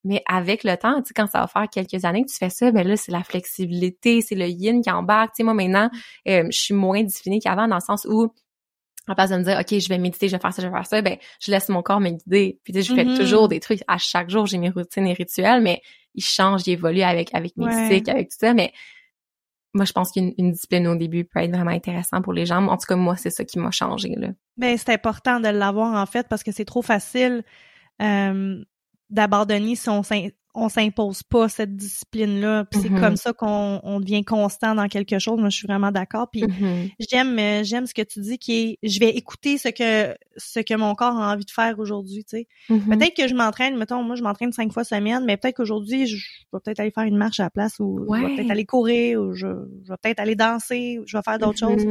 Mais 0.05 0.23
avec 0.27 0.65
le 0.65 0.77
temps, 0.77 1.03
tu 1.03 1.09
sais, 1.09 1.15
quand 1.15 1.27
ça 1.27 1.41
va 1.41 1.47
faire 1.47 1.69
quelques 1.69 2.05
années 2.05 2.25
que 2.25 2.31
tu 2.31 2.37
fais 2.39 2.49
ça, 2.51 2.71
ben 2.73 2.87
là, 2.87 2.97
c'est 2.97 3.13
la 3.13 3.23
flexibilité, 3.23 4.23
c'est 4.23 4.35
le 4.35 4.47
yin 4.49 4.81
qui 4.83 4.91
embarque. 4.91 5.31
Tu 5.35 5.39
sais, 5.39 5.43
moi, 5.45 5.55
maintenant, 5.55 5.91
euh, 6.29 6.45
je 6.51 6.59
suis 6.59 6.75
moins 6.75 7.03
définie 7.03 7.39
qu'avant 7.41 7.69
dans 7.69 7.77
le 7.77 7.81
sens 7.83 8.07
où 8.09 8.33
en 9.09 9.15
place 9.15 9.31
de 9.31 9.37
me 9.39 9.43
dire 9.43 9.59
ok 9.59 9.79
je 9.81 9.89
vais 9.89 9.99
méditer 9.99 10.29
je 10.29 10.37
vais 10.37 10.41
faire 10.41 10.53
ça 10.53 10.63
je 10.63 10.69
vais 10.69 10.73
faire 10.73 10.87
ça 10.87 11.03
ben 11.03 11.17
je 11.41 11.51
laisse 11.51 11.69
mon 11.69 11.83
corps 11.83 11.99
me 12.01 12.11
guider 12.11 12.61
puis 12.63 12.73
tu 12.73 12.81
sais, 12.83 12.89
je 12.89 12.95
fais 12.95 13.05
Mhm. 13.07 13.17
toujours 13.17 13.49
des 13.49 13.59
trucs 13.59 13.81
à 13.89 13.99
chaque 13.99 14.31
jour 14.31 14.47
j'ai 14.47 14.59
mes 14.59 14.69
routines 14.71 15.07
et 15.07 15.15
rituels 15.15 15.63
mais 15.63 15.81
ils 16.15 16.23
changent 16.23 16.63
ils 16.67 16.73
évoluent 16.75 17.03
avec 17.03 17.35
avec 17.35 17.57
mes 17.57 17.65
Ouais. 17.67 17.89
cycles 17.89 18.11
avec 18.11 18.29
tout 18.29 18.37
ça 18.39 18.53
mais 18.55 18.73
moi 19.75 19.85
je 19.85 19.93
pense 19.93 20.13
qu'une 20.13 20.33
une 20.39 20.53
discipline 20.53 20.87
au 20.87 20.95
début 20.97 21.25
peut 21.25 21.41
être 21.41 21.51
vraiment 21.51 21.71
intéressant 21.73 22.23
pour 22.23 22.33
les 22.35 22.47
gens 22.47 22.65
en 22.67 22.77
tout 22.77 22.87
cas 22.87 22.95
moi 22.95 23.17
c'est 23.17 23.31
ça 23.31 23.45
qui 23.45 23.59
m'a 23.59 23.71
changé 23.73 24.15
là 24.17 24.29
Ben, 24.59 24.77
c'est 24.77 24.93
important 24.93 25.41
de 25.41 25.49
l'avoir 25.49 25.95
en 26.01 26.07
fait 26.07 26.29
parce 26.29 26.43
que 26.45 26.53
c'est 26.53 26.67
trop 26.67 26.83
facile 26.83 27.43
euh, 28.03 28.63
d'abandonner 29.11 29.77
si 29.77 30.33
on 30.55 30.69
s'im- 30.69 30.81
on 30.81 30.81
s'impose 30.91 31.23
pas 31.23 31.49
cette 31.49 31.77
discipline-là. 31.77 32.65
Puis 32.65 32.81
c'est 32.81 32.89
comme 33.01 33.17
ça 33.17 33.33
qu'on 33.33 33.81
on 33.83 34.01
devient 34.01 34.25
constant 34.25 34.75
dans 34.75 34.89
quelque 34.89 35.19
chose. 35.19 35.39
Moi, 35.39 35.49
je 35.51 35.57
suis 35.57 35.67
vraiment 35.67 35.91
d'accord. 35.93 36.29
Puis 36.31 36.43
Mhm. 36.45 36.89
j'aime 37.11 37.39
euh, 37.39 37.63
j'aime 37.65 37.87
ce 37.87 37.95
que 37.95 38.03
tu 38.03 38.21
dis 38.21 38.39
qui 38.39 38.53
est 38.83 38.89
je 38.89 38.99
vais 39.01 39.11
écouter 39.11 39.59
ce 39.59 39.69
que 39.69 40.17
ce 40.37 40.61
que 40.61 40.75
mon 40.75 40.95
corps 40.95 41.17
a 41.19 41.33
envie 41.33 41.45
de 41.45 41.51
faire 41.51 41.79
aujourd'hui, 41.79 42.25
tu 42.25 42.39
sais. 42.39 42.49
Mhm. 42.69 42.89
Peut-être 42.99 43.15
que 43.17 43.29
je 43.29 43.35
m'entraîne, 43.35 43.77
mettons, 43.77 44.03
moi 44.03 44.17
je 44.17 44.23
m'entraîne 44.23 44.53
cinq 44.53 44.73
fois 44.73 44.85
semaine, 44.85 45.25
mais 45.25 45.37
peut-être 45.37 45.57
qu'aujourd'hui 45.57 46.07
je, 46.07 46.17
vais 46.17 46.61
peut-être 46.65 46.81
aller 46.81 46.91
faire 46.91 47.05
une 47.05 47.17
marche 47.17 47.41
à 47.41 47.45
la 47.45 47.51
place 47.51 47.79
ou 47.79 48.07
je 48.15 48.21
vais 48.21 48.35
peut-être 48.37 48.51
aller 48.51 48.65
courir 48.67 49.21
ou 49.21 49.35
je, 49.35 49.47
je 49.85 49.91
vais 49.91 49.97
peut-être 50.03 50.21
aller 50.21 50.35
danser 50.35 50.99
ou 50.99 51.05
je 51.07 51.17
vais 51.17 51.23
faire 51.23 51.39
d'autres 51.39 51.59
choses. 51.59 51.85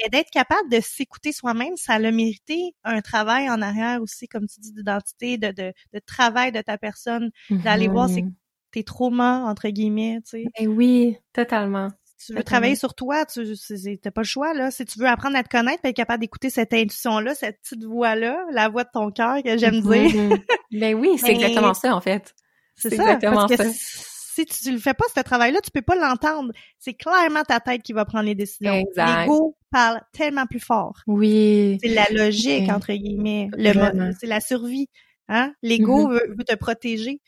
Mais 0.00 0.08
d'être 0.10 0.30
capable 0.30 0.70
de 0.70 0.80
s'écouter 0.80 1.32
soi-même, 1.32 1.76
ça 1.76 1.94
a 1.94 2.10
mérité 2.10 2.74
un 2.84 3.00
travail 3.00 3.50
en 3.50 3.60
arrière 3.60 4.00
aussi, 4.00 4.28
comme 4.28 4.46
tu 4.46 4.60
dis, 4.60 4.72
d'identité, 4.72 5.38
de, 5.38 5.48
de, 5.48 5.72
de 5.92 5.98
travail 6.06 6.52
de 6.52 6.60
ta 6.60 6.78
personne, 6.78 7.30
d'aller 7.64 7.88
c'est- 8.06 8.22
Mhm. 8.22 8.34
tes 8.70 8.84
traumas, 8.84 9.40
entre 9.44 9.68
guillemets, 9.70 10.20
tu 10.22 10.42
sais. 10.42 10.44
Ben 10.60 10.68
oui 10.68 11.16
totalement 11.32 11.88
Si 12.20 12.26
tu 12.26 12.32
veux 12.32 12.38
Totalement. 12.40 12.44
travailler 12.60 12.74
sur 12.76 12.94
toi, 12.94 13.24
tu 13.26 13.44
t'as 14.02 14.10
pas 14.10 14.20
le 14.22 14.26
choix, 14.26 14.52
là. 14.52 14.70
Si 14.72 14.84
tu 14.84 14.98
veux 14.98 15.06
apprendre 15.06 15.36
à 15.36 15.42
te 15.44 15.48
connaître, 15.48 15.80
être 15.84 15.94
capable 15.96 16.20
d'écouter 16.20 16.50
cette 16.50 16.72
intuition-là, 16.74 17.34
cette 17.36 17.60
petite 17.62 17.84
voix-là, 17.84 18.44
la 18.52 18.68
voix 18.68 18.82
de 18.84 18.88
ton 18.92 19.10
cœur 19.12 19.40
que 19.42 19.56
j'aime 19.56 19.80
dire. 19.80 20.14
Mhm. 20.14 20.30
ben 20.72 20.94
oui 20.94 21.16
c'est 21.16 21.28
Mais- 21.28 21.34
exactement 21.34 21.74
ça 21.74 21.94
en 21.96 22.00
fait 22.00 22.34
C'est 22.74 22.90
ça, 22.94 23.02
exactement 23.04 23.46
parce 23.46 23.56
que 23.56 23.62
ça. 23.62 23.70
si 23.72 24.44
tu 24.46 24.72
le 24.72 24.78
fais 24.78 24.94
pas, 24.94 25.04
ce 25.14 25.20
travail-là, 25.20 25.60
tu 25.60 25.70
peux 25.70 25.80
pas 25.82 25.94
l'entendre. 25.94 26.52
C'est 26.80 26.94
clairement 26.94 27.42
ta 27.44 27.60
tête 27.60 27.82
qui 27.82 27.92
va 27.92 28.04
prendre 28.04 28.24
les 28.24 28.34
décisions. 28.34 28.84
L'ego 28.96 29.56
parle 29.70 30.00
tellement 30.12 30.46
plus 30.46 30.60
fort. 30.60 30.98
oui 31.06 31.78
C'est 31.82 31.88
la 31.94 32.06
logique, 32.10 32.66
Ouais. 32.68 32.72
entre 32.72 32.92
guillemets. 32.92 33.48
Le 33.56 34.12
c'est 34.18 34.26
la 34.26 34.40
survie. 34.40 34.88
Hein? 35.30 35.52
L'ego 35.62 36.08
Mhm. 36.08 36.12
veut, 36.14 36.34
veut 36.38 36.44
te 36.44 36.54
protéger. 36.56 37.20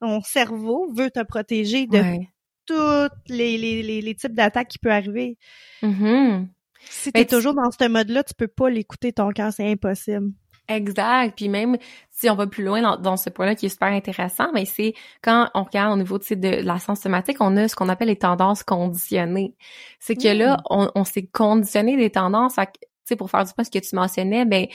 Ton 0.00 0.20
cerveau 0.22 0.90
veut 0.94 1.10
te 1.10 1.22
protéger 1.22 1.86
de 1.86 1.98
ouais 1.98 2.28
tous 2.66 3.08
les, 3.28 3.58
les, 3.58 3.82
les, 3.82 4.00
les 4.00 4.14
types 4.14 4.34
d'attaques 4.34 4.68
qui 4.68 4.78
peuvent 4.78 4.92
arriver. 4.92 5.36
Mhm. 5.82 6.48
Si 6.88 7.10
Mais 7.14 7.20
t'es 7.22 7.26
tu- 7.26 7.34
toujours 7.34 7.54
dans 7.54 7.70
ce 7.70 7.88
mode-là, 7.88 8.22
tu 8.22 8.32
peux 8.34 8.46
pas 8.48 8.70
l'écouter 8.70 9.12
ton 9.12 9.30
cœur, 9.30 9.52
c'est 9.52 9.68
impossible. 9.68 10.30
Exact. 10.68 11.34
Puis 11.36 11.48
même 11.48 11.78
si 12.12 12.30
on 12.30 12.36
va 12.36 12.46
plus 12.46 12.62
loin 12.62 12.80
dans, 12.80 12.96
dans 12.96 13.16
ce 13.16 13.28
point-là 13.28 13.56
qui 13.56 13.66
est 13.66 13.70
super 13.70 13.88
intéressant, 13.88 14.52
mais 14.54 14.66
c'est 14.66 14.94
quand 15.20 15.48
on 15.54 15.64
regarde 15.64 15.92
au 15.94 15.96
niveau 15.96 16.16
tu 16.20 16.26
sais, 16.28 16.36
de 16.36 16.48
la 16.48 16.78
science 16.78 17.00
somatique, 17.00 17.38
on 17.40 17.56
a 17.56 17.66
ce 17.66 17.74
qu'on 17.74 17.88
appelle 17.88 18.06
les 18.08 18.16
tendances 18.18 18.62
conditionnées. 18.62 19.56
C'est 19.98 20.14
que 20.14 20.28
là, 20.28 20.58
Mm. 20.58 20.62
on, 20.70 20.90
on 20.94 21.04
s'est 21.04 21.26
conditionné 21.26 21.96
des 21.96 22.10
tendances. 22.10 22.54
Tu 22.54 22.62
sais, 23.04 23.16
pour 23.16 23.30
faire 23.30 23.44
du 23.44 23.52
point 23.52 23.64
ce 23.64 23.70
que 23.70 23.80
tu 23.80 23.96
mentionnais, 23.96 24.44
ben 24.44 24.66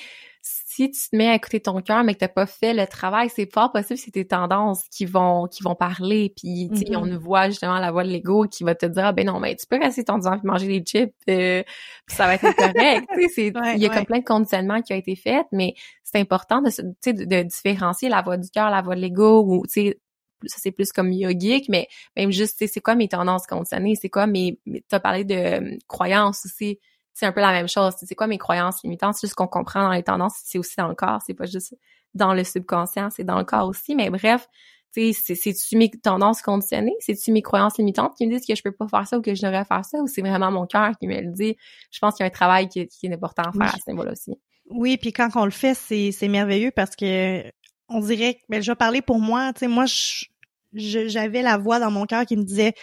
si 0.75 0.91
tu 0.91 1.09
te 1.09 1.15
mets 1.15 1.29
à 1.29 1.35
écouter 1.35 1.59
ton 1.61 1.81
cœur 1.81 2.03
mais 2.03 2.13
que 2.13 2.19
t'as 2.19 2.27
pas 2.27 2.45
fait 2.45 2.73
le 2.73 2.85
travail, 2.85 3.29
c'est 3.33 3.51
fort 3.51 3.71
possible 3.71 3.97
que 3.97 4.03
c'est 4.05 4.11
tes 4.11 4.25
tendances 4.27 4.83
qui 4.91 5.05
vont 5.05 5.47
qui 5.47 5.63
vont 5.63 5.75
parler. 5.75 6.33
Puis 6.35 6.69
tu 6.71 6.79
sais, 6.79 6.85
Mhm. 6.89 6.95
on 6.97 7.05
nous 7.05 7.19
voit 7.19 7.49
justement 7.49 7.79
la 7.79 7.91
voix 7.91 8.03
de 8.03 8.09
l'ego 8.09 8.45
qui 8.49 8.63
va 8.63 8.75
te 8.75 8.85
dire 8.85 9.05
ah 9.05 9.11
ben 9.13 9.25
non 9.25 9.39
mais 9.39 9.55
tu 9.55 9.65
peux 9.67 9.79
rester 9.79 10.03
ton 10.03 10.17
divan 10.17 10.37
puis 10.37 10.47
manger 10.47 10.67
des 10.67 10.83
chips, 10.85 11.13
euh, 11.29 11.63
puis 12.05 12.15
ça 12.15 12.25
va 12.27 12.35
être 12.35 12.55
correct. 12.55 13.07
tu 13.19 13.29
sais, 13.29 13.51
Ouais, 13.57 13.75
il 13.75 13.81
y 13.81 13.85
a 13.85 13.89
ouais. 13.89 13.95
comme 13.95 14.05
plein 14.05 14.19
de 14.19 14.25
conditionnements 14.25 14.81
qui 14.81 14.93
ont 14.93 14.97
été 14.97 15.15
faits, 15.15 15.45
mais 15.51 15.73
c'est 16.03 16.19
important 16.19 16.61
de, 16.61 16.69
tu 16.69 16.81
sais, 17.01 17.13
de, 17.13 17.25
de 17.25 17.43
différencier 17.43 18.09
la 18.09 18.21
voix 18.21 18.37
du 18.37 18.49
cœur, 18.49 18.69
la 18.69 18.81
voix 18.81 18.95
de 18.95 19.01
l'ego, 19.01 19.43
ou 19.47 19.65
tu 19.67 19.73
sais, 19.87 19.99
ça 20.45 20.57
c'est 20.61 20.71
plus 20.71 20.91
comme 20.91 21.11
yogique, 21.11 21.69
mais 21.69 21.87
même 22.17 22.31
juste, 22.31 22.57
c'est 22.67 22.81
quoi 22.81 22.93
mes 22.95 23.07
tendances 23.07 23.47
conditionnées, 23.47 23.95
c'est 23.95 24.09
quoi 24.09 24.27
mes, 24.27 24.59
mes 24.65 24.81
t'as 24.87 24.99
parlé 24.99 25.23
de 25.23 25.33
euh, 25.35 25.77
croyances 25.87 26.45
aussi, 26.45 26.79
c'est 27.17 27.25
un 27.25 27.31
peu 27.31 27.39
la 27.39 27.51
même 27.53 27.67
chose, 27.69 27.93
tu 27.93 28.01
sais, 28.01 28.05
c'est 28.07 28.15
quoi 28.15 28.27
mes 28.27 28.37
croyances 28.37 28.83
limitantes, 28.83 29.15
c'est 29.15 29.25
juste 29.27 29.35
qu'on 29.35 29.47
comprend 29.47 29.81
dans 29.83 29.91
les 29.93 30.03
tendances, 30.03 30.33
c'est 30.43 30.59
aussi 30.59 30.75
dans 30.77 30.87
le 30.89 30.95
corps, 30.95 31.21
c'est 31.25 31.33
pas 31.33 31.45
juste 31.45 31.73
dans 32.13 32.33
le 32.33 32.43
subconscient, 32.43 33.09
c'est 33.09 33.23
dans 33.23 33.37
le 33.39 33.45
corps 33.45 33.67
aussi, 33.67 33.95
mais 33.95 34.09
bref, 34.09 34.47
tu 34.93 35.13
sais, 35.13 35.21
c'est- 35.33 35.35
c'est-tu 35.35 35.77
mes 35.77 35.89
tendances 35.89 36.41
conditionnées, 36.41 36.95
c'est-tu 36.99 37.31
mes 37.31 37.41
croyances 37.41 37.77
limitantes 37.77 38.15
qui 38.17 38.27
me 38.27 38.33
disent 38.35 38.45
que 38.45 38.53
je 38.53 38.61
peux 38.61 38.71
pas 38.73 38.87
faire 38.89 39.07
ça 39.07 39.17
ou 39.17 39.21
que 39.21 39.33
je 39.33 39.41
devrais 39.41 39.63
faire 39.65 39.83
ça, 39.85 39.97
ou 39.99 40.07
c'est 40.07 40.21
vraiment 40.21 40.51
mon 40.51 40.65
cœur 40.67 40.91
qui 40.99 41.07
me 41.07 41.19
le 41.21 41.31
dit, 41.31 41.55
je 41.89 41.99
pense 41.99 42.15
qu'il 42.15 42.23
y 42.23 42.25
a 42.25 42.27
un 42.27 42.29
travail 42.31 42.67
qui, 42.67 42.85
qui 42.87 43.07
est 43.07 43.13
important 43.13 43.43
à 43.43 43.51
faire 43.51 43.61
Oui. 43.61 43.67
à 43.67 43.77
ce 43.85 43.91
niveau-là 43.91 44.11
aussi. 44.11 44.35
Oui, 44.69 44.97
puis 44.97 45.13
quand 45.13 45.29
on 45.35 45.45
le 45.45 45.51
fait, 45.51 45.73
c'est 45.73 46.27
merveilleux 46.27 46.71
parce 46.75 46.95
que 46.95 47.43
on 47.87 47.99
dirait 47.99 48.33
que 48.35 48.39
ben, 48.49 48.61
je 48.61 48.71
vais 48.71 48.75
parler 48.75 49.01
pour 49.01 49.19
moi, 49.19 49.53
tu 49.53 49.59
sais 49.59 49.67
moi 49.67 49.85
j'avais 50.73 51.41
la 51.41 51.57
voix 51.57 51.79
dans 51.79 51.91
mon 51.91 52.05
cœur 52.05 52.25
qui 52.25 52.35
me 52.35 52.43
disait 52.43 52.73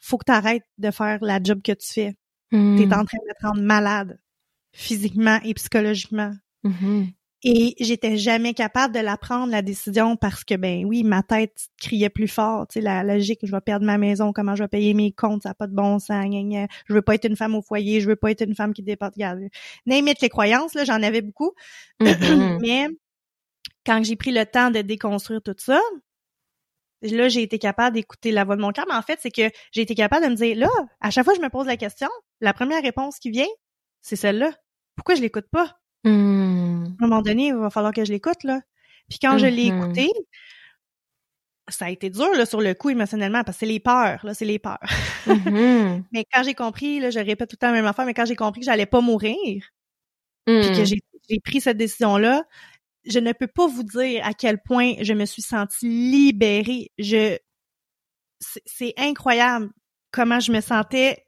faut 0.00 0.18
que 0.18 0.24
tu 0.26 0.32
arrêtes 0.32 0.64
de 0.78 0.90
faire 0.90 1.18
la 1.22 1.38
job 1.42 1.62
que 1.62 1.72
tu 1.72 1.92
fais. 1.92 2.14
Mm. 2.52 2.76
Tu 2.76 2.82
es 2.82 2.86
en 2.86 3.04
train 3.04 3.18
de 3.18 3.34
te 3.38 3.46
rendre 3.46 3.62
malade 3.62 4.18
physiquement 4.72 5.38
et 5.44 5.54
psychologiquement. 5.54 6.32
Mhm. 6.64 7.12
Et 7.46 7.74
j'étais 7.78 8.16
jamais 8.16 8.54
capable 8.54 8.94
de 8.94 9.00
la 9.00 9.18
prendre 9.18 9.52
la 9.52 9.60
décision 9.60 10.16
parce 10.16 10.44
que 10.44 10.54
ben 10.54 10.86
oui, 10.86 11.04
ma 11.04 11.22
tête 11.22 11.68
criait 11.78 12.08
plus 12.08 12.26
fort, 12.26 12.66
tu 12.66 12.74
sais 12.74 12.80
la 12.80 13.02
logique, 13.02 13.40
je 13.42 13.52
vais 13.52 13.60
perdre 13.60 13.84
ma 13.84 13.98
maison, 13.98 14.32
comment 14.32 14.56
je 14.56 14.64
vais 14.64 14.68
payer 14.68 14.94
mes 14.94 15.12
comptes, 15.12 15.42
ça 15.42 15.50
n'a 15.50 15.54
pas 15.54 15.66
de 15.66 15.74
bon 15.74 15.98
sens, 15.98 16.24
gna, 16.24 16.42
gna. 16.42 16.66
je 16.88 16.94
veux 16.94 17.02
pas 17.02 17.16
être 17.16 17.26
une 17.26 17.36
femme 17.36 17.54
au 17.54 17.60
foyer, 17.60 18.00
je 18.00 18.08
veux 18.08 18.16
pas 18.16 18.30
être 18.30 18.40
une 18.40 18.54
femme 18.54 18.72
qui 18.72 18.82
déporte, 18.82 19.14
regarde. 19.16 19.40
It, 19.86 20.20
les 20.22 20.28
croyances 20.30 20.72
là, 20.72 20.84
j'en 20.84 21.02
avais 21.02 21.22
beaucoup. 21.22 21.52
Mhm. 22.00 22.58
Mais 22.62 22.86
quand 23.84 24.02
j'ai 24.02 24.16
pris 24.16 24.32
le 24.32 24.46
temps 24.46 24.70
de 24.70 24.80
déconstruire 24.80 25.42
tout 25.42 25.54
ça, 25.58 25.80
là, 27.10 27.28
j'ai 27.28 27.42
été 27.42 27.58
capable 27.58 27.94
d'écouter 27.96 28.30
la 28.32 28.44
voix 28.44 28.56
de 28.56 28.60
mon 28.62 28.72
cœur. 28.72 28.84
Mais 28.88 28.94
en 28.94 29.02
fait, 29.02 29.18
c'est 29.22 29.30
que 29.30 29.50
j'ai 29.72 29.82
été 29.82 29.94
capable 29.94 30.24
de 30.24 30.30
me 30.30 30.36
dire, 30.36 30.56
là, 30.56 30.68
à 31.00 31.10
chaque 31.10 31.24
fois 31.24 31.34
que 31.34 31.40
je 31.40 31.44
me 31.44 31.50
pose 31.50 31.66
la 31.66 31.76
question, 31.76 32.08
la 32.40 32.52
première 32.52 32.82
réponse 32.82 33.18
qui 33.18 33.30
vient, 33.30 33.46
c'est 34.02 34.16
celle-là. 34.16 34.50
Pourquoi 34.96 35.14
je 35.14 35.20
l'écoute 35.22 35.46
pas? 35.50 35.76
Mm. 36.04 36.84
À 37.00 37.04
un 37.04 37.08
moment 37.08 37.22
donné, 37.22 37.48
il 37.48 37.54
va 37.54 37.70
falloir 37.70 37.92
que 37.92 38.04
je 38.04 38.12
l'écoute, 38.12 38.42
là. 38.44 38.60
Puis 39.08 39.18
quand 39.20 39.38
je 39.38 39.46
l'ai 39.46 39.70
Mhm. 39.70 39.78
écouté, 39.78 40.10
ça 41.68 41.86
a 41.86 41.90
été 41.90 42.10
dur, 42.10 42.30
là, 42.34 42.44
sur 42.44 42.60
le 42.60 42.74
coup, 42.74 42.90
émotionnellement, 42.90 43.42
parce 43.42 43.56
que 43.56 43.60
c'est 43.60 43.66
les 43.72 43.80
peurs, 43.80 44.20
là, 44.24 44.34
c'est 44.34 44.44
les 44.44 44.58
peurs. 44.58 44.78
Mhm. 45.26 46.04
mais 46.12 46.24
quand 46.32 46.42
j'ai 46.42 46.54
compris, 46.54 47.00
là, 47.00 47.10
je 47.10 47.18
répète 47.18 47.48
tout 47.50 47.54
le 47.56 47.58
temps 47.58 47.68
la 47.68 47.72
même 47.74 47.86
affaire, 47.86 48.04
mais 48.04 48.14
quand 48.14 48.26
j'ai 48.26 48.36
compris 48.36 48.60
que 48.60 48.66
j'allais 48.66 48.86
pas 48.86 49.00
mourir, 49.00 49.36
puis 50.46 50.60
que 50.72 50.82
Mm. 50.82 50.84
j'ai 50.84 50.98
j'ai 51.30 51.40
pris 51.40 51.60
cette 51.62 51.78
décision-là, 51.78 52.44
je 53.06 53.18
ne 53.18 53.32
peux 53.32 53.46
pas 53.46 53.66
vous 53.66 53.82
dire 53.84 54.24
à 54.26 54.32
quel 54.34 54.58
point 54.62 54.94
je 55.02 55.12
me 55.14 55.24
suis 55.26 55.42
sentie 55.42 55.88
libérée. 55.88 56.90
Je, 56.98 57.36
c'est- 58.66 58.94
incroyable 58.98 59.70
comment 60.10 60.40
je 60.40 60.52
me 60.52 60.60
sentais 60.60 61.18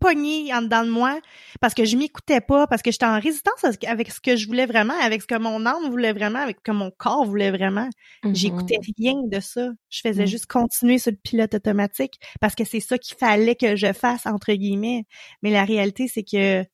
pognée 0.00 0.52
en 0.54 0.62
dedans 0.62 0.84
de 0.84 0.90
moi 0.90 1.20
parce 1.60 1.74
que 1.74 1.84
je 1.84 1.96
m'écoutais 1.96 2.40
pas, 2.40 2.66
parce 2.66 2.80
que 2.82 2.90
j'étais 2.90 3.04
en 3.06 3.20
résistance 3.20 3.64
avec 3.86 4.10
ce 4.10 4.20
que 4.20 4.34
je 4.34 4.46
voulais 4.46 4.64
vraiment, 4.66 4.94
avec 5.02 5.20
ce 5.22 5.26
que 5.26 5.38
mon 5.38 5.66
âme 5.66 5.90
voulait 5.90 6.14
vraiment, 6.14 6.38
avec 6.38 6.56
ce 6.58 6.62
que 6.62 6.72
mon 6.76 6.90
corps 6.90 7.26
voulait 7.26 7.50
vraiment. 7.50 7.88
Mhm. 8.24 8.34
J'écoutais 8.34 8.78
rien 8.98 9.14
de 9.30 9.40
ça. 9.40 9.68
Je 9.90 10.00
faisais 10.00 10.24
Mm. 10.24 10.26
juste 10.26 10.46
continuer 10.46 10.98
sur 10.98 11.10
le 11.12 11.18
pilote 11.18 11.52
automatique 11.54 12.14
parce 12.40 12.54
que 12.54 12.64
c'est 12.64 12.80
ça 12.80 12.96
qu'il 12.98 13.16
fallait 13.18 13.56
que 13.56 13.76
je 13.76 13.92
fasse, 13.92 14.24
entre 14.26 14.52
guillemets. 14.54 15.04
Mais 15.42 15.50
la 15.50 15.64
réalité, 15.64 16.08
c'est 16.08 16.24
que 16.24 16.64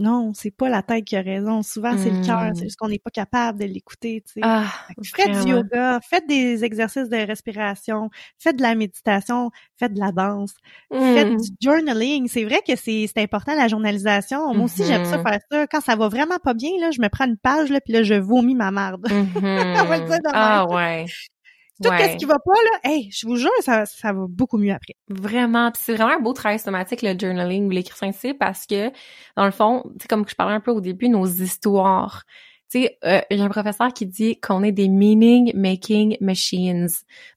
non, 0.00 0.32
c'est 0.34 0.50
pas 0.50 0.68
la 0.68 0.82
tête 0.82 1.04
qui 1.04 1.14
a 1.16 1.20
raison. 1.22 1.62
Souvent, 1.62 1.96
c'est 1.96 2.10
le 2.10 2.24
cœur. 2.24 2.42
Mm. 2.50 2.54
C'est 2.54 2.64
juste 2.64 2.76
qu'on 2.76 2.88
n'est 2.88 2.98
pas 2.98 3.10
capable 3.10 3.58
de 3.60 3.66
l'écouter, 3.66 4.22
tu 4.26 4.32
sais. 4.34 4.40
Ah, 4.42 4.64
Faites 5.14 5.30
du 5.44 5.50
yoga, 5.50 6.00
faites 6.08 6.26
des 6.26 6.64
exercices 6.64 7.08
de 7.08 7.16
respiration, 7.18 8.10
faites 8.38 8.56
de 8.56 8.62
la 8.62 8.74
méditation, 8.74 9.50
faites 9.78 9.94
de 9.94 10.00
la 10.00 10.10
danse, 10.12 10.54
faites 10.92 11.28
Mm. 11.28 11.36
du 11.36 11.48
journaling. 11.60 12.28
C'est 12.28 12.44
vrai 12.44 12.60
que 12.66 12.74
c'est 12.76 13.06
important 13.18 13.54
la 13.54 13.68
journalisation. 13.68 14.52
Moi 14.54 14.64
aussi, 14.64 14.84
j'aime 14.86 15.04
ça 15.04 15.18
Mhm. 15.18 15.22
faire 15.24 15.38
ça. 15.50 15.66
Quand 15.66 15.80
ça 15.80 15.96
va 15.96 16.08
vraiment 16.08 16.38
pas 16.42 16.54
bien, 16.54 16.70
là, 16.80 16.90
je 16.90 17.00
me 17.00 17.08
prends 17.08 17.26
une 17.26 17.36
page, 17.36 17.70
là, 17.70 17.80
puis 17.80 17.92
là, 17.92 18.02
je 18.02 18.14
vomis 18.14 18.54
ma 18.54 18.70
marde. 18.70 19.04
Mhm. 19.44 19.86
va 19.88 19.96
le 19.98 20.04
dire 20.06 20.16
de 20.18 20.30
Ah 20.32 20.66
ouais. 20.68 21.04
Tout 21.82 21.88
Ouais. 21.88 22.12
ce 22.12 22.16
qui 22.16 22.24
va 22.26 22.36
pas, 22.44 22.52
là, 22.52 22.90
hey, 22.90 23.10
je 23.10 23.26
vous 23.26 23.36
jure, 23.36 23.50
ça, 23.60 23.86
ça 23.86 24.12
va 24.12 24.26
beaucoup 24.28 24.58
mieux 24.58 24.72
après. 24.72 24.94
Vraiment, 25.08 25.70
c'est 25.78 25.94
vraiment 25.94 26.12
un 26.16 26.20
beau 26.20 26.32
travail 26.34 26.58
somatique 26.58 27.02
le 27.02 27.18
journaling 27.18 27.66
ou 27.66 27.70
l'écriture 27.70 28.08
c'est 28.12 28.34
parce 28.34 28.66
que 28.66 28.90
dans 29.36 29.46
le 29.46 29.50
fond, 29.50 29.82
tu 29.98 30.02
sais 30.02 30.08
comme 30.08 30.26
je 30.28 30.34
parlais 30.34 30.54
un 30.54 30.60
peu 30.60 30.70
au 30.72 30.80
début, 30.80 31.08
nos 31.08 31.26
histoires. 31.26 32.24
Tu 32.70 32.82
sais, 32.82 32.98
euh, 33.04 33.20
a 33.30 33.42
un 33.44 33.48
professeur 33.48 33.92
qui 33.92 34.06
dit 34.06 34.38
qu'on 34.40 34.62
est 34.62 34.72
des 34.72 34.88
meaning 34.88 35.52
making 35.56 36.16
machines. 36.20 36.88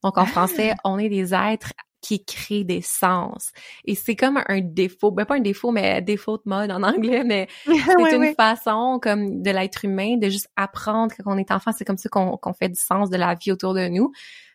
Donc 0.03 0.17
en 0.17 0.25
français, 0.25 0.73
on 0.83 0.99
est 0.99 1.09
des 1.09 1.33
êtres 1.33 1.71
qui 2.03 2.23
crée 2.23 2.63
des 2.63 2.81
sens. 2.81 3.51
Et 3.85 3.95
c'est 3.95 4.15
comme 4.15 4.43
un 4.47 4.59
défaut, 4.59 5.09
ben 5.09 5.25
pas 5.25 5.35
un 5.35 5.39
défaut, 5.39 5.71
mais 5.71 6.01
défaut 6.01 6.37
de 6.37 6.43
mode 6.45 6.69
en 6.69 6.83
anglais, 6.83 7.23
mais 7.23 7.47
c'est 7.65 8.15
une 8.15 8.35
façon 8.35 8.99
comme 9.01 9.41
de 9.41 9.49
l'être 9.49 9.85
humain 9.85 10.17
de 10.17 10.29
juste 10.29 10.49
apprendre 10.55 11.13
quand 11.17 11.33
on 11.33 11.37
est 11.37 11.49
enfant. 11.51 11.71
C'est 11.71 11.85
comme 11.85 11.97
ça 11.97 12.09
qu'on 12.09 12.53
fait 12.53 12.69
du 12.69 12.79
sens 12.79 13.09
de 13.09 13.17
la 13.17 13.33
vie 13.33 13.51
autour 13.51 13.73
de 13.73 13.87
nous. 13.87 14.11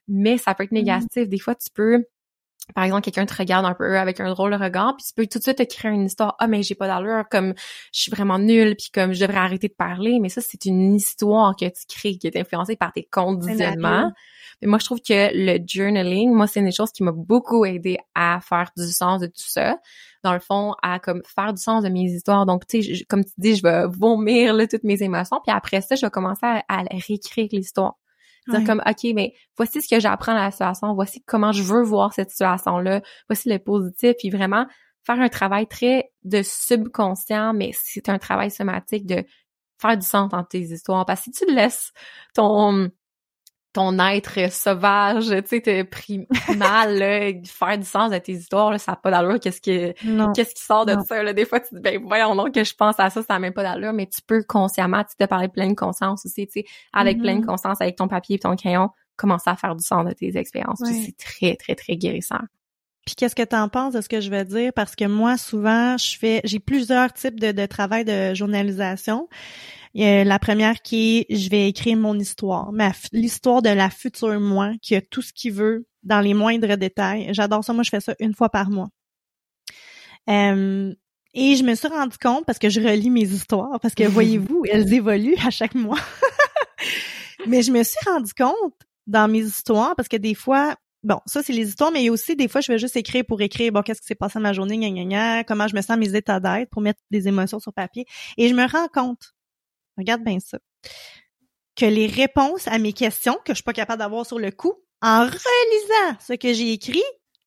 Mais 0.06 0.38
ça 0.38 0.54
peut 0.54 0.64
être 0.64 0.70
mm-hmm. 0.70 0.74
négatif. 0.74 1.28
Des 1.28 1.38
fois, 1.38 1.54
tu 1.54 1.70
peux 1.74 2.04
par 2.74 2.84
exemple, 2.84 3.02
quelqu'un 3.02 3.26
te 3.26 3.34
regarde 3.34 3.64
un 3.64 3.74
peu 3.74 3.98
avec 3.98 4.20
un 4.20 4.28
drôle 4.28 4.50
de 4.50 4.62
regard, 4.62 4.94
puis 4.96 5.06
tu 5.06 5.14
peux 5.14 5.26
tout 5.26 5.38
de 5.38 5.42
suite 5.42 5.56
te 5.56 5.62
créer 5.62 5.90
une 5.90 6.04
histoire. 6.04 6.36
Ah, 6.38 6.46
mais 6.46 6.62
j'ai 6.62 6.74
pas 6.74 6.86
d'allure, 6.86 7.24
comme 7.30 7.54
je 7.92 8.00
suis 8.00 8.10
vraiment 8.10 8.38
nulle, 8.38 8.76
puis 8.76 8.90
comme 8.92 9.12
je 9.12 9.20
devrais 9.20 9.38
arrêter 9.38 9.68
de 9.68 9.74
parler. 9.74 10.18
Mais 10.20 10.28
ça, 10.28 10.40
c'est 10.40 10.66
une 10.66 10.94
histoire 10.94 11.56
que 11.56 11.64
tu 11.64 11.86
crées, 11.88 12.18
qui 12.18 12.26
est 12.26 12.36
influencée 12.36 12.76
par 12.76 12.92
tes 12.92 13.04
conditionnements. 13.04 14.12
Moi, 14.62 14.78
je 14.78 14.84
trouve 14.84 15.00
que 15.00 15.30
le 15.32 15.58
journaling, 15.66 16.32
moi, 16.32 16.46
c'est 16.46 16.60
une 16.60 16.72
chose 16.72 16.90
qui 16.90 17.02
m'a 17.04 17.12
beaucoup 17.12 17.64
aidé 17.64 17.98
à 18.14 18.40
faire 18.40 18.70
du 18.76 18.90
sens 18.90 19.20
de 19.20 19.26
tout 19.26 19.34
ça. 19.36 19.78
Dans 20.24 20.32
le 20.32 20.40
fond, 20.40 20.74
à 20.82 20.98
comme 20.98 21.22
faire 21.24 21.52
du 21.52 21.62
sens 21.62 21.84
de 21.84 21.88
mes 21.88 22.10
histoires. 22.10 22.44
Donc, 22.44 22.66
tu 22.66 22.82
sais, 22.82 23.04
comme 23.08 23.24
tu 23.24 23.32
dis, 23.38 23.54
je 23.54 23.62
vais 23.62 23.86
vomir 23.86 24.54
là, 24.54 24.66
toutes 24.66 24.84
mes 24.84 25.02
émotions, 25.02 25.40
puis 25.46 25.54
après 25.54 25.80
ça, 25.80 25.94
je 25.94 26.04
vais 26.04 26.10
commencer 26.10 26.44
à, 26.44 26.64
à 26.68 26.82
réécrire 26.90 27.48
l'histoire. 27.52 27.94
Dire 28.48 28.64
comme, 28.64 28.82
OK, 28.86 29.10
mais 29.14 29.34
voici 29.58 29.82
ce 29.82 29.88
que 29.88 30.00
j'apprends 30.00 30.32
à 30.32 30.44
la 30.44 30.50
situation, 30.50 30.94
voici 30.94 31.22
comment 31.26 31.52
je 31.52 31.62
veux 31.62 31.82
voir 31.82 32.14
cette 32.14 32.30
situation-là, 32.30 33.02
voici 33.28 33.48
le 33.50 33.58
positif, 33.58 34.14
puis 34.18 34.30
vraiment 34.30 34.66
faire 35.04 35.20
un 35.20 35.28
travail 35.28 35.66
très 35.66 36.10
de 36.24 36.42
subconscient, 36.42 37.52
mais 37.52 37.72
c'est 37.74 38.08
un 38.08 38.18
travail 38.18 38.50
somatique 38.50 39.06
de 39.06 39.24
faire 39.80 39.96
du 39.96 40.06
sens 40.06 40.30
dans 40.30 40.44
tes 40.44 40.60
histoires. 40.60 41.06
Parce 41.06 41.20
que 41.20 41.30
si 41.32 41.44
tu 41.44 41.54
laisses 41.54 41.92
ton 42.34 42.90
ton 43.72 43.98
être 43.98 44.50
sauvage, 44.50 45.28
tu 45.48 45.60
sais, 45.62 45.84
pris 45.84 46.26
mal, 46.56 46.98
là, 46.98 47.32
faire 47.44 47.78
du 47.78 47.86
sens 47.86 48.10
de 48.10 48.18
tes 48.18 48.32
histoires, 48.32 48.70
là, 48.70 48.78
ça 48.78 48.92
n'a 48.92 48.96
pas 48.96 49.10
d'allure. 49.10 49.38
Qu'est-ce 49.40 49.60
qui, 49.60 49.92
qu'est-ce 50.34 50.54
qui 50.54 50.64
sort 50.64 50.86
de 50.86 50.96
ça, 51.06 51.22
là? 51.22 51.32
Des 51.32 51.44
fois, 51.44 51.60
tu 51.60 51.70
te 51.70 51.74
dis, 51.76 51.80
ben, 51.80 52.02
voyons 52.04 52.34
donc 52.34 52.52
que 52.54 52.64
je 52.64 52.74
pense 52.74 52.98
à 52.98 53.10
ça, 53.10 53.22
ça 53.22 53.34
n'a 53.34 53.38
même 53.38 53.52
pas 53.52 53.62
d'allure, 53.62 53.92
mais 53.92 54.06
tu 54.06 54.20
peux 54.26 54.42
consciemment, 54.42 55.04
tu 55.04 55.16
te 55.16 55.24
parler 55.28 55.48
pleine 55.48 55.76
conscience 55.76 56.24
aussi, 56.24 56.46
tu 56.46 56.60
sais, 56.60 56.64
avec 56.92 57.18
pleine 57.18 57.40
mm-hmm. 57.40 57.46
conscience, 57.46 57.80
avec 57.80 57.96
ton 57.96 58.08
papier 58.08 58.36
et 58.36 58.38
ton 58.38 58.56
crayon, 58.56 58.88
commencer 59.16 59.50
à 59.50 59.56
faire 59.56 59.76
du 59.76 59.84
sens 59.84 60.06
de 60.06 60.12
tes 60.12 60.36
expériences. 60.36 60.82
C'est 60.84 61.16
très, 61.16 61.56
très, 61.56 61.74
très 61.74 61.96
guérissant. 61.96 62.40
Puis 63.04 63.14
qu'est-ce 63.14 63.34
que 63.34 63.42
tu 63.42 63.56
en 63.56 63.68
penses 63.68 63.94
de 63.94 64.00
ce 64.00 64.08
que 64.08 64.20
je 64.20 64.30
veux 64.30 64.44
dire? 64.44 64.72
Parce 64.74 64.94
que 64.94 65.06
moi, 65.06 65.38
souvent, 65.38 65.96
je 65.96 66.18
fais, 66.18 66.40
j'ai 66.44 66.58
plusieurs 66.58 67.12
types 67.12 67.40
de, 67.40 67.52
de 67.52 67.66
travail 67.66 68.04
de 68.04 68.34
journalisation 68.34 69.28
la 69.98 70.38
première 70.38 70.80
qui 70.82 71.26
est 71.28 71.36
je 71.36 71.50
vais 71.50 71.68
écrire 71.68 71.96
mon 71.96 72.18
histoire, 72.18 72.72
ma 72.72 72.92
l'histoire 73.12 73.62
de 73.62 73.70
la 73.70 73.90
future 73.90 74.38
moi 74.40 74.72
qui 74.80 74.94
a 74.94 75.00
tout 75.00 75.22
ce 75.22 75.32
qu'il 75.32 75.52
veut 75.52 75.86
dans 76.02 76.20
les 76.20 76.34
moindres 76.34 76.76
détails. 76.76 77.28
J'adore 77.32 77.64
ça. 77.64 77.72
Moi, 77.72 77.82
je 77.82 77.90
fais 77.90 78.00
ça 78.00 78.14
une 78.18 78.34
fois 78.34 78.48
par 78.48 78.70
mois. 78.70 78.88
Euh, 80.28 80.94
et 81.34 81.56
je 81.56 81.62
me 81.62 81.74
suis 81.74 81.88
rendu 81.88 82.16
compte 82.18 82.44
parce 82.46 82.58
que 82.58 82.68
je 82.68 82.80
relis 82.80 83.10
mes 83.10 83.22
histoires 83.22 83.78
parce 83.80 83.94
que 83.94 84.04
voyez-vous, 84.08 84.64
elles 84.70 84.92
évoluent 84.92 85.36
à 85.44 85.50
chaque 85.50 85.74
mois. 85.74 86.00
mais 87.46 87.62
je 87.62 87.70
me 87.70 87.82
suis 87.82 87.98
rendu 88.06 88.32
compte 88.34 88.74
dans 89.06 89.28
mes 89.28 89.40
histoires 89.40 89.94
parce 89.96 90.08
que 90.08 90.16
des 90.16 90.34
fois 90.34 90.76
Bon, 91.04 91.20
ça, 91.26 91.44
c'est 91.44 91.52
les 91.52 91.68
histoires, 91.68 91.92
mais 91.92 92.02
il 92.02 92.06
y 92.06 92.08
a 92.08 92.12
aussi 92.12 92.34
des 92.34 92.48
fois, 92.48 92.60
je 92.60 92.72
vais 92.72 92.78
juste 92.78 92.96
écrire 92.96 93.24
pour 93.24 93.40
écrire, 93.40 93.70
bon, 93.70 93.82
qu'est-ce 93.82 94.00
qui 94.00 94.08
s'est 94.08 94.16
passé 94.16 94.34
dans 94.34 94.42
ma 94.42 94.52
journée, 94.52 94.76
gna, 94.76 94.90
gna, 94.90 95.04
gna, 95.04 95.44
comment 95.44 95.68
je 95.68 95.76
me 95.76 95.80
sens, 95.80 95.96
mes 95.96 96.16
états 96.16 96.40
d'être, 96.40 96.70
pour 96.70 96.82
mettre 96.82 97.00
des 97.12 97.28
émotions 97.28 97.60
sur 97.60 97.72
papier. 97.72 98.04
Et 98.36 98.48
je 98.48 98.54
me 98.54 98.66
rends 98.68 98.88
compte 98.92 99.32
regarde 99.98 100.22
bien 100.22 100.38
ça, 100.40 100.58
que 101.76 101.86
les 101.86 102.06
réponses 102.06 102.66
à 102.68 102.78
mes 102.78 102.92
questions 102.92 103.38
que 103.44 103.52
je 103.52 103.56
suis 103.56 103.64
pas 103.64 103.72
capable 103.72 104.00
d'avoir 104.00 104.26
sur 104.26 104.38
le 104.38 104.50
coup, 104.50 104.74
en 105.02 105.20
relisant 105.20 106.18
ce 106.20 106.32
que 106.34 106.52
j'ai 106.52 106.72
écrit, 106.72 107.02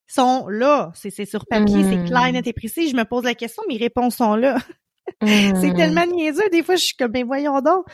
sont 0.07 0.47
là. 0.47 0.91
C'est 0.93 1.25
sur 1.25 1.45
papier, 1.45 1.83
c'est 1.83 2.05
clair, 2.05 2.29
hmm. 2.29 2.33
net 2.33 2.47
et 2.47 2.53
précis. 2.53 2.89
Je 2.89 2.95
me 2.95 3.05
pose 3.05 3.23
la 3.23 3.35
question, 3.35 3.63
mes 3.67 3.77
réponses 3.77 4.17
sont 4.17 4.35
là. 4.35 4.57
c'est 5.23 5.51
hmm. 5.53 5.75
tellement 5.75 6.05
niaiseux. 6.05 6.49
Des 6.51 6.63
fois, 6.63 6.75
je 6.75 6.83
suis 6.83 6.95
comme, 6.95 7.11
ben 7.11 7.25
voyons 7.25 7.59
donc. 7.61 7.85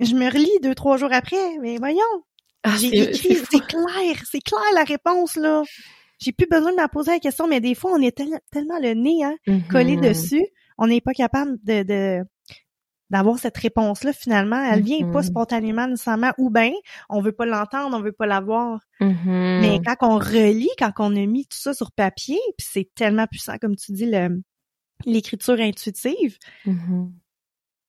Je 0.00 0.14
me 0.14 0.26
relis 0.26 0.60
deux, 0.62 0.74
trois 0.74 0.96
jours 0.96 1.12
après. 1.12 1.58
Mais 1.60 1.78
voyons. 1.78 2.00
Ah, 2.64 2.74
j'ai 2.80 3.10
écrit, 3.10 3.36
c'est 3.50 3.64
clair, 3.66 4.16
c'est 4.30 4.40
clair 4.40 4.62
la 4.74 4.84
réponse, 4.84 5.36
là. 5.36 5.62
J'ai 6.18 6.32
plus 6.32 6.46
besoin 6.46 6.72
de 6.72 6.76
me 6.80 6.88
poser 6.88 7.12
la 7.12 7.18
question, 7.18 7.46
mais 7.46 7.60
des 7.60 7.74
fois, 7.74 7.92
on 7.92 8.00
est 8.00 8.16
tellement 8.16 8.78
le 8.80 8.94
nez, 8.94 9.22
hein, 9.22 9.36
collé 9.70 9.96
mm-hmm. 9.96 10.08
dessus, 10.08 10.46
on 10.78 10.86
n'est 10.86 11.02
pas 11.02 11.12
capable 11.12 11.58
de, 11.62 11.82
de, 11.82 12.22
d'avoir 13.14 13.38
cette 13.38 13.56
réponse-là, 13.56 14.12
finalement, 14.12 14.60
elle 14.60 14.82
vient 14.82 15.08
pas 15.10 15.20
mm-hmm. 15.20 15.26
spontanément 15.26 15.86
nécessairement, 15.86 16.32
ou 16.36 16.50
bien 16.50 16.72
on 17.08 17.20
veut 17.20 17.32
pas 17.32 17.46
l'entendre, 17.46 17.96
on 17.96 18.00
veut 18.00 18.12
pas 18.12 18.26
l'avoir. 18.26 18.80
Mm-hmm. 19.00 19.60
Mais 19.60 19.80
quand 19.86 19.96
on 20.00 20.18
relit, 20.18 20.70
quand 20.78 20.90
on 20.98 21.14
a 21.14 21.26
mis 21.26 21.46
tout 21.46 21.56
ça 21.56 21.72
sur 21.74 21.92
papier, 21.92 22.40
puis 22.58 22.66
c'est 22.68 22.90
tellement 22.94 23.28
puissant, 23.28 23.56
comme 23.60 23.76
tu 23.76 23.92
dis, 23.92 24.10
l'écriture 25.06 25.60
intuitive. 25.60 26.38
Mm-hmm. 26.66 27.10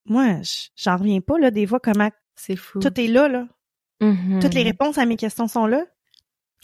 Moi, 0.06 0.42
j'en 0.76 0.98
reviens 0.98 1.22
pas 1.22 1.40
là 1.40 1.50
des 1.50 1.66
fois 1.66 1.80
comment 1.80 2.12
c'est 2.36 2.56
fou. 2.56 2.80
Tout 2.80 3.00
est 3.00 3.08
là 3.08 3.28
là. 3.28 3.48
Toutes 4.40 4.54
les 4.54 4.62
réponses 4.62 5.00
à 5.00 5.06
mes 5.08 5.16
questions 5.16 5.48
sont 5.48 5.66
là. 5.66 5.84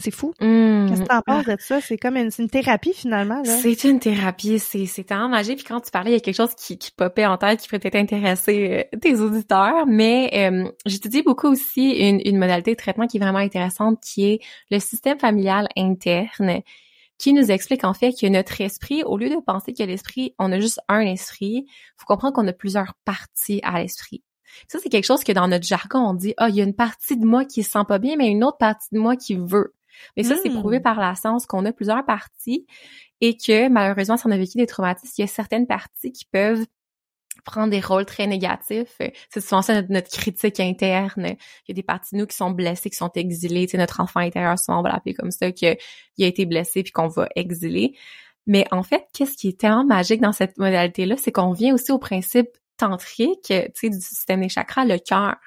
C'est 0.02 0.12
fou. 0.12 0.34
Mmh. 0.40 0.88
Qu'est-ce 0.90 1.02
que 1.02 1.08
t'en 1.08 1.22
penses 1.22 1.46
de 1.46 1.56
ça? 1.60 1.80
C'est 1.80 1.98
comme 1.98 2.18
une, 2.18 2.32
une 2.38 2.50
thérapie 2.50 2.94
finalement. 2.94 3.44
C'est 3.44 3.84
une 3.84 4.00
thérapie, 4.00 4.60
c'est 4.60 5.04
tellement 5.04 5.30
magique. 5.30 5.58
Puis 5.58 5.66
quand 5.66 5.80
tu 5.82 5.92
parlais, 5.92 6.12
il 6.12 6.14
y 6.14 6.18
a 6.18 6.20
quelque 6.20 6.36
chose 6.36 6.56
qui, 6.56 6.78
qui 6.78 6.92
popait 6.92 7.26
en 7.26 7.38
tête 7.38 7.62
qui 7.62 7.68
pourrait 7.68 7.80
peut-être 7.80 7.96
intéresser 7.96 8.88
euh, 8.94 8.98
tes 8.98 9.20
auditeurs. 9.20 9.86
Mais 9.88 10.30
euh, 10.34 10.70
j'étudie 10.86 11.22
beaucoup 11.22 11.48
aussi 11.48 11.92
une, 11.92 12.22
une 12.26 12.38
modalité 12.38 12.72
de 12.72 12.78
traitement 12.78 13.08
qui 13.08 13.18
est 13.18 13.20
vraiment 13.20 13.40
intéressante, 13.40 14.00
qui 14.02 14.26
est 14.26 14.40
le 14.72 14.80
système 14.80 15.20
familial 15.20 15.68
interne, 15.78 16.62
qui 17.18 17.34
nous 17.34 17.52
explique 17.52 17.84
en 17.84 17.94
fait 17.94 18.14
que 18.20 18.26
notre 18.28 18.60
esprit, 18.62 19.04
au 19.04 19.18
lieu 19.18 19.30
de 19.30 19.40
penser 19.46 19.74
que 19.74 19.84
l'esprit, 19.84 20.34
on 20.40 20.52
a 20.52 20.60
juste 20.60 20.80
un 20.88 21.02
esprit, 21.02 21.68
faut 21.96 22.08
comprendre 22.08 22.34
qu'on 22.34 22.48
a 22.48 22.54
plusieurs 22.54 22.96
parties 23.06 23.60
à 23.64 23.82
l'esprit. 23.82 24.24
Ça, 24.68 24.80
c'est 24.82 24.90
quelque 24.90 25.06
chose 25.06 25.24
que 25.24 25.32
dans 25.32 25.48
notre 25.48 25.66
jargon, 25.66 26.00
on 26.00 26.14
dit, 26.14 26.34
ah, 26.38 26.50
il 26.50 26.56
y 26.56 26.62
a 26.62 26.64
une 26.64 26.76
partie 26.76 27.18
de 27.18 27.26
moi 27.26 27.46
qui 27.46 27.64
se 27.64 27.72
sent 27.72 27.86
pas 27.88 28.00
bien, 28.00 28.16
mais 28.18 28.28
une 28.28 28.44
autre 28.44 28.58
partie 28.58 28.90
de 28.92 29.00
moi 29.00 29.16
qui 29.16 29.36
veut. 29.36 29.74
Mais 30.18 30.24
ça, 30.24 30.36
c'est 30.42 30.50
prouvé 30.50 30.80
hmm. 30.80 30.84
par 30.84 31.00
la 31.00 31.16
science 31.16 31.46
qu'on 31.46 31.66
a 31.66 31.74
plusieurs 31.74 32.06
parties 32.06 32.66
et 33.22 33.38
que 33.38 33.70
malheureusement, 33.70 34.18
si 34.18 34.26
on 34.26 34.32
a 34.32 34.38
vécu 34.38 34.58
des 34.58 34.68
traumatismes, 34.68 35.14
il 35.18 35.22
y 35.22 35.24
a 35.24 35.28
certaines 35.28 35.68
parties 35.68 36.12
qui 36.12 36.26
peuvent 36.26 36.66
prendre 37.46 37.72
des 37.72 37.80
rôles 37.80 38.06
très 38.06 38.28
négatifs. 38.28 38.98
C'est 39.30 39.42
souvent 39.42 39.62
ça 39.62 39.82
notre, 39.82 40.10
critique 40.10 40.60
interne. 40.60 41.26
Il 41.26 41.70
y 41.70 41.72
a 41.72 41.74
des 41.74 41.84
parties 41.84 42.16
de 42.16 42.20
nous 42.20 42.28
qui 42.28 42.36
sont 42.36 42.52
blessées, 42.52 42.90
qui 42.90 42.98
sont 42.98 43.12
exilées. 43.16 43.66
Tu 43.66 43.72
sais, 43.72 43.78
notre 43.78 44.00
enfant 44.00 44.20
intérieur, 44.20 44.58
souvent 44.60 44.80
on 44.80 44.84
va 44.84 44.90
l'appeler 44.90 45.14
comme 45.14 45.32
ça, 45.32 45.52
qu'il 45.52 45.78
a 46.20 46.26
été 46.26 46.46
blessé 46.46 46.84
puis 46.84 46.92
qu'on 46.92 47.08
va 47.08 47.28
exiler. 47.36 47.96
Mais 48.48 48.66
en 48.72 48.84
fait, 48.84 49.06
qu'est-ce 49.14 49.38
qui 49.38 49.50
est 49.50 49.60
tellement 49.60 49.86
magique 49.86 50.22
dans 50.22 50.32
cette 50.32 50.58
modalité-là, 50.58 51.16
c'est 51.18 51.32
qu'on 51.32 51.52
vient 51.52 51.74
aussi 51.74 51.92
au 51.92 52.00
principe 52.00 52.50
tantrique, 52.78 53.46
tu 53.48 53.72
sais, 53.76 53.90
du 53.90 54.02
système 54.02 54.42
des 54.42 54.50
chakras, 54.50 54.86
le 54.86 54.98
cœur. 54.98 55.38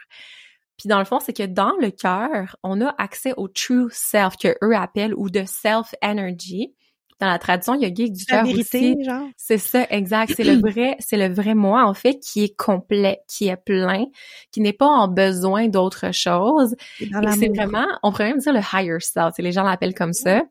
Puis 0.78 0.88
dans 0.88 0.98
le 0.98 1.04
fond, 1.04 1.20
c'est 1.20 1.32
que 1.32 1.44
dans 1.44 1.72
le 1.80 1.90
cœur, 1.90 2.56
on 2.62 2.80
a 2.80 2.94
accès 2.98 3.32
au 3.36 3.48
true 3.48 3.88
self 3.90 4.36
que 4.36 4.56
eux 4.62 4.76
appellent 4.76 5.14
ou 5.14 5.30
de 5.30 5.44
self 5.46 5.94
energy. 6.02 6.74
Dans 7.20 7.28
la 7.28 7.38
tradition 7.38 7.74
yogique 7.74 8.12
du 8.12 8.24
cœur 8.24 8.44
aussi, 8.44 8.96
c'est 9.36 9.58
ça, 9.58 9.86
exact. 9.90 10.34
C'est 10.36 10.42
le 10.42 10.58
vrai, 10.58 10.96
c'est 10.98 11.16
le 11.16 11.32
vrai 11.32 11.54
moi 11.54 11.84
en 11.84 11.94
fait 11.94 12.18
qui 12.18 12.42
est 12.42 12.56
complet, 12.56 13.20
qui 13.28 13.46
est 13.46 13.56
plein, 13.56 14.06
qui 14.50 14.60
n'est 14.60 14.72
pas 14.72 14.88
en 14.88 15.06
besoin 15.06 15.68
d'autre 15.68 16.12
chose. 16.12 16.74
Et 17.00 17.08
c'est 17.38 17.54
vraiment, 17.54 17.86
on 18.02 18.10
pourrait 18.10 18.30
même 18.30 18.38
dire 18.38 18.52
le 18.52 18.60
higher 18.72 18.98
self. 18.98 19.34
Les 19.38 19.52
gens 19.52 19.62
l'appellent 19.62 19.94
comme 19.94 20.12
ça. 20.12 20.42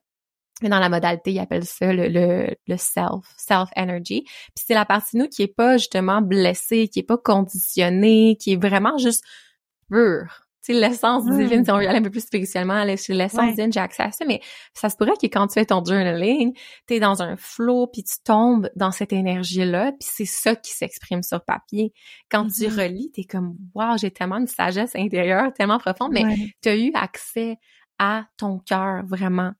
Mais 0.61 0.69
dans 0.69 0.79
la 0.79 0.87
modalité, 0.87 1.33
ils 1.33 1.39
appellent 1.39 1.65
ça 1.65 1.91
le, 1.91 2.07
le, 2.07 2.77
self, 2.77 3.25
self 3.37 3.69
energy. 3.75 4.23
Puis 4.23 4.63
c'est 4.65 4.73
la 4.73 4.85
partie 4.85 5.17
de 5.17 5.23
nous 5.23 5.27
qui 5.27 5.41
est 5.41 5.53
pas 5.53 5.77
justement 5.77 6.21
blessée, 6.21 6.87
qui 6.87 6.99
est 6.99 7.03
pas 7.03 7.17
conditionnée, 7.17 8.37
qui 8.39 8.53
est 8.53 8.61
vraiment 8.61 8.97
juste 8.97 9.25
pur. 9.89 10.43
Tu 10.65 10.73
sais, 10.73 10.79
l'essence 10.79 11.25
divine, 11.25 11.65
si 11.65 11.71
on 11.71 11.77
veut 11.77 11.89
aller 11.89 11.99
un 11.99 12.01
peu 12.01 12.09
plus 12.09 12.23
spirituellement, 12.23 12.85
l'essence 12.85 13.49
divine, 13.49 13.73
j'ai 13.73 13.81
accès 13.81 14.03
à 14.03 14.11
ça, 14.13 14.23
mais 14.25 14.39
ça 14.73 14.89
se 14.89 14.95
pourrait 14.95 15.17
que 15.21 15.27
quand 15.27 15.47
tu 15.47 15.55
fais 15.55 15.65
ton 15.65 15.83
journaling, 15.83 16.53
t'es 16.87 17.01
dans 17.01 17.21
un 17.21 17.35
flow, 17.35 17.87
puis 17.87 18.01
tu 18.03 18.15
tombes 18.23 18.69
dans 18.77 18.91
cette 18.91 19.11
énergie-là, 19.11 19.91
puis 19.91 20.07
c'est 20.09 20.25
ça 20.25 20.55
qui 20.55 20.71
s'exprime 20.71 21.21
sur 21.21 21.43
papier. 21.43 21.91
Quand 22.31 22.47
tu 22.47 22.63
mm-hmm. 22.63 22.81
relis, 22.81 23.11
t'es 23.13 23.25
comme, 23.25 23.57
wow, 23.75 23.97
j'ai 23.99 24.11
tellement 24.11 24.39
de 24.39 24.47
sagesse 24.47 24.95
intérieure, 24.95 25.51
tellement 25.53 25.79
profonde, 25.79 26.13
mais 26.13 26.23
tu 26.61 26.69
as 26.69 26.77
eu 26.77 26.91
accès 26.93 27.57
à 27.99 28.23
ton 28.37 28.59
cœur, 28.59 29.03
vraiment 29.05 29.51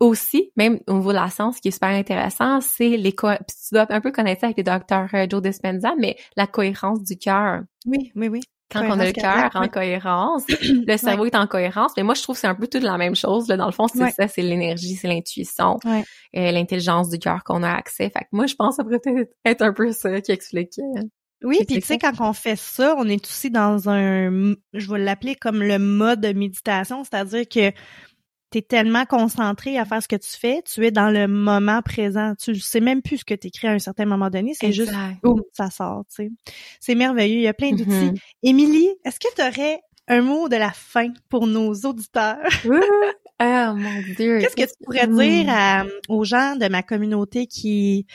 aussi, 0.00 0.50
même 0.56 0.80
au 0.88 0.94
niveau 0.94 1.10
de 1.10 1.18
la 1.18 1.30
science, 1.30 1.56
ce 1.56 1.60
qui 1.60 1.68
est 1.68 1.70
super 1.70 1.90
intéressant, 1.90 2.60
c'est 2.60 2.96
les 2.96 3.12
tu 3.12 3.26
dois 3.70 3.86
un 3.90 4.00
peu 4.00 4.10
connaître 4.10 4.40
ça 4.40 4.46
avec 4.48 4.56
le 4.56 4.64
docteur 4.64 5.08
euh, 5.14 5.26
Joe 5.30 5.40
Dispenza, 5.40 5.94
mais 5.96 6.16
la 6.36 6.48
cohérence 6.48 7.04
du 7.04 7.16
cœur. 7.16 7.60
Oui, 7.86 8.10
oui, 8.16 8.26
oui 8.26 8.40
quand 8.72 8.84
on 8.88 8.98
a 8.98 9.06
le 9.06 9.12
cœur 9.12 9.50
en 9.54 9.68
cohérence, 9.68 10.44
le 10.48 10.96
cerveau 10.96 11.26
est 11.26 11.34
en 11.34 11.46
cohérence. 11.46 11.92
Mais 11.96 12.02
moi, 12.02 12.14
je 12.14 12.22
trouve 12.22 12.36
que 12.36 12.40
c'est 12.40 12.46
un 12.46 12.54
peu 12.54 12.66
tout 12.66 12.80
la 12.80 12.98
même 12.98 13.14
chose. 13.14 13.48
Là. 13.48 13.56
Dans 13.56 13.66
le 13.66 13.72
fond, 13.72 13.86
c'est 13.88 14.10
ça, 14.10 14.28
c'est 14.28 14.42
l'énergie, 14.42 14.94
c'est 14.94 15.08
l'intuition, 15.08 15.78
euh, 15.86 16.00
l'intelligence 16.32 17.08
du 17.08 17.18
cœur 17.18 17.44
qu'on 17.44 17.62
a 17.62 17.70
accès. 17.70 18.10
Fait 18.10 18.20
que 18.20 18.28
moi, 18.32 18.46
je 18.46 18.54
pense 18.54 18.76
que 18.76 18.82
ça 18.82 18.84
pourrait 18.84 19.00
être, 19.04 19.30
être 19.44 19.62
un 19.62 19.72
peu 19.72 19.92
ça 19.92 20.20
qui 20.20 20.32
explique. 20.32 20.72
Euh, 20.78 21.02
oui, 21.44 21.58
puis 21.66 21.80
tu 21.80 21.86
sais, 21.86 21.98
quand 21.98 22.12
on 22.20 22.32
fait 22.32 22.56
ça, 22.56 22.94
on 22.98 23.08
est 23.08 23.24
aussi 23.26 23.50
dans 23.50 23.88
un, 23.88 24.54
je 24.72 24.92
vais 24.92 24.98
l'appeler 24.98 25.34
comme 25.34 25.62
le 25.62 25.78
mode 25.78 26.20
de 26.20 26.32
méditation, 26.32 27.02
c'est-à-dire 27.02 27.48
que 27.48 27.72
tu 28.52 28.58
es 28.58 28.62
tellement 28.62 29.06
concentré 29.06 29.78
à 29.78 29.84
faire 29.84 30.02
ce 30.02 30.08
que 30.08 30.16
tu 30.16 30.28
fais, 30.28 30.62
tu 30.62 30.86
es 30.86 30.90
dans 30.90 31.10
le 31.10 31.26
moment 31.26 31.80
présent. 31.82 32.34
Tu 32.38 32.54
sais 32.56 32.80
même 32.80 33.02
plus 33.02 33.18
ce 33.18 33.24
que 33.24 33.34
tu 33.34 33.48
écris 33.48 33.66
à 33.66 33.72
un 33.72 33.78
certain 33.78 34.04
moment 34.04 34.30
donné, 34.30 34.52
c'est 34.54 34.72
juste 34.72 34.92
où 35.24 35.40
ça 35.52 35.70
sort, 35.70 36.04
tu 36.08 36.24
sais. 36.24 36.30
C'est 36.78 36.94
merveilleux, 36.94 37.38
il 37.38 37.42
y 37.42 37.48
a 37.48 37.54
plein 37.54 37.70
d'outils. 37.70 37.90
Mm-hmm. 37.90 38.18
Émilie, 38.42 38.88
est-ce 39.04 39.18
que 39.18 39.34
tu 39.34 39.42
aurais 39.42 39.80
un 40.08 40.20
mot 40.20 40.48
de 40.48 40.56
la 40.56 40.70
fin 40.70 41.08
pour 41.30 41.46
nos 41.46 41.72
auditeurs? 41.72 42.38
oh 42.64 42.74
mon 43.40 44.02
dieu. 44.16 44.40
Qu'est-ce 44.40 44.56
que 44.56 44.62
tu 44.62 44.84
pourrais 44.84 45.06
dire 45.06 45.86
aux 46.08 46.24
gens 46.24 46.56
de 46.56 46.68
ma 46.68 46.82
communauté 46.82 47.46
qui 47.46 48.06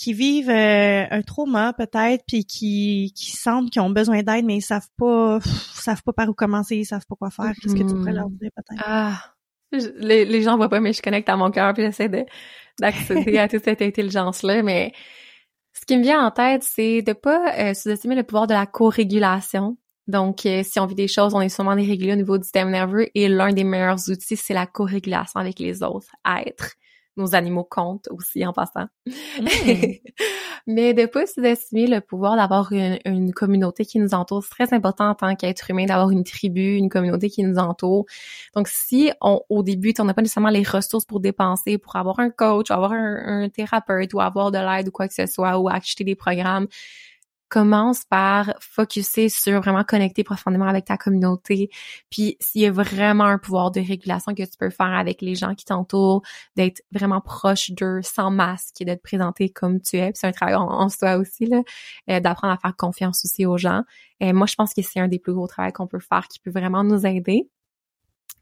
qui 0.00 0.14
vivent 0.14 0.48
euh, 0.48 1.04
un 1.10 1.20
trauma 1.20 1.74
peut-être 1.74 2.24
puis 2.26 2.46
qui 2.46 3.12
qui 3.14 3.32
sentent 3.32 3.68
qu'ils 3.68 3.82
ont 3.82 3.90
besoin 3.90 4.22
d'aide 4.22 4.46
mais 4.46 4.56
ils 4.56 4.62
savent 4.62 4.88
pas 4.96 5.40
savent 5.74 6.02
pas 6.02 6.14
par 6.14 6.30
où 6.30 6.32
commencer, 6.32 6.76
ils 6.76 6.86
savent 6.86 7.04
pas 7.06 7.16
quoi 7.16 7.30
faire. 7.30 7.52
Qu'est-ce 7.60 7.74
que 7.74 7.82
tu 7.86 7.94
pourrais 7.94 8.14
leur 8.14 8.30
dire 8.30 8.48
peut-être 8.56 8.82
Ah, 8.82 9.22
les, 9.72 10.24
les 10.24 10.42
gens 10.42 10.56
voient 10.56 10.70
pas 10.70 10.80
mais 10.80 10.94
je 10.94 11.02
connecte 11.02 11.28
à 11.28 11.36
mon 11.36 11.50
cœur 11.50 11.74
puis 11.74 11.82
j'essaie 11.82 12.08
de 12.08 12.24
d'accéder 12.80 13.36
à 13.36 13.46
toute 13.46 13.62
cette 13.62 13.82
intelligence 13.82 14.42
là 14.42 14.62
mais 14.62 14.94
ce 15.74 15.84
qui 15.84 15.98
me 15.98 16.02
vient 16.02 16.24
en 16.24 16.30
tête 16.30 16.62
c'est 16.62 17.02
de 17.02 17.12
pas 17.12 17.52
euh, 17.58 17.74
sous-estimer 17.74 18.14
le 18.14 18.22
pouvoir 18.22 18.46
de 18.46 18.54
la 18.54 18.64
co-régulation. 18.64 19.76
Donc, 20.06 20.44
euh, 20.44 20.62
si 20.64 20.80
on 20.80 20.86
vit 20.86 20.96
des 20.96 21.06
choses, 21.06 21.34
on 21.34 21.40
est 21.40 21.50
sûrement 21.50 21.76
dérégulé 21.76 22.14
au 22.14 22.16
niveau 22.16 22.36
du 22.36 22.42
système 22.42 22.70
nerveux 22.70 23.06
et 23.14 23.28
l'un 23.28 23.52
des 23.52 23.62
meilleurs 23.62 24.08
outils, 24.08 24.34
c'est 24.34 24.54
la 24.54 24.66
co-régulation 24.66 25.38
avec 25.38 25.60
les 25.60 25.84
autres 25.84 26.08
être 26.44 26.74
nos 27.20 27.34
animaux 27.34 27.64
comptent 27.64 28.08
aussi 28.10 28.44
en 28.46 28.52
passant. 28.52 28.86
Mm. 29.06 29.46
Mais 30.66 30.94
de 30.94 31.06
pas 31.06 31.26
sous-estimer 31.26 31.86
le 31.86 32.00
pouvoir 32.00 32.36
d'avoir 32.36 32.72
une, 32.72 33.32
communauté 33.32 33.84
qui 33.84 33.98
nous 33.98 34.14
entoure, 34.14 34.44
c'est 34.44 34.50
très 34.50 34.74
important 34.76 35.10
en 35.10 35.14
tant 35.14 35.34
qu'être 35.34 35.70
humain 35.70 35.86
d'avoir 35.86 36.10
une 36.10 36.24
tribu, 36.24 36.76
une 36.76 36.88
communauté 36.88 37.30
qui 37.30 37.42
nous 37.42 37.58
entoure. 37.58 38.06
Donc 38.54 38.68
si 38.68 39.10
on, 39.20 39.40
au 39.48 39.62
début, 39.62 39.94
on 39.98 40.04
n'a 40.04 40.14
pas 40.14 40.22
nécessairement 40.22 40.50
les 40.50 40.62
ressources 40.62 41.04
pour 41.04 41.20
dépenser, 41.20 41.78
pour 41.78 41.96
avoir 41.96 42.20
un 42.20 42.30
coach, 42.30 42.70
avoir 42.70 42.92
un, 42.92 43.44
un 43.44 43.48
thérapeute, 43.48 44.12
ou 44.14 44.20
avoir 44.20 44.50
de 44.50 44.58
l'aide 44.58 44.88
ou 44.88 44.90
quoi 44.90 45.08
que 45.08 45.14
ce 45.14 45.26
soit, 45.26 45.58
ou 45.58 45.68
acheter 45.68 46.04
des 46.04 46.14
programmes, 46.14 46.66
commence 47.50 48.04
par 48.04 48.54
focuser 48.60 49.28
sur 49.28 49.60
vraiment 49.60 49.84
connecter 49.84 50.24
profondément 50.24 50.66
avec 50.66 50.86
ta 50.86 50.96
communauté. 50.96 51.68
Puis 52.08 52.36
s'il 52.40 52.62
y 52.62 52.66
a 52.66 52.70
vraiment 52.70 53.24
un 53.24 53.38
pouvoir 53.38 53.70
de 53.72 53.80
régulation 53.80 54.34
que 54.34 54.44
tu 54.44 54.56
peux 54.58 54.70
faire 54.70 54.94
avec 54.94 55.20
les 55.20 55.34
gens 55.34 55.54
qui 55.54 55.66
t'entourent, 55.66 56.22
d'être 56.56 56.82
vraiment 56.92 57.20
proche 57.20 57.72
d'eux, 57.72 58.00
sans 58.02 58.30
masque 58.30 58.80
et 58.80 58.84
de 58.84 58.94
te 58.94 59.02
présenter 59.02 59.50
comme 59.50 59.80
tu 59.80 59.98
es. 59.98 60.12
c'est 60.14 60.28
un 60.28 60.32
travail 60.32 60.54
en, 60.54 60.88
soi 60.88 61.16
aussi, 61.16 61.46
là, 61.46 61.62
euh, 62.08 62.20
d'apprendre 62.20 62.54
à 62.54 62.56
faire 62.56 62.76
confiance 62.76 63.24
aussi 63.24 63.44
aux 63.44 63.58
gens. 63.58 63.82
Et 64.20 64.32
moi, 64.32 64.46
je 64.46 64.54
pense 64.54 64.72
que 64.72 64.82
c'est 64.82 65.00
un 65.00 65.08
des 65.08 65.18
plus 65.18 65.34
gros 65.34 65.46
travaux 65.46 65.72
qu'on 65.72 65.86
peut 65.86 66.00
faire 66.00 66.28
qui 66.28 66.38
peut 66.38 66.50
vraiment 66.50 66.84
nous 66.84 67.06
aider. 67.06 67.48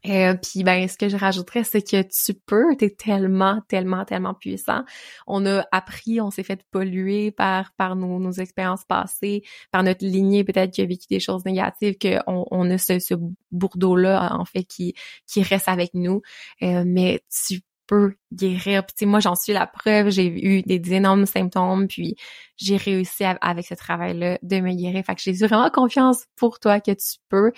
Euh, 0.07 0.33
puis 0.35 0.63
ben 0.63 0.87
ce 0.87 0.95
que 0.97 1.09
je 1.09 1.17
rajouterais 1.17 1.65
c'est 1.65 1.81
que 1.81 2.01
tu 2.03 2.33
peux, 2.33 2.73
t'es 2.77 2.89
tellement 2.89 3.61
tellement 3.67 4.05
tellement 4.05 4.33
puissant. 4.33 4.85
On 5.27 5.45
a 5.45 5.65
appris, 5.73 6.21
on 6.21 6.31
s'est 6.31 6.43
fait 6.43 6.63
polluer 6.71 7.31
par 7.31 7.73
par 7.75 7.97
nos, 7.97 8.17
nos 8.17 8.31
expériences 8.31 8.85
passées, 8.85 9.43
par 9.71 9.83
notre 9.83 10.05
lignée 10.05 10.45
peut-être 10.45 10.71
qui 10.71 10.81
a 10.81 10.85
vécu 10.85 11.07
des 11.09 11.19
choses 11.19 11.43
négatives, 11.43 11.97
que 11.97 12.17
on, 12.27 12.45
on 12.49 12.71
a 12.71 12.77
ce, 12.77 12.99
ce 12.99 13.13
bourdeau 13.51 13.97
là 13.97 14.37
en 14.39 14.45
fait 14.45 14.63
qui 14.63 14.93
qui 15.27 15.43
reste 15.43 15.67
avec 15.67 15.93
nous. 15.93 16.21
Euh, 16.63 16.83
mais 16.85 17.21
tu 17.29 17.59
peux 17.89 18.13
guérir. 18.31 18.85
Puis 18.85 19.07
moi, 19.07 19.19
j'en 19.19 19.35
suis 19.35 19.51
la 19.51 19.65
preuve. 19.65 20.11
J'ai 20.11 20.27
eu 20.27 20.61
des, 20.61 20.93
énormes 20.93 21.25
symptômes, 21.25 21.87
puis 21.87 22.15
j'ai 22.55 22.77
réussi 22.77 23.23
avec 23.41 23.65
ce 23.65 23.73
travail-là 23.73 24.37
de 24.43 24.59
me 24.59 24.73
guérir. 24.73 25.03
Fait 25.03 25.15
que 25.15 25.21
j'ai 25.21 25.33
vraiment 25.33 25.69
confiance 25.71 26.25
pour 26.35 26.59
toi 26.59 26.79
que 26.79 26.91
tu 26.91 27.17
peux, 27.29 27.51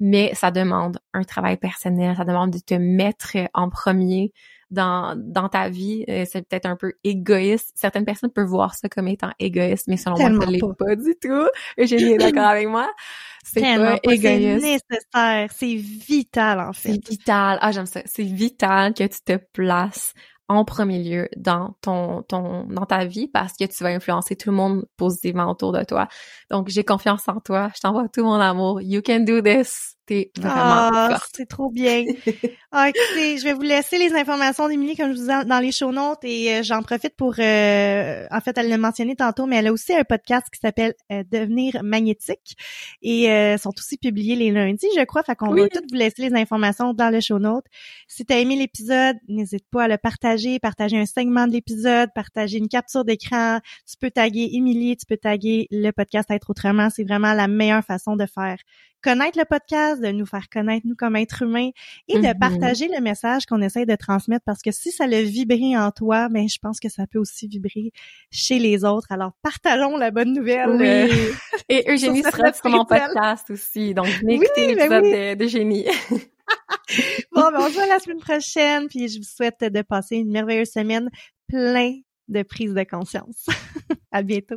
mais 0.00 0.34
ça 0.34 0.50
demande 0.50 0.98
un 1.14 1.22
travail 1.22 1.56
personnel. 1.56 2.16
Ça 2.16 2.24
demande 2.24 2.50
de 2.50 2.58
te 2.58 2.74
mettre 2.74 3.36
en 3.54 3.70
premier 3.70 4.32
dans, 4.70 5.14
dans 5.16 5.48
ta 5.48 5.68
vie. 5.68 6.04
Euh, 6.08 6.24
c'est 6.30 6.42
peut-être 6.46 6.66
un 6.66 6.76
peu 6.76 6.94
égoïste. 7.04 7.72
Certaines 7.74 8.04
personnes 8.04 8.30
peuvent 8.30 8.48
voir 8.48 8.74
ça 8.74 8.88
comme 8.88 9.08
étant 9.08 9.30
égoïste, 9.38 9.86
mais 9.88 9.96
selon 9.96 10.16
moi, 10.18 10.44
ça 10.44 10.50
l'est 10.50 10.60
pas. 10.60 10.96
du 10.96 11.14
tout. 11.20 11.48
Eugénie 11.78 12.12
est 12.12 12.18
d'accord 12.18 12.44
avec 12.46 12.68
moi. 12.68 12.90
C'est 13.44 13.60
pas, 13.60 13.98
égoïste. 14.02 14.20
C'est 14.24 14.60
nécessaire. 14.60 15.48
C'est 15.54 15.74
vital, 15.74 16.60
en 16.60 16.72
fait. 16.72 16.92
C'est 16.92 17.08
vital. 17.08 17.58
Ah, 17.60 17.72
j'aime 17.72 17.86
ça. 17.86 18.00
C'est 18.04 18.24
vital 18.24 18.94
que 18.94 19.04
tu 19.04 19.20
te 19.20 19.36
places 19.52 20.14
en 20.48 20.64
premier 20.64 21.02
lieu 21.02 21.28
dans 21.36 21.76
ton 21.80 22.22
ton 22.22 22.64
dans 22.66 22.86
ta 22.86 23.04
vie 23.04 23.26
parce 23.26 23.54
que 23.54 23.64
tu 23.64 23.82
vas 23.82 23.90
influencer 23.90 24.36
tout 24.36 24.50
le 24.50 24.56
monde 24.56 24.86
positivement 24.96 25.50
autour 25.50 25.72
de 25.72 25.82
toi. 25.82 26.08
Donc 26.50 26.68
j'ai 26.68 26.84
confiance 26.84 27.28
en 27.28 27.40
toi, 27.40 27.70
je 27.74 27.80
t'envoie 27.80 28.08
tout 28.08 28.22
mon 28.22 28.34
amour. 28.34 28.80
You 28.80 29.02
can 29.04 29.20
do 29.20 29.40
this. 29.40 29.95
T'es 30.06 30.30
vraiment 30.38 30.90
ah, 30.94 31.18
c'est 31.34 31.46
trop 31.46 31.68
bien. 31.68 32.04
ah, 32.70 32.88
écoutez, 32.88 33.38
je 33.38 33.42
vais 33.42 33.54
vous 33.54 33.62
laisser 33.62 33.98
les 33.98 34.14
informations 34.14 34.68
d'Emilie 34.68 34.94
comme 34.94 35.12
je 35.12 35.20
vous 35.20 35.30
ai 35.30 35.44
dans 35.44 35.58
les 35.58 35.72
show 35.72 35.90
notes 35.90 36.22
et 36.22 36.54
euh, 36.54 36.62
j'en 36.62 36.80
profite 36.82 37.16
pour 37.16 37.34
euh, 37.40 38.24
en 38.30 38.40
fait 38.40 38.56
elle 38.56 38.68
l'a 38.68 38.78
mentionné 38.78 39.16
tantôt 39.16 39.46
mais 39.46 39.56
elle 39.56 39.66
a 39.66 39.72
aussi 39.72 39.92
un 39.96 40.04
podcast 40.04 40.46
qui 40.52 40.60
s'appelle 40.60 40.94
euh, 41.10 41.24
Devenir 41.28 41.82
magnétique 41.82 42.56
et 43.02 43.56
sont 43.58 43.72
aussi 43.76 43.98
publiés 43.98 44.36
les 44.36 44.52
lundis, 44.52 44.86
je 44.96 45.02
crois, 45.04 45.24
fait 45.24 45.34
qu'on 45.34 45.52
va 45.52 45.68
toutes 45.68 45.90
vous 45.90 45.98
laisser 45.98 46.28
les 46.28 46.34
informations 46.34 46.94
dans 46.94 47.10
le 47.10 47.20
show 47.20 47.40
notes. 47.40 47.64
Si 48.06 48.24
tu 48.24 48.32
as 48.32 48.38
aimé 48.38 48.54
l'épisode, 48.54 49.16
n'hésite 49.28 49.64
pas 49.72 49.84
à 49.84 49.88
le 49.88 49.98
partager, 49.98 50.60
partager 50.60 50.98
un 50.98 51.06
segment 51.06 51.48
de 51.48 51.52
l'épisode, 51.52 52.10
partager 52.14 52.58
une 52.58 52.68
capture 52.68 53.04
d'écran, 53.04 53.58
tu 53.90 53.96
peux 54.00 54.10
taguer 54.10 54.50
Émilie, 54.52 54.96
tu 54.96 55.06
peux 55.06 55.16
taguer 55.16 55.66
le 55.72 55.90
podcast 55.90 56.30
Être 56.30 56.50
autrement, 56.50 56.90
c'est 56.90 57.04
vraiment 57.04 57.32
la 57.32 57.48
meilleure 57.48 57.84
façon 57.84 58.14
de 58.14 58.26
faire 58.26 58.58
connaître 59.02 59.38
le 59.38 59.44
podcast, 59.44 60.00
de 60.00 60.08
nous 60.08 60.26
faire 60.26 60.48
connaître 60.48 60.86
nous 60.86 60.96
comme 60.96 61.16
êtres 61.16 61.42
humains 61.42 61.70
et 62.08 62.18
de 62.18 62.22
mm-hmm. 62.22 62.38
partager 62.38 62.88
le 62.88 63.00
message 63.00 63.46
qu'on 63.46 63.62
essaie 63.62 63.86
de 63.86 63.94
transmettre 63.94 64.44
parce 64.44 64.62
que 64.62 64.72
si 64.72 64.90
ça 64.90 65.06
le 65.06 65.18
vibrer 65.18 65.76
en 65.76 65.90
toi, 65.90 66.28
ben 66.28 66.48
je 66.48 66.58
pense 66.60 66.80
que 66.80 66.88
ça 66.88 67.06
peut 67.06 67.18
aussi 67.18 67.46
vibrer 67.46 67.92
chez 68.30 68.58
les 68.58 68.84
autres. 68.84 69.08
Alors 69.10 69.32
partageons 69.42 69.96
la 69.96 70.10
bonne 70.10 70.32
nouvelle. 70.32 70.70
Oui. 70.70 70.86
Euh, 70.86 71.32
et 71.68 71.90
Eugénie 71.90 72.22
sera 72.22 72.52
sur 72.52 72.68
mon 72.70 72.84
podcast 72.84 73.50
aussi, 73.50 73.94
donc 73.94 74.06
venez 74.06 74.34
écouter 74.34 74.74
ben 74.74 75.02
l'épisode 75.02 75.38
d'Eugénie. 75.38 75.86
bon, 77.32 77.50
ben 77.50 77.58
on 77.58 77.68
se 77.68 77.74
voit 77.74 77.86
la 77.86 77.98
semaine 77.98 78.20
prochaine, 78.20 78.88
puis 78.88 79.08
je 79.08 79.18
vous 79.18 79.24
souhaite 79.24 79.60
de 79.60 79.82
passer 79.82 80.16
une 80.16 80.30
merveilleuse 80.30 80.70
semaine 80.70 81.10
plein 81.48 81.94
de 82.28 82.42
prise 82.42 82.74
de 82.74 82.84
conscience. 82.84 83.46
à 84.12 84.22
bientôt. 84.22 84.56